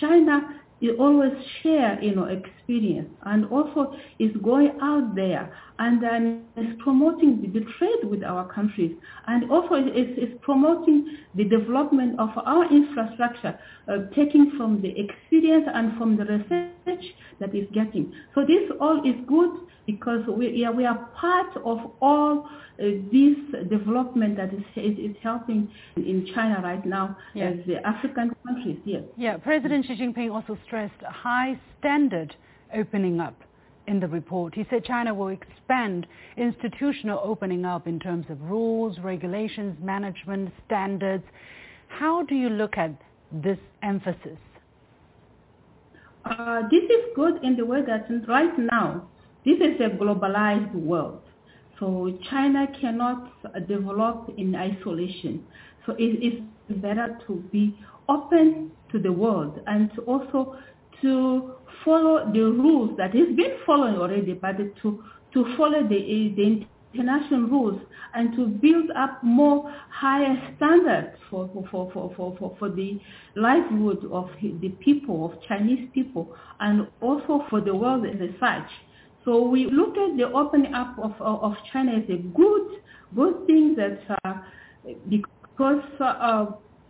China 0.00 0.60
always 0.98 1.32
share, 1.62 2.02
you 2.02 2.14
know, 2.14 2.24
experience 2.70 3.08
and 3.26 3.46
also 3.46 3.94
is 4.18 4.30
going 4.42 4.72
out 4.82 5.14
there 5.14 5.52
and 5.78 6.02
then 6.02 6.44
is 6.56 6.74
promoting 6.78 7.50
the, 7.52 7.60
trade 7.78 8.10
with 8.10 8.22
our 8.22 8.50
countries 8.52 8.96
and 9.26 9.50
also 9.50 9.74
is, 9.74 10.18
is 10.18 10.28
promoting 10.42 11.16
the 11.34 11.44
development 11.44 12.18
of 12.18 12.30
our 12.44 12.70
infrastructure, 12.70 13.58
uh, 13.88 13.98
taking 14.14 14.52
from 14.56 14.80
the 14.82 14.90
experience 14.98 15.66
and 15.74 15.96
from 15.98 16.16
the 16.16 16.24
research 16.24 17.04
that 17.38 17.54
is 17.54 17.66
getting. 17.72 18.12
So 18.34 18.42
this 18.42 18.70
all 18.80 19.00
is 19.06 19.14
good 19.26 19.50
because 19.86 20.26
we, 20.28 20.50
yeah, 20.50 20.70
we 20.70 20.84
are 20.84 21.08
part 21.16 21.56
of 21.64 21.78
all 22.00 22.48
uh, 22.80 22.84
this 23.12 23.36
development 23.68 24.36
that 24.36 24.52
is, 24.54 24.62
is, 24.76 24.98
is, 25.10 25.16
helping 25.22 25.68
in 25.96 26.26
China 26.34 26.60
right 26.62 26.84
now 26.86 27.16
Yeah. 27.34 27.50
as 27.50 27.66
the 27.66 27.86
African 27.86 28.34
countries. 28.46 28.78
Yes. 28.84 29.02
Yeah, 29.16 29.36
President 29.36 29.84
Xi 29.86 29.96
Jinping 29.96 30.32
also 30.32 30.56
stressed 30.66 31.02
high 31.02 31.58
standard 31.78 32.34
opening 32.74 33.20
up 33.20 33.34
in 33.86 34.00
the 34.00 34.06
report. 34.06 34.54
He 34.54 34.64
said 34.70 34.84
China 34.84 35.12
will 35.12 35.28
expand 35.28 36.06
institutional 36.36 37.20
opening 37.22 37.64
up 37.64 37.86
in 37.86 37.98
terms 37.98 38.26
of 38.28 38.40
rules, 38.42 38.98
regulations, 39.00 39.76
management, 39.82 40.52
standards. 40.66 41.24
How 41.88 42.22
do 42.22 42.34
you 42.34 42.48
look 42.48 42.78
at 42.78 42.92
this 43.32 43.58
emphasis? 43.82 44.38
Uh, 46.24 46.62
this 46.70 46.84
is 46.84 47.04
good 47.16 47.42
in 47.42 47.56
the 47.56 47.64
way 47.64 47.80
that 47.82 48.06
right 48.28 48.56
now, 48.58 49.08
this 49.44 49.56
is 49.56 49.80
a 49.80 49.88
globalized 49.96 50.74
world. 50.74 51.22
So 51.78 52.16
China 52.28 52.66
cannot 52.78 53.32
develop 53.66 54.32
in 54.36 54.54
isolation. 54.54 55.44
So 55.86 55.96
it 55.98 56.22
is 56.22 56.42
better 56.76 57.18
to 57.26 57.36
be 57.50 57.74
open 58.08 58.70
to 58.92 58.98
the 58.98 59.10
world 59.10 59.60
and 59.66 59.90
to 59.94 60.02
also 60.02 60.58
to 61.00 61.54
follow 61.84 62.30
the 62.32 62.40
rules 62.40 62.96
that 62.96 63.14
is 63.14 63.34
been 63.36 63.56
following 63.66 63.96
already, 63.96 64.32
but 64.34 64.56
to, 64.82 65.02
to 65.32 65.56
follow 65.56 65.82
the, 65.82 66.32
the 66.36 66.66
international 66.92 67.42
rules 67.42 67.80
and 68.14 68.34
to 68.36 68.46
build 68.46 68.90
up 68.96 69.22
more 69.22 69.72
higher 69.90 70.36
standards 70.56 71.16
for, 71.30 71.48
for, 71.70 71.90
for, 71.92 72.12
for, 72.16 72.36
for, 72.38 72.56
for 72.58 72.68
the 72.68 73.00
livelihood 73.36 74.04
of 74.12 74.28
the 74.40 74.68
people, 74.80 75.26
of 75.26 75.42
Chinese 75.46 75.88
people, 75.94 76.34
and 76.60 76.88
also 77.00 77.44
for 77.48 77.60
the 77.60 77.74
world 77.74 78.04
as 78.06 78.30
such. 78.40 78.68
So 79.24 79.42
we 79.46 79.66
look 79.70 79.96
at 79.96 80.16
the 80.16 80.32
opening 80.32 80.74
up 80.74 80.98
of, 80.98 81.12
of 81.20 81.54
China 81.72 81.92
as 81.92 82.08
a 82.08 82.16
good, 82.16 82.80
good 83.14 83.46
thing 83.46 83.76
that 83.76 84.00
uh, 84.24 84.34
because 85.08 85.84
uh, 86.00 86.46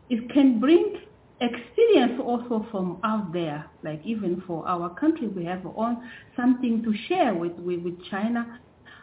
it 0.09 0.31
can 0.33 0.60
bring 0.60 0.97
experience 1.41 2.20
also 2.23 2.67
from 2.70 3.01
out 3.05 3.33
there, 3.33 3.67
like 3.83 4.01
even 4.05 4.43
for 4.47 4.67
our 4.69 4.94
country, 4.94 5.28
we 5.28 5.44
have 5.44 5.65
on 5.67 6.10
something 6.36 6.83
to 6.83 6.94
share 7.09 7.35
with, 7.35 7.52
with, 7.52 7.81
with 7.81 7.99
China. 8.10 8.60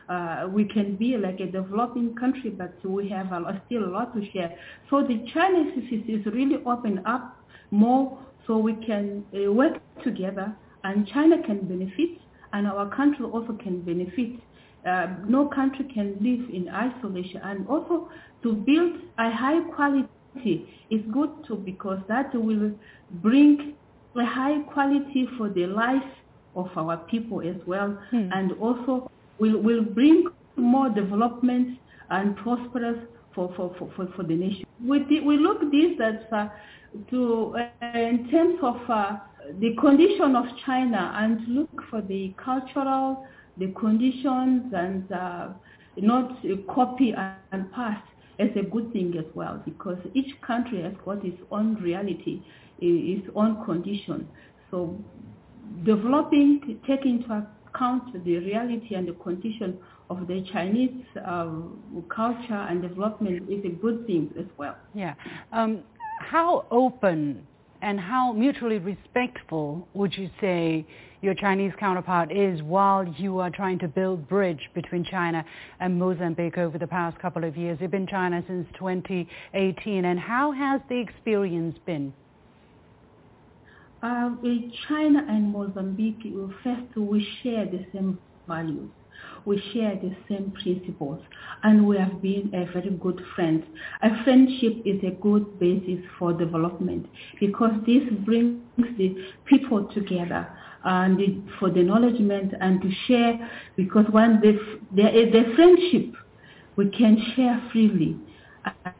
Uh, 0.08 0.48
we 0.50 0.64
can 0.64 0.96
be 0.96 1.18
like 1.18 1.40
a 1.40 1.48
developing 1.48 2.16
country, 2.16 2.50
but 2.50 2.74
we 2.86 3.10
have 3.10 3.32
a 3.32 3.40
lot, 3.40 3.62
still 3.66 3.84
a 3.84 3.92
lot 3.92 4.16
to 4.16 4.22
share. 4.32 4.56
So 4.90 5.02
the 5.02 5.26
Chinese 5.34 5.84
is, 5.92 6.22
is 6.22 6.26
really 6.34 6.58
open 6.66 7.02
up 7.06 7.36
more 7.72 8.18
so 8.46 8.58
we 8.58 8.74
can 8.86 9.26
uh, 9.36 9.52
work 9.52 9.74
together 10.04 10.56
and 10.84 11.08
China 11.08 11.44
can 11.44 11.68
benefit 11.68 12.22
and 12.54 12.68
our 12.68 12.90
country 12.96 13.26
also 13.26 13.54
can 13.62 13.82
benefit. 13.82 14.40
Uh, 14.88 15.08
no 15.28 15.48
country 15.48 15.86
can 15.94 16.14
live 16.22 16.50
in 16.54 16.70
isolation 16.70 17.42
and 17.44 17.68
also 17.68 18.10
to 18.44 18.54
build 18.54 18.96
a 19.18 19.30
high 19.30 19.60
quality 19.76 20.08
is 20.46 21.02
good 21.14 21.30
too 21.48 21.56
because 21.66 22.00
that 22.08 22.34
will 22.34 22.72
bring 23.22 23.74
a 24.16 24.26
high 24.26 24.60
quality 24.74 25.28
for 25.38 25.50
the 25.50 25.68
life 25.68 26.04
of 26.56 26.70
our 26.76 26.98
people 27.10 27.42
as 27.42 27.56
well 27.68 27.98
and 28.12 28.52
also 28.54 29.10
will, 29.40 29.62
will 29.62 29.84
bring 29.84 30.26
more 30.56 30.90
development 30.90 31.78
and 32.10 32.36
prosperous 32.38 32.98
for, 33.36 33.54
for, 33.56 33.76
for, 33.78 34.08
for, 34.16 34.24
the 34.24 34.34
nation. 34.34 34.66
We, 34.84 35.00
we 35.22 35.38
look 35.38 35.60
this 35.72 35.92
that 36.00 36.28
uh, 36.32 36.48
to 37.12 37.56
uh, 37.58 37.98
in 37.98 38.28
terms 38.32 38.58
of 38.64 38.78
uh, 38.90 39.18
the 39.60 39.76
condition 39.80 40.36
of 40.36 40.46
China 40.66 41.14
and 41.16 41.48
look 41.48 41.70
for 41.90 42.02
the 42.02 42.34
cultural, 42.44 43.28
the 43.58 43.68
conditions 43.80 44.74
and 44.76 45.12
uh, 45.12 45.50
not 45.98 46.32
copy 46.74 47.14
and 47.52 47.72
pass 47.72 48.02
as 48.40 48.50
a 48.56 48.64
good 48.64 48.92
thing 48.94 49.16
as 49.18 49.26
well 49.36 49.62
because 49.66 49.98
each 50.14 50.40
country 50.42 50.82
has 50.82 50.94
got 51.06 51.24
its 51.26 51.42
own 51.52 51.76
reality, 51.76 52.42
its 52.80 53.28
own 53.36 53.64
condition. 53.66 54.28
So 54.72 54.98
developing, 55.84 56.80
taking 56.88 57.24
into 57.24 57.48
account 57.74 58.14
the 58.24 58.38
reality 58.38 58.96
and 58.96 59.08
the 59.08 59.14
condition 59.14 59.80
of 60.10 60.28
the 60.28 60.46
Chinese 60.52 61.04
uh, 61.26 61.50
culture 62.14 62.66
and 62.70 62.82
development 62.82 63.50
is 63.50 63.64
a 63.66 63.70
good 63.70 64.06
thing 64.08 64.34
as 64.40 64.46
well. 64.58 64.78
Yeah. 64.94 65.16
Um, 65.52 65.84
how 66.20 66.66
open 66.72 67.46
and 67.82 68.00
how 68.00 68.34
mutually 68.34 68.80
respectful 68.80 69.88
would 69.94 70.16
you 70.18 70.30
say 70.42 70.86
your 71.22 71.34
Chinese 71.34 71.74
counterpart 71.80 72.32
is 72.32 72.62
while 72.62 73.06
you 73.06 73.40
are 73.40 73.50
trying 73.50 73.80
to 73.80 73.88
build 73.88 74.28
bridge 74.28 74.70
between 74.76 75.04
China 75.04 75.44
and 75.80 75.98
Mozambique 75.98 76.58
over 76.58 76.78
the 76.78 76.88
past 76.88 77.20
couple 77.20 77.44
of 77.44 77.58
years? 77.58 77.78
You've 77.82 77.92
been 77.92 78.04
in 78.04 78.08
China 78.08 78.44
since 78.48 78.68
2018 78.78 80.06
and 80.06 80.20
how 80.20 80.52
has 80.52 80.82
the 80.90 81.00
experience 81.00 81.78
been? 81.86 82.14
Uh, 84.04 84.30
China 84.88 85.26
and 85.28 85.52
Mozambique, 85.52 86.22
first 86.64 86.96
we 86.96 87.28
share 87.42 87.66
the 87.66 87.84
same 87.92 88.20
values. 88.48 88.90
We 89.46 89.60
share 89.74 89.96
the 89.96 90.16
same 90.30 90.52
principles 90.62 91.20
and 91.64 91.88
we 91.88 91.98
have 91.98 92.22
been 92.22 92.52
a 92.54 92.72
very 92.72 92.92
good 92.92 93.20
friend. 93.36 93.66
A 94.04 94.24
friendship 94.24 94.84
is 94.86 95.02
a 95.04 95.12
good 95.20 95.60
basis 95.60 96.00
for 96.20 96.32
development 96.34 97.08
because 97.40 97.72
this 97.88 98.04
brings 98.24 98.62
the 98.78 99.16
people 99.46 99.86
together 99.96 100.48
and 100.88 101.44
for 101.60 101.70
the 101.70 101.82
acknowledgement 101.82 102.54
and 102.62 102.82
to 102.82 102.90
share 103.08 103.50
because 103.76 104.06
when 104.12 104.40
the, 104.40 104.54
the, 104.96 105.04
the 105.04 105.54
friendship 105.54 106.14
we 106.78 106.90
can 106.90 107.22
share 107.36 107.62
freely 107.74 108.16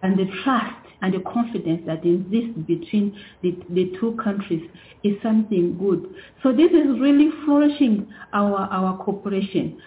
and 0.04 0.20
the 0.20 0.26
trust 0.44 0.76
and 1.02 1.14
the 1.14 1.20
confidence 1.22 1.82
that 1.86 2.06
exists 2.06 2.60
between 2.68 3.18
the, 3.42 3.58
the 3.70 3.94
two 4.00 4.18
countries 4.22 4.70
is 5.04 5.14
something 5.24 5.78
good. 5.78 6.14
So 6.44 6.52
this 6.52 6.72
is 6.72 7.00
really 7.00 7.30
flourishing 7.46 8.12
our, 8.34 8.68
our 8.70 8.98
cooperation 9.04 9.80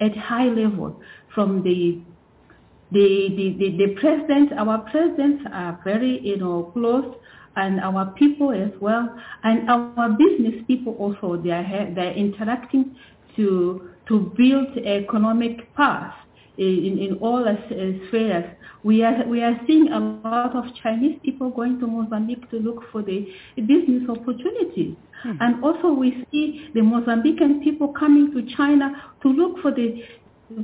at 0.00 0.16
high 0.16 0.46
level 0.46 1.00
from 1.34 1.62
the 1.62 2.00
the, 2.92 3.28
the, 3.34 3.56
the, 3.58 3.86
the 3.86 3.94
president, 4.00 4.52
our 4.52 4.80
presidents 4.90 5.44
are 5.50 5.80
very, 5.82 6.20
you 6.20 6.36
know, 6.36 6.70
close 6.74 7.14
and 7.56 7.80
our 7.80 8.06
people 8.12 8.50
as 8.50 8.70
well 8.80 9.14
and 9.44 9.68
our 9.68 10.10
business 10.10 10.54
people 10.66 10.94
also 10.94 11.40
they 11.42 11.50
are 11.50 11.94
they're 11.94 12.12
interacting 12.12 12.96
to 13.36 13.90
to 14.08 14.32
build 14.36 14.76
economic 14.84 15.74
path 15.74 16.14
in, 16.58 16.98
in 16.98 17.18
all 17.20 17.44
spheres. 18.08 18.44
We 18.84 19.04
are 19.04 19.26
we 19.26 19.42
are 19.42 19.58
seeing 19.66 19.88
a 19.92 19.98
lot 19.98 20.56
of 20.56 20.64
Chinese 20.82 21.18
people 21.24 21.50
going 21.50 21.78
to 21.80 21.86
Mozambique 21.86 22.50
to 22.50 22.56
look 22.56 22.82
for 22.90 23.02
the 23.02 23.26
business 23.56 24.08
opportunities. 24.08 24.96
Hmm. 25.22 25.36
And 25.40 25.64
also 25.64 25.92
we 25.92 26.26
see 26.30 26.68
the 26.74 26.80
Mozambican 26.80 27.62
people 27.62 27.88
coming 27.88 28.32
to 28.32 28.56
China 28.56 28.90
to 29.22 29.28
look 29.28 29.60
for 29.62 29.70
the 29.70 30.02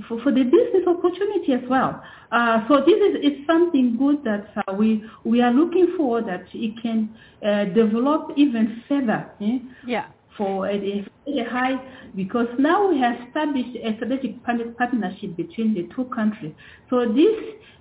for, 0.09 0.21
for 0.23 0.33
the 0.33 0.43
business 0.45 0.85
opportunity 0.87 1.53
as 1.53 1.69
well. 1.69 2.03
Uh, 2.31 2.67
so 2.69 2.81
this 2.85 2.97
is, 2.97 3.33
is 3.33 3.47
something 3.47 3.97
good 3.97 4.23
that 4.25 4.45
uh, 4.57 4.73
we 4.75 5.03
we 5.25 5.41
are 5.43 5.53
looking 5.53 5.95
for 5.97 6.21
that 6.23 6.45
it 6.53 6.73
can 6.83 7.09
uh, 7.45 7.65
develop 7.67 8.33
even 8.37 8.83
further. 8.89 9.31
eh, 9.41 9.59
Yeah. 9.87 10.07
For 10.37 10.69
a, 10.69 11.05
a 11.27 11.45
high, 11.51 11.77
because 12.15 12.47
now 12.61 12.89
we 12.89 12.97
have 13.01 13.17
established 13.27 13.75
a 13.83 13.97
strategic 13.97 14.41
partnership 14.45 15.37
between 15.37 15.75
the 15.75 15.89
two 15.97 16.05
countries. 16.15 16.55
So 16.91 17.13
this 17.13 17.35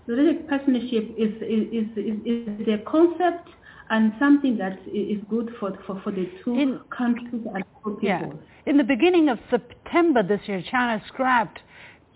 strategic 0.04 0.50
partnership 0.50 1.06
is 1.18 1.34
is, 1.42 1.88
is, 1.98 2.18
is 2.26 2.68
a 2.68 2.80
concept 2.80 3.48
and 3.90 4.12
something 4.20 4.58
that 4.58 4.80
is 4.92 5.20
good 5.30 5.54
for, 5.60 5.78
for, 5.86 6.02
for 6.04 6.12
the 6.12 6.30
two 6.44 6.80
countries 6.90 7.44
and 7.54 7.64
two 7.84 7.92
people. 7.92 8.02
Yeah. 8.02 8.32
In 8.66 8.78
the 8.78 8.84
beginning 8.84 9.30
of 9.30 9.40
September 9.50 10.24
this 10.24 10.42
year, 10.48 10.62
China 10.70 11.02
scrapped 11.08 11.60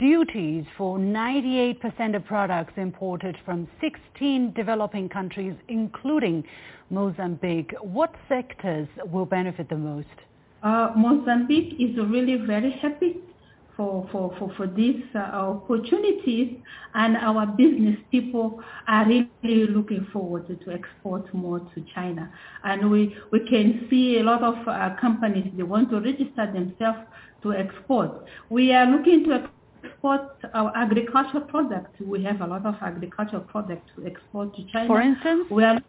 duties 0.02 0.66
for 0.78 0.98
98% 0.98 2.16
of 2.16 2.26
products 2.26 2.74
imported 2.76 3.38
from 3.46 3.68
16 3.80 4.52
developing 4.54 5.08
countries, 5.08 5.54
including 5.68 6.44
Mozambique. 6.90 7.72
What 7.82 8.14
sectors 8.28 8.88
will 9.12 9.28
benefit 9.28 9.70
the 9.70 9.78
most? 9.78 10.08
Uh, 10.64 10.90
Mozambique 10.98 11.76
is 11.80 11.96
really 11.98 12.36
very 12.48 12.72
happy 12.82 13.18
for, 13.78 14.10
for, 14.12 14.36
for, 14.40 14.52
for 14.58 14.66
these 14.66 15.04
uh, 15.14 15.20
opportunities 15.20 16.58
and 16.96 17.16
our 17.18 17.46
business 17.46 17.98
people 18.10 18.60
are 18.88 19.08
really 19.08 19.68
looking 19.68 20.08
forward 20.12 20.48
to, 20.48 20.72
export 20.72 21.32
more 21.32 21.60
to 21.60 21.86
China. 21.94 22.32
And 22.64 22.90
we, 22.90 23.16
we 23.32 23.48
can 23.48 23.86
see 23.88 24.18
a 24.18 24.24
lot 24.24 24.44
of 24.44 24.68
uh, 24.68 24.96
companies, 25.00 25.52
they 25.56 25.64
want 25.64 25.92
to 25.92 26.00
register 26.00 26.52
themselves 26.52 27.00
to 27.44 27.54
export. 27.54 28.26
We 28.50 28.74
are 28.74 28.88
looking 28.88 29.26
to 29.26 29.50
export 29.84 30.38
our 30.54 30.76
agricultural 30.76 31.44
products. 31.46 32.00
We 32.00 32.24
have 32.24 32.42
a 32.42 32.48
lot 32.48 32.66
of 32.66 32.76
agricultural 32.82 33.44
products 33.44 33.90
to 33.96 34.06
export 34.06 34.56
to 34.56 34.66
China. 34.72 34.88
For 34.88 35.02
instance? 35.02 35.48
We 35.50 35.64
are, 35.64 35.80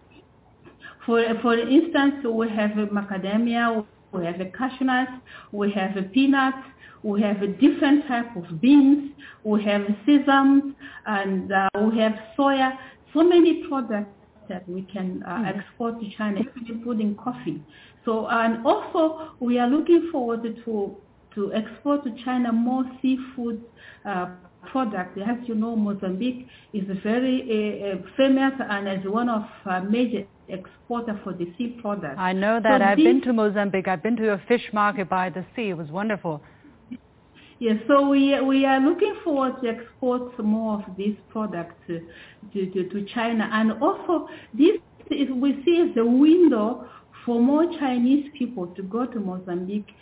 for, 1.06 1.22
for 1.42 1.58
instance, 1.58 2.24
we 2.24 2.48
have 2.50 2.70
macadamia, 2.70 3.84
we 4.12 4.24
have 4.24 4.36
cashew 4.56 4.84
nuts, 4.84 5.12
we 5.52 5.70
have 5.72 5.94
peanuts, 6.12 6.58
we 7.02 7.20
have 7.22 7.42
a 7.42 7.48
different 7.48 8.06
type 8.06 8.36
of 8.36 8.60
beans, 8.60 9.10
we 9.44 9.62
have 9.64 9.82
sesame, 10.06 10.74
and 11.06 11.52
uh, 11.52 11.68
we 11.80 11.98
have 11.98 12.12
soya, 12.38 12.76
so 13.12 13.22
many 13.24 13.64
products 13.68 14.10
that 14.48 14.68
we 14.68 14.82
can 14.82 15.22
uh, 15.26 15.30
mm. 15.30 15.56
export 15.56 16.00
to 16.00 16.10
China, 16.16 16.40
including 16.68 17.16
coffee. 17.16 17.62
So, 18.04 18.26
and 18.28 18.66
also 18.66 19.30
we 19.40 19.58
are 19.58 19.68
looking 19.68 20.10
forward 20.10 20.42
to 20.64 20.96
to 21.34 21.52
export 21.52 22.04
to 22.04 22.24
China 22.24 22.52
more 22.52 22.84
seafood 23.00 23.62
uh, 24.04 24.26
products. 24.70 25.18
As 25.26 25.36
you 25.46 25.54
know, 25.54 25.76
Mozambique 25.76 26.46
is 26.72 26.84
very 27.02 27.92
uh, 27.92 27.96
famous 28.16 28.52
and 28.58 28.88
is 28.88 29.10
one 29.10 29.28
of 29.28 29.44
uh, 29.66 29.80
major 29.80 30.26
exporter 30.48 31.18
for 31.24 31.32
the 31.32 31.52
sea 31.56 31.78
products. 31.80 32.16
I 32.18 32.32
know 32.32 32.60
that. 32.62 32.80
So 32.80 32.84
I've 32.84 32.96
this, 32.96 33.04
been 33.04 33.20
to 33.22 33.32
Mozambique. 33.32 33.88
I've 33.88 34.02
been 34.02 34.16
to 34.16 34.32
a 34.32 34.42
fish 34.48 34.68
market 34.72 35.08
by 35.08 35.30
the 35.30 35.44
sea. 35.56 35.70
It 35.70 35.76
was 35.76 35.88
wonderful. 35.88 36.42
Yes, 37.58 37.76
so 37.86 38.08
we 38.08 38.40
we 38.40 38.66
are 38.66 38.80
looking 38.80 39.14
forward 39.22 39.54
to 39.62 39.68
export 39.68 40.36
more 40.42 40.82
of 40.82 40.96
these 40.96 41.16
products 41.30 41.76
to, 41.86 42.00
to, 42.52 42.88
to 42.88 43.06
China, 43.14 43.48
and 43.52 43.72
also 43.80 44.28
this 44.52 44.78
is 45.10 45.28
we 45.30 45.62
see 45.64 45.88
as 45.88 45.96
a 45.96 46.04
window 46.04 46.88
for 47.24 47.40
more 47.40 47.64
Chinese 47.78 48.28
people 48.36 48.66
to 48.74 48.82
go 48.82 49.06
to 49.06 49.20
Mozambique 49.20 49.94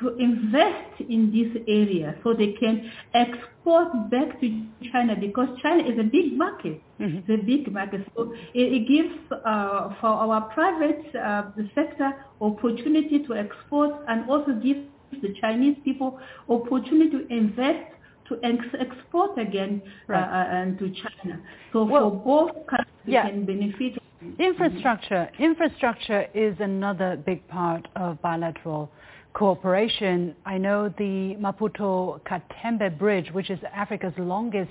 to 0.00 0.16
invest 0.16 1.00
in 1.00 1.30
this 1.30 1.62
area 1.68 2.16
so 2.24 2.34
they 2.34 2.52
can 2.52 2.90
export 3.14 4.10
back 4.10 4.40
to 4.40 4.66
China 4.92 5.14
because 5.18 5.48
China 5.62 5.84
is 5.84 5.98
a 5.98 6.02
big 6.02 6.36
market. 6.36 6.80
Mm-hmm. 7.00 7.18
It's 7.18 7.42
a 7.42 7.44
big 7.44 7.72
market. 7.72 8.06
So 8.16 8.32
it, 8.54 8.72
it 8.72 8.88
gives 8.88 9.14
uh, 9.30 9.94
for 10.00 10.08
our 10.08 10.42
private 10.52 11.04
uh, 11.14 11.50
sector 11.74 12.12
opportunity 12.40 13.24
to 13.24 13.34
export 13.34 13.94
and 14.08 14.28
also 14.28 14.52
gives 14.54 14.80
the 15.22 15.34
Chinese 15.40 15.76
people 15.84 16.18
opportunity 16.48 17.10
to 17.10 17.26
invest 17.32 17.94
to 18.28 18.38
ex- 18.42 18.74
export 18.80 19.38
again 19.38 19.82
right. 20.08 20.22
uh, 20.22 20.54
and 20.54 20.78
to 20.78 20.90
China. 20.90 21.40
So 21.72 21.84
well, 21.84 22.10
for 22.10 22.50
both 22.50 22.66
countries 22.66 22.88
yeah. 23.06 23.28
can 23.28 23.44
benefit. 23.44 23.98
Infrastructure. 24.38 25.30
Infrastructure 25.38 26.26
is 26.34 26.56
another 26.58 27.16
big 27.24 27.46
part 27.48 27.86
of 27.94 28.20
bilateral 28.22 28.90
cooperation. 29.34 30.34
I 30.46 30.56
know 30.58 30.88
the 30.96 31.36
Maputo 31.40 32.20
Katembe 32.24 32.96
Bridge, 32.98 33.30
which 33.32 33.50
is 33.50 33.58
Africa's 33.74 34.14
longest 34.16 34.70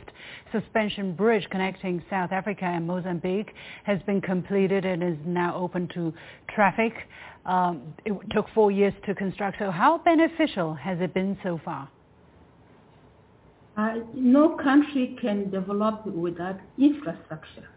suspension 0.51 1.13
bridge 1.13 1.45
connecting 1.51 2.01
South 2.09 2.31
Africa 2.31 2.65
and 2.65 2.87
Mozambique, 2.87 3.53
has 3.83 4.01
been 4.03 4.21
completed 4.21 4.85
and 4.85 5.03
is 5.03 5.17
now 5.25 5.55
open 5.55 5.89
to 5.93 6.13
traffic. 6.55 6.93
Um, 7.45 7.93
it 8.05 8.13
took 8.31 8.47
four 8.55 8.71
years 8.71 8.93
to 9.05 9.13
construct. 9.13 9.57
So 9.59 9.69
how 9.69 9.97
beneficial 9.97 10.73
has 10.73 10.97
it 11.01 11.13
been 11.13 11.37
so 11.43 11.59
far? 11.63 11.89
Uh, 13.75 13.95
no 14.13 14.55
country 14.63 15.17
can 15.19 15.49
develop 15.49 16.05
without 16.05 16.59
infrastructure. 16.77 17.67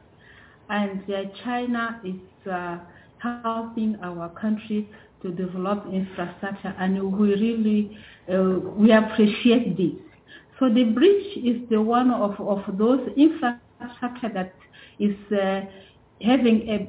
And 0.69 1.03
uh, 1.11 1.23
China 1.43 2.01
is 2.05 2.51
uh, 2.51 2.79
helping 3.19 3.97
our 4.03 4.29
country 4.41 4.89
to 5.27 5.33
develop 5.33 5.87
infrastructure 5.93 6.75
and 6.79 7.03
we 7.19 7.35
really, 7.35 7.99
uh, 8.33 8.61
we 8.77 8.93
appreciate 8.93 9.77
this. 9.77 9.93
So 10.59 10.73
the 10.73 10.85
bridge 10.85 11.37
is 11.37 11.69
the 11.69 11.81
one 11.81 12.11
of, 12.11 12.41
of 12.41 12.79
those 12.79 13.01
infrastructure 13.17 14.31
that 14.33 14.55
is 14.99 15.17
uh, 15.33 15.63
having 16.23 16.69
a 16.69 16.89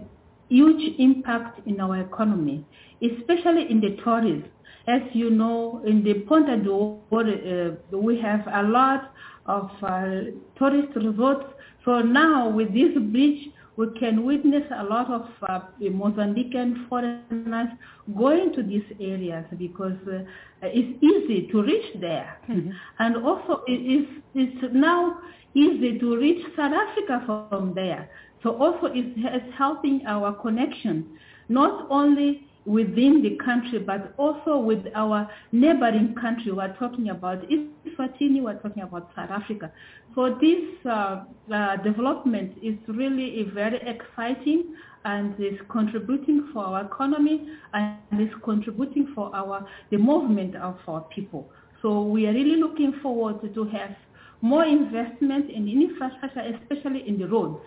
huge 0.50 0.96
impact 1.00 1.68
in 1.68 1.82
our 1.82 2.00
economy, 2.00 2.66
especially 3.02 3.70
in 3.70 3.82
the 3.82 3.98
tourism. 4.04 4.46
As 4.88 5.02
you 5.12 5.30
know, 5.30 5.82
in 5.86 6.02
the 6.04 6.14
Ponta 6.14 6.56
do 6.56 7.00
uh, 7.12 7.98
we 7.98 8.22
have 8.22 8.48
a 8.48 8.64
lot 8.64 9.12
of 9.46 9.70
uh, 9.84 10.32
tourist 10.58 10.96
resorts. 10.96 11.46
So 11.84 12.00
now 12.00 12.50
with 12.50 12.74
this 12.74 12.94
bridge, 13.12 13.50
we 13.78 13.88
can 14.00 14.26
witness 14.26 14.64
a 14.76 14.84
lot 14.84 15.10
of 15.10 15.28
uh, 15.48 15.60
Mozambican 15.82 16.90
foreigners 16.90 17.70
going 18.18 18.52
to 18.54 18.64
these 18.64 18.84
areas 19.00 19.46
because 19.58 19.98
uh, 20.12 20.24
it's 20.64 21.04
easy 21.04 21.48
to 21.52 21.62
reach 21.62 22.02
there. 22.02 22.40
Mm-hmm. 22.50 22.72
And 23.00 23.18
also 23.18 23.62
it 23.68 23.74
is, 23.74 24.08
it's 24.34 24.74
now 24.74 25.20
easy 25.54 26.00
to 26.00 26.18
reach 26.18 26.44
South 26.56 26.74
Africa 26.74 27.48
from 27.50 27.74
there. 27.76 28.10
So 28.42 28.58
also 28.58 28.88
it's, 28.88 29.14
it's 29.16 29.58
helping 29.58 30.04
our 30.08 30.34
connection, 30.34 31.18
not 31.48 31.88
only 31.92 32.48
within 32.68 33.22
the 33.24 33.38
country, 33.44 33.80
but 33.80 34.14
also 34.18 34.58
with 34.58 34.86
our 34.94 35.30
neighboring 35.54 36.14
country. 36.20 36.52
We're 36.52 36.76
talking 36.78 37.10
about 37.10 37.42
Eswatini, 37.50 38.42
we're 38.44 38.60
talking 38.62 38.84
about 38.84 39.10
South 39.16 39.32
Africa. 39.32 39.72
So 40.14 40.38
this 40.42 40.62
uh, 40.86 41.24
uh, 41.54 41.78
development 41.78 42.58
is 42.62 42.76
really 42.88 43.50
very 43.54 43.80
exciting 43.88 44.76
and 45.06 45.34
is 45.40 45.58
contributing 45.70 46.50
for 46.52 46.66
our 46.66 46.86
economy 46.86 47.48
and 47.74 47.98
is 48.20 48.34
contributing 48.44 49.14
for 49.16 49.34
our 49.34 49.66
the 49.90 49.98
movement 49.98 50.58
of 50.58 50.76
our 50.90 51.02
people. 51.16 51.50
So 51.82 52.02
we 52.04 52.28
are 52.28 52.34
really 52.34 52.58
looking 52.58 52.94
forward 53.02 53.42
to, 53.44 53.50
to 53.50 53.64
have 53.78 53.96
more 54.42 54.66
investment 54.66 55.50
in 55.50 55.70
infrastructure, 55.70 56.42
especially 56.42 57.08
in 57.08 57.18
the 57.18 57.28
roads. 57.28 57.62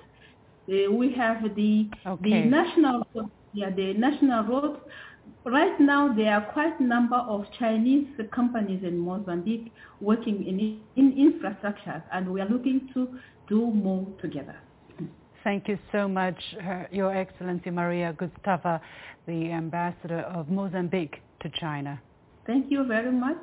Uh, 0.69 0.93
we 0.93 1.11
have 1.15 1.43
the 1.57 1.89
okay. 2.07 2.31
the 2.31 2.41
national 2.45 3.07
yeah, 3.53 3.71
the 3.71 3.95
national 3.95 4.45
roads. 4.45 4.81
Right 5.45 5.79
now, 5.81 6.13
there 6.15 6.35
are 6.35 6.53
quite 6.53 6.79
a 6.81 6.83
number 6.83 7.17
of 7.17 7.45
Chinese 7.59 8.07
companies 8.35 8.83
in 8.83 8.99
Mozambique 8.99 9.73
working 10.01 10.47
in, 10.47 10.81
in 10.97 11.17
infrastructure, 11.17 12.03
and 12.13 12.31
we 12.33 12.41
are 12.41 12.49
looking 12.49 12.91
to 12.95 13.09
do 13.49 13.67
more 13.67 14.07
together. 14.21 14.57
Thank 15.43 15.69
you 15.69 15.79
so 15.91 16.07
much, 16.07 16.39
Your 16.91 17.17
Excellency 17.17 17.71
Maria 17.71 18.15
Gustava, 18.19 18.81
the 19.27 19.51
Ambassador 19.51 20.21
of 20.21 20.49
Mozambique 20.49 21.23
to 21.41 21.51
China. 21.59 22.01
Thank 22.47 22.71
you 22.71 22.85
very 22.85 23.13
much. 23.13 23.43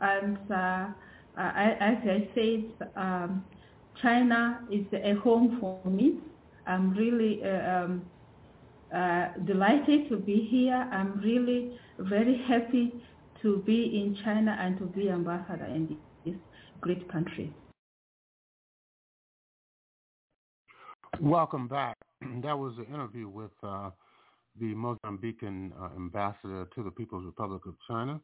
And 0.00 0.38
uh, 0.50 0.86
I, 1.36 1.76
as 1.80 1.96
I 2.04 2.28
said, 2.34 2.88
um, 2.96 3.44
China 4.00 4.60
is 4.70 4.86
a 4.92 5.14
home 5.14 5.58
for 5.60 5.80
me. 5.88 6.18
I'm 6.66 6.92
really 6.94 7.42
uh, 7.44 7.84
um, 7.84 8.02
delighted 9.46 10.08
to 10.08 10.16
be 10.16 10.46
here. 10.50 10.88
I'm 10.92 11.20
really 11.20 11.78
very 11.98 12.42
happy 12.48 12.92
to 13.42 13.58
be 13.66 14.00
in 14.02 14.16
China 14.24 14.56
and 14.58 14.78
to 14.78 14.86
be 14.86 15.10
ambassador 15.10 15.66
in 15.66 15.96
this 16.24 16.34
great 16.80 17.10
country. 17.12 17.52
Welcome 21.20 21.68
back. 21.68 21.96
That 22.42 22.58
was 22.58 22.74
an 22.78 22.86
interview 22.92 23.28
with 23.28 23.50
uh, 23.62 23.90
the 24.58 24.74
Mozambican 24.74 25.72
uh, 25.78 25.94
ambassador 25.94 26.66
to 26.74 26.82
the 26.82 26.90
People's 26.90 27.26
Republic 27.26 27.66
of 27.66 27.74
China, 27.86 28.18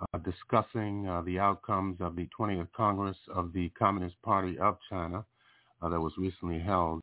uh, 0.00 0.18
discussing 0.18 1.06
uh, 1.06 1.22
the 1.22 1.38
outcomes 1.38 1.98
of 2.00 2.16
the 2.16 2.28
20th 2.38 2.68
Congress 2.76 3.16
of 3.34 3.52
the 3.52 3.68
Communist 3.78 4.20
Party 4.22 4.58
of 4.58 4.78
China 4.88 5.24
that 5.80 6.00
was 6.00 6.12
recently 6.18 6.58
held 6.58 7.02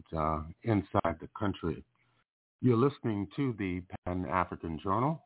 inside 0.64 1.16
the 1.20 1.30
country. 1.38 1.84
You're 2.60 2.76
listening 2.76 3.28
to 3.36 3.54
the 3.60 3.84
Pan-African 4.06 4.80
Journal 4.80 5.22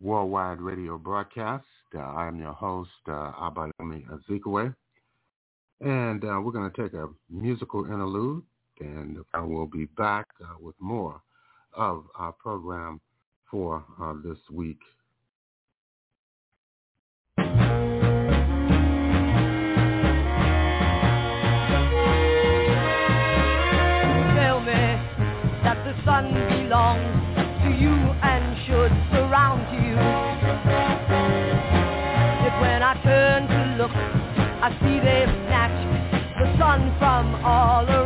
worldwide 0.00 0.62
radio 0.62 0.96
broadcast. 0.96 1.66
Uh, 1.94 1.98
I 1.98 2.26
am 2.26 2.38
your 2.38 2.54
host, 2.54 2.88
uh, 3.06 3.32
Abayomi 3.32 4.06
Azikiwe. 4.08 4.74
And 5.82 6.24
uh, 6.24 6.40
we're 6.42 6.52
going 6.52 6.70
to 6.70 6.82
take 6.82 6.94
a 6.94 7.08
musical 7.28 7.84
interlude, 7.84 8.44
and 8.80 9.18
I 9.34 9.42
will 9.42 9.66
be 9.66 9.84
back 9.84 10.26
uh, 10.42 10.54
with 10.58 10.74
more 10.80 11.20
of 11.74 12.06
our 12.16 12.32
program 12.32 13.02
for 13.50 13.84
uh, 14.00 14.14
this 14.24 14.38
week. 14.50 14.80
the 25.92 26.04
sun 26.04 26.32
belongs 26.32 27.36
to 27.62 27.70
you 27.70 27.92
and 27.92 28.56
should 28.66 28.92
surround 29.12 29.66
you. 29.84 29.94
Yet 32.42 32.60
when 32.60 32.82
I 32.82 32.94
turn 33.02 33.46
to 33.48 33.76
look, 33.82 33.90
I 33.92 34.70
see 34.80 35.00
they've 35.00 35.34
snatched 35.46 36.38
the 36.38 36.58
sun 36.58 36.94
from 36.98 37.44
all 37.44 37.84
around. 37.84 38.01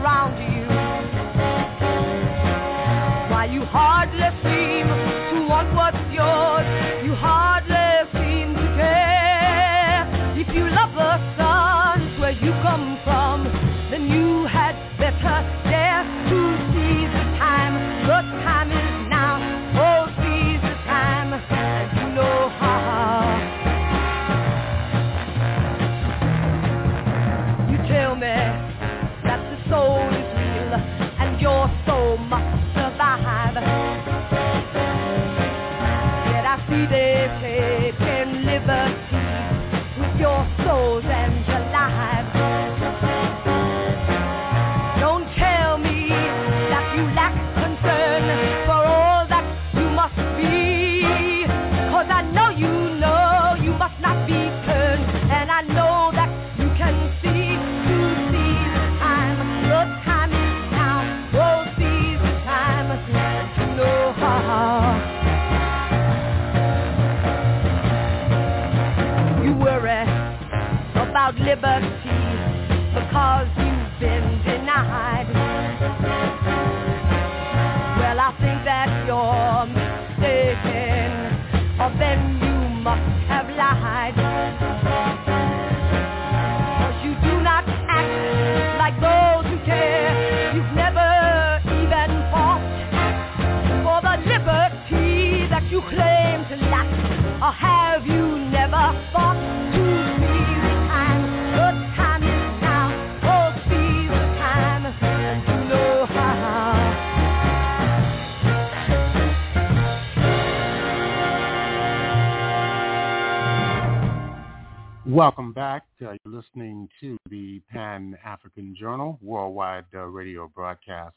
Welcome 115.47 115.63
back. 115.63 115.85
Uh, 116.03 116.17
you're 116.25 116.43
listening 116.43 116.89
to 117.01 117.17
the 117.31 117.61
Pan-African 117.71 118.75
Journal 118.77 119.17
worldwide 119.23 119.85
uh, 119.95 120.01
radio 120.01 120.51
broadcast. 120.53 121.15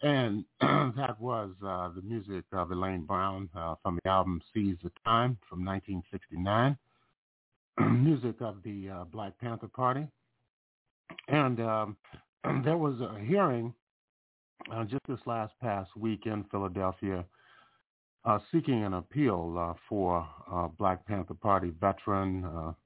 And 0.00 0.44
that 0.60 1.16
was 1.18 1.50
uh, 1.60 1.88
the 1.96 2.02
music 2.02 2.44
of 2.52 2.70
Elaine 2.70 3.02
Brown 3.02 3.48
uh, 3.56 3.74
from 3.82 3.98
the 4.04 4.08
album 4.08 4.40
Seize 4.54 4.76
the 4.84 4.92
Time 5.04 5.38
from 5.48 5.64
1969. 5.64 6.78
music 8.00 8.36
of 8.40 8.62
the 8.62 8.90
uh, 8.90 9.04
Black 9.06 9.36
Panther 9.40 9.70
Party. 9.74 10.06
And 11.26 11.58
um, 11.58 11.96
there 12.64 12.78
was 12.78 13.00
a 13.00 13.18
hearing 13.24 13.74
uh, 14.72 14.84
just 14.84 15.02
this 15.08 15.18
last 15.26 15.52
past 15.60 15.90
week 15.96 16.26
in 16.26 16.44
Philadelphia 16.52 17.24
uh, 18.24 18.38
seeking 18.52 18.84
an 18.84 18.94
appeal 18.94 19.56
uh, 19.58 19.74
for 19.88 20.24
uh, 20.48 20.68
Black 20.78 21.04
Panther 21.06 21.34
Party 21.34 21.72
veteran, 21.80 22.76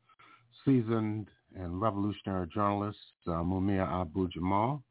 seasoned 0.64 1.28
and 1.56 1.80
revolutionary 1.80 2.46
journalist 2.48 2.98
uh, 3.26 3.42
Mumia 3.42 3.86
Abu 4.00 4.28
Jamal. 4.28 4.82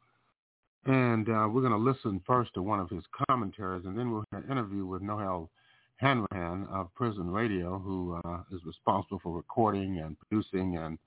And 0.86 1.28
uh, 1.28 1.48
we're 1.52 1.62
going 1.62 1.72
to 1.72 1.78
listen 1.78 2.22
first 2.26 2.54
to 2.54 2.62
one 2.62 2.80
of 2.80 2.90
his 2.90 3.04
commentaries, 3.28 3.86
and 3.86 3.98
then 3.98 4.12
we'll 4.12 4.24
have 4.32 4.44
an 4.44 4.52
interview 4.52 4.86
with 4.86 5.02
Noelle 5.02 5.50
Hanrahan 5.98 6.66
of 6.72 6.94
Prison 6.96 7.30
Radio, 7.30 7.78
who 7.78 8.20
uh, 8.24 8.40
is 8.54 8.62
responsible 8.66 9.20
for 9.22 9.36
recording 9.36 10.00
and 10.00 10.16
producing 10.20 10.78
and 10.78 10.98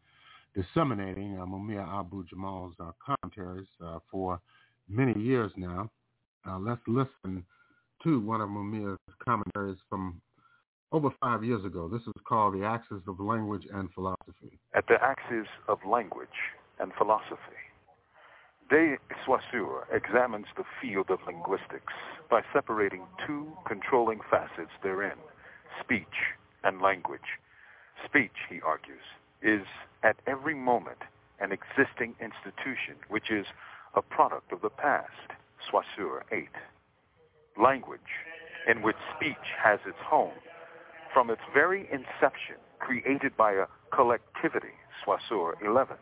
disseminating 0.54 1.38
uh, 1.38 1.46
Mumia 1.46 1.86
Abu 1.98 2.24
Jamal's 2.26 2.74
uh, 2.78 2.92
commentaries 3.04 3.66
uh, 3.84 3.98
for 4.10 4.40
many 4.88 5.18
years 5.18 5.50
now. 5.56 5.90
Uh, 6.46 6.58
let's 6.58 6.82
listen 6.86 7.44
to 8.02 8.20
one 8.20 8.40
of 8.40 8.50
Mumia's 8.50 8.98
commentaries 9.24 9.78
from 9.88 10.20
over 10.92 11.10
five 11.20 11.42
years 11.42 11.64
ago. 11.64 11.88
This 11.88 12.02
is 12.02 12.12
called 12.24 12.54
The 12.54 12.64
Axis 12.64 13.00
of 13.08 13.18
Language 13.18 13.66
and 13.72 13.90
Philosophy. 13.92 14.60
At 14.74 14.86
the 14.86 15.02
axis 15.02 15.48
of 15.66 15.78
language 15.88 16.28
and 16.78 16.92
philosophy, 16.98 17.62
De 18.68 18.96
Saussure 19.24 19.86
examines 19.92 20.46
the 20.56 20.64
field 20.80 21.10
of 21.10 21.18
linguistics 21.26 21.92
by 22.30 22.42
separating 22.52 23.02
two 23.26 23.52
controlling 23.66 24.20
facets 24.30 24.70
therein, 24.82 25.16
speech 25.82 26.36
and 26.62 26.80
language. 26.80 27.40
Speech, 28.04 28.48
he 28.48 28.60
argues, 28.60 29.04
is 29.42 29.66
at 30.02 30.16
every 30.26 30.54
moment 30.54 30.98
an 31.40 31.52
existing 31.52 32.14
institution, 32.20 32.96
which 33.08 33.30
is 33.30 33.46
a 33.94 34.02
product 34.02 34.52
of 34.52 34.60
the 34.60 34.70
past, 34.70 35.32
Saussure 35.70 36.24
8 36.30 36.48
language 37.60 38.00
in 38.66 38.82
which 38.82 38.96
speech 39.16 39.52
has 39.62 39.78
its 39.86 39.98
home 39.98 40.32
from 41.12 41.30
its 41.30 41.42
very 41.52 41.88
inception 41.92 42.56
created 42.78 43.36
by 43.36 43.52
a 43.52 43.66
collectivity, 43.94 44.74
Saussure 45.04 45.56
11. 45.64 45.96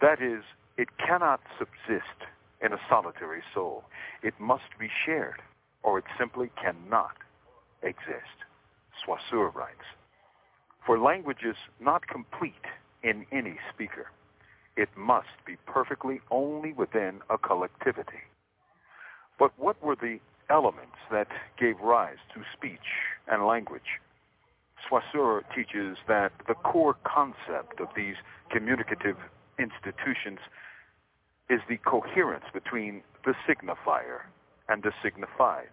That 0.00 0.22
is, 0.22 0.42
it 0.76 0.88
cannot 0.98 1.40
subsist 1.58 2.28
in 2.62 2.72
a 2.72 2.80
solitary 2.88 3.42
soul. 3.52 3.84
It 4.22 4.34
must 4.40 4.78
be 4.78 4.88
shared, 5.04 5.42
or 5.82 5.98
it 5.98 6.04
simply 6.18 6.50
cannot 6.60 7.16
exist, 7.82 8.44
Saussure 9.04 9.50
writes. 9.50 9.84
For 10.86 10.98
language 10.98 11.44
is 11.48 11.56
not 11.80 12.06
complete 12.06 12.54
in 13.02 13.26
any 13.32 13.56
speaker. 13.72 14.10
It 14.76 14.88
must 14.96 15.44
be 15.46 15.56
perfectly 15.66 16.20
only 16.30 16.72
within 16.72 17.20
a 17.30 17.38
collectivity. 17.38 18.24
But 19.38 19.52
what 19.58 19.82
were 19.82 19.96
the 19.96 20.18
elements 20.50 20.96
that 21.10 21.28
gave 21.58 21.78
rise 21.80 22.18
to 22.34 22.42
speech 22.52 23.14
and 23.28 23.46
language. 23.46 24.00
Saussure 24.88 25.42
teaches 25.54 25.96
that 26.08 26.32
the 26.46 26.54
core 26.54 26.96
concept 27.04 27.80
of 27.80 27.88
these 27.96 28.16
communicative 28.50 29.16
institutions 29.58 30.38
is 31.48 31.60
the 31.68 31.78
coherence 31.78 32.44
between 32.52 33.02
the 33.24 33.34
signifier 33.48 34.22
and 34.68 34.82
the 34.82 34.92
signified, 35.02 35.70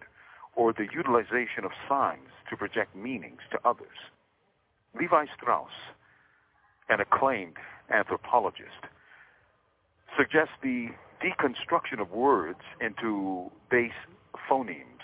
or 0.54 0.72
the 0.72 0.86
utilization 0.94 1.64
of 1.64 1.70
signs 1.88 2.28
to 2.48 2.56
project 2.56 2.94
meanings 2.94 3.40
to 3.50 3.58
others. 3.64 4.10
Levi 4.98 5.26
Strauss, 5.36 5.72
an 6.88 7.00
acclaimed 7.00 7.56
anthropologist, 7.90 8.84
suggests 10.16 10.52
the 10.62 10.88
deconstruction 11.22 12.00
of 12.00 12.10
words 12.10 12.60
into 12.80 13.50
base 13.70 13.92
phonemes 14.50 15.02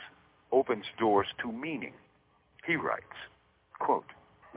opens 0.52 0.84
doors 0.98 1.28
to 1.42 1.52
meaning. 1.52 1.94
He 2.66 2.76
writes, 2.76 3.04
quote, 3.78 4.04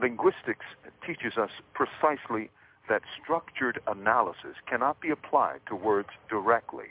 Linguistics 0.00 0.66
teaches 1.06 1.36
us 1.36 1.50
precisely 1.74 2.50
that 2.88 3.02
structured 3.22 3.80
analysis 3.86 4.56
cannot 4.68 5.00
be 5.00 5.10
applied 5.10 5.60
to 5.68 5.76
words 5.76 6.08
directly, 6.28 6.86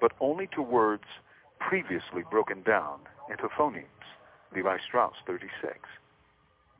but 0.00 0.12
only 0.20 0.48
to 0.54 0.62
words 0.62 1.04
previously 1.58 2.22
broken 2.30 2.62
down 2.62 3.00
into 3.30 3.48
phonemes. 3.48 3.84
Lévi-Strauss, 4.54 5.14
36. 5.26 5.78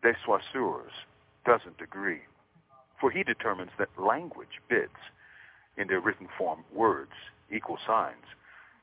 De 0.03 0.13
Saussures 0.25 0.93
doesn't 1.45 1.81
agree, 1.83 2.21
for 3.01 3.11
he 3.11 3.23
determines 3.23 3.71
that 3.79 3.89
language 3.99 4.61
bids, 4.69 4.93
in 5.77 5.87
their 5.89 6.01
written 6.01 6.29
form 6.37 6.65
words, 6.73 7.13
equal 7.55 7.79
signs, 7.87 8.25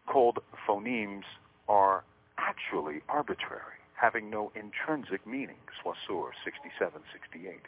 called 0.05 0.39
phonemes 0.67 1.23
are 1.67 2.03
actually 2.37 3.01
arbitrary, 3.09 3.79
having 3.95 4.29
no 4.29 4.51
intrinsic 4.55 5.25
meaning, 5.25 5.57
Saussure 5.81 6.33
67-68. 6.45 7.59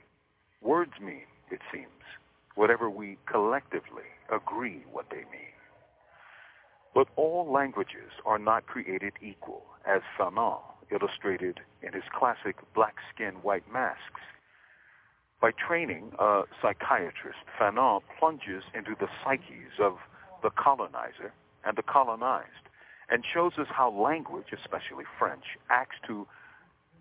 Words 0.61 0.93
mean, 1.01 1.25
it 1.51 1.61
seems, 1.71 2.03
whatever 2.55 2.89
we 2.89 3.17
collectively 3.25 4.09
agree 4.31 4.83
what 4.91 5.09
they 5.09 5.23
mean. 5.31 5.55
But 6.93 7.07
all 7.15 7.51
languages 7.51 8.11
are 8.25 8.39
not 8.39 8.65
created 8.65 9.13
equal, 9.21 9.63
as 9.85 10.01
Fanon 10.19 10.61
illustrated 10.91 11.59
in 11.81 11.93
his 11.93 12.03
classic 12.17 12.55
Black 12.73 12.95
Skin, 13.13 13.35
White 13.43 13.71
Masks. 13.71 14.21
By 15.39 15.51
training 15.51 16.11
a 16.17 16.43
psychiatrist, 16.61 17.39
Fanon 17.59 18.01
plunges 18.17 18.63
into 18.73 18.95
the 18.99 19.07
psyches 19.23 19.77
of 19.79 19.97
the 20.41 20.49
colonizer 20.49 21.33
and 21.67 21.77
the 21.77 21.83
colonized 21.83 22.67
and 23.09 23.23
shows 23.33 23.53
us 23.57 23.67
how 23.69 23.91
language, 23.91 24.47
especially 24.53 25.03
French, 25.19 25.43
acts 25.69 25.97
to 26.07 26.25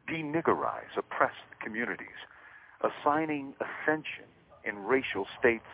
deniggerize 0.09 0.95
oppressed 0.97 1.51
communities, 1.63 2.21
assigning 2.83 3.55
ascension 3.61 4.27
in 4.65 4.79
racial 4.79 5.27
states 5.39 5.71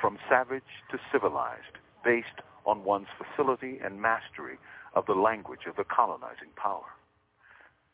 from 0.00 0.18
savage 0.28 0.82
to 0.90 0.98
civilized 1.12 1.78
based 2.04 2.42
on 2.64 2.84
one's 2.84 3.08
facility 3.18 3.78
and 3.84 4.00
mastery 4.00 4.58
of 4.94 5.06
the 5.06 5.14
language 5.14 5.66
of 5.68 5.76
the 5.76 5.84
colonizing 5.84 6.50
power. 6.56 6.86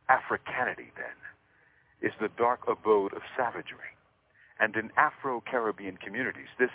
Africanity, 0.09 0.93
then, 0.97 1.17
is 2.03 2.13
the 2.21 2.29
dark 2.37 2.61
abode 2.69 3.13
of 3.15 3.23
savagery. 3.37 3.97
And 4.61 4.77
in 4.77 4.91
Afro-Caribbean 4.97 5.97
communities, 5.97 6.53
this 6.59 6.71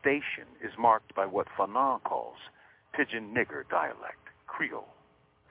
station 0.00 0.46
is 0.62 0.72
marked 0.78 1.14
by 1.14 1.26
what 1.26 1.46
Fanon 1.56 2.02
calls 2.02 2.38
Pidgin 2.98 3.32
Nigger 3.32 3.62
dialect. 3.70 4.18
Creole, 4.48 4.88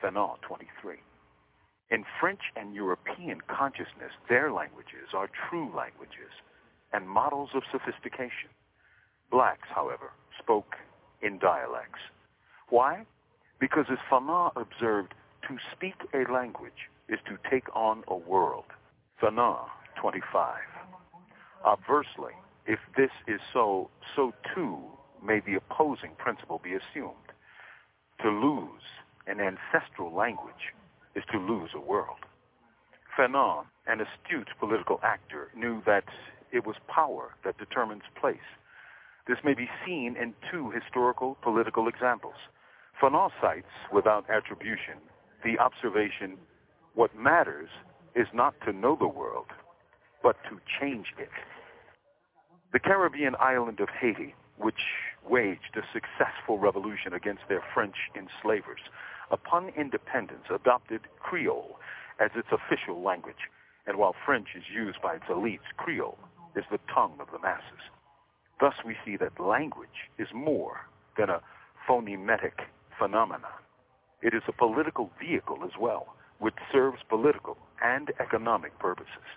Fanon 0.03 0.35
23. 0.41 0.97
In 1.89 2.03
French 2.19 2.41
and 2.57 2.75
European 2.75 3.39
consciousness, 3.47 4.11
their 4.27 4.51
languages 4.51 5.13
are 5.13 5.29
true 5.49 5.71
languages 5.73 6.33
and 6.91 7.07
models 7.07 7.51
of 7.55 7.63
sophistication. 7.71 8.49
Blacks, 9.31 9.69
however, 9.73 10.11
spoke 10.37 10.75
in 11.21 11.39
dialects. 11.39 11.99
Why? 12.69 13.05
Because 13.61 13.85
as 13.89 13.97
Fanon 14.11 14.51
observed, 14.57 15.13
to 15.47 15.57
speak 15.71 15.95
a 16.13 16.29
language 16.29 16.91
is 17.07 17.19
to 17.27 17.37
take 17.49 17.73
on 17.73 18.03
a 18.09 18.15
world. 18.15 18.65
Fanon 19.21 19.67
25. 20.01 20.57
Obversely, 21.63 22.33
if 22.65 22.79
this 22.97 23.11
is 23.25 23.39
so, 23.53 23.89
so 24.17 24.33
too 24.53 24.79
may 25.25 25.39
the 25.39 25.55
opposing 25.55 26.11
principle 26.17 26.59
be 26.61 26.73
assumed. 26.73 27.26
To 28.23 28.29
lose 28.29 28.81
an 29.27 29.39
ancestral 29.39 30.13
language 30.13 30.73
is 31.15 31.23
to 31.31 31.37
lose 31.37 31.69
a 31.75 31.79
world. 31.79 32.25
Fanon, 33.17 33.65
an 33.85 34.01
astute 34.01 34.49
political 34.59 34.99
actor, 35.03 35.49
knew 35.55 35.81
that 35.85 36.05
it 36.51 36.65
was 36.65 36.75
power 36.87 37.35
that 37.43 37.57
determines 37.57 38.03
place. 38.19 38.47
This 39.27 39.37
may 39.43 39.53
be 39.53 39.69
seen 39.85 40.15
in 40.19 40.33
two 40.51 40.71
historical 40.71 41.37
political 41.43 41.87
examples. 41.87 42.35
Fanon 42.99 43.29
cites, 43.39 43.67
without 43.93 44.29
attribution, 44.29 44.97
the 45.43 45.59
observation, 45.59 46.37
what 46.95 47.15
matters 47.15 47.69
is 48.15 48.27
not 48.33 48.55
to 48.65 48.73
know 48.73 48.95
the 48.99 49.07
world, 49.07 49.47
but 50.23 50.37
to 50.49 50.59
change 50.79 51.13
it. 51.19 51.29
The 52.73 52.79
Caribbean 52.79 53.35
island 53.39 53.79
of 53.79 53.89
Haiti 53.89 54.33
which 54.57 54.81
waged 55.29 55.75
a 55.75 55.81
successful 55.93 56.59
revolution 56.59 57.13
against 57.13 57.43
their 57.49 57.63
French 57.73 57.95
enslavers, 58.15 58.81
upon 59.31 59.69
independence 59.69 60.45
adopted 60.53 61.01
Creole 61.19 61.79
as 62.19 62.31
its 62.35 62.47
official 62.51 63.01
language, 63.01 63.49
and 63.85 63.97
while 63.97 64.15
French 64.25 64.49
is 64.55 64.63
used 64.73 65.01
by 65.01 65.15
its 65.15 65.25
elites, 65.25 65.67
Creole 65.77 66.17
is 66.55 66.65
the 66.71 66.79
tongue 66.93 67.17
of 67.19 67.27
the 67.31 67.39
masses. 67.39 67.83
Thus 68.59 68.73
we 68.85 68.97
see 69.05 69.17
that 69.17 69.39
language 69.39 70.09
is 70.17 70.27
more 70.33 70.87
than 71.17 71.29
a 71.29 71.41
phonemetic 71.85 72.61
phenomenon. 72.97 73.51
It 74.21 74.33
is 74.33 74.43
a 74.47 74.51
political 74.51 75.11
vehicle 75.19 75.59
as 75.63 75.77
well, 75.79 76.15
which 76.39 76.55
serves 76.71 76.99
political 77.07 77.57
and 77.83 78.11
economic 78.19 78.77
purposes. 78.79 79.27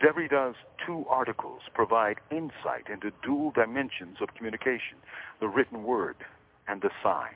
Derrida's 0.00 0.56
two 0.86 1.04
articles 1.10 1.60
provide 1.74 2.20
insight 2.30 2.88
into 2.90 3.12
dual 3.22 3.50
dimensions 3.50 4.16
of 4.22 4.34
communication, 4.34 4.96
the 5.40 5.48
written 5.48 5.84
word 5.84 6.16
and 6.66 6.80
the 6.80 6.90
sign. 7.02 7.34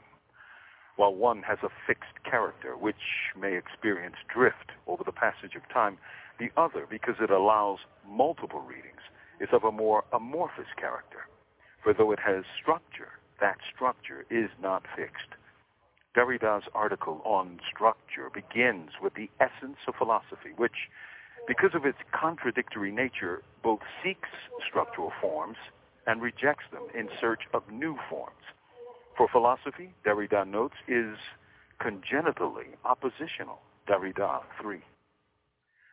While 0.97 1.15
one 1.15 1.43
has 1.43 1.59
a 1.63 1.69
fixed 1.87 2.25
character, 2.25 2.77
which 2.77 3.33
may 3.39 3.57
experience 3.57 4.17
drift 4.33 4.73
over 4.87 5.05
the 5.05 5.13
passage 5.13 5.57
of 5.57 5.69
time, 5.69 5.99
the 6.39 6.51
other, 6.57 6.87
because 6.89 7.17
it 7.21 7.31
allows 7.31 7.81
multiple 8.09 8.61
readings, 8.61 9.03
is 9.41 9.49
of 9.53 9.65
a 9.65 9.73
more 9.73 10.05
amorphous 10.13 10.73
character. 10.79 11.29
For 11.83 11.93
though 11.93 12.13
it 12.13 12.21
has 12.21 12.45
structure, 12.61 13.21
that 13.41 13.59
structure 13.75 14.25
is 14.31 14.49
not 14.63 14.85
fixed. 14.97 15.37
Derrida's 16.15 16.63
article 16.75 17.21
on 17.25 17.61
structure 17.69 18.31
begins 18.33 18.91
with 19.03 19.15
the 19.15 19.29
essence 19.41 19.79
of 19.87 19.97
philosophy, 19.97 20.55
which 20.57 20.89
because 21.47 21.71
of 21.75 21.85
its 21.85 21.99
contradictory 22.13 22.91
nature, 22.91 23.43
both 23.63 23.81
seeks 24.03 24.29
structural 24.69 25.13
forms 25.21 25.57
and 26.07 26.23
rejects 26.23 26.65
them 26.73 26.83
in 26.99 27.09
search 27.21 27.43
of 27.53 27.63
new 27.71 27.97
forms. 28.09 28.45
For 29.17 29.29
philosophy, 29.29 29.95
Derrida 30.05 30.47
notes, 30.47 30.75
is 30.89 31.17
congenitally 31.81 32.77
oppositional, 32.85 33.61
Derrida 33.89 34.43
3. 34.61 34.81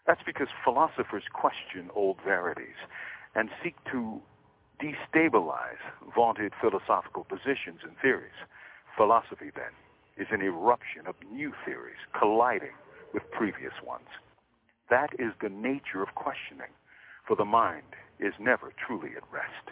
That's 0.08 0.22
because 0.26 0.48
philosophers 0.64 1.24
question 1.34 1.90
old 1.96 2.18
verities 2.26 2.80
and 3.36 3.50
seek 3.64 3.76
to 3.92 4.22
destabilize 4.82 5.82
vaunted 6.16 6.54
philosophical 6.60 7.24
positions 7.24 7.82
and 7.84 7.96
theories. 8.02 8.32
Philosophy, 8.98 9.52
then, 9.56 9.72
is 10.18 10.28
an 10.32 10.42
eruption 10.42 11.08
of 11.08 11.16
new 11.32 11.54
theories 11.66 12.02
colliding 12.18 12.76
with 13.14 13.24
previous 13.32 13.74
ones. 13.86 14.08
That 14.92 15.12
is 15.18 15.32
the 15.42 15.50
nature 15.50 16.04
of 16.04 16.14
questioning, 16.16 16.74
for 17.26 17.38
the 17.38 17.46
mind 17.46 17.96
is 18.20 18.34
never 18.40 18.74
truly 18.86 19.12
at 19.16 19.24
rest. 19.32 19.72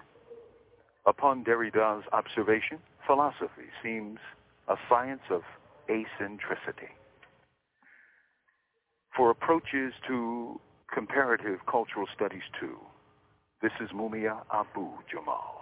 Upon 1.05 1.43
Derrida's 1.43 2.05
observation, 2.13 2.79
philosophy 3.05 3.67
seems 3.83 4.19
a 4.69 4.75
science 4.87 5.21
of 5.29 5.41
acentricity. 5.89 6.95
For 9.15 9.29
approaches 9.29 9.93
to 10.07 10.61
comparative 10.93 11.59
cultural 11.69 12.07
studies 12.15 12.47
too, 12.57 12.77
this 13.61 13.73
is 13.81 13.89
Mumia 13.89 14.37
Abu 14.53 14.87
Jamal. 15.11 15.57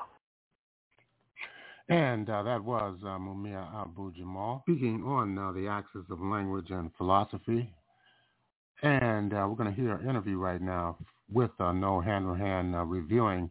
And 1.89 2.29
uh, 2.29 2.43
that 2.43 2.63
was 2.63 2.99
uh, 3.03 3.17
Mumia 3.17 3.65
Abu 3.81 4.13
Jamal 4.13 4.61
speaking 4.65 5.03
on 5.03 5.35
uh, 5.35 5.51
the 5.53 5.67
axis 5.67 6.03
of 6.11 6.21
language 6.21 6.69
and 6.69 6.91
philosophy 6.95 7.73
and 8.83 9.33
uh, 9.33 9.45
we're 9.49 9.55
going 9.55 9.73
to 9.73 9.81
hear 9.81 9.95
an 9.95 10.09
interview 10.09 10.37
right 10.37 10.61
now 10.61 10.97
with 11.31 11.51
uh, 11.59 11.71
Noelle 11.71 12.01
Hanrahan 12.01 12.75
uh, 12.75 12.83
reviewing 12.83 13.49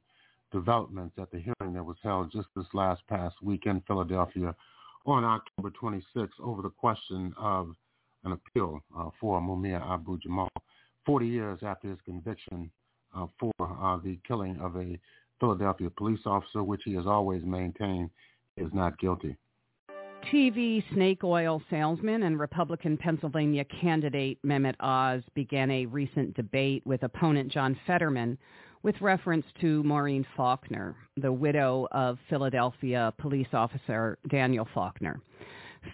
developments 0.53 1.17
at 1.21 1.31
the 1.31 1.39
hearing 1.39 1.75
that 1.75 1.85
was 1.85 1.97
held 2.03 2.33
just 2.33 2.49
this 2.55 2.67
last 2.73 3.03
past 3.09 3.35
week 3.43 3.67
in 3.67 3.83
Philadelphia 3.87 4.55
on 5.05 5.25
October 5.25 5.71
26 5.71 6.33
over 6.43 6.63
the 6.63 6.71
question 6.71 7.35
of 7.39 7.75
an 8.25 8.33
appeal 8.33 8.81
uh, 8.97 9.11
for 9.21 9.41
Mumia 9.41 9.81
Abu 9.93 10.19
Jamal, 10.19 10.49
40 11.05 11.27
years 11.27 11.59
after 11.63 11.89
his 11.89 11.99
conviction 12.05 12.71
uh, 13.15 13.27
for 13.39 13.53
uh, 13.61 13.99
the 14.03 14.19
killing 14.27 14.59
of 14.61 14.77
a 14.77 14.99
Philadelphia 15.39 15.91
police 15.91 16.21
officer, 16.25 16.63
which 16.63 16.83
he 16.85 16.95
has 16.95 17.07
always 17.07 17.43
maintained 17.45 18.11
is 18.57 18.73
not 18.73 18.99
guilty. 18.99 19.37
TV 20.33 20.83
snake 20.93 21.23
oil 21.23 21.63
salesman 21.71 22.25
and 22.25 22.41
Republican 22.41 22.97
Pennsylvania 22.97 23.65
candidate 23.65 24.39
Mehmet 24.45 24.75
Oz 24.81 25.23
began 25.35 25.71
a 25.71 25.87
recent 25.87 26.35
debate 26.35 26.83
with 26.85 27.05
opponent 27.05 27.53
John 27.53 27.79
Fetterman 27.87 28.37
with 28.83 29.01
reference 29.01 29.47
to 29.61 29.85
Maureen 29.85 30.27
Faulkner, 30.37 30.97
the 31.17 31.33
widow 31.33 31.87
of 31.93 32.19
Philadelphia 32.29 33.13
police 33.19 33.47
officer 33.53 34.19
Daniel 34.29 34.67
Faulkner. 34.75 35.21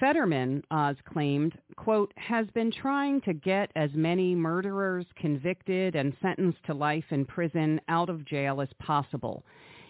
Fetterman, 0.00 0.62
Oz 0.70 0.96
claimed, 1.12 1.52
quote, 1.76 2.12
has 2.16 2.46
been 2.54 2.72
trying 2.72 3.20
to 3.22 3.34
get 3.34 3.70
as 3.76 3.90
many 3.92 4.34
murderers 4.34 5.04
convicted 5.16 5.94
and 5.94 6.16
sentenced 6.22 6.64
to 6.64 6.72
life 6.72 7.04
in 7.10 7.26
prison 7.26 7.78
out 7.88 8.08
of 8.08 8.24
jail 8.24 8.62
as 8.62 8.68
possible 8.78 9.44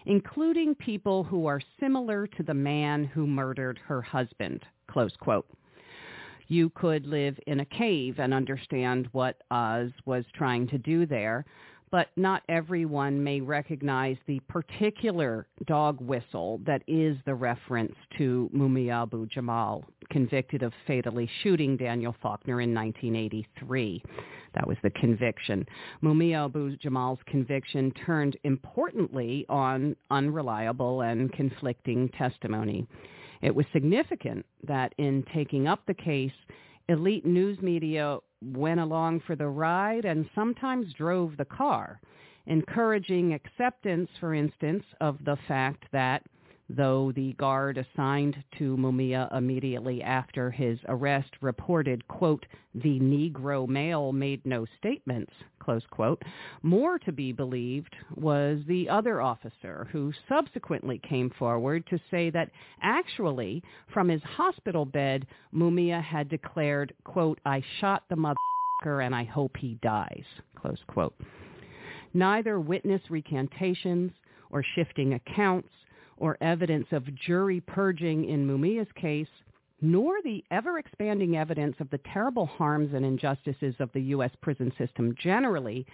including 0.05 0.75
people 0.75 1.23
who 1.23 1.45
are 1.45 1.61
similar 1.79 2.27
to 2.27 2.43
the 2.43 2.53
man 2.53 3.05
who 3.05 3.25
murdered 3.27 3.79
her 3.85 4.01
husband, 4.01 4.65
close 4.87 5.15
quote. 5.19 5.47
You 6.47 6.69
could 6.69 7.07
live 7.07 7.39
in 7.47 7.61
a 7.61 7.65
cave 7.65 8.19
and 8.19 8.33
understand 8.33 9.07
what 9.11 9.41
Oz 9.49 9.91
was 10.05 10.25
trying 10.33 10.67
to 10.67 10.77
do 10.77 11.05
there, 11.05 11.45
but 11.93 12.09
not 12.15 12.41
everyone 12.49 13.23
may 13.23 13.39
recognize 13.39 14.17
the 14.25 14.39
particular 14.49 15.45
dog 15.67 16.01
whistle 16.01 16.59
that 16.65 16.81
is 16.87 17.15
the 17.27 17.35
reference 17.35 17.93
to 18.17 18.49
Mumia 18.51 19.03
Abu 19.03 19.27
Jamal, 19.27 19.85
convicted 20.09 20.63
of 20.63 20.73
fatally 20.87 21.29
shooting 21.43 21.77
Daniel 21.77 22.15
Faulkner 22.19 22.61
in 22.61 22.73
1983. 22.73 24.01
That 24.55 24.67
was 24.67 24.77
the 24.81 24.89
conviction. 24.89 25.67
Mumia 26.03 26.45
Abu 26.45 26.75
Jamal's 26.77 27.19
conviction 27.27 27.91
turned 28.03 28.37
importantly 28.43 29.45
on 29.47 29.95
unreliable 30.09 31.01
and 31.01 31.31
conflicting 31.31 32.09
testimony. 32.17 32.87
It 33.43 33.53
was 33.53 33.67
significant 33.71 34.47
that 34.63 34.95
in 34.97 35.23
taking 35.31 35.67
up 35.67 35.85
the 35.85 35.93
case, 35.93 36.31
elite 36.89 37.23
news 37.23 37.61
media 37.61 38.17
went 38.43 38.79
along 38.79 39.21
for 39.21 39.35
the 39.35 39.47
ride 39.47 40.05
and 40.05 40.29
sometimes 40.35 40.93
drove 40.93 41.37
the 41.37 41.45
car, 41.45 41.99
encouraging 42.47 43.33
acceptance, 43.33 44.09
for 44.19 44.33
instance, 44.33 44.83
of 45.01 45.17
the 45.25 45.37
fact 45.47 45.85
that 45.91 46.23
though 46.69 47.11
the 47.11 47.33
guard 47.33 47.77
assigned 47.77 48.41
to 48.57 48.77
Mumia 48.77 49.31
immediately 49.35 50.01
after 50.01 50.49
his 50.49 50.79
arrest 50.87 51.31
reported, 51.41 52.07
quote, 52.07 52.45
the 52.73 52.99
Negro 52.99 53.67
male 53.67 54.11
made 54.11 54.45
no 54.45 54.65
statements, 54.79 55.31
close 55.59 55.83
quote, 55.91 56.21
more 56.61 56.97
to 56.99 57.11
be 57.11 57.31
believed 57.31 57.95
was 58.15 58.59
the 58.67 58.89
other 58.89 59.21
officer 59.21 59.87
who 59.91 60.13
subsequently 60.27 60.99
came 61.07 61.29
forward 61.37 61.85
to 61.87 61.99
say 62.09 62.29
that 62.29 62.49
actually 62.81 63.61
from 63.93 64.07
his 64.07 64.23
hospital 64.23 64.85
bed, 64.85 65.27
Mumia 65.53 66.01
had 66.01 66.29
declared, 66.29 66.93
quote, 67.03 67.39
I 67.45 67.61
shot 67.79 68.03
the 68.09 68.15
motherfucker 68.15 69.05
and 69.05 69.13
I 69.13 69.25
hope 69.25 69.57
he 69.57 69.77
dies, 69.81 70.25
close 70.55 70.79
quote. 70.87 71.15
Neither 72.13 72.59
witness 72.59 73.01
recantations 73.09 74.11
or 74.49 74.63
shifting 74.75 75.13
accounts 75.13 75.69
or 76.17 76.37
evidence 76.41 76.87
of 76.91 77.13
jury 77.15 77.61
purging 77.61 78.25
in 78.25 78.45
Mumia's 78.45 78.91
case, 78.95 79.27
nor 79.81 80.21
the 80.23 80.43
ever-expanding 80.51 81.35
evidence 81.35 81.75
of 81.79 81.89
the 81.89 81.99
terrible 82.13 82.45
harms 82.45 82.93
and 82.93 83.05
injustices 83.05 83.75
of 83.79 83.89
the 83.93 84.01
U.S. 84.01 84.31
prison 84.41 84.71
system 84.77 85.13
generally 85.21 85.85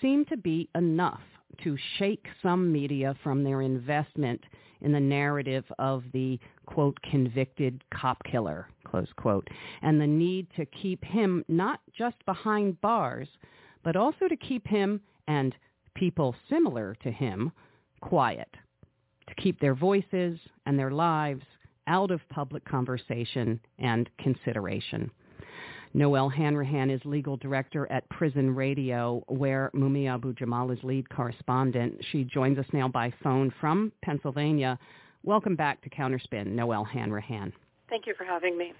seem 0.00 0.24
to 0.26 0.36
be 0.36 0.68
enough 0.74 1.20
to 1.62 1.76
shake 1.98 2.26
some 2.42 2.72
media 2.72 3.14
from 3.22 3.44
their 3.44 3.62
investment 3.62 4.40
in 4.80 4.92
the 4.92 5.00
narrative 5.00 5.64
of 5.78 6.02
the, 6.12 6.38
quote, 6.66 6.98
convicted 7.10 7.82
cop 7.92 8.22
killer, 8.24 8.68
close 8.84 9.08
quote, 9.16 9.48
and 9.82 10.00
the 10.00 10.06
need 10.06 10.46
to 10.56 10.66
keep 10.66 11.02
him 11.04 11.44
not 11.48 11.80
just 11.96 12.16
behind 12.26 12.80
bars, 12.80 13.28
but 13.82 13.96
also 13.96 14.28
to 14.28 14.36
keep 14.36 14.66
him 14.66 15.00
and 15.28 15.54
people 15.94 16.34
similar 16.48 16.94
to 17.02 17.10
him 17.10 17.50
quiet 18.00 18.48
keep 19.36 19.60
their 19.60 19.74
voices 19.74 20.38
and 20.66 20.78
their 20.78 20.90
lives 20.90 21.42
out 21.86 22.10
of 22.10 22.20
public 22.30 22.64
conversation 22.64 23.60
and 23.78 24.10
consideration. 24.18 25.10
Noelle 25.94 26.28
Hanrahan 26.28 26.90
is 26.90 27.00
legal 27.04 27.36
director 27.38 27.90
at 27.90 28.08
Prison 28.10 28.54
Radio, 28.54 29.22
where 29.28 29.70
Mumia 29.74 30.14
Abu 30.14 30.34
Jamal 30.34 30.70
is 30.70 30.78
lead 30.82 31.08
correspondent. 31.08 31.98
She 32.12 32.24
joins 32.24 32.58
us 32.58 32.66
now 32.72 32.88
by 32.88 33.12
phone 33.22 33.52
from 33.60 33.92
Pennsylvania. 34.02 34.78
Welcome 35.22 35.56
back 35.56 35.80
to 35.82 35.90
Counterspin, 35.90 36.48
Noelle 36.48 36.84
Hanrahan. 36.84 37.52
Thank 37.88 38.06
you 38.06 38.14
for 38.18 38.24
having 38.24 38.58
me. 38.58 38.72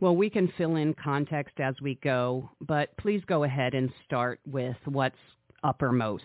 Well, 0.00 0.16
we 0.16 0.28
can 0.28 0.52
fill 0.58 0.76
in 0.76 0.94
context 0.94 1.60
as 1.60 1.74
we 1.80 1.96
go, 1.96 2.50
but 2.60 2.96
please 2.96 3.22
go 3.26 3.44
ahead 3.44 3.74
and 3.74 3.90
start 4.04 4.40
with 4.46 4.76
what's 4.86 5.16
uppermost. 5.62 6.24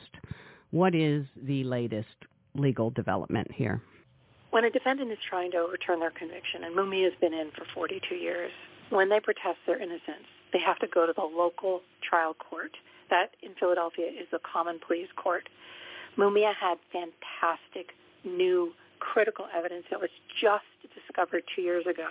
What 0.72 0.96
is 0.96 1.26
the 1.44 1.64
latest 1.66 2.08
legal 2.56 2.90
development 2.90 3.52
here? 3.52 3.82
When 4.52 4.66
a 4.66 4.70
defendant 4.70 5.12
is 5.12 5.18
trying 5.30 5.52
to 5.52 5.58
overturn 5.58 6.00
their 6.00 6.12
conviction, 6.12 6.64
and 6.66 6.76
Mumi 6.76 7.04
has 7.04 7.14
been 7.22 7.34
in 7.34 7.52
for 7.52 7.66
42 7.74 8.16
years, 8.16 8.52
when 8.90 9.10
they 9.10 9.20
protest 9.20 9.60
their 9.66 9.78
innocence, 9.78 10.28
they 10.52 10.60
have 10.60 10.78
to 10.80 10.88
go 10.88 11.06
to 11.06 11.14
the 11.14 11.24
local 11.24 11.82
trial 12.02 12.34
court. 12.34 12.72
That 13.10 13.32
in 13.42 13.52
Philadelphia 13.60 14.08
is 14.08 14.28
the 14.32 14.40
common 14.40 14.80
pleas 14.86 15.08
court. 15.16 15.48
Mumia 16.18 16.54
had 16.54 16.78
fantastic 16.92 17.94
new 18.26 18.74
critical 19.00 19.48
evidence 19.56 19.86
that 19.90 20.00
was 20.00 20.10
just 20.40 20.66
discovered 20.94 21.44
two 21.56 21.62
years 21.62 21.86
ago. 21.88 22.08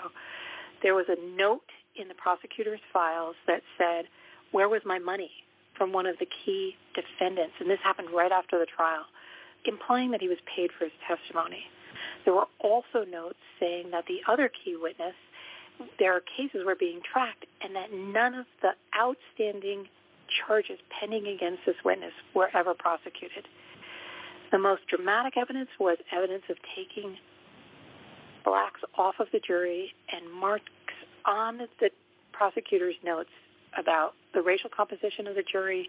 There 0.83 0.95
was 0.95 1.07
a 1.09 1.21
note 1.37 1.69
in 1.97 2.09
the 2.09 2.15
prosecutor's 2.15 2.81
files 2.93 3.37
that 3.47 3.63
said, 3.77 4.07
where 4.53 4.69
was 4.69 4.83
my 4.85 4.99
money 4.99 5.31
from 5.77 5.93
one 5.93 6.07
of 6.07 6.19
the 6.19 6.27
key 6.45 6.77
defendants? 6.95 7.55
And 7.61 7.69
this 7.71 7.79
happened 7.85 8.09
right 8.11 8.33
after 8.33 8.59
the 8.59 8.67
trial 8.67 9.05
implying 9.65 10.11
that 10.11 10.21
he 10.21 10.29
was 10.29 10.39
paid 10.45 10.71
for 10.77 10.85
his 10.85 10.93
testimony. 11.07 11.65
There 12.25 12.35
were 12.35 12.49
also 12.59 13.05
notes 13.05 13.39
saying 13.59 13.91
that 13.91 14.07
the 14.07 14.21
other 14.29 14.49
key 14.49 14.77
witness, 14.77 15.15
their 15.99 16.21
cases 16.21 16.63
were 16.65 16.75
being 16.75 17.01
tracked 17.01 17.47
and 17.63 17.75
that 17.75 17.93
none 17.93 18.35
of 18.35 18.47
the 18.63 18.73
outstanding 18.99 19.89
charges 20.29 20.79
pending 21.01 21.27
against 21.27 21.65
this 21.67 21.77
witness 21.85 22.13
were 22.35 22.51
ever 22.55 22.75
prosecuted. 22.75 23.49
The 24.53 24.59
most 24.59 24.87
dramatic 24.89 25.37
evidence 25.37 25.71
was 25.79 25.99
evidence 26.13 26.43
of 26.49 26.57
taking 26.77 27.17
blacks 28.45 28.81
off 28.97 29.15
of 29.21 29.29
the 29.33 29.41
jury 29.41 29.95
and 30.13 30.31
marks 30.33 30.65
on 31.25 31.59
the 31.79 31.91
prosecutor's 32.33 32.97
notes 33.05 33.31
about 33.79 34.15
the 34.35 34.43
racial 34.43 34.71
composition 34.75 35.27
of 35.27 35.35
the 35.35 35.43
jury 35.43 35.89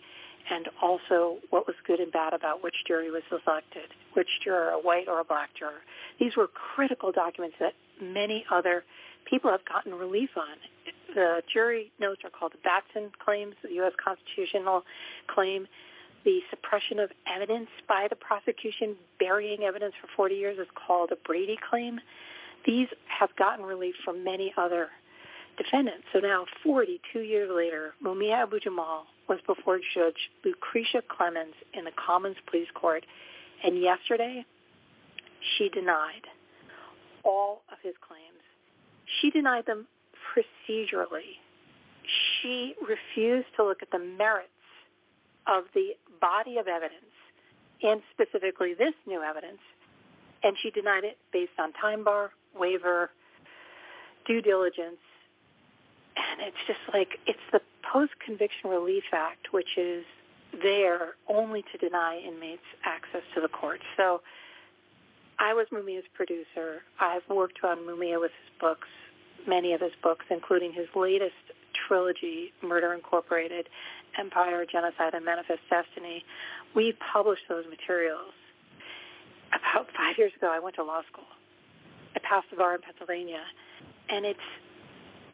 and 0.50 0.68
also 0.82 1.38
what 1.50 1.68
was 1.68 1.76
good 1.86 2.00
and 2.00 2.12
bad 2.12 2.34
about 2.34 2.64
which 2.64 2.76
jury 2.88 3.12
was 3.12 3.22
selected, 3.30 3.90
which 4.14 4.28
juror, 4.44 4.70
a 4.70 4.80
white 4.80 5.08
or 5.08 5.20
a 5.20 5.24
black 5.24 5.50
juror. 5.58 5.82
These 6.20 6.36
were 6.36 6.48
critical 6.48 7.12
documents 7.12 7.56
that 7.60 7.74
many 8.02 8.46
other 8.52 8.84
people 9.30 9.52
have 9.52 9.64
gotten 9.66 9.94
relief 9.94 10.32
on. 10.36 10.58
The 11.14 11.42
jury 11.54 11.92
notes 12.00 12.22
are 12.24 12.30
called 12.30 12.54
the 12.54 12.64
Batson 12.64 13.12
claims, 13.24 13.56
the 13.62 13.74
U.S. 13.76 13.94
constitutional 14.04 14.84
claim. 15.28 15.68
The 16.24 16.40
suppression 16.50 17.00
of 17.00 17.10
evidence 17.26 17.70
by 17.88 18.08
the 18.10 18.16
prosecution, 18.16 18.96
burying 19.20 19.64
evidence 19.64 19.94
for 20.00 20.08
40 20.16 20.36
years, 20.36 20.60
is 20.60 20.68
called 20.76 21.12
a 21.12 21.16
Brady 21.28 21.58
claim. 21.70 22.00
These 22.66 22.88
have 23.08 23.36
gotten 23.38 23.66
relief 23.66 23.96
from 24.06 24.24
many 24.24 24.54
other 24.56 24.90
defendants. 25.58 26.04
So 26.14 26.20
now, 26.20 26.46
42 26.64 27.20
years 27.20 27.50
later, 27.54 27.94
Mumia 28.04 28.44
Abu 28.44 28.60
Jamal 28.60 29.06
was 29.28 29.40
before 29.48 29.80
Judge 29.94 30.30
Lucretia 30.44 31.02
Clemons 31.10 31.56
in 31.74 31.86
the 31.86 31.92
Commons 31.96 32.38
Pleas 32.50 32.68
Court, 32.74 33.06
and 33.64 33.82
yesterday 33.82 34.46
she 35.58 35.70
denied 35.70 36.28
all 37.24 37.62
of 37.72 37.78
his 37.84 37.94
claims. 38.06 38.42
She 39.22 39.30
denied 39.30 39.66
them 39.66 39.88
procedurally. 40.34 41.38
She 42.42 42.76
refused 42.82 43.48
to 43.58 43.64
look 43.64 43.82
at 43.82 43.92
the 43.92 44.00
merits 44.00 44.50
of 45.48 45.66
the 45.74 45.92
body 46.20 46.58
of 46.58 46.68
evidence, 46.68 47.14
and 47.84 48.02
specifically 48.12 48.74
this 48.74 48.94
new 49.08 49.22
evidence, 49.22 49.60
and 50.44 50.56
she 50.62 50.72
denied 50.72 51.04
it 51.04 51.18
based 51.32 51.58
on 51.60 51.74
time 51.74 52.04
bar, 52.04 52.32
waiver, 52.58 53.10
due 54.26 54.42
diligence, 54.42 55.00
and 56.32 56.42
it's 56.48 56.64
just 56.68 56.80
like 56.94 57.20
it's 57.26 57.40
the 57.52 57.62
Post-Conviction 57.92 58.70
Relief 58.70 59.04
Act, 59.14 59.52
which 59.52 59.78
is 59.78 60.04
there 60.62 61.16
only 61.28 61.64
to 61.72 61.78
deny 61.78 62.22
inmates 62.26 62.66
access 62.86 63.22
to 63.36 63.42
the 63.42 63.48
courts. 63.48 63.84
So 63.98 64.22
I 65.40 65.54
was 65.54 65.68
Mumia's 65.72 66.06
producer. 66.14 66.84
I've 67.00 67.24
worked 67.30 67.64
on 67.64 67.80
Mumia 67.80 68.20
with 68.20 68.32
his 68.32 68.52
books, 68.60 68.88
many 69.48 69.74
of 69.74 69.82
his 69.82 69.94
books, 70.04 70.26
including 70.30 70.74
his 70.74 70.88
latest 70.96 71.34
trilogy, 71.88 72.54
Murder 72.62 72.94
Incorporated, 72.94 73.68
Empire, 74.20 74.66
Genocide, 74.70 75.14
and 75.14 75.26
Manifest 75.26 75.62
Destiny. 75.70 76.24
We 76.76 76.94
published 77.14 77.44
those 77.50 77.66
materials. 77.70 78.34
About 79.50 79.88
five 79.96 80.18
years 80.18 80.32
ago, 80.36 80.52
I 80.52 80.60
went 80.60 80.76
to 80.76 80.84
law 80.84 81.02
school. 81.12 81.28
I 82.16 82.20
passed 82.20 82.48
the 82.52 82.58
bar 82.58 82.76
in 82.76 82.82
Pennsylvania, 82.82 83.42
and 84.10 84.26
it's 84.26 84.40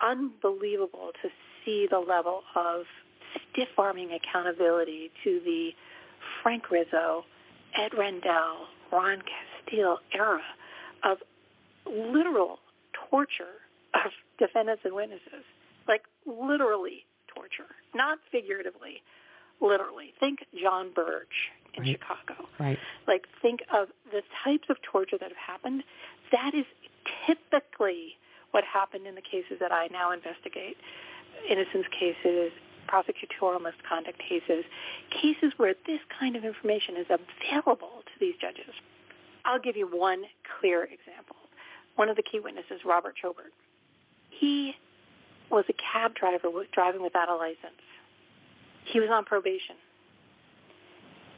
unbelievable 0.02 1.12
to 1.22 1.30
see 1.64 1.88
the 1.90 2.00
level 2.00 2.42
of 2.56 2.84
stiff-arming 3.54 4.12
accountability 4.14 5.12
to 5.24 5.42
the 5.44 5.72
Frank 6.42 6.72
Rizzo, 6.72 7.26
Ed 7.76 7.92
Rendell, 7.98 8.68
Ron 8.92 9.22
Castille 9.22 10.00
era 10.14 10.42
of 11.04 11.18
literal 11.86 12.60
torture 13.10 13.62
of 13.94 14.12
defendants 14.40 14.82
and 14.86 14.94
witnesses, 14.94 15.46
like 15.88 16.04
literally 16.26 17.06
torture, 17.34 17.76
not 17.94 18.20
figuratively, 18.32 19.02
literally. 19.62 20.14
Think 20.20 20.40
John 20.60 20.92
Burge 20.94 21.52
in 21.76 21.84
right. 21.84 22.00
Chicago. 22.00 22.48
Right. 22.60 22.78
Like 23.08 23.28
think 23.42 23.62
of 23.74 23.90
the 24.12 24.22
types 24.44 24.68
of 24.70 24.78
torture 24.82 25.18
that 25.20 25.30
have 25.30 25.38
happened. 25.38 25.84
That 26.32 26.54
is 26.54 26.66
typically 27.26 28.18
what 28.58 28.66
happened 28.66 29.06
in 29.06 29.14
the 29.14 29.22
cases 29.22 29.58
that 29.60 29.72
I 29.72 29.86
now 29.92 30.12
investigate, 30.12 30.78
innocence 31.48 31.86
cases, 31.94 32.50
prosecutorial 32.90 33.62
misconduct 33.62 34.18
cases, 34.18 34.66
cases 35.12 35.54
where 35.58 35.76
this 35.86 36.00
kind 36.20 36.36
of 36.36 36.44
information 36.44 36.98
is 36.98 37.06
available 37.06 38.02
to 38.02 38.14
these 38.20 38.34
judges. 38.42 38.74
I'll 39.46 39.60
give 39.60 39.78
you 39.78 39.86
one 39.86 40.24
clear 40.60 40.86
example. 40.86 41.36
One 41.98 42.10
of 42.10 42.16
the 42.16 42.24
key 42.24 42.40
witnesses, 42.40 42.82
Robert 42.84 43.14
Chobert. 43.22 43.54
He 44.32 44.74
was 45.52 45.66
a 45.70 45.74
cab 45.78 46.16
driver 46.16 46.50
driving 46.74 47.04
without 47.04 47.30
a 47.30 47.36
license. 47.36 47.86
He 48.86 49.00
was 49.00 49.10
on 49.12 49.24
probation. 49.24 49.76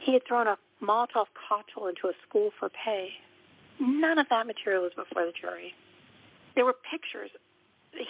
He 0.00 0.14
had 0.14 0.26
thrown 0.26 0.46
a 0.46 0.56
Molotov 0.82 1.26
cocktail 1.36 1.88
into 1.88 2.08
a 2.08 2.12
school 2.26 2.48
for 2.58 2.70
pay. 2.70 3.10
None 3.78 4.18
of 4.18 4.26
that 4.30 4.46
material 4.46 4.84
was 4.84 4.92
before 4.96 5.26
the 5.26 5.32
jury. 5.38 5.74
There 6.54 6.64
were 6.64 6.76
pictures. 6.90 7.30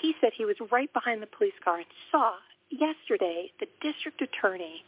He 0.00 0.14
said 0.20 0.32
he 0.36 0.44
was 0.44 0.56
right 0.70 0.92
behind 0.92 1.22
the 1.22 1.26
police 1.26 1.54
car 1.64 1.78
and 1.78 1.86
saw 2.10 2.34
yesterday 2.70 3.50
the 3.60 3.66
district 3.80 4.22
attorney 4.22 4.84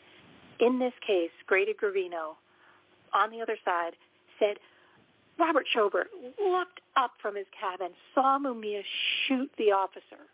in 0.60 0.78
this 0.78 0.92
case, 1.04 1.30
Grady 1.46 1.74
Gervino, 1.74 2.36
on 3.12 3.30
the 3.30 3.40
other 3.40 3.56
side, 3.64 3.94
said 4.38 4.58
Robert 5.38 5.66
Chobert 5.74 6.08
looked 6.40 6.80
up 6.96 7.12
from 7.20 7.34
his 7.34 7.46
cabin, 7.58 7.88
saw 8.14 8.38
Mumia 8.38 8.82
shoot 9.26 9.50
the 9.58 9.72
officer. 9.72 10.30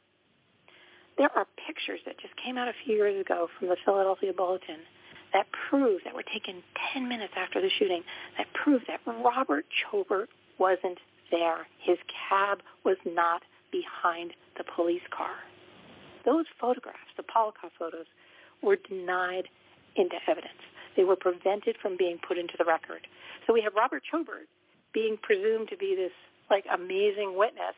There 1.17 1.31
are 1.35 1.47
pictures 1.67 2.01
that 2.05 2.19
just 2.21 2.35
came 2.37 2.59
out 2.59 2.69
a 2.69 2.75
few 2.85 2.97
years 2.97 3.21
ago 3.21 3.49
from 3.59 3.69
the 3.69 3.77
Philadelphia 3.85 4.33
Bulletin 4.33 4.81
that 5.33 5.47
prove 5.69 6.03
that 6.05 6.15
were 6.15 6.23
taken 6.23 6.63
10 6.93 7.09
minutes 7.09 7.33
after 7.37 7.61
the 7.61 7.71
shooting 7.79 8.03
that 8.37 8.47
prove 8.53 8.83
that 8.87 9.01
Robert 9.07 9.67
Chobert 9.91 10.29
wasn't 10.59 10.99
there. 11.31 11.67
His 11.81 11.99
cab 12.29 12.63
was 12.85 12.97
not 13.05 13.43
behind 13.71 14.33
the 14.57 14.65
police 14.65 15.07
car. 15.11 15.37
Those 16.25 16.47
photographs, 16.61 17.13
the 17.17 17.23
Polakoff 17.23 17.73
photos, 17.79 18.07
were 18.63 18.77
denied 18.77 19.49
into 19.97 20.17
evidence. 20.29 20.61
They 20.97 21.05
were 21.05 21.17
prevented 21.17 21.77
from 21.81 21.97
being 21.97 22.19
put 22.27 22.39
into 22.39 22.55
the 22.59 22.65
record. 22.65 23.07
So 23.47 23.53
we 23.53 23.63
have 23.63 23.75
Robert 23.75 24.03
Chobert 24.11 24.49
being 24.93 25.17
presumed 25.23 25.69
to 25.69 25.77
be 25.77 25.95
this 25.95 26.13
like 26.51 26.65
amazing 26.73 27.37
witness 27.37 27.77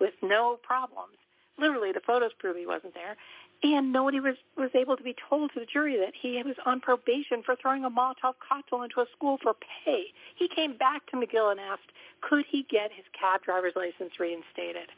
with 0.00 0.14
no 0.22 0.58
problems. 0.62 1.16
Literally, 1.58 1.92
the 1.92 2.00
photos 2.06 2.30
prove 2.38 2.56
he 2.56 2.66
wasn't 2.66 2.94
there, 2.94 3.16
and 3.62 3.92
nobody 3.92 4.20
was 4.20 4.36
was 4.56 4.70
able 4.74 4.96
to 4.96 5.02
be 5.02 5.16
told 5.28 5.52
to 5.54 5.60
the 5.60 5.66
jury 5.66 5.96
that 5.96 6.12
he 6.14 6.40
was 6.44 6.54
on 6.64 6.80
probation 6.80 7.42
for 7.44 7.56
throwing 7.56 7.84
a 7.84 7.90
Molotov 7.90 8.34
cocktail 8.46 8.82
into 8.82 9.00
a 9.00 9.06
school 9.16 9.38
for 9.42 9.54
pay. 9.84 10.06
He 10.36 10.48
came 10.48 10.76
back 10.76 11.06
to 11.10 11.16
McGill 11.16 11.50
and 11.50 11.60
asked, 11.60 11.90
could 12.20 12.44
he 12.48 12.64
get 12.70 12.92
his 12.92 13.04
cab 13.18 13.42
driver's 13.42 13.74
license 13.74 14.18
reinstated? 14.18 14.90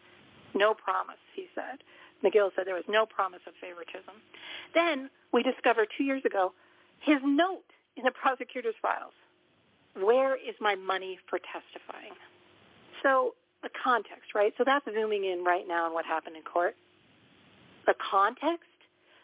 No 0.55 0.75
promise, 0.75 1.21
he 1.35 1.49
said. 1.55 1.81
McGill 2.23 2.51
said 2.55 2.67
there 2.67 2.75
was 2.75 2.89
no 2.89 3.07
promise 3.07 3.41
of 3.47 3.55
favoritism. 3.61 4.13
Then 4.75 5.09
we 5.33 5.43
discovered 5.43 5.89
two 5.97 6.05
years 6.05 6.23
ago 6.25 6.53
his 7.01 7.19
note 7.25 7.65
in 7.97 8.05
the 8.05 8.11
prosecutor's 8.11 8.75
files. 8.83 9.15
Where 9.97 10.37
is 10.37 10.55
my 10.61 10.75
money 10.75 11.19
for 11.29 11.39
testifying? 11.39 12.13
So 13.03 13.35
the 13.63 13.71
context, 13.83 14.35
right? 14.35 14.53
So 14.59 14.65
that's 14.65 14.85
zooming 14.85 15.25
in 15.25 15.45
right 15.45 15.67
now 15.67 15.87
on 15.87 15.95
what 15.95 16.05
happened 16.05 16.37
in 16.37 16.43
court. 16.43 16.77
The 17.87 17.95
context, 18.11 18.69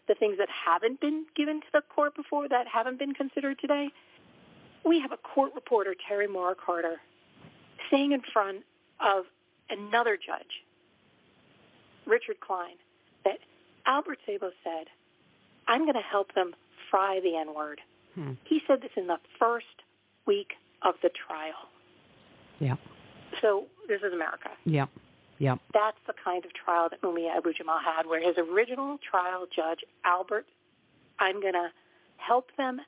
the 0.08 0.14
things 0.14 0.36
that 0.38 0.48
haven't 0.48 1.00
been 1.00 1.26
given 1.36 1.60
to 1.60 1.66
the 1.72 1.82
court 1.94 2.14
before, 2.14 2.48
that 2.48 2.66
haven't 2.66 2.98
been 2.98 3.12
considered 3.12 3.58
today. 3.60 3.88
We 4.84 5.00
have 5.00 5.12
a 5.12 5.16
court 5.16 5.52
reporter, 5.54 5.94
Terri 6.08 6.30
Maurer-Carter, 6.30 6.96
saying 7.90 8.12
in 8.12 8.22
front 8.32 8.58
of 9.00 9.24
another 9.68 10.16
judge, 10.16 10.64
Richard 12.06 12.40
Klein, 12.40 12.76
that 13.24 13.38
Albert 13.86 14.18
Sabo 14.24 14.50
said, 14.62 14.86
I'm 15.66 15.82
going 15.82 15.94
to 15.94 16.00
help 16.00 16.34
them 16.34 16.54
fry 16.90 17.20
the 17.22 17.36
N-word. 17.36 17.80
Hmm. 18.14 18.32
He 18.44 18.60
said 18.66 18.80
this 18.80 18.92
in 18.96 19.08
the 19.08 19.18
first 19.38 19.66
week 20.24 20.52
of 20.82 20.94
the 21.02 21.10
trial. 21.10 21.68
Yeah. 22.60 22.76
So 23.42 23.66
this 23.88 24.00
is 24.02 24.12
America. 24.12 24.50
Yep. 24.64 24.88
Yep. 25.38 25.58
That's 25.74 25.98
the 26.06 26.14
kind 26.24 26.44
of 26.44 26.52
trial 26.54 26.88
that 26.90 27.02
Mumia 27.02 27.36
Abu 27.36 27.52
Jamal 27.52 27.78
had, 27.78 28.06
where 28.06 28.20
his 28.20 28.36
original 28.38 28.98
trial 29.08 29.46
judge, 29.54 29.80
Albert, 30.04 30.46
I'm 31.18 31.40
going 31.40 31.52
to 31.54 31.68
help 32.16 32.50
them 32.56 32.80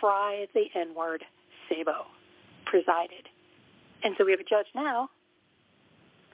fry 0.00 0.46
the 0.54 0.64
N-word, 0.74 1.24
Sabo, 1.68 2.06
presided. 2.66 3.28
And 4.04 4.14
so 4.16 4.24
we 4.24 4.30
have 4.30 4.40
a 4.40 4.44
judge 4.44 4.66
now 4.74 5.10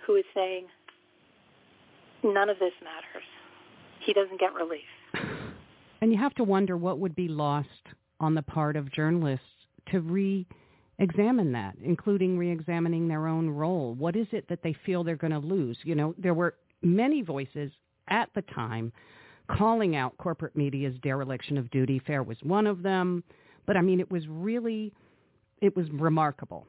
who 0.06 0.16
is 0.16 0.24
saying, 0.34 0.66
none 2.22 2.50
of 2.50 2.58
this 2.58 2.72
matters. 2.82 3.26
He 4.00 4.12
doesn't 4.12 4.38
get 4.38 4.52
relief. 4.52 4.82
And 6.02 6.12
you 6.12 6.18
have 6.18 6.34
to 6.34 6.44
wonder 6.44 6.76
what 6.76 6.98
would 6.98 7.16
be 7.16 7.28
lost 7.28 7.68
on 8.20 8.34
the 8.34 8.42
part 8.42 8.76
of 8.76 8.92
journalists 8.92 9.46
to 9.90 10.00
re-examine 10.98 11.52
that, 11.52 11.76
including 11.82 12.38
re-examining 12.38 13.08
their 13.08 13.26
own 13.26 13.50
role. 13.50 13.94
What 13.94 14.16
is 14.16 14.26
it 14.32 14.48
that 14.48 14.62
they 14.62 14.74
feel 14.84 15.04
they're 15.04 15.16
going 15.16 15.32
to 15.32 15.38
lose? 15.38 15.78
You 15.84 15.94
know, 15.94 16.14
there 16.18 16.34
were 16.34 16.54
many 16.82 17.22
voices 17.22 17.72
at 18.08 18.28
the 18.34 18.42
time 18.42 18.92
calling 19.56 19.96
out 19.96 20.16
corporate 20.18 20.56
media's 20.56 20.94
dereliction 21.02 21.58
of 21.58 21.70
duty. 21.70 22.00
FAIR 22.06 22.22
was 22.22 22.38
one 22.42 22.66
of 22.66 22.82
them. 22.82 23.22
But 23.66 23.76
I 23.76 23.80
mean, 23.80 24.00
it 24.00 24.10
was 24.10 24.26
really, 24.28 24.92
it 25.60 25.76
was 25.76 25.86
remarkable. 25.90 26.66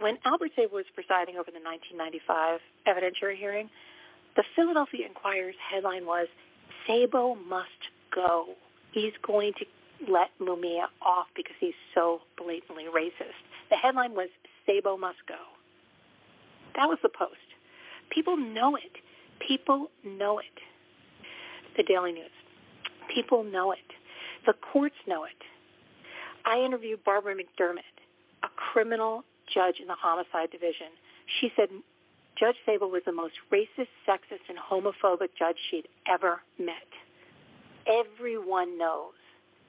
When 0.00 0.18
Albert 0.24 0.52
Sabo 0.54 0.76
was 0.76 0.84
presiding 0.94 1.36
over 1.36 1.50
the 1.50 1.60
1995 1.60 2.60
evidentiary 2.86 3.36
hearing, 3.36 3.68
the 4.36 4.44
Philadelphia 4.54 5.06
Inquirer's 5.06 5.56
headline 5.72 6.06
was, 6.06 6.28
Sabo 6.86 7.34
must 7.34 7.68
go. 8.14 8.54
He's 8.92 9.12
going 9.26 9.52
to 9.58 9.64
let 10.12 10.28
Mumia 10.40 10.86
off 11.02 11.26
because 11.34 11.56
he's 11.58 11.74
so 11.94 12.20
blatantly 12.36 12.84
racist. 12.84 13.47
The 13.70 13.76
headline 13.76 14.14
was 14.14 14.28
Sabo 14.66 14.96
must 14.96 15.18
go. 15.26 15.38
That 16.76 16.88
was 16.88 16.98
the 17.02 17.08
post. 17.08 17.36
People 18.10 18.36
know 18.36 18.76
it. 18.76 18.92
People 19.46 19.90
know 20.04 20.38
it. 20.38 20.46
The 21.76 21.82
Daily 21.82 22.12
News. 22.12 22.30
People 23.14 23.44
know 23.44 23.72
it. 23.72 23.78
The 24.46 24.54
courts 24.72 24.96
know 25.06 25.24
it. 25.24 25.30
I 26.44 26.60
interviewed 26.64 27.04
Barbara 27.04 27.34
McDermott, 27.34 27.96
a 28.42 28.48
criminal 28.56 29.24
judge 29.52 29.76
in 29.80 29.86
the 29.86 29.94
homicide 29.94 30.50
division. 30.50 30.88
She 31.40 31.50
said 31.56 31.68
Judge 32.38 32.56
Sabo 32.64 32.86
was 32.86 33.02
the 33.04 33.12
most 33.12 33.34
racist, 33.52 33.88
sexist, 34.06 34.48
and 34.48 34.58
homophobic 34.58 35.30
judge 35.38 35.56
she'd 35.70 35.88
ever 36.06 36.40
met 36.58 36.86
everyone 37.88 38.78
knows. 38.78 39.14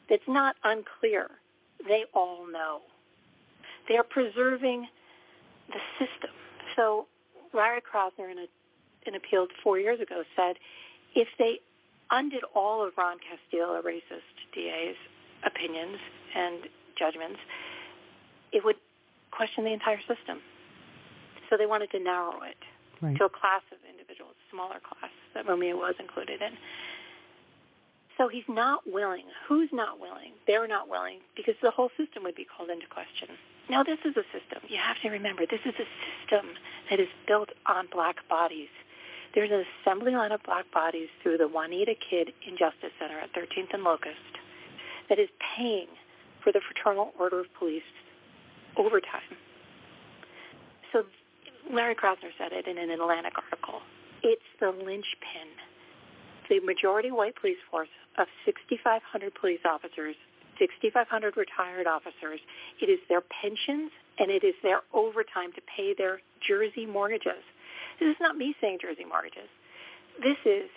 It's 0.09 0.23
not 0.27 0.55
unclear. 0.63 1.29
They 1.87 2.03
all 2.13 2.45
know. 2.51 2.81
They 3.89 3.97
are 3.97 4.03
preserving 4.03 4.87
the 5.67 5.79
system. 5.97 6.31
So 6.75 7.07
Larry 7.53 7.81
Krasner, 7.81 8.31
in 8.31 8.37
a, 8.37 8.47
an 9.07 9.15
appeal 9.15 9.47
four 9.63 9.79
years 9.79 9.99
ago, 9.99 10.23
said 10.35 10.55
if 11.15 11.27
they 11.37 11.59
undid 12.11 12.43
all 12.55 12.85
of 12.85 12.93
Ron 12.97 13.17
Castille, 13.19 13.75
a 13.75 13.81
racist 13.81 14.37
DA's 14.53 14.95
opinions 15.43 15.97
and 16.35 16.69
judgments, 16.97 17.39
it 18.51 18.63
would 18.63 18.75
question 19.31 19.63
the 19.63 19.73
entire 19.73 19.99
system. 19.99 20.39
So 21.49 21.57
they 21.57 21.65
wanted 21.65 21.91
to 21.91 21.99
narrow 21.99 22.41
it 22.43 22.57
right. 23.01 23.17
to 23.17 23.25
a 23.25 23.29
class 23.29 23.61
of 23.71 23.77
individuals, 23.89 24.35
smaller 24.51 24.79
class 24.83 25.11
that 25.33 25.45
Mumia 25.45 25.75
was 25.75 25.95
included 25.99 26.41
in. 26.41 26.53
So 28.17 28.27
he's 28.27 28.47
not 28.49 28.81
willing. 28.85 29.23
Who's 29.47 29.69
not 29.71 29.99
willing? 29.99 30.33
They're 30.45 30.67
not 30.67 30.89
willing 30.89 31.19
because 31.35 31.55
the 31.63 31.71
whole 31.71 31.89
system 31.97 32.23
would 32.23 32.35
be 32.35 32.45
called 32.45 32.69
into 32.69 32.85
question. 32.87 33.29
Now, 33.69 33.83
this 33.83 33.99
is 34.03 34.17
a 34.17 34.23
system. 34.33 34.63
You 34.67 34.77
have 34.77 34.99
to 35.03 35.09
remember, 35.09 35.45
this 35.45 35.61
is 35.63 35.75
a 35.75 35.85
system 35.85 36.55
that 36.89 36.99
is 36.99 37.07
built 37.27 37.49
on 37.67 37.87
black 37.91 38.27
bodies. 38.27 38.69
There's 39.35 39.51
an 39.51 39.63
assembly 39.81 40.13
line 40.13 40.31
of 40.31 40.41
black 40.43 40.71
bodies 40.71 41.09
through 41.21 41.37
the 41.37 41.47
Juanita 41.47 41.93
Kidd 41.93 42.33
Injustice 42.47 42.91
Center 42.99 43.19
at 43.19 43.31
13th 43.33 43.73
and 43.73 43.83
Locust 43.83 44.17
that 45.07 45.19
is 45.19 45.29
paying 45.55 45.87
for 46.43 46.51
the 46.51 46.61
Fraternal 46.61 47.13
Order 47.19 47.41
of 47.41 47.53
Police 47.57 47.83
overtime. 48.75 49.37
So 50.91 51.03
Larry 51.71 51.93
Krasner 51.93 52.33
said 52.37 52.51
it 52.51 52.67
in 52.67 52.79
an 52.79 52.89
Atlantic 52.89 53.33
article. 53.37 53.81
It's 54.23 54.41
the 54.59 54.71
linchpin. 54.71 55.49
The 56.49 56.59
majority 56.61 57.11
white 57.11 57.35
police 57.35 57.61
force 57.69 57.89
of 58.17 58.27
6,500 58.45 59.35
police 59.35 59.59
officers, 59.63 60.15
6,500 60.59 61.37
retired 61.37 61.87
officers. 61.87 62.39
It 62.81 62.89
is 62.89 62.99
their 63.09 63.21
pensions 63.21 63.91
and 64.19 64.29
it 64.29 64.43
is 64.43 64.55
their 64.61 64.81
overtime 64.93 65.51
to 65.53 65.61
pay 65.61 65.93
their 65.93 66.21
Jersey 66.45 66.85
mortgages. 66.85 67.43
This 67.99 68.09
is 68.09 68.17
not 68.19 68.37
me 68.37 68.55
saying 68.61 68.79
Jersey 68.81 69.05
mortgages. 69.05 69.49
This 70.21 70.37
is 70.45 70.69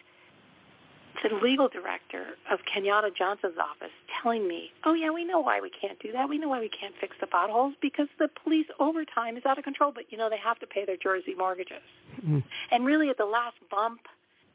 the 1.23 1.35
legal 1.37 1.69
director 1.69 2.25
of 2.51 2.61
Kenyatta 2.65 3.15
Johnson's 3.15 3.59
office 3.59 3.93
telling 4.23 4.49
me, 4.49 4.71
oh 4.85 4.95
yeah, 4.95 5.11
we 5.11 5.25
know 5.25 5.41
why 5.41 5.61
we 5.61 5.71
can't 5.71 5.99
do 6.01 6.13
that. 6.13 6.29
We 6.29 6.39
know 6.39 6.49
why 6.49 6.61
we 6.61 6.69
can't 6.69 6.95
fix 7.01 7.17
the 7.21 7.27
potholes 7.27 7.75
because 7.83 8.09
the 8.19 8.29
police 8.43 8.67
overtime 8.81 9.37
is 9.37 9.45
out 9.45 9.59
of 9.59 9.65
control, 9.65 9.93
but 9.93 10.11
you 10.11 10.19
know, 10.19 10.31
they 10.31 10.39
have 10.39 10.59
to 10.61 10.67
pay 10.67 10.85
their 10.85 10.97
Jersey 10.97 11.35
mortgages. 11.37 11.83
Mm-hmm. 12.17 12.39
And 12.71 12.85
really 12.85 13.11
at 13.11 13.19
the 13.19 13.27
last 13.27 13.57
bump, 13.71 14.01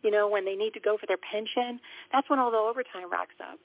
you 0.03 0.11
know, 0.11 0.27
when 0.27 0.45
they 0.45 0.55
need 0.55 0.73
to 0.73 0.79
go 0.79 0.97
for 0.97 1.05
their 1.05 1.17
pension, 1.17 1.79
that's 2.11 2.29
when 2.29 2.39
all 2.39 2.51
the 2.51 2.57
overtime 2.57 3.09
racks 3.11 3.35
up. 3.39 3.59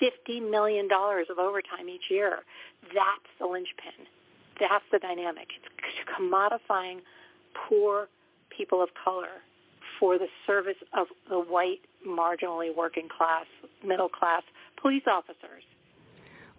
$50 0.00 0.50
million 0.50 0.88
of 0.90 1.38
overtime 1.38 1.88
each 1.88 2.10
year. 2.10 2.40
That's 2.88 3.30
the 3.38 3.46
linchpin. 3.46 4.06
That's 4.60 4.84
the 4.92 4.98
dynamic. 4.98 5.48
It's 5.56 6.10
commodifying 6.18 7.00
poor 7.68 8.08
people 8.56 8.82
of 8.82 8.90
color 9.04 9.42
for 9.98 10.18
the 10.18 10.26
service 10.46 10.76
of 10.96 11.06
the 11.28 11.38
white 11.38 11.80
marginally 12.06 12.74
working 12.74 13.08
class, 13.08 13.46
middle 13.86 14.08
class 14.08 14.42
police 14.80 15.04
officers. 15.06 15.62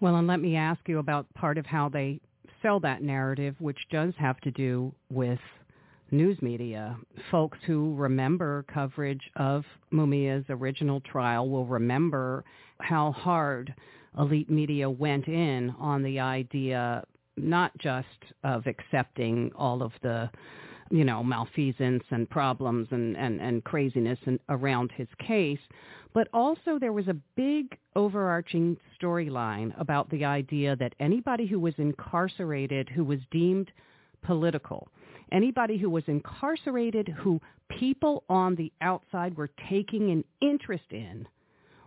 Well, 0.00 0.16
and 0.16 0.26
let 0.26 0.40
me 0.40 0.56
ask 0.56 0.80
you 0.86 0.98
about 0.98 1.26
part 1.34 1.58
of 1.58 1.66
how 1.66 1.88
they 1.88 2.20
sell 2.62 2.80
that 2.80 3.02
narrative, 3.02 3.54
which 3.58 3.78
does 3.90 4.12
have 4.18 4.38
to 4.40 4.50
do 4.50 4.92
with 5.10 5.38
news 6.10 6.40
media. 6.40 6.96
Folks 7.30 7.58
who 7.66 7.94
remember 7.94 8.64
coverage 8.72 9.30
of 9.36 9.64
Mumia's 9.90 10.44
original 10.48 11.00
trial 11.00 11.48
will 11.48 11.66
remember 11.66 12.44
how 12.80 13.12
hard 13.12 13.74
elite 14.18 14.50
media 14.50 14.88
went 14.88 15.26
in 15.28 15.74
on 15.78 16.02
the 16.02 16.20
idea 16.20 17.04
not 17.36 17.76
just 17.78 18.06
of 18.44 18.66
accepting 18.66 19.50
all 19.56 19.82
of 19.82 19.92
the 20.02 20.30
you 20.90 21.04
know 21.04 21.22
malfeasance 21.22 22.04
and 22.10 22.28
problems 22.30 22.88
and 22.92 23.16
and, 23.16 23.40
and 23.40 23.64
craziness 23.64 24.18
and 24.26 24.38
around 24.48 24.90
his 24.92 25.08
case 25.18 25.58
but 26.14 26.28
also 26.32 26.78
there 26.78 26.92
was 26.92 27.08
a 27.08 27.16
big 27.36 27.76
overarching 27.94 28.76
storyline 28.98 29.78
about 29.78 30.08
the 30.10 30.24
idea 30.24 30.74
that 30.76 30.94
anybody 30.98 31.46
who 31.46 31.60
was 31.60 31.74
incarcerated 31.76 32.88
who 32.88 33.04
was 33.04 33.18
deemed 33.30 33.70
political 34.22 34.88
anybody 35.32 35.78
who 35.78 35.90
was 35.90 36.04
incarcerated 36.06 37.08
who 37.08 37.40
people 37.68 38.24
on 38.28 38.54
the 38.54 38.72
outside 38.80 39.36
were 39.36 39.50
taking 39.68 40.10
an 40.10 40.24
interest 40.40 40.84
in 40.90 41.26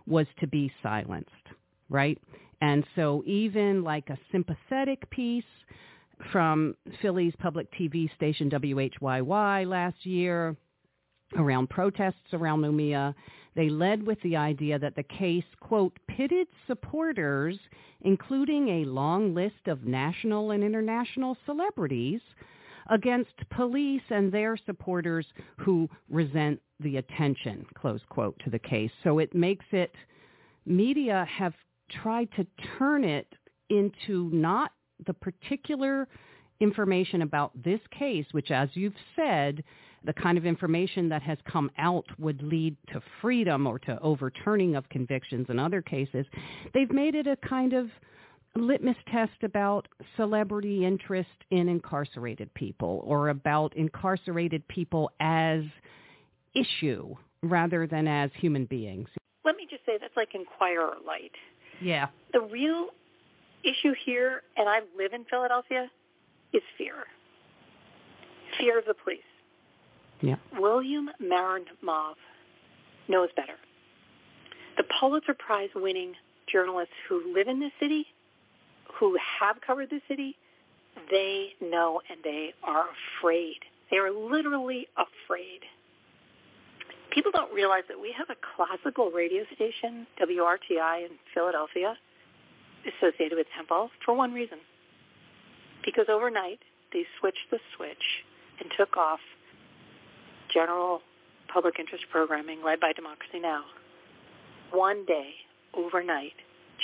was 0.06 0.26
to 0.38 0.46
be 0.46 0.72
silenced 0.82 1.30
right? 1.90 2.16
And 2.62 2.84
so 2.96 3.22
even 3.26 3.82
like 3.82 4.08
a 4.08 4.18
sympathetic 4.32 5.08
piece 5.10 5.44
from 6.32 6.74
Philly's 7.02 7.34
public 7.38 7.70
TV 7.72 8.14
station 8.14 8.48
WHYY 8.48 9.66
last 9.66 10.06
year 10.06 10.56
around 11.36 11.68
protests 11.70 12.32
around 12.32 12.60
Mumia, 12.60 13.14
they 13.56 13.68
led 13.68 14.06
with 14.06 14.20
the 14.22 14.36
idea 14.36 14.78
that 14.78 14.94
the 14.96 15.02
case, 15.02 15.44
quote, 15.60 15.98
pitted 16.08 16.46
supporters, 16.66 17.58
including 18.02 18.68
a 18.68 18.84
long 18.84 19.34
list 19.34 19.66
of 19.66 19.84
national 19.84 20.52
and 20.52 20.62
international 20.62 21.36
celebrities, 21.46 22.20
against 22.88 23.32
police 23.50 24.02
and 24.10 24.32
their 24.32 24.56
supporters 24.56 25.26
who 25.58 25.88
resent 26.08 26.60
the 26.80 26.96
attention, 26.96 27.66
close 27.74 28.00
quote, 28.08 28.38
to 28.44 28.50
the 28.50 28.58
case. 28.58 28.90
So 29.04 29.18
it 29.18 29.34
makes 29.34 29.66
it, 29.72 29.94
media 30.66 31.26
have 31.30 31.54
tried 32.02 32.28
to 32.36 32.46
turn 32.78 33.04
it 33.04 33.28
into 33.68 34.30
not 34.32 34.72
the 35.06 35.14
particular 35.14 36.08
information 36.60 37.22
about 37.22 37.50
this 37.62 37.80
case, 37.96 38.26
which, 38.32 38.50
as 38.50 38.68
you've 38.74 38.94
said, 39.16 39.62
the 40.04 40.12
kind 40.12 40.38
of 40.38 40.46
information 40.46 41.08
that 41.08 41.22
has 41.22 41.38
come 41.50 41.70
out 41.78 42.06
would 42.18 42.42
lead 42.42 42.76
to 42.92 43.02
freedom 43.20 43.66
or 43.66 43.78
to 43.78 43.98
overturning 44.00 44.74
of 44.76 44.88
convictions 44.88 45.46
in 45.48 45.58
other 45.58 45.82
cases. 45.82 46.26
They've 46.72 46.90
made 46.90 47.14
it 47.14 47.26
a 47.26 47.36
kind 47.36 47.72
of 47.72 47.88
litmus 48.56 48.96
test 49.10 49.42
about 49.42 49.86
celebrity 50.16 50.84
interest 50.84 51.28
in 51.50 51.68
incarcerated 51.68 52.52
people 52.54 53.02
or 53.04 53.28
about 53.28 53.76
incarcerated 53.76 54.66
people 54.68 55.10
as 55.20 55.62
issue 56.54 57.14
rather 57.42 57.86
than 57.86 58.08
as 58.08 58.30
human 58.34 58.64
beings. 58.66 59.08
Let 59.44 59.56
me 59.56 59.66
just 59.70 59.84
say 59.86 59.92
that's 60.00 60.16
like 60.16 60.34
Inquirer 60.34 60.96
light. 61.06 61.32
Yeah. 61.80 62.08
The 62.32 62.40
real 62.40 62.88
issue 63.64 63.94
here, 64.04 64.42
and 64.56 64.68
I 64.68 64.80
live 64.96 65.12
in 65.12 65.24
Philadelphia, 65.24 65.90
is 66.52 66.62
fear. 66.76 67.04
Fear 68.58 68.80
of 68.80 68.84
the 68.86 68.94
police. 68.94 69.20
Yeah. 70.20 70.36
William 70.58 71.08
Marimow 71.22 72.14
knows 73.08 73.28
better. 73.36 73.56
The 74.76 74.84
Pulitzer 74.98 75.34
Prize 75.34 75.70
winning 75.74 76.12
journalists 76.50 76.94
who 77.08 77.32
live 77.34 77.48
in 77.48 77.60
this 77.60 77.72
city, 77.80 78.06
who 79.00 79.16
have 79.40 79.56
covered 79.66 79.88
the 79.88 80.00
city, 80.06 80.36
they 81.10 81.54
know 81.60 82.02
and 82.10 82.20
they 82.22 82.52
are 82.62 82.84
afraid. 83.18 83.56
They 83.90 83.96
are 83.96 84.12
literally 84.12 84.86
afraid. 84.94 85.60
People 87.10 87.32
don't 87.32 87.52
realize 87.52 87.82
that 87.88 87.98
we 87.98 88.14
have 88.16 88.28
a 88.30 88.36
classical 88.54 89.10
radio 89.10 89.44
station, 89.54 90.06
WRTI 90.20 91.06
in 91.06 91.12
Philadelphia, 91.34 91.96
associated 92.86 93.36
with 93.36 93.46
Temple 93.56 93.90
for 94.04 94.14
one 94.14 94.32
reason. 94.32 94.58
Because 95.84 96.06
overnight 96.08 96.60
they 96.92 97.04
switched 97.18 97.50
the 97.50 97.58
switch 97.74 98.22
and 98.60 98.70
took 98.76 98.96
off 98.96 99.20
general 100.52 101.00
public 101.52 101.78
interest 101.80 102.04
programming 102.12 102.62
led 102.62 102.78
by 102.78 102.92
Democracy 102.92 103.40
Now! 103.40 103.64
One 104.72 105.04
day, 105.06 105.30
overnight, 105.74 106.34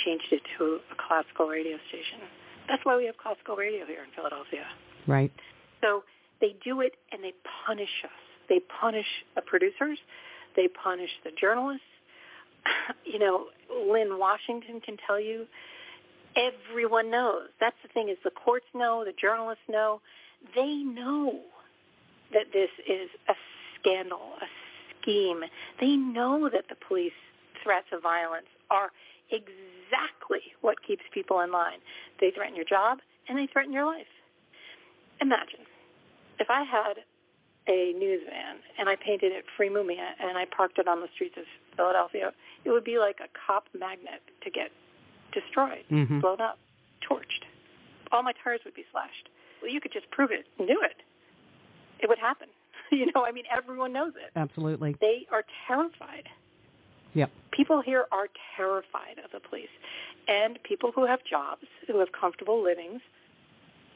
changed 0.05 0.31
it 0.31 0.41
to 0.57 0.79
a 0.91 0.95
classical 0.95 1.47
radio 1.47 1.77
station. 1.89 2.19
That's 2.67 2.83
why 2.83 2.97
we 2.97 3.05
have 3.05 3.17
classical 3.17 3.55
radio 3.55 3.85
here 3.85 4.03
in 4.03 4.11
Philadelphia. 4.15 4.65
Right. 5.07 5.31
So 5.81 6.03
they 6.41 6.55
do 6.63 6.81
it 6.81 6.93
and 7.11 7.23
they 7.23 7.33
punish 7.65 8.03
us. 8.03 8.11
They 8.49 8.59
punish 8.81 9.07
the 9.35 9.41
producers. 9.41 9.99
They 10.55 10.67
punish 10.67 11.11
the 11.23 11.31
journalists. 11.31 11.83
You 13.05 13.19
know, 13.19 13.45
Linn 13.89 14.19
Washington 14.19 14.81
can 14.81 14.97
tell 15.07 15.19
you 15.19 15.47
everyone 16.35 17.09
knows. 17.09 17.47
That's 17.59 17.75
the 17.81 17.89
thing 17.89 18.09
is 18.09 18.17
the 18.23 18.31
courts 18.31 18.65
know, 18.73 19.03
the 19.05 19.13
journalists 19.13 19.63
know. 19.69 20.01
They 20.55 20.75
know 20.75 21.39
that 22.33 22.47
this 22.53 22.69
is 22.87 23.09
a 23.27 23.33
scandal, 23.79 24.33
a 24.41 24.45
scheme. 25.01 25.41
They 25.79 25.95
know 25.95 26.49
that 26.51 26.65
the 26.69 26.75
police 26.87 27.17
threats 27.63 27.87
of 27.91 28.03
violence 28.03 28.47
are 28.69 28.91
exactly 29.31 30.53
what 30.61 30.83
keeps 30.85 31.03
people 31.13 31.39
in 31.41 31.51
line. 31.51 31.79
They 32.19 32.31
threaten 32.31 32.55
your 32.55 32.65
job 32.65 32.99
and 33.27 33.37
they 33.37 33.47
threaten 33.47 33.73
your 33.73 33.85
life. 33.85 34.07
Imagine 35.21 35.65
if 36.39 36.49
I 36.49 36.63
had 36.63 37.03
a 37.67 37.93
news 37.97 38.21
van 38.29 38.57
and 38.79 38.87
I 38.87 38.95
painted 38.95 39.31
it 39.31 39.45
Free 39.55 39.69
Mumia 39.69 40.15
and 40.19 40.37
I 40.37 40.45
parked 40.45 40.79
it 40.79 40.87
on 40.87 41.01
the 41.01 41.07
streets 41.13 41.35
of 41.37 41.43
Philadelphia, 41.75 42.31
it 42.63 42.69
would 42.69 42.83
be 42.83 42.97
like 42.97 43.17
a 43.19 43.27
cop 43.45 43.65
magnet 43.77 44.21
to 44.43 44.49
get 44.49 44.71
destroyed, 45.33 45.83
mm-hmm. 45.91 46.19
blown 46.19 46.41
up, 46.41 46.57
torched. 47.07 47.45
All 48.11 48.23
my 48.23 48.33
tires 48.43 48.61
would 48.63 48.73
be 48.73 48.85
slashed. 48.91 49.29
Well, 49.61 49.71
you 49.71 49.81
could 49.81 49.91
just 49.91 50.09
prove 50.11 50.31
it 50.31 50.45
and 50.57 50.67
do 50.67 50.79
it. 50.81 51.03
It 51.99 52.07
would 52.07 52.19
happen. 52.19 52.47
you 52.91 53.07
know, 53.13 53.25
I 53.25 53.31
mean, 53.31 53.45
everyone 53.51 53.91
knows 53.91 54.13
it. 54.15 54.31
Absolutely. 54.35 54.95
They 55.01 55.27
are 55.31 55.43
terrified. 55.67 56.29
Yep. 57.17 57.31
People 57.51 57.81
here 57.81 58.05
are 58.11 58.27
terrified 58.55 59.17
of 59.25 59.31
the 59.31 59.39
police. 59.39 59.73
And 60.27 60.59
people 60.61 60.91
who 60.93 61.07
have 61.07 61.19
jobs, 61.27 61.63
who 61.87 61.97
have 61.97 62.09
comfortable 62.11 62.63
livings, 62.63 63.01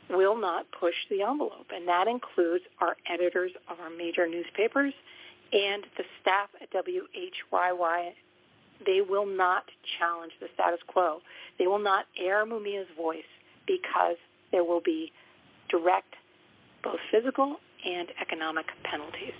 will 0.09 0.35
not 0.35 0.65
push 0.77 0.95
the 1.11 1.21
envelope. 1.21 1.67
And 1.73 1.87
that 1.87 2.07
includes 2.07 2.63
our 2.79 2.97
editors 3.07 3.51
of 3.69 3.79
our 3.79 3.91
major 3.91 4.27
newspapers 4.27 4.93
and 5.53 5.83
the 5.97 6.03
staff 6.19 6.49
at 6.61 6.71
WHYY. 6.73 8.09
They 8.87 9.01
will 9.07 9.27
not 9.27 9.65
challenge 9.99 10.31
the 10.41 10.47
status 10.55 10.79
quo. 10.87 11.19
They 11.59 11.67
will 11.67 11.79
not 11.79 12.05
air 12.19 12.43
Mumia's 12.43 12.87
voice 12.97 13.29
because 13.67 14.17
there 14.51 14.63
will 14.63 14.81
be 14.83 15.11
direct, 15.69 16.15
both 16.83 16.97
physical 17.11 17.57
and 17.85 18.07
economic 18.19 18.65
penalties. 18.83 19.37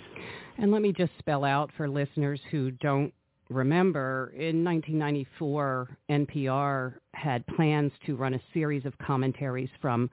And 0.58 0.70
let 0.70 0.82
me 0.82 0.92
just 0.92 1.12
spell 1.18 1.44
out 1.44 1.70
for 1.76 1.88
listeners 1.88 2.40
who 2.52 2.70
don't 2.70 3.12
remember, 3.52 4.32
in 4.34 4.64
1994, 4.64 5.96
NPR 6.10 6.94
had 7.14 7.46
plans 7.46 7.92
to 8.06 8.16
run 8.16 8.34
a 8.34 8.40
series 8.52 8.84
of 8.84 8.96
commentaries 8.98 9.70
from 9.80 10.10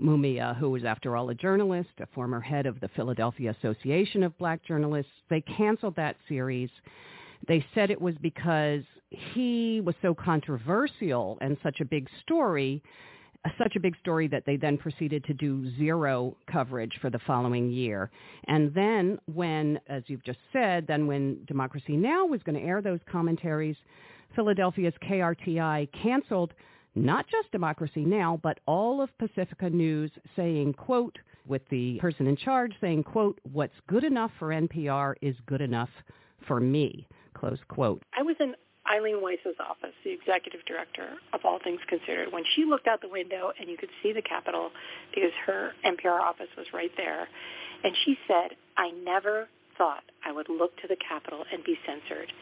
Mumia, 0.00 0.56
who 0.58 0.70
was, 0.70 0.84
after 0.84 1.16
all, 1.16 1.30
a 1.30 1.34
journalist, 1.34 1.90
a 2.00 2.06
former 2.14 2.40
head 2.40 2.66
of 2.66 2.78
the 2.80 2.88
Philadelphia 2.88 3.54
Association 3.58 4.22
of 4.22 4.36
Black 4.38 4.62
Journalists. 4.64 5.12
They 5.30 5.40
canceled 5.40 5.96
that 5.96 6.16
series. 6.28 6.70
They 7.48 7.64
said 7.74 7.90
it 7.90 8.00
was 8.00 8.14
because 8.20 8.82
he 9.10 9.80
was 9.84 9.94
so 10.02 10.14
controversial 10.14 11.38
and 11.40 11.56
such 11.62 11.80
a 11.80 11.84
big 11.84 12.08
story, 12.22 12.82
such 13.58 13.76
a 13.76 13.80
big 13.80 13.96
story 13.98 14.28
that 14.28 14.44
they 14.46 14.56
then 14.56 14.78
proceeded 14.78 15.24
to 15.24 15.34
do 15.34 15.70
zero 15.76 16.36
coverage 16.50 16.98
for 17.00 17.10
the 17.10 17.18
following 17.26 17.70
year. 17.70 18.10
And 18.48 18.72
then 18.74 19.18
when, 19.32 19.80
as 19.88 20.02
you've 20.06 20.24
just 20.24 20.38
said, 20.52 20.86
then 20.86 21.06
when 21.06 21.44
Democracy 21.46 21.96
Now! 21.96 22.26
was 22.26 22.42
going 22.42 22.58
to 22.58 22.66
air 22.66 22.82
those 22.82 23.00
commentaries, 23.10 23.76
Philadelphia's 24.34 24.94
KRTI 25.08 25.88
canceled 26.02 26.52
not 26.94 27.26
just 27.26 27.52
Democracy 27.52 28.04
Now!, 28.04 28.40
but 28.42 28.58
all 28.66 29.02
of 29.02 29.10
Pacifica 29.18 29.68
News 29.68 30.10
saying, 30.34 30.72
quote, 30.74 31.18
with 31.46 31.62
the 31.70 31.98
person 32.00 32.26
in 32.26 32.36
charge 32.36 32.72
saying, 32.80 33.04
quote, 33.04 33.38
what's 33.52 33.74
good 33.86 34.02
enough 34.02 34.30
for 34.38 34.48
NPR 34.48 35.14
is 35.20 35.36
good 35.46 35.60
enough 35.60 35.90
for 36.48 36.58
me, 36.58 37.06
close 37.34 37.58
quote. 37.68 38.02
I 38.18 38.22
was 38.22 38.36
in 38.40 38.54
Eileen 38.90 39.22
Weiss's 39.22 39.56
office, 39.60 39.94
the 40.04 40.10
executive 40.10 40.64
director 40.66 41.14
of 41.32 41.40
All 41.44 41.58
Things 41.62 41.80
Considered, 41.88 42.32
when 42.32 42.44
she 42.54 42.64
looked 42.64 42.86
out 42.86 43.00
the 43.00 43.08
window 43.08 43.52
and 43.58 43.68
you 43.68 43.76
could 43.76 43.90
see 44.02 44.12
the 44.12 44.22
Capitol 44.22 44.70
because 45.14 45.32
her 45.46 45.72
NPR 45.84 46.20
office 46.20 46.48
was 46.56 46.66
right 46.72 46.90
there, 46.96 47.28
and 47.84 47.94
she 48.04 48.16
said, 48.26 48.56
I 48.76 48.90
never 48.90 49.48
thought 49.78 50.04
I 50.24 50.32
would 50.32 50.48
look 50.48 50.76
to 50.82 50.88
the 50.88 50.96
Capitol 50.96 51.44
and 51.52 51.62
be 51.64 51.76
censored. 51.86 52.32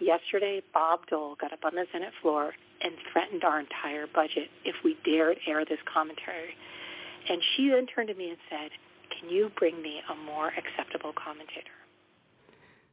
Yesterday, 0.00 0.62
Bob 0.74 1.06
Dole 1.08 1.36
got 1.40 1.52
up 1.52 1.64
on 1.64 1.74
the 1.74 1.86
Senate 1.92 2.12
floor 2.20 2.52
and 2.82 2.92
threatened 3.12 3.44
our 3.44 3.60
entire 3.60 4.06
budget 4.12 4.48
if 4.64 4.74
we 4.84 4.96
dared 5.04 5.38
air 5.46 5.64
this 5.64 5.78
commentary. 5.92 6.56
And 7.28 7.40
she 7.54 7.68
then 7.68 7.86
turned 7.86 8.08
to 8.08 8.14
me 8.14 8.30
and 8.30 8.38
said, 8.50 8.70
can 9.14 9.30
you 9.30 9.52
bring 9.56 9.80
me 9.80 10.00
a 10.10 10.16
more 10.26 10.48
acceptable 10.48 11.12
commentator? 11.12 11.81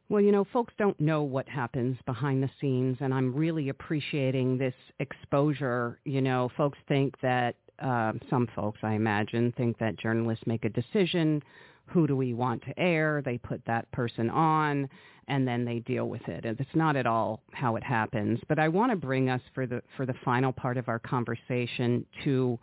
Well, 0.09 0.21
you 0.21 0.31
know, 0.31 0.43
folks 0.51 0.73
don't 0.79 0.99
know 0.99 1.21
what 1.21 1.47
happens 1.47 1.95
behind 2.07 2.41
the 2.41 2.49
scenes, 2.59 2.97
and 2.99 3.13
I'm 3.13 3.33
really 3.33 3.69
appreciating 3.69 4.57
this 4.57 4.73
exposure. 4.99 5.99
You 6.03 6.21
know, 6.21 6.49
folks 6.57 6.79
think 6.87 7.13
that, 7.21 7.55
uh, 7.77 8.13
some 8.27 8.47
folks, 8.55 8.79
I 8.81 8.93
imagine, 8.93 9.51
think 9.55 9.77
that 9.77 9.97
journalists 9.99 10.47
make 10.47 10.65
a 10.65 10.69
decision. 10.69 11.43
Who 11.85 12.07
do 12.07 12.15
we 12.15 12.33
want 12.33 12.63
to 12.63 12.79
air? 12.79 13.21
They 13.23 13.37
put 13.37 13.63
that 13.65 13.89
person 13.91 14.31
on, 14.31 14.89
and 15.27 15.47
then 15.47 15.63
they 15.63 15.79
deal 15.79 16.09
with 16.09 16.27
it. 16.27 16.43
And 16.43 16.59
it's 16.59 16.75
not 16.75 16.95
at 16.95 17.05
all 17.05 17.43
how 17.51 17.75
it 17.75 17.83
happens. 17.83 18.39
But 18.47 18.57
I 18.57 18.67
want 18.67 18.91
to 18.91 18.95
bring 18.95 19.29
us 19.29 19.41
for 19.53 19.67
the 19.67 19.83
for 19.95 20.07
the 20.07 20.15
final 20.25 20.51
part 20.51 20.77
of 20.77 20.89
our 20.89 20.99
conversation 20.99 22.03
to 22.23 22.57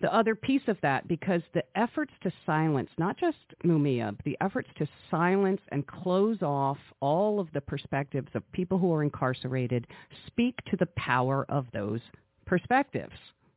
the 0.00 0.14
other 0.14 0.34
piece 0.34 0.62
of 0.68 0.76
that 0.82 1.08
because 1.08 1.42
the 1.54 1.64
efforts 1.74 2.12
to 2.22 2.32
silence 2.46 2.90
not 2.98 3.18
just 3.18 3.36
Mumia, 3.64 4.16
but 4.16 4.24
the 4.24 4.36
efforts 4.40 4.68
to 4.78 4.88
silence 5.10 5.60
and 5.68 5.86
close 5.86 6.42
off 6.42 6.78
all 7.00 7.40
of 7.40 7.48
the 7.52 7.60
perspectives 7.60 8.28
of 8.34 8.50
people 8.52 8.78
who 8.78 8.92
are 8.92 9.02
incarcerated 9.02 9.86
speak 10.26 10.56
to 10.70 10.76
the 10.76 10.88
power 10.96 11.46
of 11.48 11.66
those 11.72 12.00
perspectives, 12.46 13.14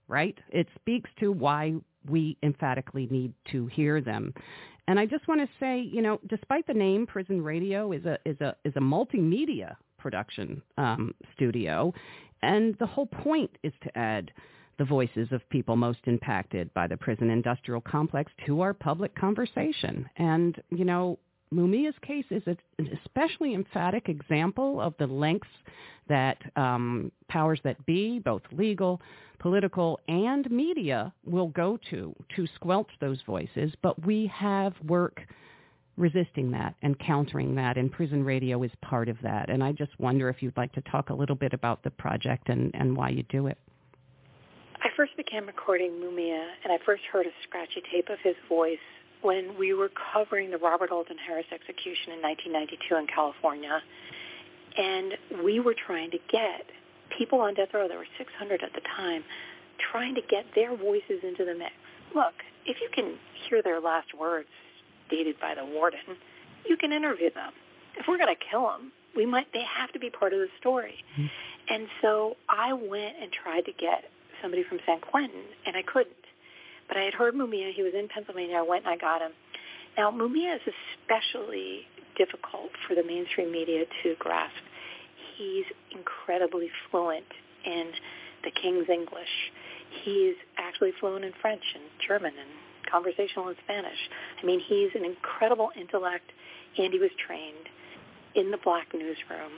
right? 0.08 0.38
It 0.50 0.68
speaks 0.76 1.10
to 1.20 1.32
why 1.32 1.76
we 2.10 2.38
emphatically 2.44 3.08
need 3.11 3.34
to 3.52 3.68
hear 3.68 4.02
them. 4.02 4.34
And 4.88 5.00
I 5.00 5.06
just 5.06 5.28
want 5.28 5.42
to 5.42 5.50
say, 5.60 5.80
you 5.80 6.02
know, 6.02 6.20
despite 6.28 6.66
the 6.68 6.74
name 6.74 7.06
Prison 7.06 7.42
Radio 7.42 7.92
is 7.92 8.06
a 8.06 8.18
is 8.26 8.40
a 8.42 8.56
is 8.66 8.74
a 8.76 8.80
multimedia 8.80 9.76
production 10.00 10.61
um, 10.78 11.14
studio, 11.36 11.94
and 12.42 12.76
the 12.80 12.88
whole 12.88 13.06
point 13.06 13.52
is 13.64 13.74
to 13.84 13.98
add 13.98 14.32
the 14.82 14.85
voices 14.85 15.27
of 15.32 15.48
people 15.51 15.76
most 15.76 16.00
impacted 16.06 16.74
by 16.74 16.88
the 16.88 16.98
prison 16.98 17.30
industrial 17.30 17.82
complex 17.82 18.32
to 18.48 18.61
our 18.61 18.74
public 18.74 19.14
conversation. 19.16 20.10
And, 20.18 20.60
you 20.72 20.85
know, 20.85 21.19
Mumia's 21.51 21.93
case 22.01 22.26
is 22.32 22.42
an 22.48 22.90
especially 23.06 23.53
emphatic 23.53 24.10
example 24.10 24.82
of 24.82 24.95
the 24.98 25.06
lengths 25.06 25.48
that 26.10 26.40
um, 26.56 27.11
powers 27.30 27.60
that 27.64 27.85
be, 27.85 28.18
both 28.18 28.42
legal, 28.51 29.00
political, 29.38 30.00
and 30.08 30.50
media, 30.50 31.14
will 31.27 31.50
go 31.50 31.77
to 31.92 32.16
to 32.35 32.48
squelch 32.56 32.90
those 33.00 33.22
voices. 33.27 33.72
But 33.84 34.03
we 34.03 34.26
have 34.34 34.74
work 34.88 35.22
resisting 35.95 36.50
that 36.53 36.74
and 36.82 36.98
countering 36.98 37.53
that, 37.53 37.77
and 37.77 37.92
prison 37.92 38.24
radio 38.24 38.64
is 38.64 38.72
part 38.82 39.10
of 39.10 39.18
that. 39.22 39.51
And 39.51 39.64
I 39.64 39.74
just 39.74 39.92
wonder 40.00 40.27
if 40.27 40.42
you'd 40.42 40.58
like 40.58 40.74
to 40.74 40.82
talk 40.90 41.11
a 41.11 41.14
little 41.14 41.35
bit 41.35 41.53
about 41.53 41.84
the 41.84 41.92
project 41.92 42.50
and, 42.50 42.72
and 42.74 42.98
why 42.98 43.10
you 43.10 43.22
do 43.30 43.45
it. 43.45 43.60
I 44.84 44.90
first 44.98 45.16
began 45.16 45.45
recording 45.45 45.92
Mumia, 45.92 46.43
and 46.64 46.74
I 46.74 46.80
first 46.84 47.03
heard 47.11 47.27
a 47.27 47.32
scratchy 47.43 47.84
tape 47.92 48.10
of 48.10 48.18
his 48.24 48.34
voice 48.50 48.82
when 49.22 49.56
we 49.60 49.76
were 49.76 49.92
covering 50.11 50.50
the 50.50 50.58
Robert 50.58 50.90
Alton 50.92 51.18
Harris 51.19 51.45
execution 51.53 52.14
in 52.14 52.22
1992 52.22 52.95
in 52.95 53.06
California. 53.06 53.80
And 54.76 55.14
we 55.45 55.60
were 55.60 55.76
trying 55.76 56.10
to 56.11 56.18
get 56.32 56.66
people 57.16 57.42
on 57.42 57.53
death 57.53 57.69
row, 57.76 57.88
there 57.88 58.00
were 58.00 58.10
600 58.18 58.64
at 58.64 58.74
the 58.74 58.82
time, 58.98 59.24
trying 59.92 60.16
to 60.16 60.22
get 60.22 60.45
their 60.56 60.76
voices 60.76 61.22
into 61.22 61.45
the 61.45 61.53
mix. 61.53 61.74
Look, 62.16 62.34
if 62.66 62.77
you 62.82 62.90
can 62.92 63.19
hear 63.48 63.61
their 63.61 63.80
last 63.80 64.18
words 64.18 64.50
stated 65.06 65.40
by 65.40 65.53
the 65.53 65.66
warden, 65.66 66.18
you 66.66 66.76
can 66.76 66.92
interview 66.92 67.32
them. 67.32 67.53
If 68.00 68.08
we're 68.08 68.18
going 68.18 68.34
to 68.34 68.45
kill 68.50 68.66
them, 68.66 68.92
we 69.16 69.27
might 69.27 69.45
they 69.53 69.64
have 69.64 69.92
to 69.93 70.00
be 70.00 70.10
part 70.10 70.34
of 70.34 70.40
the 70.40 70.48
story. 70.60 71.03
Mm-hmm. 71.14 71.27
And 71.69 71.88
so 72.01 72.38
I 72.50 72.74
went 72.74 73.18
and 73.22 73.32
tried 73.32 73.66
to 73.66 73.74
get 73.74 74.06
somebody 74.42 74.64
from 74.68 74.80
San 74.86 75.00
Quentin, 75.00 75.44
and 75.66 75.76
I 75.76 75.84
couldn't. 75.84 76.16
But 76.88 76.98
I 76.98 77.03
had 77.03 77.14
heard 77.14 77.34
Mumia. 77.34 77.74
He 77.74 77.84
was 77.84 77.94
in 77.98 78.08
Pennsylvania. 78.08 78.58
I 78.58 78.61
went 78.61 78.86
and 78.86 78.94
I 78.94 78.98
got 78.98 79.22
him. 79.22 79.32
Now, 79.98 80.11
Mumia 80.11 80.56
is 80.56 80.61
especially 80.68 81.88
difficult 82.18 82.72
for 82.88 82.95
the 82.95 83.03
mainstream 83.03 83.52
media 83.52 83.86
to 84.03 84.16
grasp. 84.20 84.56
He's 85.38 85.66
incredibly 85.92 86.70
fluent 86.90 87.26
in 87.66 87.92
the 88.44 88.52
King's 88.52 88.90
English. 88.90 89.52
He's 90.03 90.36
actually 90.58 90.92
fluent 91.00 91.26
in 91.26 91.34
French 91.42 91.64
and 91.76 91.84
German 92.06 92.34
and 92.40 92.50
conversational 92.90 93.50
in 93.50 93.56
Spanish. 93.64 93.98
I 94.42 94.45
mean, 94.45 94.60
he's 94.60 94.90
an 94.95 95.06
incredible 95.06 95.70
intellect, 95.80 96.32
and 96.78 96.94
he 96.94 97.00
was 97.00 97.11
trained 97.26 97.68
in 98.36 98.52
the 98.52 98.58
black 98.64 98.88
newsroom 98.94 99.52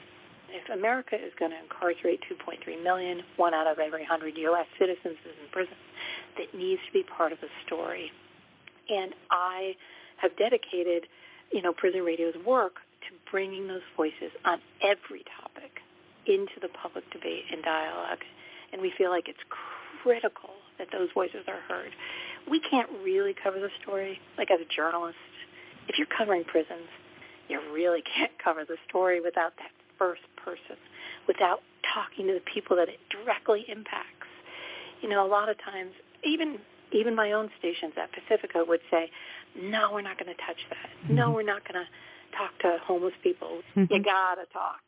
if 0.54 0.70
America 0.70 1.16
is 1.16 1.34
going 1.40 1.52
to 1.52 1.58
incarcerate 1.58 2.22
2.3 2.30 2.62
million, 2.84 3.22
one 3.38 3.54
out 3.54 3.68
of 3.68 3.80
every 3.80 4.02
100 4.02 4.38
U.S. 4.38 4.68
citizens 4.78 5.18
is 5.26 5.36
in 5.42 5.50
prison, 5.52 5.76
that 6.38 6.54
needs 6.58 6.82
to 6.88 6.94
be 6.94 7.04
part 7.04 7.32
of 7.32 7.40
the 7.42 7.50
story. 7.66 8.12
And 8.90 9.14
I 9.32 9.74
have 10.18 10.38
dedicated, 10.38 11.10
you 11.52 11.62
know, 11.62 11.74
Prison 11.74 12.02
Radio's 12.02 12.36
work 12.46 12.76
to 13.10 13.16
bringing 13.32 13.68
those 13.68 13.84
voices 13.98 14.32
on 14.46 14.60
every 14.82 15.26
topic 15.42 15.82
into 16.28 16.62
the 16.62 16.70
public 16.70 17.04
debate 17.12 17.44
and 17.52 17.64
dialogue. 17.64 18.22
And 18.72 18.82
we 18.82 18.94
feel 18.98 19.10
like 19.10 19.28
it's 19.28 19.44
critical 20.04 20.52
that 20.78 20.88
those 20.92 21.10
voices 21.14 21.44
are 21.48 21.62
heard. 21.68 21.92
We 22.50 22.60
can't 22.60 22.90
really 23.04 23.34
cover 23.34 23.60
the 23.60 23.70
story, 23.82 24.20
like 24.38 24.52
as 24.52 24.60
a 24.62 24.70
journalist. 24.74 25.18
If 25.88 25.98
you're 25.98 26.08
covering 26.08 26.44
prisons, 26.44 26.88
you 27.50 27.60
really 27.74 28.02
can't 28.16 28.32
cover 28.44 28.66
the 28.66 28.78
story 28.88 29.20
without 29.20 29.54
that 29.58 29.73
first 29.98 30.22
person 30.38 30.78
without 31.28 31.62
talking 31.94 32.28
to 32.28 32.34
the 32.34 32.46
people 32.54 32.76
that 32.78 32.90
it 32.90 33.00
directly 33.10 33.66
impacts. 33.68 34.28
You 35.02 35.10
know, 35.10 35.26
a 35.26 35.28
lot 35.28 35.50
of 35.50 35.58
times, 35.60 35.92
even 36.24 36.60
even 36.92 37.16
my 37.16 37.32
own 37.32 37.50
stations 37.58 37.94
at 37.98 38.10
Pacifica 38.14 38.64
would 38.68 38.82
say, 38.90 39.10
"No, 39.60 39.92
we're 39.92 40.02
not 40.02 40.18
going 40.18 40.34
to 40.34 40.40
touch 40.46 40.62
that. 40.70 40.90
Mm-hmm. 41.04 41.16
No, 41.16 41.32
we're 41.32 41.44
not 41.44 41.68
going 41.68 41.84
to 41.84 41.90
talk 42.38 42.58
to 42.62 42.78
homeless 42.84 43.14
people. 43.22 43.62
Mm-hmm. 43.76 43.94
You 43.94 44.04
got 44.04 44.36
to 44.36 44.46
talk 44.54 44.82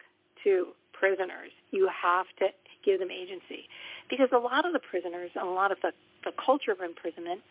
to 0.43 0.67
prisoners. 0.93 1.51
You 1.72 1.90
have 1.90 2.27
to 2.40 2.48
give 2.84 3.00
them 3.00 3.11
agency." 3.11 3.67
Because 4.09 4.30
a 4.32 4.40
lot 4.40 4.66
of 4.66 4.74
the 4.74 4.80
prisoners 4.80 5.32
and 5.35 5.48
a 5.48 5.51
lot 5.51 5.72
of 5.72 5.80
the, 5.82 5.92
the 6.24 6.32
culture 6.43 6.72
of 6.72 6.80
imprisonment 6.80 7.42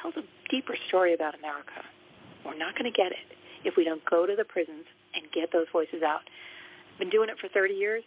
tells 0.00 0.14
a 0.16 0.22
deeper 0.50 0.76
story 0.88 1.14
about 1.14 1.34
America. 1.34 1.82
We're 2.44 2.56
not 2.56 2.78
going 2.78 2.90
to 2.90 2.96
get 2.96 3.10
it 3.10 3.26
if 3.64 3.76
we 3.76 3.84
don't 3.84 4.04
go 4.04 4.24
to 4.24 4.36
the 4.36 4.44
prisons 4.44 4.86
and 5.14 5.26
get 5.32 5.52
those 5.52 5.66
voices 5.72 6.02
out 6.06 6.22
been 6.98 7.10
doing 7.10 7.28
it 7.28 7.36
for 7.40 7.48
30 7.48 7.74
years. 7.74 8.02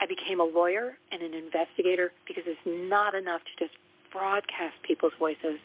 I 0.00 0.06
became 0.06 0.40
a 0.40 0.44
lawyer 0.44 0.96
and 1.12 1.22
an 1.22 1.34
investigator 1.34 2.12
because 2.26 2.44
it's 2.46 2.60
not 2.64 3.14
enough 3.14 3.42
to 3.42 3.64
just 3.64 3.76
broadcast 4.12 4.74
people's 4.82 5.12
voices. 5.18 5.58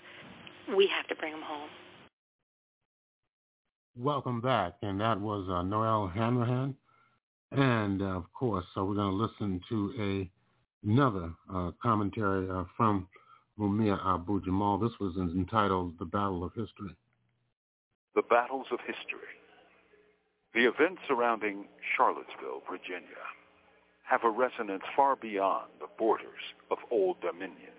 We 0.76 0.88
have 0.88 1.08
to 1.08 1.16
bring 1.16 1.32
them 1.32 1.42
home. 1.42 1.69
Welcome 3.98 4.42
back. 4.42 4.74
And 4.82 5.00
that 5.00 5.19
was 5.19 5.48
uh, 5.50 5.61
Noelle 5.64 6.11
Hanrahan. 6.14 6.76
And 7.52 8.02
uh, 8.02 8.06
of 8.06 8.26
course, 8.34 8.66
so 8.74 8.84
we're 8.84 8.95
going 8.95 9.11
to 9.11 9.16
listen 9.16 9.61
to 9.69 9.94
a, 10.00 10.88
another 10.88 11.32
uh, 11.53 11.72
commentary 11.82 12.50
uh, 12.50 12.66
from 12.76 13.08
Mumia 13.58 13.98
Abu 14.06 14.44
Jamal. 14.44 14.77
This 14.77 14.92
was 15.00 15.16
entitled 15.16 15.98
The 15.98 16.06
Battle 16.06 16.44
of 16.44 16.52
History. 16.53 16.94
The 18.16 18.24
Battles 18.24 18.68
of 18.72 18.80
History. 18.80 19.32
The 20.56 20.64
events 20.64 21.01
surrounding 21.06 21.66
Charlottesville, 21.98 22.64
Virginia, 22.72 23.27
have 24.03 24.24
a 24.24 24.30
resonance 24.30 24.84
far 24.95 25.17
beyond 25.17 25.67
the 25.82 25.88
borders 26.00 26.56
of 26.72 26.77
Old 26.90 27.19
Dominion. 27.19 27.75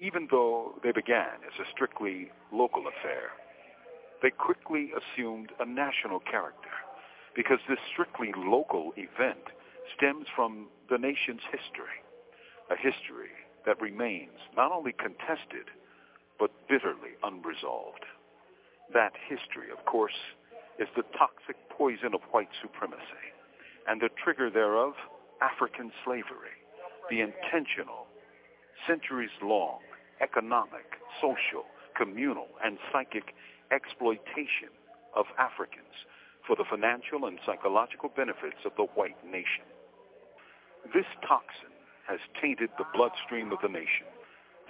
Even 0.00 0.26
though 0.28 0.74
they 0.82 0.90
began 0.90 1.38
as 1.46 1.54
a 1.60 1.70
strictly 1.70 2.32
local 2.52 2.88
affair, 2.88 3.30
they 4.22 4.30
quickly 4.30 4.90
assumed 4.90 5.52
a 5.60 5.64
national 5.64 6.18
character 6.18 6.74
because 7.36 7.60
this 7.68 7.78
strictly 7.92 8.32
local 8.36 8.92
event 8.96 9.46
stems 9.96 10.26
from 10.34 10.66
the 10.90 10.98
nation's 10.98 11.42
history, 11.52 12.02
a 12.72 12.76
history 12.76 13.30
that 13.66 13.80
remains 13.80 14.34
not 14.56 14.72
only 14.72 14.92
contested, 14.92 15.70
but 16.40 16.50
bitterly 16.68 17.14
unresolved. 17.22 18.02
That 18.92 19.12
history, 19.28 19.70
of 19.70 19.84
course, 19.84 20.18
is 20.78 20.88
the 20.96 21.02
toxic 21.16 21.56
poison 21.70 22.14
of 22.14 22.20
white 22.30 22.50
supremacy, 22.62 23.26
and 23.86 24.00
the 24.00 24.08
trigger 24.22 24.50
thereof, 24.50 24.94
African 25.40 25.92
slavery, 26.04 26.56
the 27.10 27.20
intentional, 27.20 28.06
centuries-long 28.86 29.80
economic, 30.20 30.98
social, 31.20 31.64
communal, 31.96 32.48
and 32.64 32.78
psychic 32.92 33.34
exploitation 33.70 34.70
of 35.14 35.26
Africans 35.38 36.06
for 36.46 36.56
the 36.56 36.64
financial 36.68 37.26
and 37.26 37.38
psychological 37.44 38.10
benefits 38.14 38.64
of 38.64 38.72
the 38.76 38.84
white 38.94 39.18
nation. 39.24 39.66
This 40.94 41.06
toxin 41.26 41.74
has 42.06 42.20
tainted 42.40 42.70
the 42.78 42.86
bloodstream 42.94 43.52
of 43.52 43.58
the 43.60 43.68
nation 43.68 44.08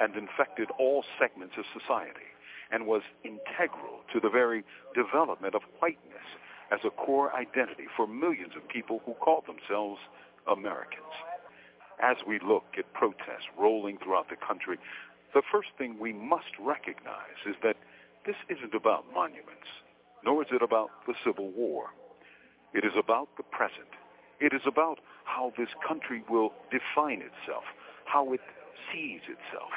and 0.01 0.17
infected 0.17 0.69
all 0.79 1.05
segments 1.19 1.55
of 1.57 1.65
society 1.71 2.29
and 2.71 2.87
was 2.87 3.03
integral 3.25 3.98
to 4.13 4.21
the 4.21 4.31
very 4.31 4.65
development 4.95 5.55
of 5.55 5.63
whiteness 5.81 6.29
as 6.71 6.81
a 6.85 6.91
core 6.91 7.35
identity 7.35 7.85
for 7.97 8.07
millions 8.07 8.53
of 8.57 8.67
people 8.69 9.01
who 9.07 9.15
call 9.15 9.43
themselves 9.47 10.01
Americans. 10.51 11.15
As 12.03 12.17
we 12.27 12.39
look 12.39 12.65
at 12.79 12.93
protests 12.93 13.49
rolling 13.59 13.99
throughout 13.99 14.29
the 14.31 14.37
country, 14.37 14.79
the 15.35 15.43
first 15.51 15.69
thing 15.77 15.99
we 15.99 16.13
must 16.13 16.53
recognize 16.61 17.41
is 17.47 17.57
that 17.63 17.77
this 18.25 18.37
isn't 18.49 18.75
about 18.75 19.05
monuments, 19.13 19.69
nor 20.25 20.43
is 20.43 20.49
it 20.53 20.63
about 20.63 20.91
the 21.07 21.15
Civil 21.25 21.51
War. 21.51 21.91
It 22.75 22.85
is 22.85 22.93
about 22.99 23.29
the 23.37 23.43
present. 23.43 23.89
It 24.41 24.53
is 24.53 24.63
about 24.67 25.01
how 25.25 25.53
this 25.59 25.69
country 25.87 26.23
will 26.29 26.53
define 26.71 27.21
itself, 27.23 27.65
how 28.05 28.33
it 28.33 28.41
sees 28.93 29.21
itself, 29.25 29.73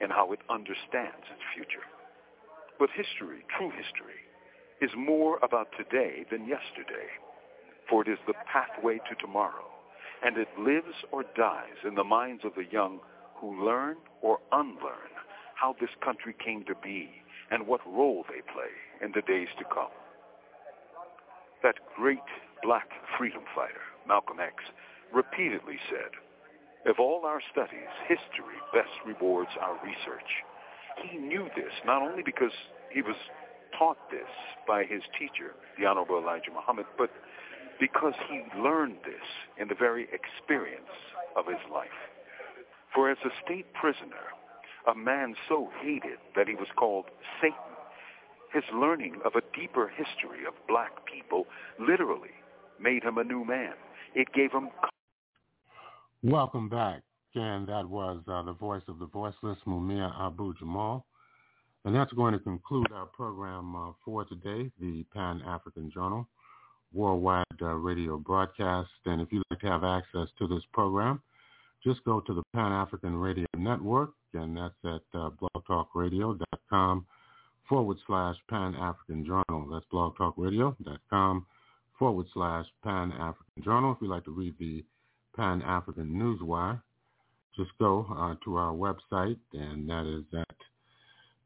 and 0.00 0.12
how 0.12 0.32
it 0.32 0.40
understands 0.48 1.26
its 1.32 1.42
future. 1.54 1.84
But 2.80 2.88
history, 2.96 3.44
true 3.58 3.70
history, 3.70 4.24
is 4.80 4.90
more 4.96 5.38
about 5.42 5.68
today 5.76 6.24
than 6.30 6.48
yesterday, 6.48 7.12
for 7.90 8.00
it 8.00 8.08
is 8.08 8.18
the 8.26 8.32
pathway 8.50 8.96
to 9.06 9.14
tomorrow, 9.20 9.68
and 10.24 10.38
it 10.38 10.48
lives 10.58 10.96
or 11.12 11.24
dies 11.36 11.76
in 11.86 11.94
the 11.94 12.04
minds 12.04 12.42
of 12.42 12.54
the 12.54 12.64
young 12.72 13.00
who 13.36 13.66
learn 13.66 13.96
or 14.22 14.38
unlearn 14.50 15.12
how 15.56 15.76
this 15.78 15.90
country 16.02 16.34
came 16.42 16.64
to 16.64 16.74
be 16.82 17.10
and 17.50 17.66
what 17.66 17.86
role 17.86 18.24
they 18.28 18.40
play 18.50 18.72
in 19.04 19.12
the 19.12 19.20
days 19.28 19.48
to 19.58 19.64
come. 19.64 19.92
That 21.62 21.74
great 21.94 22.18
black 22.62 22.88
freedom 23.18 23.42
fighter, 23.54 23.84
Malcolm 24.08 24.40
X, 24.40 24.54
repeatedly 25.12 25.76
said, 25.90 26.16
of 26.90 26.98
all 26.98 27.26
our 27.26 27.42
studies, 27.52 27.92
history 28.08 28.56
best 28.72 28.96
rewards 29.04 29.50
our 29.60 29.74
research. 29.84 30.32
He 30.96 31.18
knew 31.18 31.48
this 31.56 31.72
not 31.86 32.02
only 32.02 32.22
because 32.22 32.52
he 32.92 33.02
was 33.02 33.16
taught 33.78 33.98
this 34.10 34.28
by 34.66 34.84
his 34.84 35.02
teacher, 35.18 35.54
the 35.78 35.86
Honorable 35.86 36.18
Elijah 36.18 36.50
Muhammad, 36.52 36.86
but 36.98 37.10
because 37.78 38.12
he 38.28 38.42
learned 38.60 38.96
this 39.04 39.24
in 39.58 39.68
the 39.68 39.74
very 39.74 40.08
experience 40.12 40.92
of 41.36 41.46
his 41.46 41.62
life. 41.72 41.88
For 42.94 43.10
as 43.10 43.18
a 43.24 43.30
state 43.44 43.72
prisoner, 43.72 44.34
a 44.90 44.94
man 44.94 45.34
so 45.48 45.70
hated 45.82 46.18
that 46.36 46.48
he 46.48 46.54
was 46.54 46.68
called 46.76 47.06
Satan, 47.40 47.56
his 48.52 48.64
learning 48.74 49.20
of 49.24 49.32
a 49.36 49.42
deeper 49.56 49.88
history 49.88 50.44
of 50.46 50.54
black 50.68 51.06
people 51.06 51.46
literally 51.78 52.34
made 52.80 53.04
him 53.04 53.18
a 53.18 53.24
new 53.24 53.44
man. 53.44 53.74
It 54.14 54.32
gave 54.34 54.50
him. 54.50 54.68
Welcome 56.22 56.68
back. 56.68 57.02
And 57.34 57.68
that 57.68 57.88
was 57.88 58.20
uh, 58.26 58.42
the 58.42 58.52
voice 58.52 58.82
of 58.88 58.98
the 58.98 59.06
voiceless, 59.06 59.58
Mumia 59.66 60.12
Abu 60.20 60.54
Jamal. 60.58 61.06
And 61.84 61.94
that's 61.94 62.12
going 62.12 62.32
to 62.32 62.40
conclude 62.40 62.92
our 62.92 63.06
program 63.06 63.74
uh, 63.74 63.92
for 64.04 64.24
today, 64.24 64.70
the 64.80 65.04
Pan-African 65.14 65.90
Journal 65.90 66.28
worldwide 66.92 67.44
uh, 67.62 67.66
radio 67.66 68.18
broadcast. 68.18 68.90
And 69.06 69.20
if 69.20 69.32
you'd 69.32 69.42
like 69.50 69.60
to 69.60 69.66
have 69.66 69.84
access 69.84 70.28
to 70.38 70.46
this 70.46 70.62
program, 70.72 71.22
just 71.82 72.04
go 72.04 72.20
to 72.20 72.34
the 72.34 72.42
Pan-African 72.54 73.16
Radio 73.16 73.46
Network, 73.56 74.10
and 74.34 74.56
that's 74.56 74.74
at 74.84 75.18
uh, 75.18 75.30
blogtalkradio.com 75.56 77.06
forward 77.68 77.96
slash 78.06 78.36
Pan-African 78.50 79.24
Journal. 79.24 79.68
That's 79.72 79.86
blogtalkradio.com 79.92 81.46
forward 81.98 82.26
slash 82.34 82.66
Pan-African 82.82 83.62
Journal. 83.64 83.92
If 83.92 83.98
you'd 84.02 84.10
like 84.10 84.24
to 84.24 84.30
read 84.32 84.54
the 84.58 84.84
Pan-African 85.36 86.06
Newswire, 86.06 86.82
just 87.60 87.76
go 87.78 88.06
uh, 88.10 88.34
to 88.44 88.56
our 88.56 88.72
website, 88.72 89.38
and 89.52 89.88
that 89.88 90.06
is 90.06 90.24
at 90.38 90.56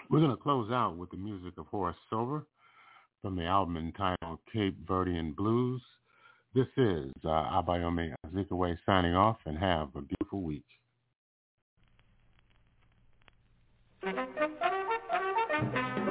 We're 0.08 0.20
going 0.20 0.30
to 0.30 0.36
close 0.36 0.70
out 0.70 0.96
with 0.96 1.10
the 1.10 1.16
music 1.16 1.54
of 1.58 1.66
Horace 1.66 1.96
Silver 2.08 2.46
from 3.22 3.34
the 3.36 3.44
album 3.44 3.76
entitled 3.76 4.38
Cape 4.52 4.76
Verdean 4.86 5.34
Blues. 5.34 5.82
This 6.54 6.68
is 6.76 7.10
uh, 7.24 7.28
Abayomi 7.28 8.14
Azikiwe 8.26 8.78
signing 8.86 9.14
off, 9.14 9.38
and 9.46 9.58
have 9.58 9.88
a 9.96 10.02
beautiful 10.02 10.42
week. 10.42 10.64
Thank 14.02 14.16
you. 15.98 16.09